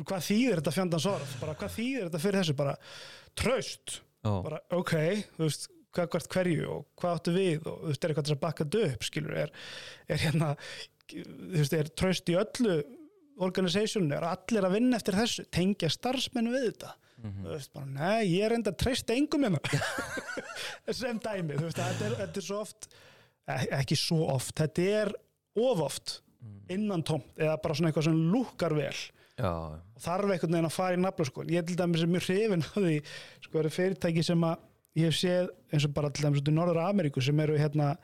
hvað 0.00 0.24
þýðir 0.28 0.60
þetta 0.60 0.74
fjandans 0.74 1.08
orð? 1.10 1.34
Bara 1.42 1.56
hvað 1.60 1.74
þýðir 1.76 2.06
þetta 2.08 2.22
fyrir 2.24 2.40
þessu? 2.40 2.56
Bara 2.58 2.76
tröst, 3.38 3.98
Já, 4.24 4.30
bara 4.46 4.60
ok 4.74 4.94
þú 5.36 5.44
veist, 5.44 5.68
hvað 5.96 6.10
hvert 6.12 6.28
hverju 6.34 6.68
og 6.74 6.86
hvað 7.00 7.16
áttu 7.18 7.34
við 7.34 7.66
og 7.66 7.80
þú 7.82 7.88
veist, 7.92 8.04
er 8.04 8.12
eitthvað 8.12 8.28
til 8.28 8.36
að 8.36 8.42
bakka 8.44 8.64
þetta 8.68 8.92
upp 8.94 9.06
skilur, 9.08 9.34
er, 9.44 9.50
er 10.08 10.22
hérna 10.24 10.50
þú 11.08 11.56
veist, 11.56 11.72
er 11.78 11.88
tröst 11.96 12.28
í 12.32 12.36
öllu 12.38 12.78
organisationu, 13.38 14.14
er 14.18 14.26
allir 14.26 14.66
að 14.66 14.74
vinna 14.74 14.98
eftir 14.98 15.14
þessu, 15.18 15.44
tengja 15.54 15.90
starfsmennu 15.94 16.54
við 16.56 16.66
þetta? 16.72 16.94
Mhm. 17.18 17.42
þú 17.44 17.50
veist, 17.54 17.72
bara, 17.74 17.86
nei, 17.86 18.26
ég 18.30 18.44
er 18.46 18.52
enda 18.54 18.72
treyst 18.78 19.08
engum 19.10 19.42
hérna. 19.42 19.58
Sem 20.94 21.18
dæmi, 21.22 21.56
þú 21.58 21.64
veist, 21.66 21.80
þetta 21.80 22.06
er, 22.06 22.16
þetta 22.22 22.38
er 22.42 22.46
svo 22.46 22.60
oft 22.62 22.88
e- 23.48 23.68
ekki 23.80 23.96
svo 23.98 24.20
oft, 24.34 24.54
þetta 24.60 24.88
er 25.02 25.12
of 25.58 25.80
oft 25.88 26.20
Mhm. 26.38 26.58
innan 26.70 27.02
tómt 27.02 27.32
eða 27.42 27.56
bara 27.58 27.74
svona 27.74 27.88
eitthvað 27.90 28.04
sem 28.06 28.18
lúkar 28.30 28.70
vel. 28.76 28.94
Já, 29.38 29.48
og 29.50 29.98
þarf 30.04 30.30
einhvern 30.30 30.52
veginn 30.54 30.68
að 30.68 30.74
fara 30.76 30.94
í 30.94 31.00
nafla 31.02 31.24
sko. 31.26 31.42
ég 31.50 31.66
til 31.66 31.74
dæmis 31.76 32.02
er 32.04 32.10
mjög 32.12 32.26
hrifin 32.28 32.62
á 32.62 32.78
því 32.78 32.92
sko 33.42 33.58
eru 33.58 33.72
fyrirtæki 33.74 34.22
sem 34.24 34.44
að 34.46 34.62
ég 34.96 35.04
hef 35.10 35.14
séð 35.18 35.50
eins 35.72 35.84
og 35.84 35.92
bara 35.94 36.10
til 36.10 36.24
dæmis 36.24 36.40
út 36.40 36.48
í 36.48 36.54
Norður 36.54 36.80
Ameríku 36.86 37.20
sem 37.22 37.40
eru 37.40 37.58
hérna 37.58 37.96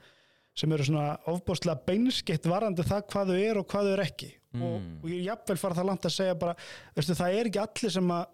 sem 0.54 0.70
eru 0.72 0.84
svona 0.86 1.16
ofbóðslega 1.26 1.80
beinskeitt 1.86 2.44
varandi 2.46 2.84
það 2.86 3.06
hvað 3.10 3.30
þau 3.32 3.38
eru 3.42 3.60
og 3.64 3.66
hvað 3.72 3.88
þau 3.88 3.92
eru 3.96 4.02
ekki. 4.04 4.32
Og, 4.54 4.80
Mm. 4.80 5.00
og 5.02 5.08
ég 5.10 5.16
er 5.18 5.24
jafnvel 5.32 5.56
fara 5.58 5.74
það 5.74 5.86
langt 5.88 6.04
að 6.06 6.12
segja 6.14 6.34
bara 6.38 6.54
veistu, 6.94 7.14
það 7.18 7.32
er 7.40 7.46
ekki 7.50 7.58
allir 7.58 7.90
sem 7.90 8.08
að 8.14 8.26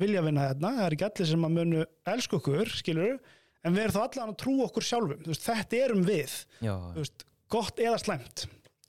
vilja 0.00 0.22
vinna 0.22 0.46
hérna, 0.48 0.70
það 0.74 0.86
er 0.88 0.96
ekki 0.96 1.06
allir 1.06 1.26
sem 1.30 1.44
að 1.46 1.52
munu 1.54 1.84
elsku 2.06 2.36
okkur, 2.40 2.72
skilur 2.80 3.20
en 3.64 3.74
við 3.76 3.84
erum 3.84 3.94
þá 3.94 4.00
allan 4.08 4.32
að 4.32 4.38
trú 4.42 4.54
okkur 4.64 4.82
sjálfum. 4.88 5.22
Veist, 5.28 5.44
þetta 5.46 5.76
erum 5.84 6.02
við, 6.08 6.34
veist, 6.98 7.24
gott 7.48 7.78
eða 7.78 7.98
slæmt 8.02 8.46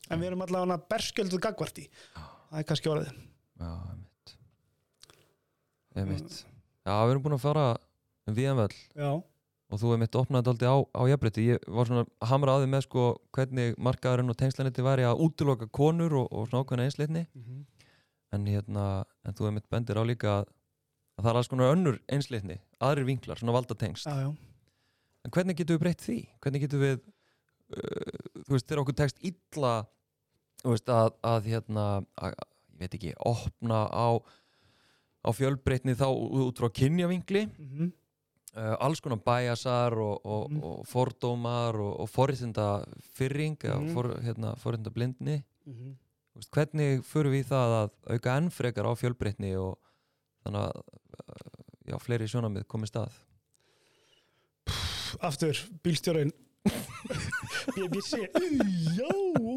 en 0.09 0.19
við 0.19 0.27
erum 0.31 0.41
allan 0.41 0.73
að 0.73 0.87
berskjöldu 0.89 1.37
gagvart 1.39 1.77
í 1.77 1.85
það 2.15 2.57
er 2.57 2.65
kannski 2.71 2.89
orðið. 2.89 3.13
Já, 3.59 3.69
einmitt. 3.93 4.33
Einmitt. 5.95 6.39
Já, 6.87 6.93
við 7.05 7.11
erum 7.13 7.23
búin 7.27 7.37
að 7.37 7.43
fara 7.45 7.65
við 8.37 8.55
völl. 8.59 8.77
Já, 8.95 9.11
og 9.69 9.81
þú 9.81 9.91
einmitt 9.93 10.15
opnaði 10.17 10.53
þetta 10.53 10.71
á, 10.73 10.77
á 10.81 11.01
jafnrétti. 11.11 11.45
Ég 11.51 11.65
var 11.69 11.89
svona 11.89 12.05
að 12.07 12.31
hamra 12.31 12.55
á 12.57 12.59
því 12.61 12.69
með 12.71 12.85
sko 12.87 13.03
hvernig 13.37 13.75
markaðurinn 13.77 14.33
og 14.33 14.39
tengslaniti 14.39 14.85
væri 14.85 15.05
að 15.05 15.21
útiloka 15.25 15.69
konur 15.69 16.15
og, 16.23 16.31
og 16.33 16.47
svona 16.49 16.63
ákveðna 16.63 16.87
einsleitni. 16.89 17.25
En 18.33 18.49
hérna, 18.49 18.85
en 19.25 19.37
þú 19.37 19.49
einmitt 19.49 19.69
bendir 19.69 19.99
á 20.01 20.03
líka 20.05 20.31
að, 20.39 20.49
að 21.17 21.23
það 21.23 21.31
er 21.31 21.39
alls 21.41 21.51
konar 21.51 21.75
önnur 21.75 22.01
einsleitni, 22.09 22.59
aðrir 22.81 23.09
vinklar, 23.09 23.41
svona 23.41 23.55
valda 23.55 23.77
tengst 23.77 24.09
já, 24.09 24.25
já. 24.25 24.33
En 25.25 25.33
hvernig 25.35 25.57
getum 25.59 25.77
við 25.77 25.83
breytt 25.83 26.03
því? 26.05 26.19
hvernig 26.41 26.65
getum 26.65 26.83
við 26.83 26.99
uh, 26.99 28.19
þú 28.45 28.53
veist, 28.53 28.67
þegar 28.69 28.83
okkur 28.83 28.97
tekst 29.01 29.23
illa 29.25 29.73
veist, 30.63 30.93
að, 30.93 31.09
að 31.25 31.49
hérna 31.49 31.87
að, 32.21 32.37
ég 32.77 32.83
veit 32.85 32.99
ekki, 32.99 33.15
opna 33.29 33.81
á 33.89 34.21
á 35.19 35.29
fjölbreytni 35.35 35.97
þá 35.99 36.07
út 36.09 36.61
frá 36.61 36.69
kynjavingli 36.71 37.45
mm 37.49 37.65
-hmm. 37.67 37.89
Uh, 38.55 38.75
alls 38.79 38.99
konar 39.01 39.17
bæjasar 39.25 39.93
og, 39.97 40.25
og, 40.25 40.51
Mhm. 40.51 40.63
og 40.63 40.85
fordómar 40.87 41.75
og, 41.75 41.99
og 41.99 42.09
forréttinda 42.09 42.85
fyrring 43.13 43.57
eða 43.63 43.79
Mhm. 43.79 43.93
for, 43.93 44.03
hérna, 44.21 44.55
forréttinda 44.57 44.89
blindni 44.93 45.43
Mm 45.65 45.73
-hmm. 45.73 45.95
veist, 46.35 46.51
hvernig 46.51 47.03
förum 47.03 47.31
við 47.31 47.43
í 47.43 47.47
það 47.49 47.83
að 47.83 47.89
auka 48.13 48.37
enn 48.37 48.49
frekar 48.49 48.85
á 48.85 48.93
fjölbreytni 48.95 49.55
og 49.57 49.77
þannig 50.45 50.61
að 50.61 50.75
uh, 50.77 51.91
já, 51.91 51.97
fleiri 51.99 52.27
sjónamið 52.27 52.63
komið 52.65 52.87
stað 52.87 53.11
Aftur, 55.21 55.55
bílstjórin 55.83 56.31
BBC 57.75 58.17
Já, 58.99 59.09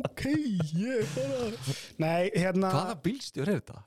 ok, 0.09 0.22
ég 0.78 1.12
bara 1.14 1.48
Nei, 2.03 2.30
hérna 2.34 2.70
hvaða 2.72 2.96
bílstjór 3.05 3.50
er 3.53 3.61
þetta? 3.61 3.82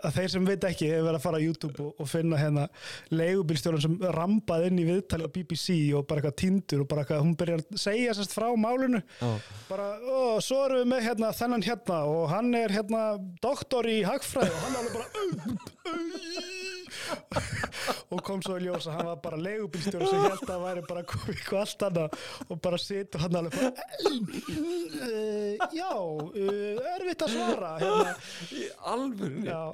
Að 0.00 0.18
þeir 0.18 0.32
sem 0.34 0.48
veit 0.48 0.66
ekki 0.68 0.88
hefur 0.90 1.06
verið 1.08 1.18
að 1.18 1.24
fara 1.26 1.40
á 1.40 1.44
YouTube 1.44 1.84
og, 1.84 1.94
og 2.00 2.10
finna 2.10 2.40
hérna 2.40 2.66
leigubílstjóran 3.14 3.84
sem 3.84 3.96
rampað 4.16 4.68
inn 4.70 4.82
í 4.82 4.86
viðtali 4.88 5.28
á 5.28 5.34
BBC 5.34 5.78
og 5.96 6.06
bara 6.10 6.22
eitthvað 6.22 6.38
tindur 6.42 6.84
og 6.84 6.90
bara 6.90 7.04
eitthvað, 7.04 7.24
hún 7.26 7.36
byrjar 7.40 7.64
að 7.64 7.80
segja 7.84 8.16
sérst 8.18 8.36
frá 8.36 8.48
málinu. 8.58 9.00
Já, 9.20 9.32
bara, 9.70 9.88
ó, 10.02 10.40
svo 10.44 10.64
erum 10.68 10.82
við 10.82 10.90
með 10.94 11.06
hérna 11.08 11.32
þennan 11.40 11.66
hérna 11.68 12.02
og 12.10 12.28
hann 12.32 12.52
er 12.58 12.74
hérna 12.74 13.04
doktor 13.44 13.88
í 13.90 14.00
hagfræði. 14.06 14.52
Og 14.52 14.62
hann 14.66 14.74
er 14.74 14.84
alveg 14.84 14.94
bara 14.98 16.63
og 18.14 18.20
kom 18.26 18.42
svo 18.44 18.58
í 18.58 18.66
ljós 18.66 18.88
að 18.88 18.98
hann 18.98 19.08
var 19.10 19.22
bara 19.24 19.40
leigubílstjóri 19.44 20.10
sem 20.10 20.22
held 20.24 20.36
að 20.36 20.50
það 20.50 20.62
væri 20.64 20.84
bara 20.90 21.06
komið 21.12 21.32
eitthvað 21.34 21.64
allt 21.64 21.86
annað. 21.88 22.20
Og 22.48 22.60
bara 22.66 22.82
situr 22.82 23.24
hann 23.24 23.40
alveg 23.40 23.56
bara 23.56 23.72
uh, 25.08 25.66
já, 25.74 25.90
uh, 25.94 26.94
erfitt 26.94 27.26
að 27.26 27.34
svara 27.34 27.74
hérna, 27.82 28.14
já. 29.48 29.64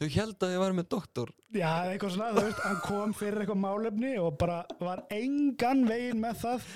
Þau 0.00 0.08
held 0.14 0.44
að 0.46 0.52
ég 0.54 0.60
var 0.62 0.72
með 0.72 0.86
doktor. 0.94 1.30
Já, 1.52 1.72
eitthvað 1.90 2.14
svona, 2.14 2.30
þú 2.32 2.44
veist, 2.46 2.60
hann 2.64 2.78
kom 2.86 3.10
fyrir 3.18 3.42
eitthvað 3.42 3.58
málefni 3.66 4.12
og 4.16 4.38
bara 4.40 4.62
var 4.80 5.02
engan 5.12 5.82
veginn 5.90 6.22
með 6.22 6.38
það. 6.40 6.68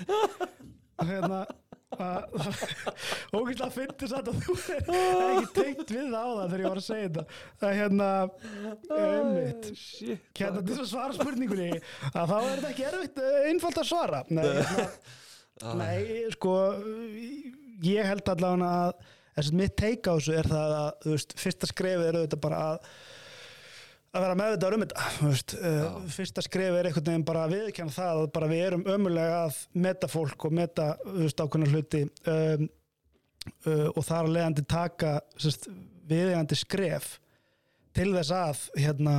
Hérna 1.09 1.39
og 3.35 3.51
það 3.59 3.73
finnst 3.75 4.01
þess 4.01 4.15
að 4.17 4.29
þú 4.45 4.55
er 4.75 4.85
ekki 5.25 5.49
teikt 5.55 5.93
við 5.95 6.11
á 6.15 6.25
það 6.25 6.45
þegar 6.45 6.63
ég 6.63 6.69
var 6.69 6.81
að 6.81 6.87
segja 6.87 7.07
þetta. 7.07 7.23
Það 7.61 7.69
er 7.69 7.77
hérna 7.81 8.09
shit 9.79 10.41
hérna 10.41 10.63
til 10.65 10.79
að 10.79 10.91
svara 10.91 11.17
spurningunni 11.17 11.71
að 12.11 12.31
þá 12.31 12.37
er 12.37 12.47
þetta 12.53 12.71
ekki 12.71 12.87
erfitt 12.91 13.17
eh, 13.23 13.41
einfalt 13.51 13.81
að 13.81 13.89
svara. 13.91 14.21
Nei, 14.29 14.45
hérna, 14.45 15.75
nei 15.81 15.99
sko 16.35 16.55
ég 17.85 18.09
held 18.11 18.33
allavega 18.35 18.71
að 19.35 19.51
mitt 19.55 19.75
teika 19.79 20.15
á 20.15 20.17
þessu 20.17 20.33
er 20.39 20.47
það 20.47 20.77
að 20.79 21.11
veist, 21.11 21.35
fyrsta 21.39 21.69
skrefið 21.69 22.07
er 22.09 22.19
auðvitað 22.21 22.43
bara 22.45 22.63
að 22.69 22.89
að 24.15 24.23
vera 24.23 24.37
meðvitað 24.39 24.75
um 24.75 24.85
þetta 24.85 25.59
uh, 25.59 25.99
fyrsta 26.15 26.43
skref 26.45 26.77
er 26.79 26.89
einhvern 26.89 27.09
veginn 27.09 27.27
bara 27.27 27.45
að 27.45 27.55
viðkjanna 27.57 27.95
það 27.95 28.21
að 28.21 28.31
bara 28.37 28.49
við 28.51 28.63
erum 28.69 28.87
ömulega 28.95 29.37
að 29.43 29.59
meta 29.85 30.09
fólk 30.11 30.47
og 30.47 30.55
meta 30.55 30.89
ákveðna 30.95 31.71
hluti 31.73 32.03
um, 32.31 32.67
uh, 33.67 33.87
og 33.91 34.01
þar 34.07 34.31
leiðandi 34.31 34.65
taka 34.71 35.15
viðeigandi 36.07 36.59
skref 36.59 37.15
til 37.95 38.11
þess 38.15 38.35
að 38.35 38.63
hérna 38.79 39.17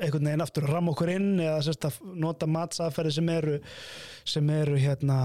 einhvern 0.00 0.28
veginn 0.28 0.44
aftur 0.44 0.66
að 0.66 0.74
ramma 0.76 0.92
okkur 0.94 1.12
inn 1.12 1.32
eða 1.42 1.60
sérst, 1.66 1.86
nota 2.18 2.48
matsaðferði 2.50 3.16
sem 3.18 3.32
eru 3.32 3.58
sem 4.28 4.54
eru 4.54 4.78
hérna 4.80 5.18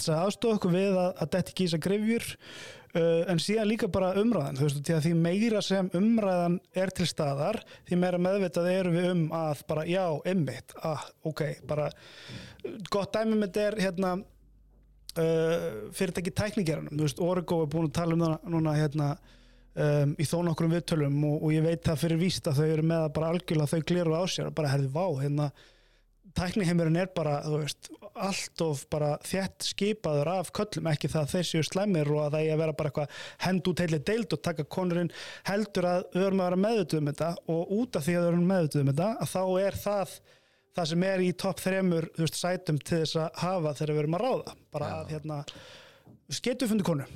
til 0.00 0.12
að 0.14 0.26
aðstofa 0.26 0.58
okkur 0.58 0.74
við 0.74 0.92
að, 0.92 1.08
að 1.10 1.32
þetta 1.34 1.54
ekki 1.54 1.66
ísa 1.66 1.80
grefjur 1.82 2.26
uh, 2.96 3.22
en 3.30 3.42
síðan 3.42 3.70
líka 3.70 3.90
bara 3.92 4.12
umræðan 4.20 4.58
þú 4.58 4.66
veist, 4.66 4.92
því 5.06 5.14
meira 5.18 5.62
sem 5.64 5.90
umræðan 5.96 6.58
er 6.82 6.92
til 6.96 7.08
staðar, 7.10 7.60
því 7.88 8.00
meira 8.02 8.20
meðvitað 8.22 8.70
erum 8.72 8.98
við 8.98 9.08
um 9.12 9.24
að 9.36 9.64
bara, 9.70 9.86
já, 9.88 10.04
emmitt 10.32 10.76
ah, 10.82 11.08
ok, 11.26 11.44
bara 11.70 11.90
gott 12.92 13.14
dæmi 13.16 13.36
með 13.38 13.48
þetta 13.48 13.66
er 13.66 13.80
hérna 13.86 14.14
uh, 14.20 15.66
fyrirtæki 15.96 16.34
veist, 17.00 17.20
Origo 17.20 17.62
er 17.64 17.70
búin 17.72 17.90
að 17.90 17.98
tala 18.00 18.16
um 18.16 18.26
það 18.26 18.50
núna 18.54 18.78
hérna 18.78 19.10
um, 19.74 20.14
í 20.18 20.26
þó 20.28 20.40
nokkrum 20.46 20.72
viðtölum 20.74 21.18
og, 21.28 21.36
og 21.44 21.54
ég 21.54 21.66
veit 21.66 21.84
það 21.86 22.02
fyrir 22.04 22.20
víst 22.20 22.48
að 22.50 22.62
þau 22.62 22.68
eru 22.68 22.86
með 22.86 23.04
að 23.04 23.12
bara 23.18 23.34
algjörlega 23.34 23.72
þau 23.74 23.86
gleru 23.92 24.16
á 24.16 24.24
sér 24.30 24.50
og 24.50 24.56
bara 24.58 24.72
herði 24.74 24.90
vá, 24.94 25.04
hérna 25.20 25.50
tækniheimurinn 26.38 27.00
er 27.00 27.10
bara, 27.14 27.40
veist, 27.50 27.90
allt 28.28 28.64
of 28.64 28.82
bara 28.92 29.12
þétt 29.26 29.68
skipaður 29.70 30.32
af 30.34 30.50
köllum, 30.56 30.90
ekki 30.92 31.10
það 31.12 31.22
að 31.22 31.32
þeir 31.34 31.48
séu 31.50 31.68
slæmir 31.68 32.10
og 32.14 32.20
að 32.24 32.34
það 32.36 32.48
er 32.48 32.56
að 32.56 32.62
vera 32.64 32.76
bara 32.80 32.92
eitthvað 32.92 33.22
hend 33.46 33.70
út 33.72 33.84
heili 33.84 34.02
deild 34.10 34.36
og 34.36 34.42
taka 34.46 34.66
konurinn 34.76 35.14
heldur 35.48 35.88
að 35.90 36.04
við 36.14 36.26
erum 36.26 36.42
að 36.42 36.50
vera 36.50 36.60
meðutuð 36.66 37.00
um 37.00 37.10
þetta 37.12 37.30
og 37.54 37.72
út 37.78 37.98
af 37.98 38.06
því 38.06 38.18
að 38.18 38.26
við 38.26 38.32
erum 38.32 38.52
meðutuð 38.52 38.84
um 38.84 38.92
þetta 38.92 39.10
að 39.16 39.32
þá 39.34 39.42
er 39.64 39.80
það 39.84 40.20
það 40.76 40.90
sem 40.92 41.06
er 41.06 41.22
í 41.24 41.30
topp 41.38 41.62
þremur, 41.62 42.08
þú 42.14 42.24
veist, 42.24 42.38
sætum 42.38 42.78
til 42.80 43.00
þess 43.02 43.18
að 43.20 43.40
hafa 43.42 43.72
þegar 43.78 43.94
við 43.94 44.02
erum 44.04 44.16
að 44.16 44.24
ráða. 44.24 44.56
Bara 44.74 44.90
Já. 44.90 44.96
að 44.96 45.14
hérna 45.14 45.38
getum 46.30 46.66
við 46.66 46.72
fundið 46.74 46.88
konu. 46.90 47.06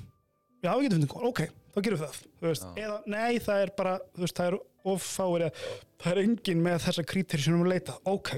Já, 0.64 0.70
við 0.72 0.86
getum 0.86 0.98
fundið 0.98 1.12
konu, 1.12 1.30
ok, 1.30 1.42
þá 1.74 1.78
gerum 1.86 2.00
við 2.00 2.06
það 2.08 2.64
Já. 2.64 2.70
eða, 2.84 2.96
nei, 3.14 3.32
það 3.44 3.62
er 3.64 3.74
bara 3.78 3.94
þú 4.10 4.24
veist, 4.24 4.40
það 4.40 4.50
er 4.50 4.58
offáir 4.94 5.46
það 6.02 6.10
er 6.12 6.22
engin 6.24 6.64
með 6.64 6.82
þessa 6.88 7.06
kríteri 7.08 7.44
sem 7.44 7.54
við 7.54 7.60
erum 7.60 7.68
að 7.68 7.74
leita. 7.74 7.96
Ok, 8.10 8.34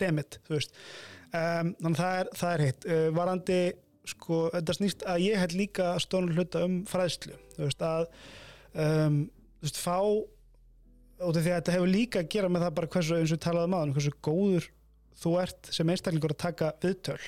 dammit, 0.00 0.40
þú 0.48 0.56
veist 0.56 0.76
um, 1.30 1.70
þannig 1.80 1.94
að 1.94 2.00
það 2.00 2.18
er, 2.18 2.32
það 2.40 2.52
er 2.52 2.64
heitt 2.66 2.88
uh, 2.88 3.06
varandi, 3.16 3.60
sko, 4.10 4.42
þetta 4.56 4.76
snýst 4.78 5.06
að 5.08 5.24
ég 5.26 5.40
held 5.42 5.56
líka 5.58 5.94
stónul 6.02 6.36
hluta 6.38 6.64
um 6.66 6.80
fræðslu 6.90 7.38
þú 7.56 7.64
veist, 7.66 7.86
að 7.86 8.06
um, 8.74 9.22
þú 9.60 9.68
veist, 9.68 9.80
fá 9.80 9.96
af 11.20 11.34
því 11.36 11.40
að 11.40 11.56
þetta 11.58 11.74
hefur 11.76 11.90
líka 11.90 12.22
að 12.22 12.30
gera 12.32 12.48
með 12.52 12.66
það 12.66 12.76
bara 12.78 12.92
hversu, 12.94 13.16
eins 13.18 13.32
og 13.32 13.36
við 13.36 13.42
talaðum 13.44 13.76
á 13.76 13.80
hversu 13.92 14.12
góður 14.24 14.70
þú 15.20 15.34
ert 15.42 15.68
sem 15.74 15.90
einstaklingur 15.92 16.32
að 16.32 16.40
taka 16.40 16.70
viðtöl 16.80 17.18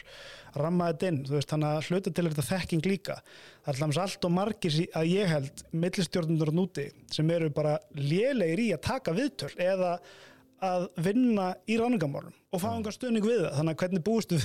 ramma 0.56 0.90
þetta 0.90 1.08
inn, 1.08 1.20
þú 1.28 1.36
veist, 1.36 1.50
þannig 1.52 1.70
að 1.70 1.88
hluta 1.88 2.12
til 2.12 2.24
þetta 2.28 2.44
þekking 2.48 2.88
líka, 2.88 3.16
það 3.64 3.72
er 3.72 3.84
alltaf 3.86 4.02
allt 4.04 4.26
og 4.28 4.34
margir 4.36 4.76
að 5.00 5.08
ég 5.12 5.30
held, 5.32 5.62
millistjórnundur 5.84 6.52
núti 6.56 6.88
sem 7.12 7.32
eru 7.32 7.48
bara 7.54 7.78
lélegir 7.96 8.64
í 8.66 8.68
að 8.76 8.84
taka 8.88 9.14
viðtöl 9.16 9.52
eða 9.56 9.94
að 10.62 10.84
vinna 11.02 11.48
í 11.66 11.78
ráningamálum 11.80 12.34
og 12.52 12.60
fá 12.62 12.68
einhver 12.70 12.94
stuðning 12.94 13.24
við 13.26 13.40
það, 13.46 13.56
þannig 13.56 13.74
að 13.74 13.82
hvernig 13.82 14.04
búistu 14.06 14.38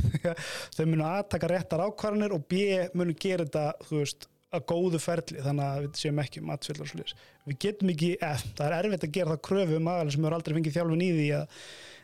þau 0.77 0.85
munu 0.87 1.05
að 1.05 1.21
taka 1.33 1.51
réttar 1.51 1.83
ákvarðanir 1.85 2.35
og 2.37 2.47
B 2.49 2.63
munu 2.97 3.15
gera 3.19 3.45
þetta, 3.45 3.65
þú 3.89 4.01
veist 4.01 4.27
að 4.55 4.63
góðu 4.71 5.01
ferli, 5.03 5.41
þannig 5.43 5.65
að 5.65 5.81
við 5.83 5.99
séum 5.99 6.21
ekki 6.23 6.43
matsvill 6.47 6.79
og 6.79 6.87
slúðis. 6.87 7.15
Við 7.49 7.57
getum 7.65 7.91
ekki 7.91 8.13
eh, 8.15 8.43
það 8.55 8.67
er 8.67 8.75
erfitt 8.77 9.05
að 9.07 9.15
gera 9.17 9.33
það 9.33 9.41
kröfu 9.49 9.79
um 9.79 9.89
aðalega 9.91 10.15
sem 10.15 10.27
eru 10.27 10.37
aldrei 10.37 10.55
fengið 10.55 10.77
þjálfin 10.77 11.03
í 11.03 11.09
því 11.17 11.25
eða, 11.27 11.57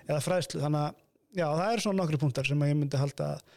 eða 0.10 0.24
fræðslu, 0.26 0.64
þannig 0.66 0.82
að 0.84 0.98
já, 1.40 1.46
það 1.48 1.68
er 1.70 1.84
svona 1.86 2.02
nokkri 2.02 2.20
punktar 2.20 2.50
sem 2.50 2.66
ég 2.68 2.80
myndi 2.82 3.00
halda 3.00 3.30
að, 3.38 3.56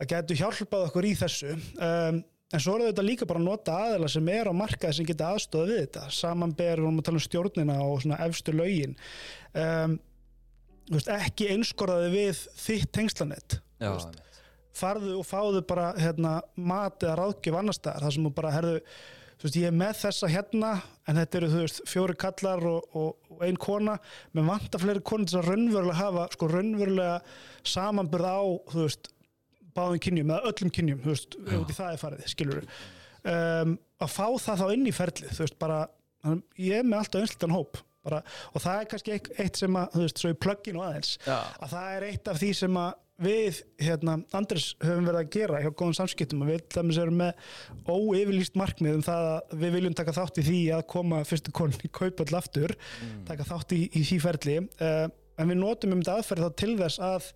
að 0.00 0.10
getur 0.14 0.40
hjálpað 0.40 0.86
okkur 0.88 1.10
í 1.10 1.12
þessu. 1.20 1.58
Um, 1.76 2.22
en 2.54 2.62
svo 2.62 2.76
er 2.76 2.88
þetta 2.90 3.04
líka 3.06 3.28
bara 3.28 3.42
að 3.42 3.48
nota 3.48 3.78
aðeila 3.86 4.10
sem 4.12 4.28
er 4.30 4.50
á 4.50 4.54
markaði 4.54 4.98
sem 4.98 5.08
geta 5.08 5.32
aðstofað 5.34 5.72
við 5.72 5.80
þetta. 5.82 6.04
Samanber, 6.14 6.66
við 6.66 6.84
erum 6.84 7.00
að 7.00 7.08
tala 7.08 7.20
um 7.20 7.26
stjórnina 7.26 7.78
og 7.84 8.04
svona 8.04 8.20
efstu 8.26 8.54
lögin. 8.54 8.94
Um, 9.56 9.98
veist, 10.92 11.10
ekki 11.10 11.50
einskorðaði 11.56 12.12
við 12.14 12.46
þitt 12.62 12.92
tengslanett 12.94 13.60
farðu 14.76 15.18
og 15.20 15.26
fáðu 15.26 15.62
bara 15.66 15.92
hérna, 15.96 16.38
mat 16.56 17.02
eða 17.04 17.16
ráðgjöf 17.22 17.60
annar 17.60 17.76
staðar. 17.76 18.06
Það 18.06 18.16
sem 18.16 18.26
þú 18.26 18.32
bara 18.36 18.52
herðu 18.54 18.74
þú 19.36 19.46
veist, 19.46 19.58
ég 19.60 19.68
er 19.68 19.76
með 19.76 19.98
þessa 20.02 20.30
hérna 20.32 20.70
en 21.06 21.20
þetta 21.20 21.38
eru 21.40 21.50
þú 21.52 21.62
veist, 21.64 21.82
fjóri 21.90 22.16
kallar 22.20 22.64
og, 22.70 22.86
og, 22.96 23.32
og 23.32 23.44
ein 23.46 23.58
kona, 23.60 23.98
menn 24.36 24.48
vantar 24.48 24.82
fleiri 24.82 25.04
konur 25.04 25.28
til 25.28 25.40
að 25.40 25.50
raunverulega 25.50 25.98
hafa 25.98 26.28
sko 26.32 26.48
raunverulega 26.52 27.18
samanburð 27.66 28.30
á 28.32 28.40
þú 28.72 28.86
veist, 28.86 29.10
báðum 29.76 30.02
kynjum 30.06 30.32
eða 30.32 30.52
öllum 30.52 30.72
kynjum, 30.78 31.02
þú 31.04 31.12
veist, 31.12 31.36
út 31.60 31.72
í 31.72 31.76
það 31.76 31.92
er 31.92 32.02
farið 32.02 32.30
skilur 32.32 32.62
um, 32.66 33.76
að 34.02 34.14
fá 34.16 34.26
það 34.46 34.62
þá 34.62 34.66
inn 34.76 34.86
í 34.86 34.94
ferlið, 34.96 35.34
þú 35.36 35.44
veist, 35.46 35.58
bara 35.62 35.80
ég 36.58 36.80
er 36.80 36.86
með 36.86 37.02
alltaf 37.02 37.22
einslutan 37.22 37.54
hóp 37.54 37.82
bara, 38.06 38.20
og 38.54 38.62
það 38.62 38.78
er 38.80 38.92
kannski 38.92 39.16
eitt, 39.16 39.58
sem 39.58 39.78
að, 39.78 39.90
þú 39.96 40.04
veist, 40.04 40.22
svo 40.22 40.30
í 40.30 40.38
plögginu 40.46 40.84
aðeins 40.84 41.16
Já. 41.26 41.40
að 41.58 41.74
það 41.74 41.96
er 41.96 42.06
eitt 42.10 42.30
af 42.30 42.40
því 42.42 42.52
sem 42.60 42.78
að 42.82 42.94
við, 43.26 43.60
hérna, 43.80 44.18
Andres 44.36 44.66
höfum 44.82 45.06
verið 45.08 45.20
að 45.22 45.30
gera 45.32 45.60
hjá 45.64 45.70
góðum 45.70 45.96
samskiptum 45.96 46.42
og 46.44 46.50
við 46.50 46.64
dæmis 46.74 46.98
erum 47.00 47.20
með 47.22 47.46
óyfirlýst 47.88 48.58
markmið 48.60 48.98
um 48.98 49.04
það 49.06 49.28
að 49.30 49.54
við 49.62 49.76
viljum 49.78 49.96
taka 49.96 50.16
þátt 50.18 50.40
í 50.42 50.46
því 50.46 50.60
að 50.76 50.86
koma 50.92 51.22
fyrstu 51.28 51.54
konin 51.56 51.86
í 51.86 51.92
kaupall 51.96 52.28
aftur 52.36 52.76
taka 53.28 53.48
þátt 53.48 53.72
í, 53.72 53.80
í 53.88 54.04
því 54.04 54.18
ferli 54.26 54.58
uh, 54.60 55.06
en 55.08 55.52
við 55.52 55.60
notum 55.62 55.96
um 55.96 56.02
þetta 56.04 56.18
aðferð 56.20 56.44
þá 56.44 56.60
til 56.60 56.74
þess 56.82 57.02
að 57.08 57.30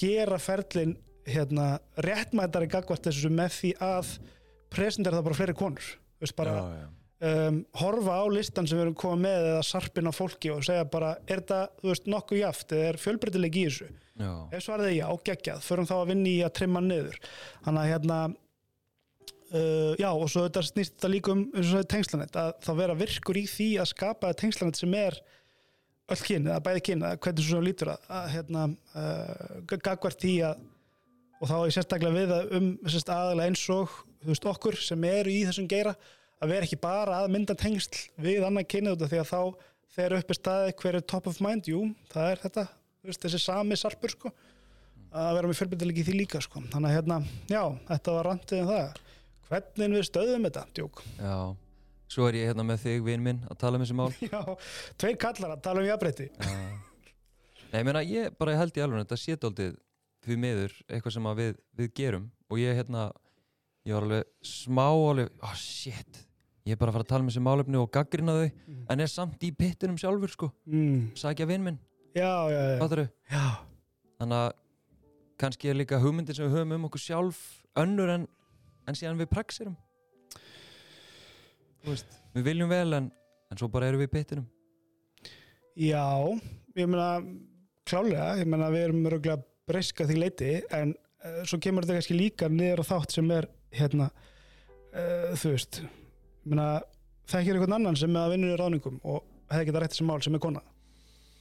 gera 0.00 0.38
ferlin 0.40 0.94
hérna, 1.28 1.66
réttmætari 2.04 2.70
gagvart 2.70 3.04
þessu 3.08 3.30
með 3.32 3.52
því 3.58 3.74
að 3.84 4.14
presentera 4.72 5.18
það 5.18 5.28
bara 5.28 5.38
fleiri 5.38 5.56
konur 5.58 5.92
veist, 6.20 6.36
bara, 6.38 6.56
já, 6.56 6.82
já. 6.82 6.88
um, 7.48 7.62
horfa 7.80 8.18
á 8.20 8.24
listan 8.32 8.68
sem 8.68 8.78
við 8.78 8.86
erum 8.86 8.98
komið 9.02 9.24
með 9.24 9.48
eða 9.54 9.64
sarpin 9.66 10.10
á 10.10 10.12
fólki 10.14 10.52
og 10.54 10.62
segja 10.66 10.86
bara 10.90 11.14
er 11.26 11.42
þú 11.48 11.90
veist, 11.90 12.06
nokkuð 12.10 12.42
jaft 12.42 12.76
eða 12.76 12.92
er 12.92 13.00
fjölbreytileg 13.00 13.58
í 13.58 13.64
þessu 13.68 13.88
já. 13.90 14.30
ef 14.52 14.64
svarið 14.66 14.92
er 14.92 14.96
já, 14.98 15.08
geggjað, 15.30 15.66
förum 15.66 15.90
þá 15.90 15.96
að 15.98 16.06
vinna 16.12 16.30
í 16.30 16.38
að 16.46 16.54
trimma 16.60 16.84
niður 16.84 17.18
þannig 17.64 17.82
að 17.82 17.92
hérna 17.94 18.20
uh, 19.54 19.92
já, 19.98 20.10
og 20.10 20.26
svo 20.30 20.46
þetta 20.46 20.64
snýst 20.70 20.96
þetta 20.96 21.12
líka 21.12 21.34
um, 21.34 21.44
það 21.58 21.86
tengslanett 21.94 22.40
að 22.40 22.50
þá 22.66 22.72
vera 22.82 22.98
virkur 23.02 23.40
í 23.40 23.46
því 23.50 23.70
að 23.82 23.92
skapa 23.94 24.32
tengslanett 24.38 24.80
sem 24.80 24.96
er 24.98 25.18
öll 26.10 26.22
kyn, 26.26 26.48
eða 26.48 26.62
bæði 26.66 26.82
kyn, 26.88 27.06
eða 27.06 27.20
hvernig 27.22 27.46
svo 27.46 27.62
lítur 27.62 27.92
að, 27.92 28.06
að 28.18 28.30
hérna, 28.34 28.66
uh, 28.98 29.58
gagvart 29.70 30.22
því 30.22 30.36
að 30.48 30.62
og 31.40 31.48
þá 31.48 31.56
er 31.58 31.74
sérstaklega 31.74 32.16
við 32.16 32.34
að 32.36 32.54
um 32.58 32.70
sérst, 32.84 33.12
aðalega 33.12 33.50
eins 33.50 33.62
og 33.72 33.94
veist, 34.28 34.46
okkur 34.46 34.76
sem 34.76 35.06
eru 35.08 35.32
í 35.32 35.44
þessum 35.48 35.68
geira 35.70 35.94
að 36.40 36.52
vera 36.52 36.66
ekki 36.68 36.80
bara 36.80 37.22
að 37.22 37.32
mynda 37.34 37.56
tengsl 37.58 38.04
við 38.20 38.44
annað 38.44 38.68
kynið 38.74 38.96
út 38.96 39.04
af 39.06 39.12
því 39.12 39.20
að 39.22 39.30
þá 39.30 39.40
þegar 39.96 40.16
upp 40.18 40.30
er 40.30 40.38
staðið 40.38 40.74
hver 40.82 40.98
er 40.98 41.06
top 41.12 41.28
of 41.30 41.40
mind, 41.44 41.68
jú, 41.68 41.82
það 42.12 42.34
er 42.34 42.42
þetta 42.44 42.66
veist, 43.06 43.22
þessi 43.24 43.40
sami 43.42 43.78
sarpur 43.78 44.12
sko. 44.12 44.32
Að 45.10 45.32
vera 45.40 45.50
með 45.50 45.58
fjölbyrðilegi 45.58 46.04
því 46.06 46.18
líka 46.20 46.40
sko. 46.44 46.62
Þannig 46.70 46.92
að 46.92 46.94
hérna, 46.94 47.16
já, 47.50 47.62
þetta 47.88 48.12
var 48.14 48.28
randið 48.30 48.60
um 48.60 48.68
það. 48.70 49.00
Hvernig 49.50 49.96
við 49.96 50.06
stöðum 50.06 50.46
þetta, 50.46 50.62
djók? 50.78 51.02
Já. 51.18 51.34
Svo 52.10 52.26
er 52.26 52.38
ég 52.38 52.50
hérna 52.50 52.66
með 52.66 52.84
þig, 52.84 53.02
vinn 53.06 53.24
minn, 53.24 53.40
að 53.50 53.58
tala 53.58 53.78
um 53.78 53.84
þessi 53.84 53.96
mál. 53.98 54.08
Já, 54.26 54.40
tveir 54.98 55.18
kallar 55.22 55.54
að 55.54 55.60
tala 55.66 55.82
um 55.82 55.86
jafnbreytti. 55.86 56.26
Nei, 56.40 57.76
ég 57.78 57.86
meina, 57.86 58.02
ég 58.02 58.34
bara 58.38 58.56
held 58.58 58.78
í 58.78 58.82
alveg 58.82 59.04
þetta 59.04 59.18
sé 59.18 59.36
daldið 59.38 59.76
því 60.26 60.36
miður 60.42 60.74
eitthvað 60.88 61.14
sem 61.16 61.28
við, 61.38 61.54
við 61.78 61.92
gerum. 61.96 62.30
Og 62.50 62.58
ég 62.60 62.76
hérna 62.78 63.10
ég 63.86 63.94
var 63.96 64.04
alveg 64.06 64.24
smá 64.44 64.86
alveg, 64.90 65.30
oh 65.42 65.54
shit. 65.56 66.26
Ég 66.68 66.74
er 66.76 66.80
bara 66.80 66.92
að 66.92 66.98
fara 66.98 67.04
að 67.06 67.10
tala 67.12 67.24
um 67.24 67.30
þessi 67.30 67.42
málefni 67.44 67.78
og 67.80 67.90
gaggrina 67.94 68.34
þau 68.36 68.50
Mm. 68.50 68.82
en 68.92 69.00
er 69.00 69.06
samt 69.10 69.42
í 69.42 69.50
pittinum 69.56 69.96
sjálfur 69.98 70.30
sko. 70.30 70.50
Mm. 70.66 71.10
sagja 71.16 71.46
vinn 71.48 71.64
minn, 71.64 71.78
já, 72.14 72.28
já, 72.52 72.78
já, 73.30 73.46
þannig 74.20 74.36
að 74.36 74.52
kannski 75.40 75.70
er 75.70 75.74
líka 75.80 75.98
hugmyndir 75.98 76.36
sem 76.36 76.44
við 76.46 76.58
höfum 76.58 76.74
um 76.76 76.84
okkur 76.90 77.00
sjálf 77.00 77.40
önnur 77.80 78.10
en, 78.12 78.28
en 78.86 78.94
síðan 78.94 79.18
við 79.18 79.30
praxirum. 79.32 79.76
Þú 81.80 81.94
veist, 81.94 82.10
við 82.36 82.44
viljum 82.50 82.68
vel 82.68 82.92
en, 82.98 83.10
en 83.50 83.56
svo 83.58 83.68
bara 83.72 83.88
erum 83.88 84.02
við 84.02 84.10
í 84.10 84.14
pittinum. 84.18 84.46
Já, 85.80 86.04
ég 86.76 86.86
meina 86.90 87.22
klálega, 87.88 88.34
ég 88.42 88.46
meina 88.50 88.68
við 88.70 88.84
erum 88.90 89.06
örgulega 89.08 89.40
breyska 89.70 90.06
því 90.08 90.18
leiti 90.18 90.52
en 90.76 90.92
uh, 91.24 91.40
svo 91.46 91.60
kemur 91.62 91.86
þetta 91.86 92.00
kannski 92.00 92.18
líka 92.18 92.50
niður 92.52 92.84
á 92.84 92.90
þátt 92.90 93.16
sem 93.16 93.32
er 93.36 93.48
hérna 93.78 94.10
uh, 94.10 95.32
þú 95.38 95.54
veist 95.54 95.82
þekkir 97.30 97.56
einhvern 97.56 97.78
annan 97.78 97.98
sem 97.98 98.14
er 98.14 98.26
að 98.26 98.34
vinna 98.34 98.52
í 98.52 98.58
ráðningum 98.58 99.00
og 99.06 99.24
hefði 99.50 99.70
geta 99.70 99.82
rætt 99.82 99.94
þessi 99.94 100.06
mál 100.08 100.20
sem 100.24 100.36
er 100.36 100.42
kona 100.42 100.62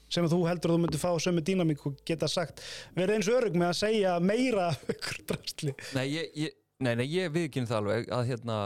sem 0.10 0.26
þú 0.30 0.40
heldur 0.48 0.72
að 0.72 0.76
þú 0.76 0.82
myndir 0.84 1.02
fá 1.02 1.10
sömu 1.22 1.44
dýnamík 1.46 1.86
og 1.86 2.00
geta 2.08 2.30
sagt, 2.30 2.64
verið 2.98 3.20
eins 3.20 3.30
örug 3.30 3.58
með 3.58 3.68
að 3.70 3.80
segja 3.80 4.16
meira 4.24 4.70
af 4.72 4.94
ykkur 4.96 5.20
drastli 5.30 5.76
Nei, 5.94 6.06
ég, 6.16 6.32
ég, 6.46 6.56
nei, 6.82 6.94
nei, 6.98 7.06
ég 7.12 7.34
viðkynna 7.36 7.70
það 7.70 7.82
alveg 7.82 8.14
að 8.18 8.32
hérna, 8.32 8.60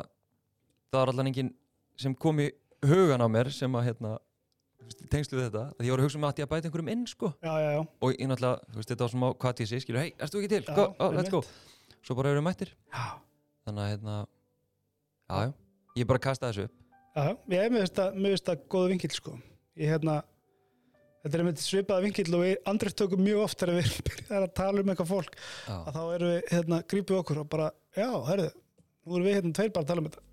það 0.91 0.99
var 1.01 1.14
allan 1.14 1.32
enginn 1.32 1.51
sem 1.99 2.16
kom 2.16 2.39
í 2.43 2.49
hugan 2.84 3.24
á 3.24 3.28
mér 3.32 3.51
sem 3.53 3.76
að 3.76 3.89
hérna, 3.89 4.16
þú 4.84 4.92
veist, 4.92 5.04
í 5.04 5.10
tengslu 5.14 5.40
við 5.40 5.46
þetta 5.48 5.64
að 5.72 5.88
ég 5.88 5.94
var 5.94 6.04
að 6.04 6.08
hugsa 6.08 6.20
um 6.20 6.28
að 6.28 6.42
ég 6.42 6.48
að 6.48 6.52
bæta 6.54 6.70
einhverjum 6.70 6.92
inn 6.94 7.06
sko. 7.10 7.32
Já, 7.40 7.54
já, 7.64 7.70
já, 7.74 7.82
og 7.84 8.14
ég 8.14 8.30
náttúrulega, 8.30 8.68
þú 8.70 8.80
veist, 8.82 8.92
þetta 8.92 9.06
var 9.06 9.14
svona 9.14 9.32
hvað 9.44 9.64
ég 9.64 9.72
sé, 9.72 9.82
skilur, 9.84 10.04
hei, 10.04 10.14
erst 10.18 10.36
þú 10.36 10.42
ekki 10.42 10.52
til, 10.54 10.64
go, 10.70 10.86
oh, 11.00 11.16
let's 11.16 11.34
go. 11.34 11.42
svo 12.04 12.18
bara 12.20 12.34
erum 12.34 12.44
við 12.44 12.48
mættir, 12.50 12.74
já, 12.92 13.06
þannig 13.68 13.86
að 13.86 13.90
hérna 13.94 14.18
já, 14.20 15.40
já, 15.40 15.54
ég 16.02 16.12
bara 16.12 16.24
kasta 16.28 16.52
þessu 16.52 16.68
upp. 16.68 16.78
Já, 17.14 17.26
ég 17.54 17.64
er 17.64 17.74
með 17.74 17.88
þetta, 17.88 18.08
með 18.18 18.38
þetta 18.38 18.58
góða 18.74 18.94
vinkill 18.94 19.14
sko. 19.14 19.36
Ég 19.80 19.94
hérna 19.94 20.20
þetta 21.24 21.40
er 21.40 21.46
með 21.48 21.64
svipaða 21.64 22.04
vinkill 22.04 22.30
og 22.36 22.44
við 22.44 22.54
andrið 22.70 22.96
tökum 23.00 23.24
mjög 23.24 23.44
oft 23.46 23.62
þegar 23.62 23.78
við 23.78 23.92
erum 24.34 24.46
að 24.48 24.56
tala 24.60 24.84
um 24.84 24.94
eitthvað 24.94 25.12
fólk 25.14 25.38
að 25.72 25.92
þá 25.96 26.02
erum 26.04 26.32
við, 26.34 26.40
hérna, 26.52 26.80
grípið 26.94 27.20
okkur 27.22 27.44
og 27.44 27.52
bara, 27.54 27.70
já, 27.96 28.10
herðu, 28.28 28.50
nú 29.06 29.20
erum 29.20 29.30
við 29.30 29.38
hérna 29.40 29.54
tveir 29.60 29.76
bara 29.76 29.86
að 29.86 29.92
tala 29.94 30.04
um 30.04 30.10
þetta. 30.10 30.26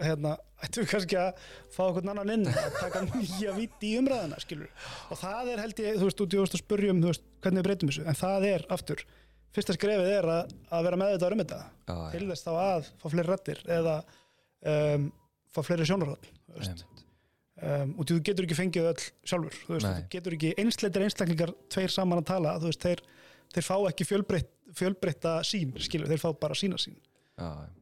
Hérna, 0.00 0.34
ættum 0.64 0.84
við 0.84 0.90
kannski 0.94 1.18
að 1.20 1.40
fá 1.74 1.80
okkur 1.86 2.06
annan 2.12 2.32
inn 2.34 2.46
að 2.48 2.76
taka 2.78 3.02
nýja 3.06 3.54
vitt 3.56 3.84
í 3.86 3.94
umræðina, 4.00 4.38
skilur. 4.42 4.70
Og 5.12 5.20
það 5.20 5.50
er 5.54 5.62
held 5.64 5.82
ég, 5.84 5.98
þú 6.00 6.08
veist, 6.08 6.22
út 6.24 6.36
í 6.36 6.40
að 6.56 6.62
spurjum, 6.62 7.02
veist, 7.10 7.26
hvernig 7.44 7.60
við 7.62 7.68
breytum 7.68 7.92
þessu. 7.92 8.04
En 8.08 8.18
það 8.18 8.46
er, 8.50 8.64
aftur, 8.76 9.04
fyrsta 9.56 9.76
skrefið 9.76 10.12
er 10.14 10.30
að, 10.34 10.54
að 10.70 10.86
vera 10.88 11.00
með 11.00 11.14
þetta 11.14 11.30
um 11.36 11.42
þetta. 11.44 11.60
já, 11.90 11.96
Til 12.14 12.22
þess 12.30 12.46
þá 12.46 12.52
að 12.64 12.90
fá 13.02 13.06
fleiri 13.14 13.28
rættir 13.28 13.62
eða 13.78 13.96
um, 14.74 15.08
fá 15.50 15.60
fleiri 15.66 15.88
einmitt. 16.54 16.86
Um, 17.60 17.90
og 18.00 18.06
þú 18.08 18.20
getur 18.24 18.46
ekki 18.46 18.56
fengið 18.56 18.86
öll 18.88 19.02
sjálfur, 19.28 19.56
þú 19.66 19.74
veist, 19.74 19.88
þú 19.90 20.06
getur 20.14 20.36
ekki 20.38 20.54
einsleitir 20.62 21.02
einstaklingar 21.04 21.50
tveir 21.68 21.92
saman 21.92 22.22
að 22.22 22.30
tala, 22.30 22.54
þú 22.62 22.70
veist, 22.70 22.86
þeir, 22.86 23.02
þeir 23.52 23.66
fá 23.66 23.74
ekki 23.90 24.06
fjölbreytt, 24.08 24.54
fjölbreytta 24.78 25.34
sín, 25.44 25.74
skilur, 25.82 26.08
þeir 26.08 26.22
fá 26.22 26.30
bara 26.40 26.56
sína 26.56 26.78
sín. 26.80 26.96
hérna 27.36 27.79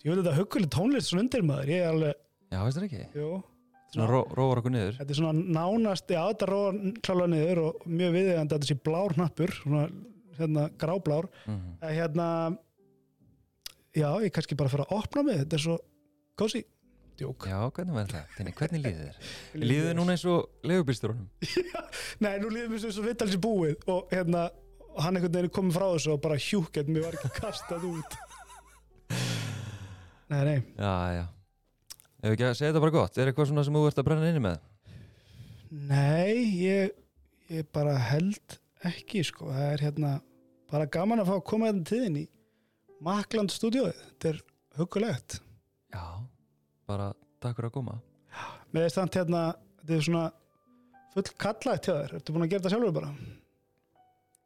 Ég 0.00 0.08
vil 0.14 0.20
þetta 0.22 0.36
hugguleg 0.38 0.70
tónlist 0.72 1.10
svona 1.10 1.26
undir 1.26 1.42
maður. 1.44 1.70
Ég 1.74 1.82
er 1.84 1.90
alveg, 1.92 2.20
já, 2.48 2.58
veist 2.64 2.78
það 2.78 2.86
ekki? 2.86 3.02
Jú. 3.20 3.30
Svona 3.90 4.06
ró, 4.06 4.20
róar 4.38 4.60
okkur 4.62 4.72
niður. 4.72 4.96
Þetta 5.00 5.12
er 5.12 5.18
svona 5.18 5.44
nánast, 5.58 6.12
já 6.14 6.20
þetta 6.22 6.48
róa 6.48 6.72
klálega 7.02 7.30
niður 7.34 7.60
og 7.66 7.86
mjög 7.90 8.16
viðeigandi 8.16 8.54
að 8.54 8.60
þetta 8.60 8.70
sé 8.70 8.76
blár 8.86 9.16
hnappur 9.18 9.52
svona 9.58 9.82
hérna 10.38 10.66
gráblár. 10.80 11.28
Mm 11.44 11.72
en 11.80 11.96
hérna 11.96 12.26
já, 13.96 14.08
ég 14.22 14.30
kannski 14.32 14.56
bara 14.56 14.72
fyrir 14.72 14.86
að 14.86 14.96
opna 15.00 15.26
mig. 15.26 15.42
Þetta 15.42 15.58
er 15.58 15.64
svo 15.66 15.76
kósi 16.38 16.62
djók. 17.20 17.50
Já, 17.50 17.58
hvernig 17.76 17.98
var 17.98 18.08
það, 18.14 18.32
Tinni, 18.38 18.54
hvernig 18.56 18.84
líður 18.86 19.04
þér? 19.10 19.30
Líður. 19.66 19.90
Þér 19.90 19.98
núna 19.98 20.16
eins 20.16 20.26
og 20.30 20.66
legubýrsturunum 20.70 21.28
Nei, 22.24 22.34
nú 22.40 22.54
líður 22.54 22.72
mér 22.72 22.84
svo 22.86 23.04
vittalins 23.04 23.36
í 23.36 23.42
búið 23.42 23.90
og 23.92 24.14
hérna, 24.14 24.46
og 24.94 25.02
hann 25.04 25.18
einhvern 25.18 25.34
veginn 25.34 25.50
er 25.50 25.56
komið 25.58 25.76
frá 25.76 25.88
þessu 25.90 26.14
og 26.14 26.22
bara 26.24 26.40
hjúkett, 26.40 26.88
mér 26.88 27.10
var 27.10 27.18
ekki 27.18 27.34
kastað 27.42 27.88
út 27.90 28.16
Nei, 30.30 30.40
nei. 30.46 30.58
Já, 30.78 30.94
já. 31.16 31.24
Ef 32.20 32.34
ekki 32.34 32.44
að 32.46 32.56
segja 32.58 32.70
þetta 32.70 32.82
bara 32.84 32.94
gott, 32.94 33.16
er 33.18 33.30
eitthvað 33.30 33.48
svona 33.50 33.64
sem 33.66 33.76
þú 33.78 33.84
ert 33.88 34.00
að 34.02 34.06
brenna 34.10 34.28
inni 34.30 34.42
með? 34.44 34.58
Nei, 35.70 36.34
ég, 36.60 36.92
ég 37.50 37.68
bara 37.74 37.94
held 38.10 38.58
ekki 38.90 39.22
sko, 39.26 39.48
það 39.54 39.72
er 39.74 39.84
hérna 39.86 40.12
bara 40.70 40.86
gaman 40.90 41.22
að 41.22 41.30
fá 41.30 41.34
að 41.38 41.46
koma 41.50 41.70
þetta 41.70 41.88
til 41.90 42.02
þín 42.04 42.18
í 42.20 42.26
Makland 43.00 43.52
stúdíóið, 43.54 43.96
þetta 44.10 44.32
er 44.34 44.40
hugulegt. 44.76 45.38
já, 45.94 46.04
bara 46.90 47.10
takk 47.40 47.56
fyrir 47.56 47.70
að 47.70 47.76
koma. 47.78 47.96
Með 48.70 48.86
þess 48.86 49.00
að 49.00 49.16
hérna, 49.18 49.44
þetta 49.80 49.96
er 49.96 50.04
svona 50.06 50.24
full 51.14 51.24
kallægt 51.42 51.88
hjá 51.88 51.94
þér, 51.96 52.16
ertu 52.20 52.34
búin 52.36 52.44
að 52.46 52.52
gera 52.52 52.62
þetta 52.62 52.74
sjálfur 52.76 52.96
bara? 53.00 53.12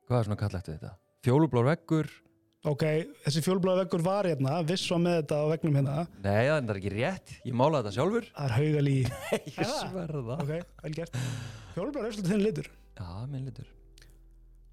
hvað 0.04 0.18
er 0.20 0.28
svona 0.28 0.40
kallægt 0.44 0.68
við 0.70 0.78
þetta? 0.78 0.94
fjólublár 1.24 1.66
veggur 1.72 2.10
Ok, 2.64 2.82
þessi 3.26 3.42
fjólblóða 3.44 3.82
veggur 3.82 4.00
var 4.06 4.24
hérna, 4.24 4.54
viss 4.64 4.86
var 4.88 5.02
með 5.04 5.18
þetta 5.18 5.36
á 5.36 5.44
vegnum 5.52 5.74
hérna, 5.76 5.96
Nei, 6.24 6.46
það 6.48 6.70
er 6.72 6.78
ekki 6.80 6.92
rétt, 6.94 7.34
ég 7.44 7.58
málaði 7.60 7.82
þetta 7.84 7.94
sjálfur. 7.98 8.28
Það 8.30 8.46
er 8.46 8.54
haugalí. 8.56 8.94
Ég 9.58 9.72
sverða 9.74 10.38
Ok, 10.38 10.52
vel 10.86 10.94
gert. 10.96 11.20
Fjólblóða 11.74 12.08
er 12.08 12.16
svolítið 12.16 12.32
þinn 12.32 12.44
litur. 12.46 12.70
Já, 12.96 13.08
minn 13.28 13.48
litur. 13.50 13.68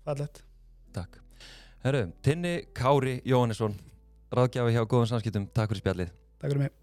Fallett 0.07 0.43
Takk. 0.95 1.19
Herru, 1.83 2.05
Tinni 2.25 2.53
Kári 2.77 3.19
Jóhannesson 3.27 3.75
Ráðgjafi 4.31 4.77
hjá 4.77 4.85
góðum 4.85 5.11
samskiptum. 5.11 5.49
Takk 5.51 5.73
fyrir 5.73 5.83
spjallið. 5.83 6.13
Takk 6.39 6.53
fyrir 6.53 6.63
mig 6.63 6.80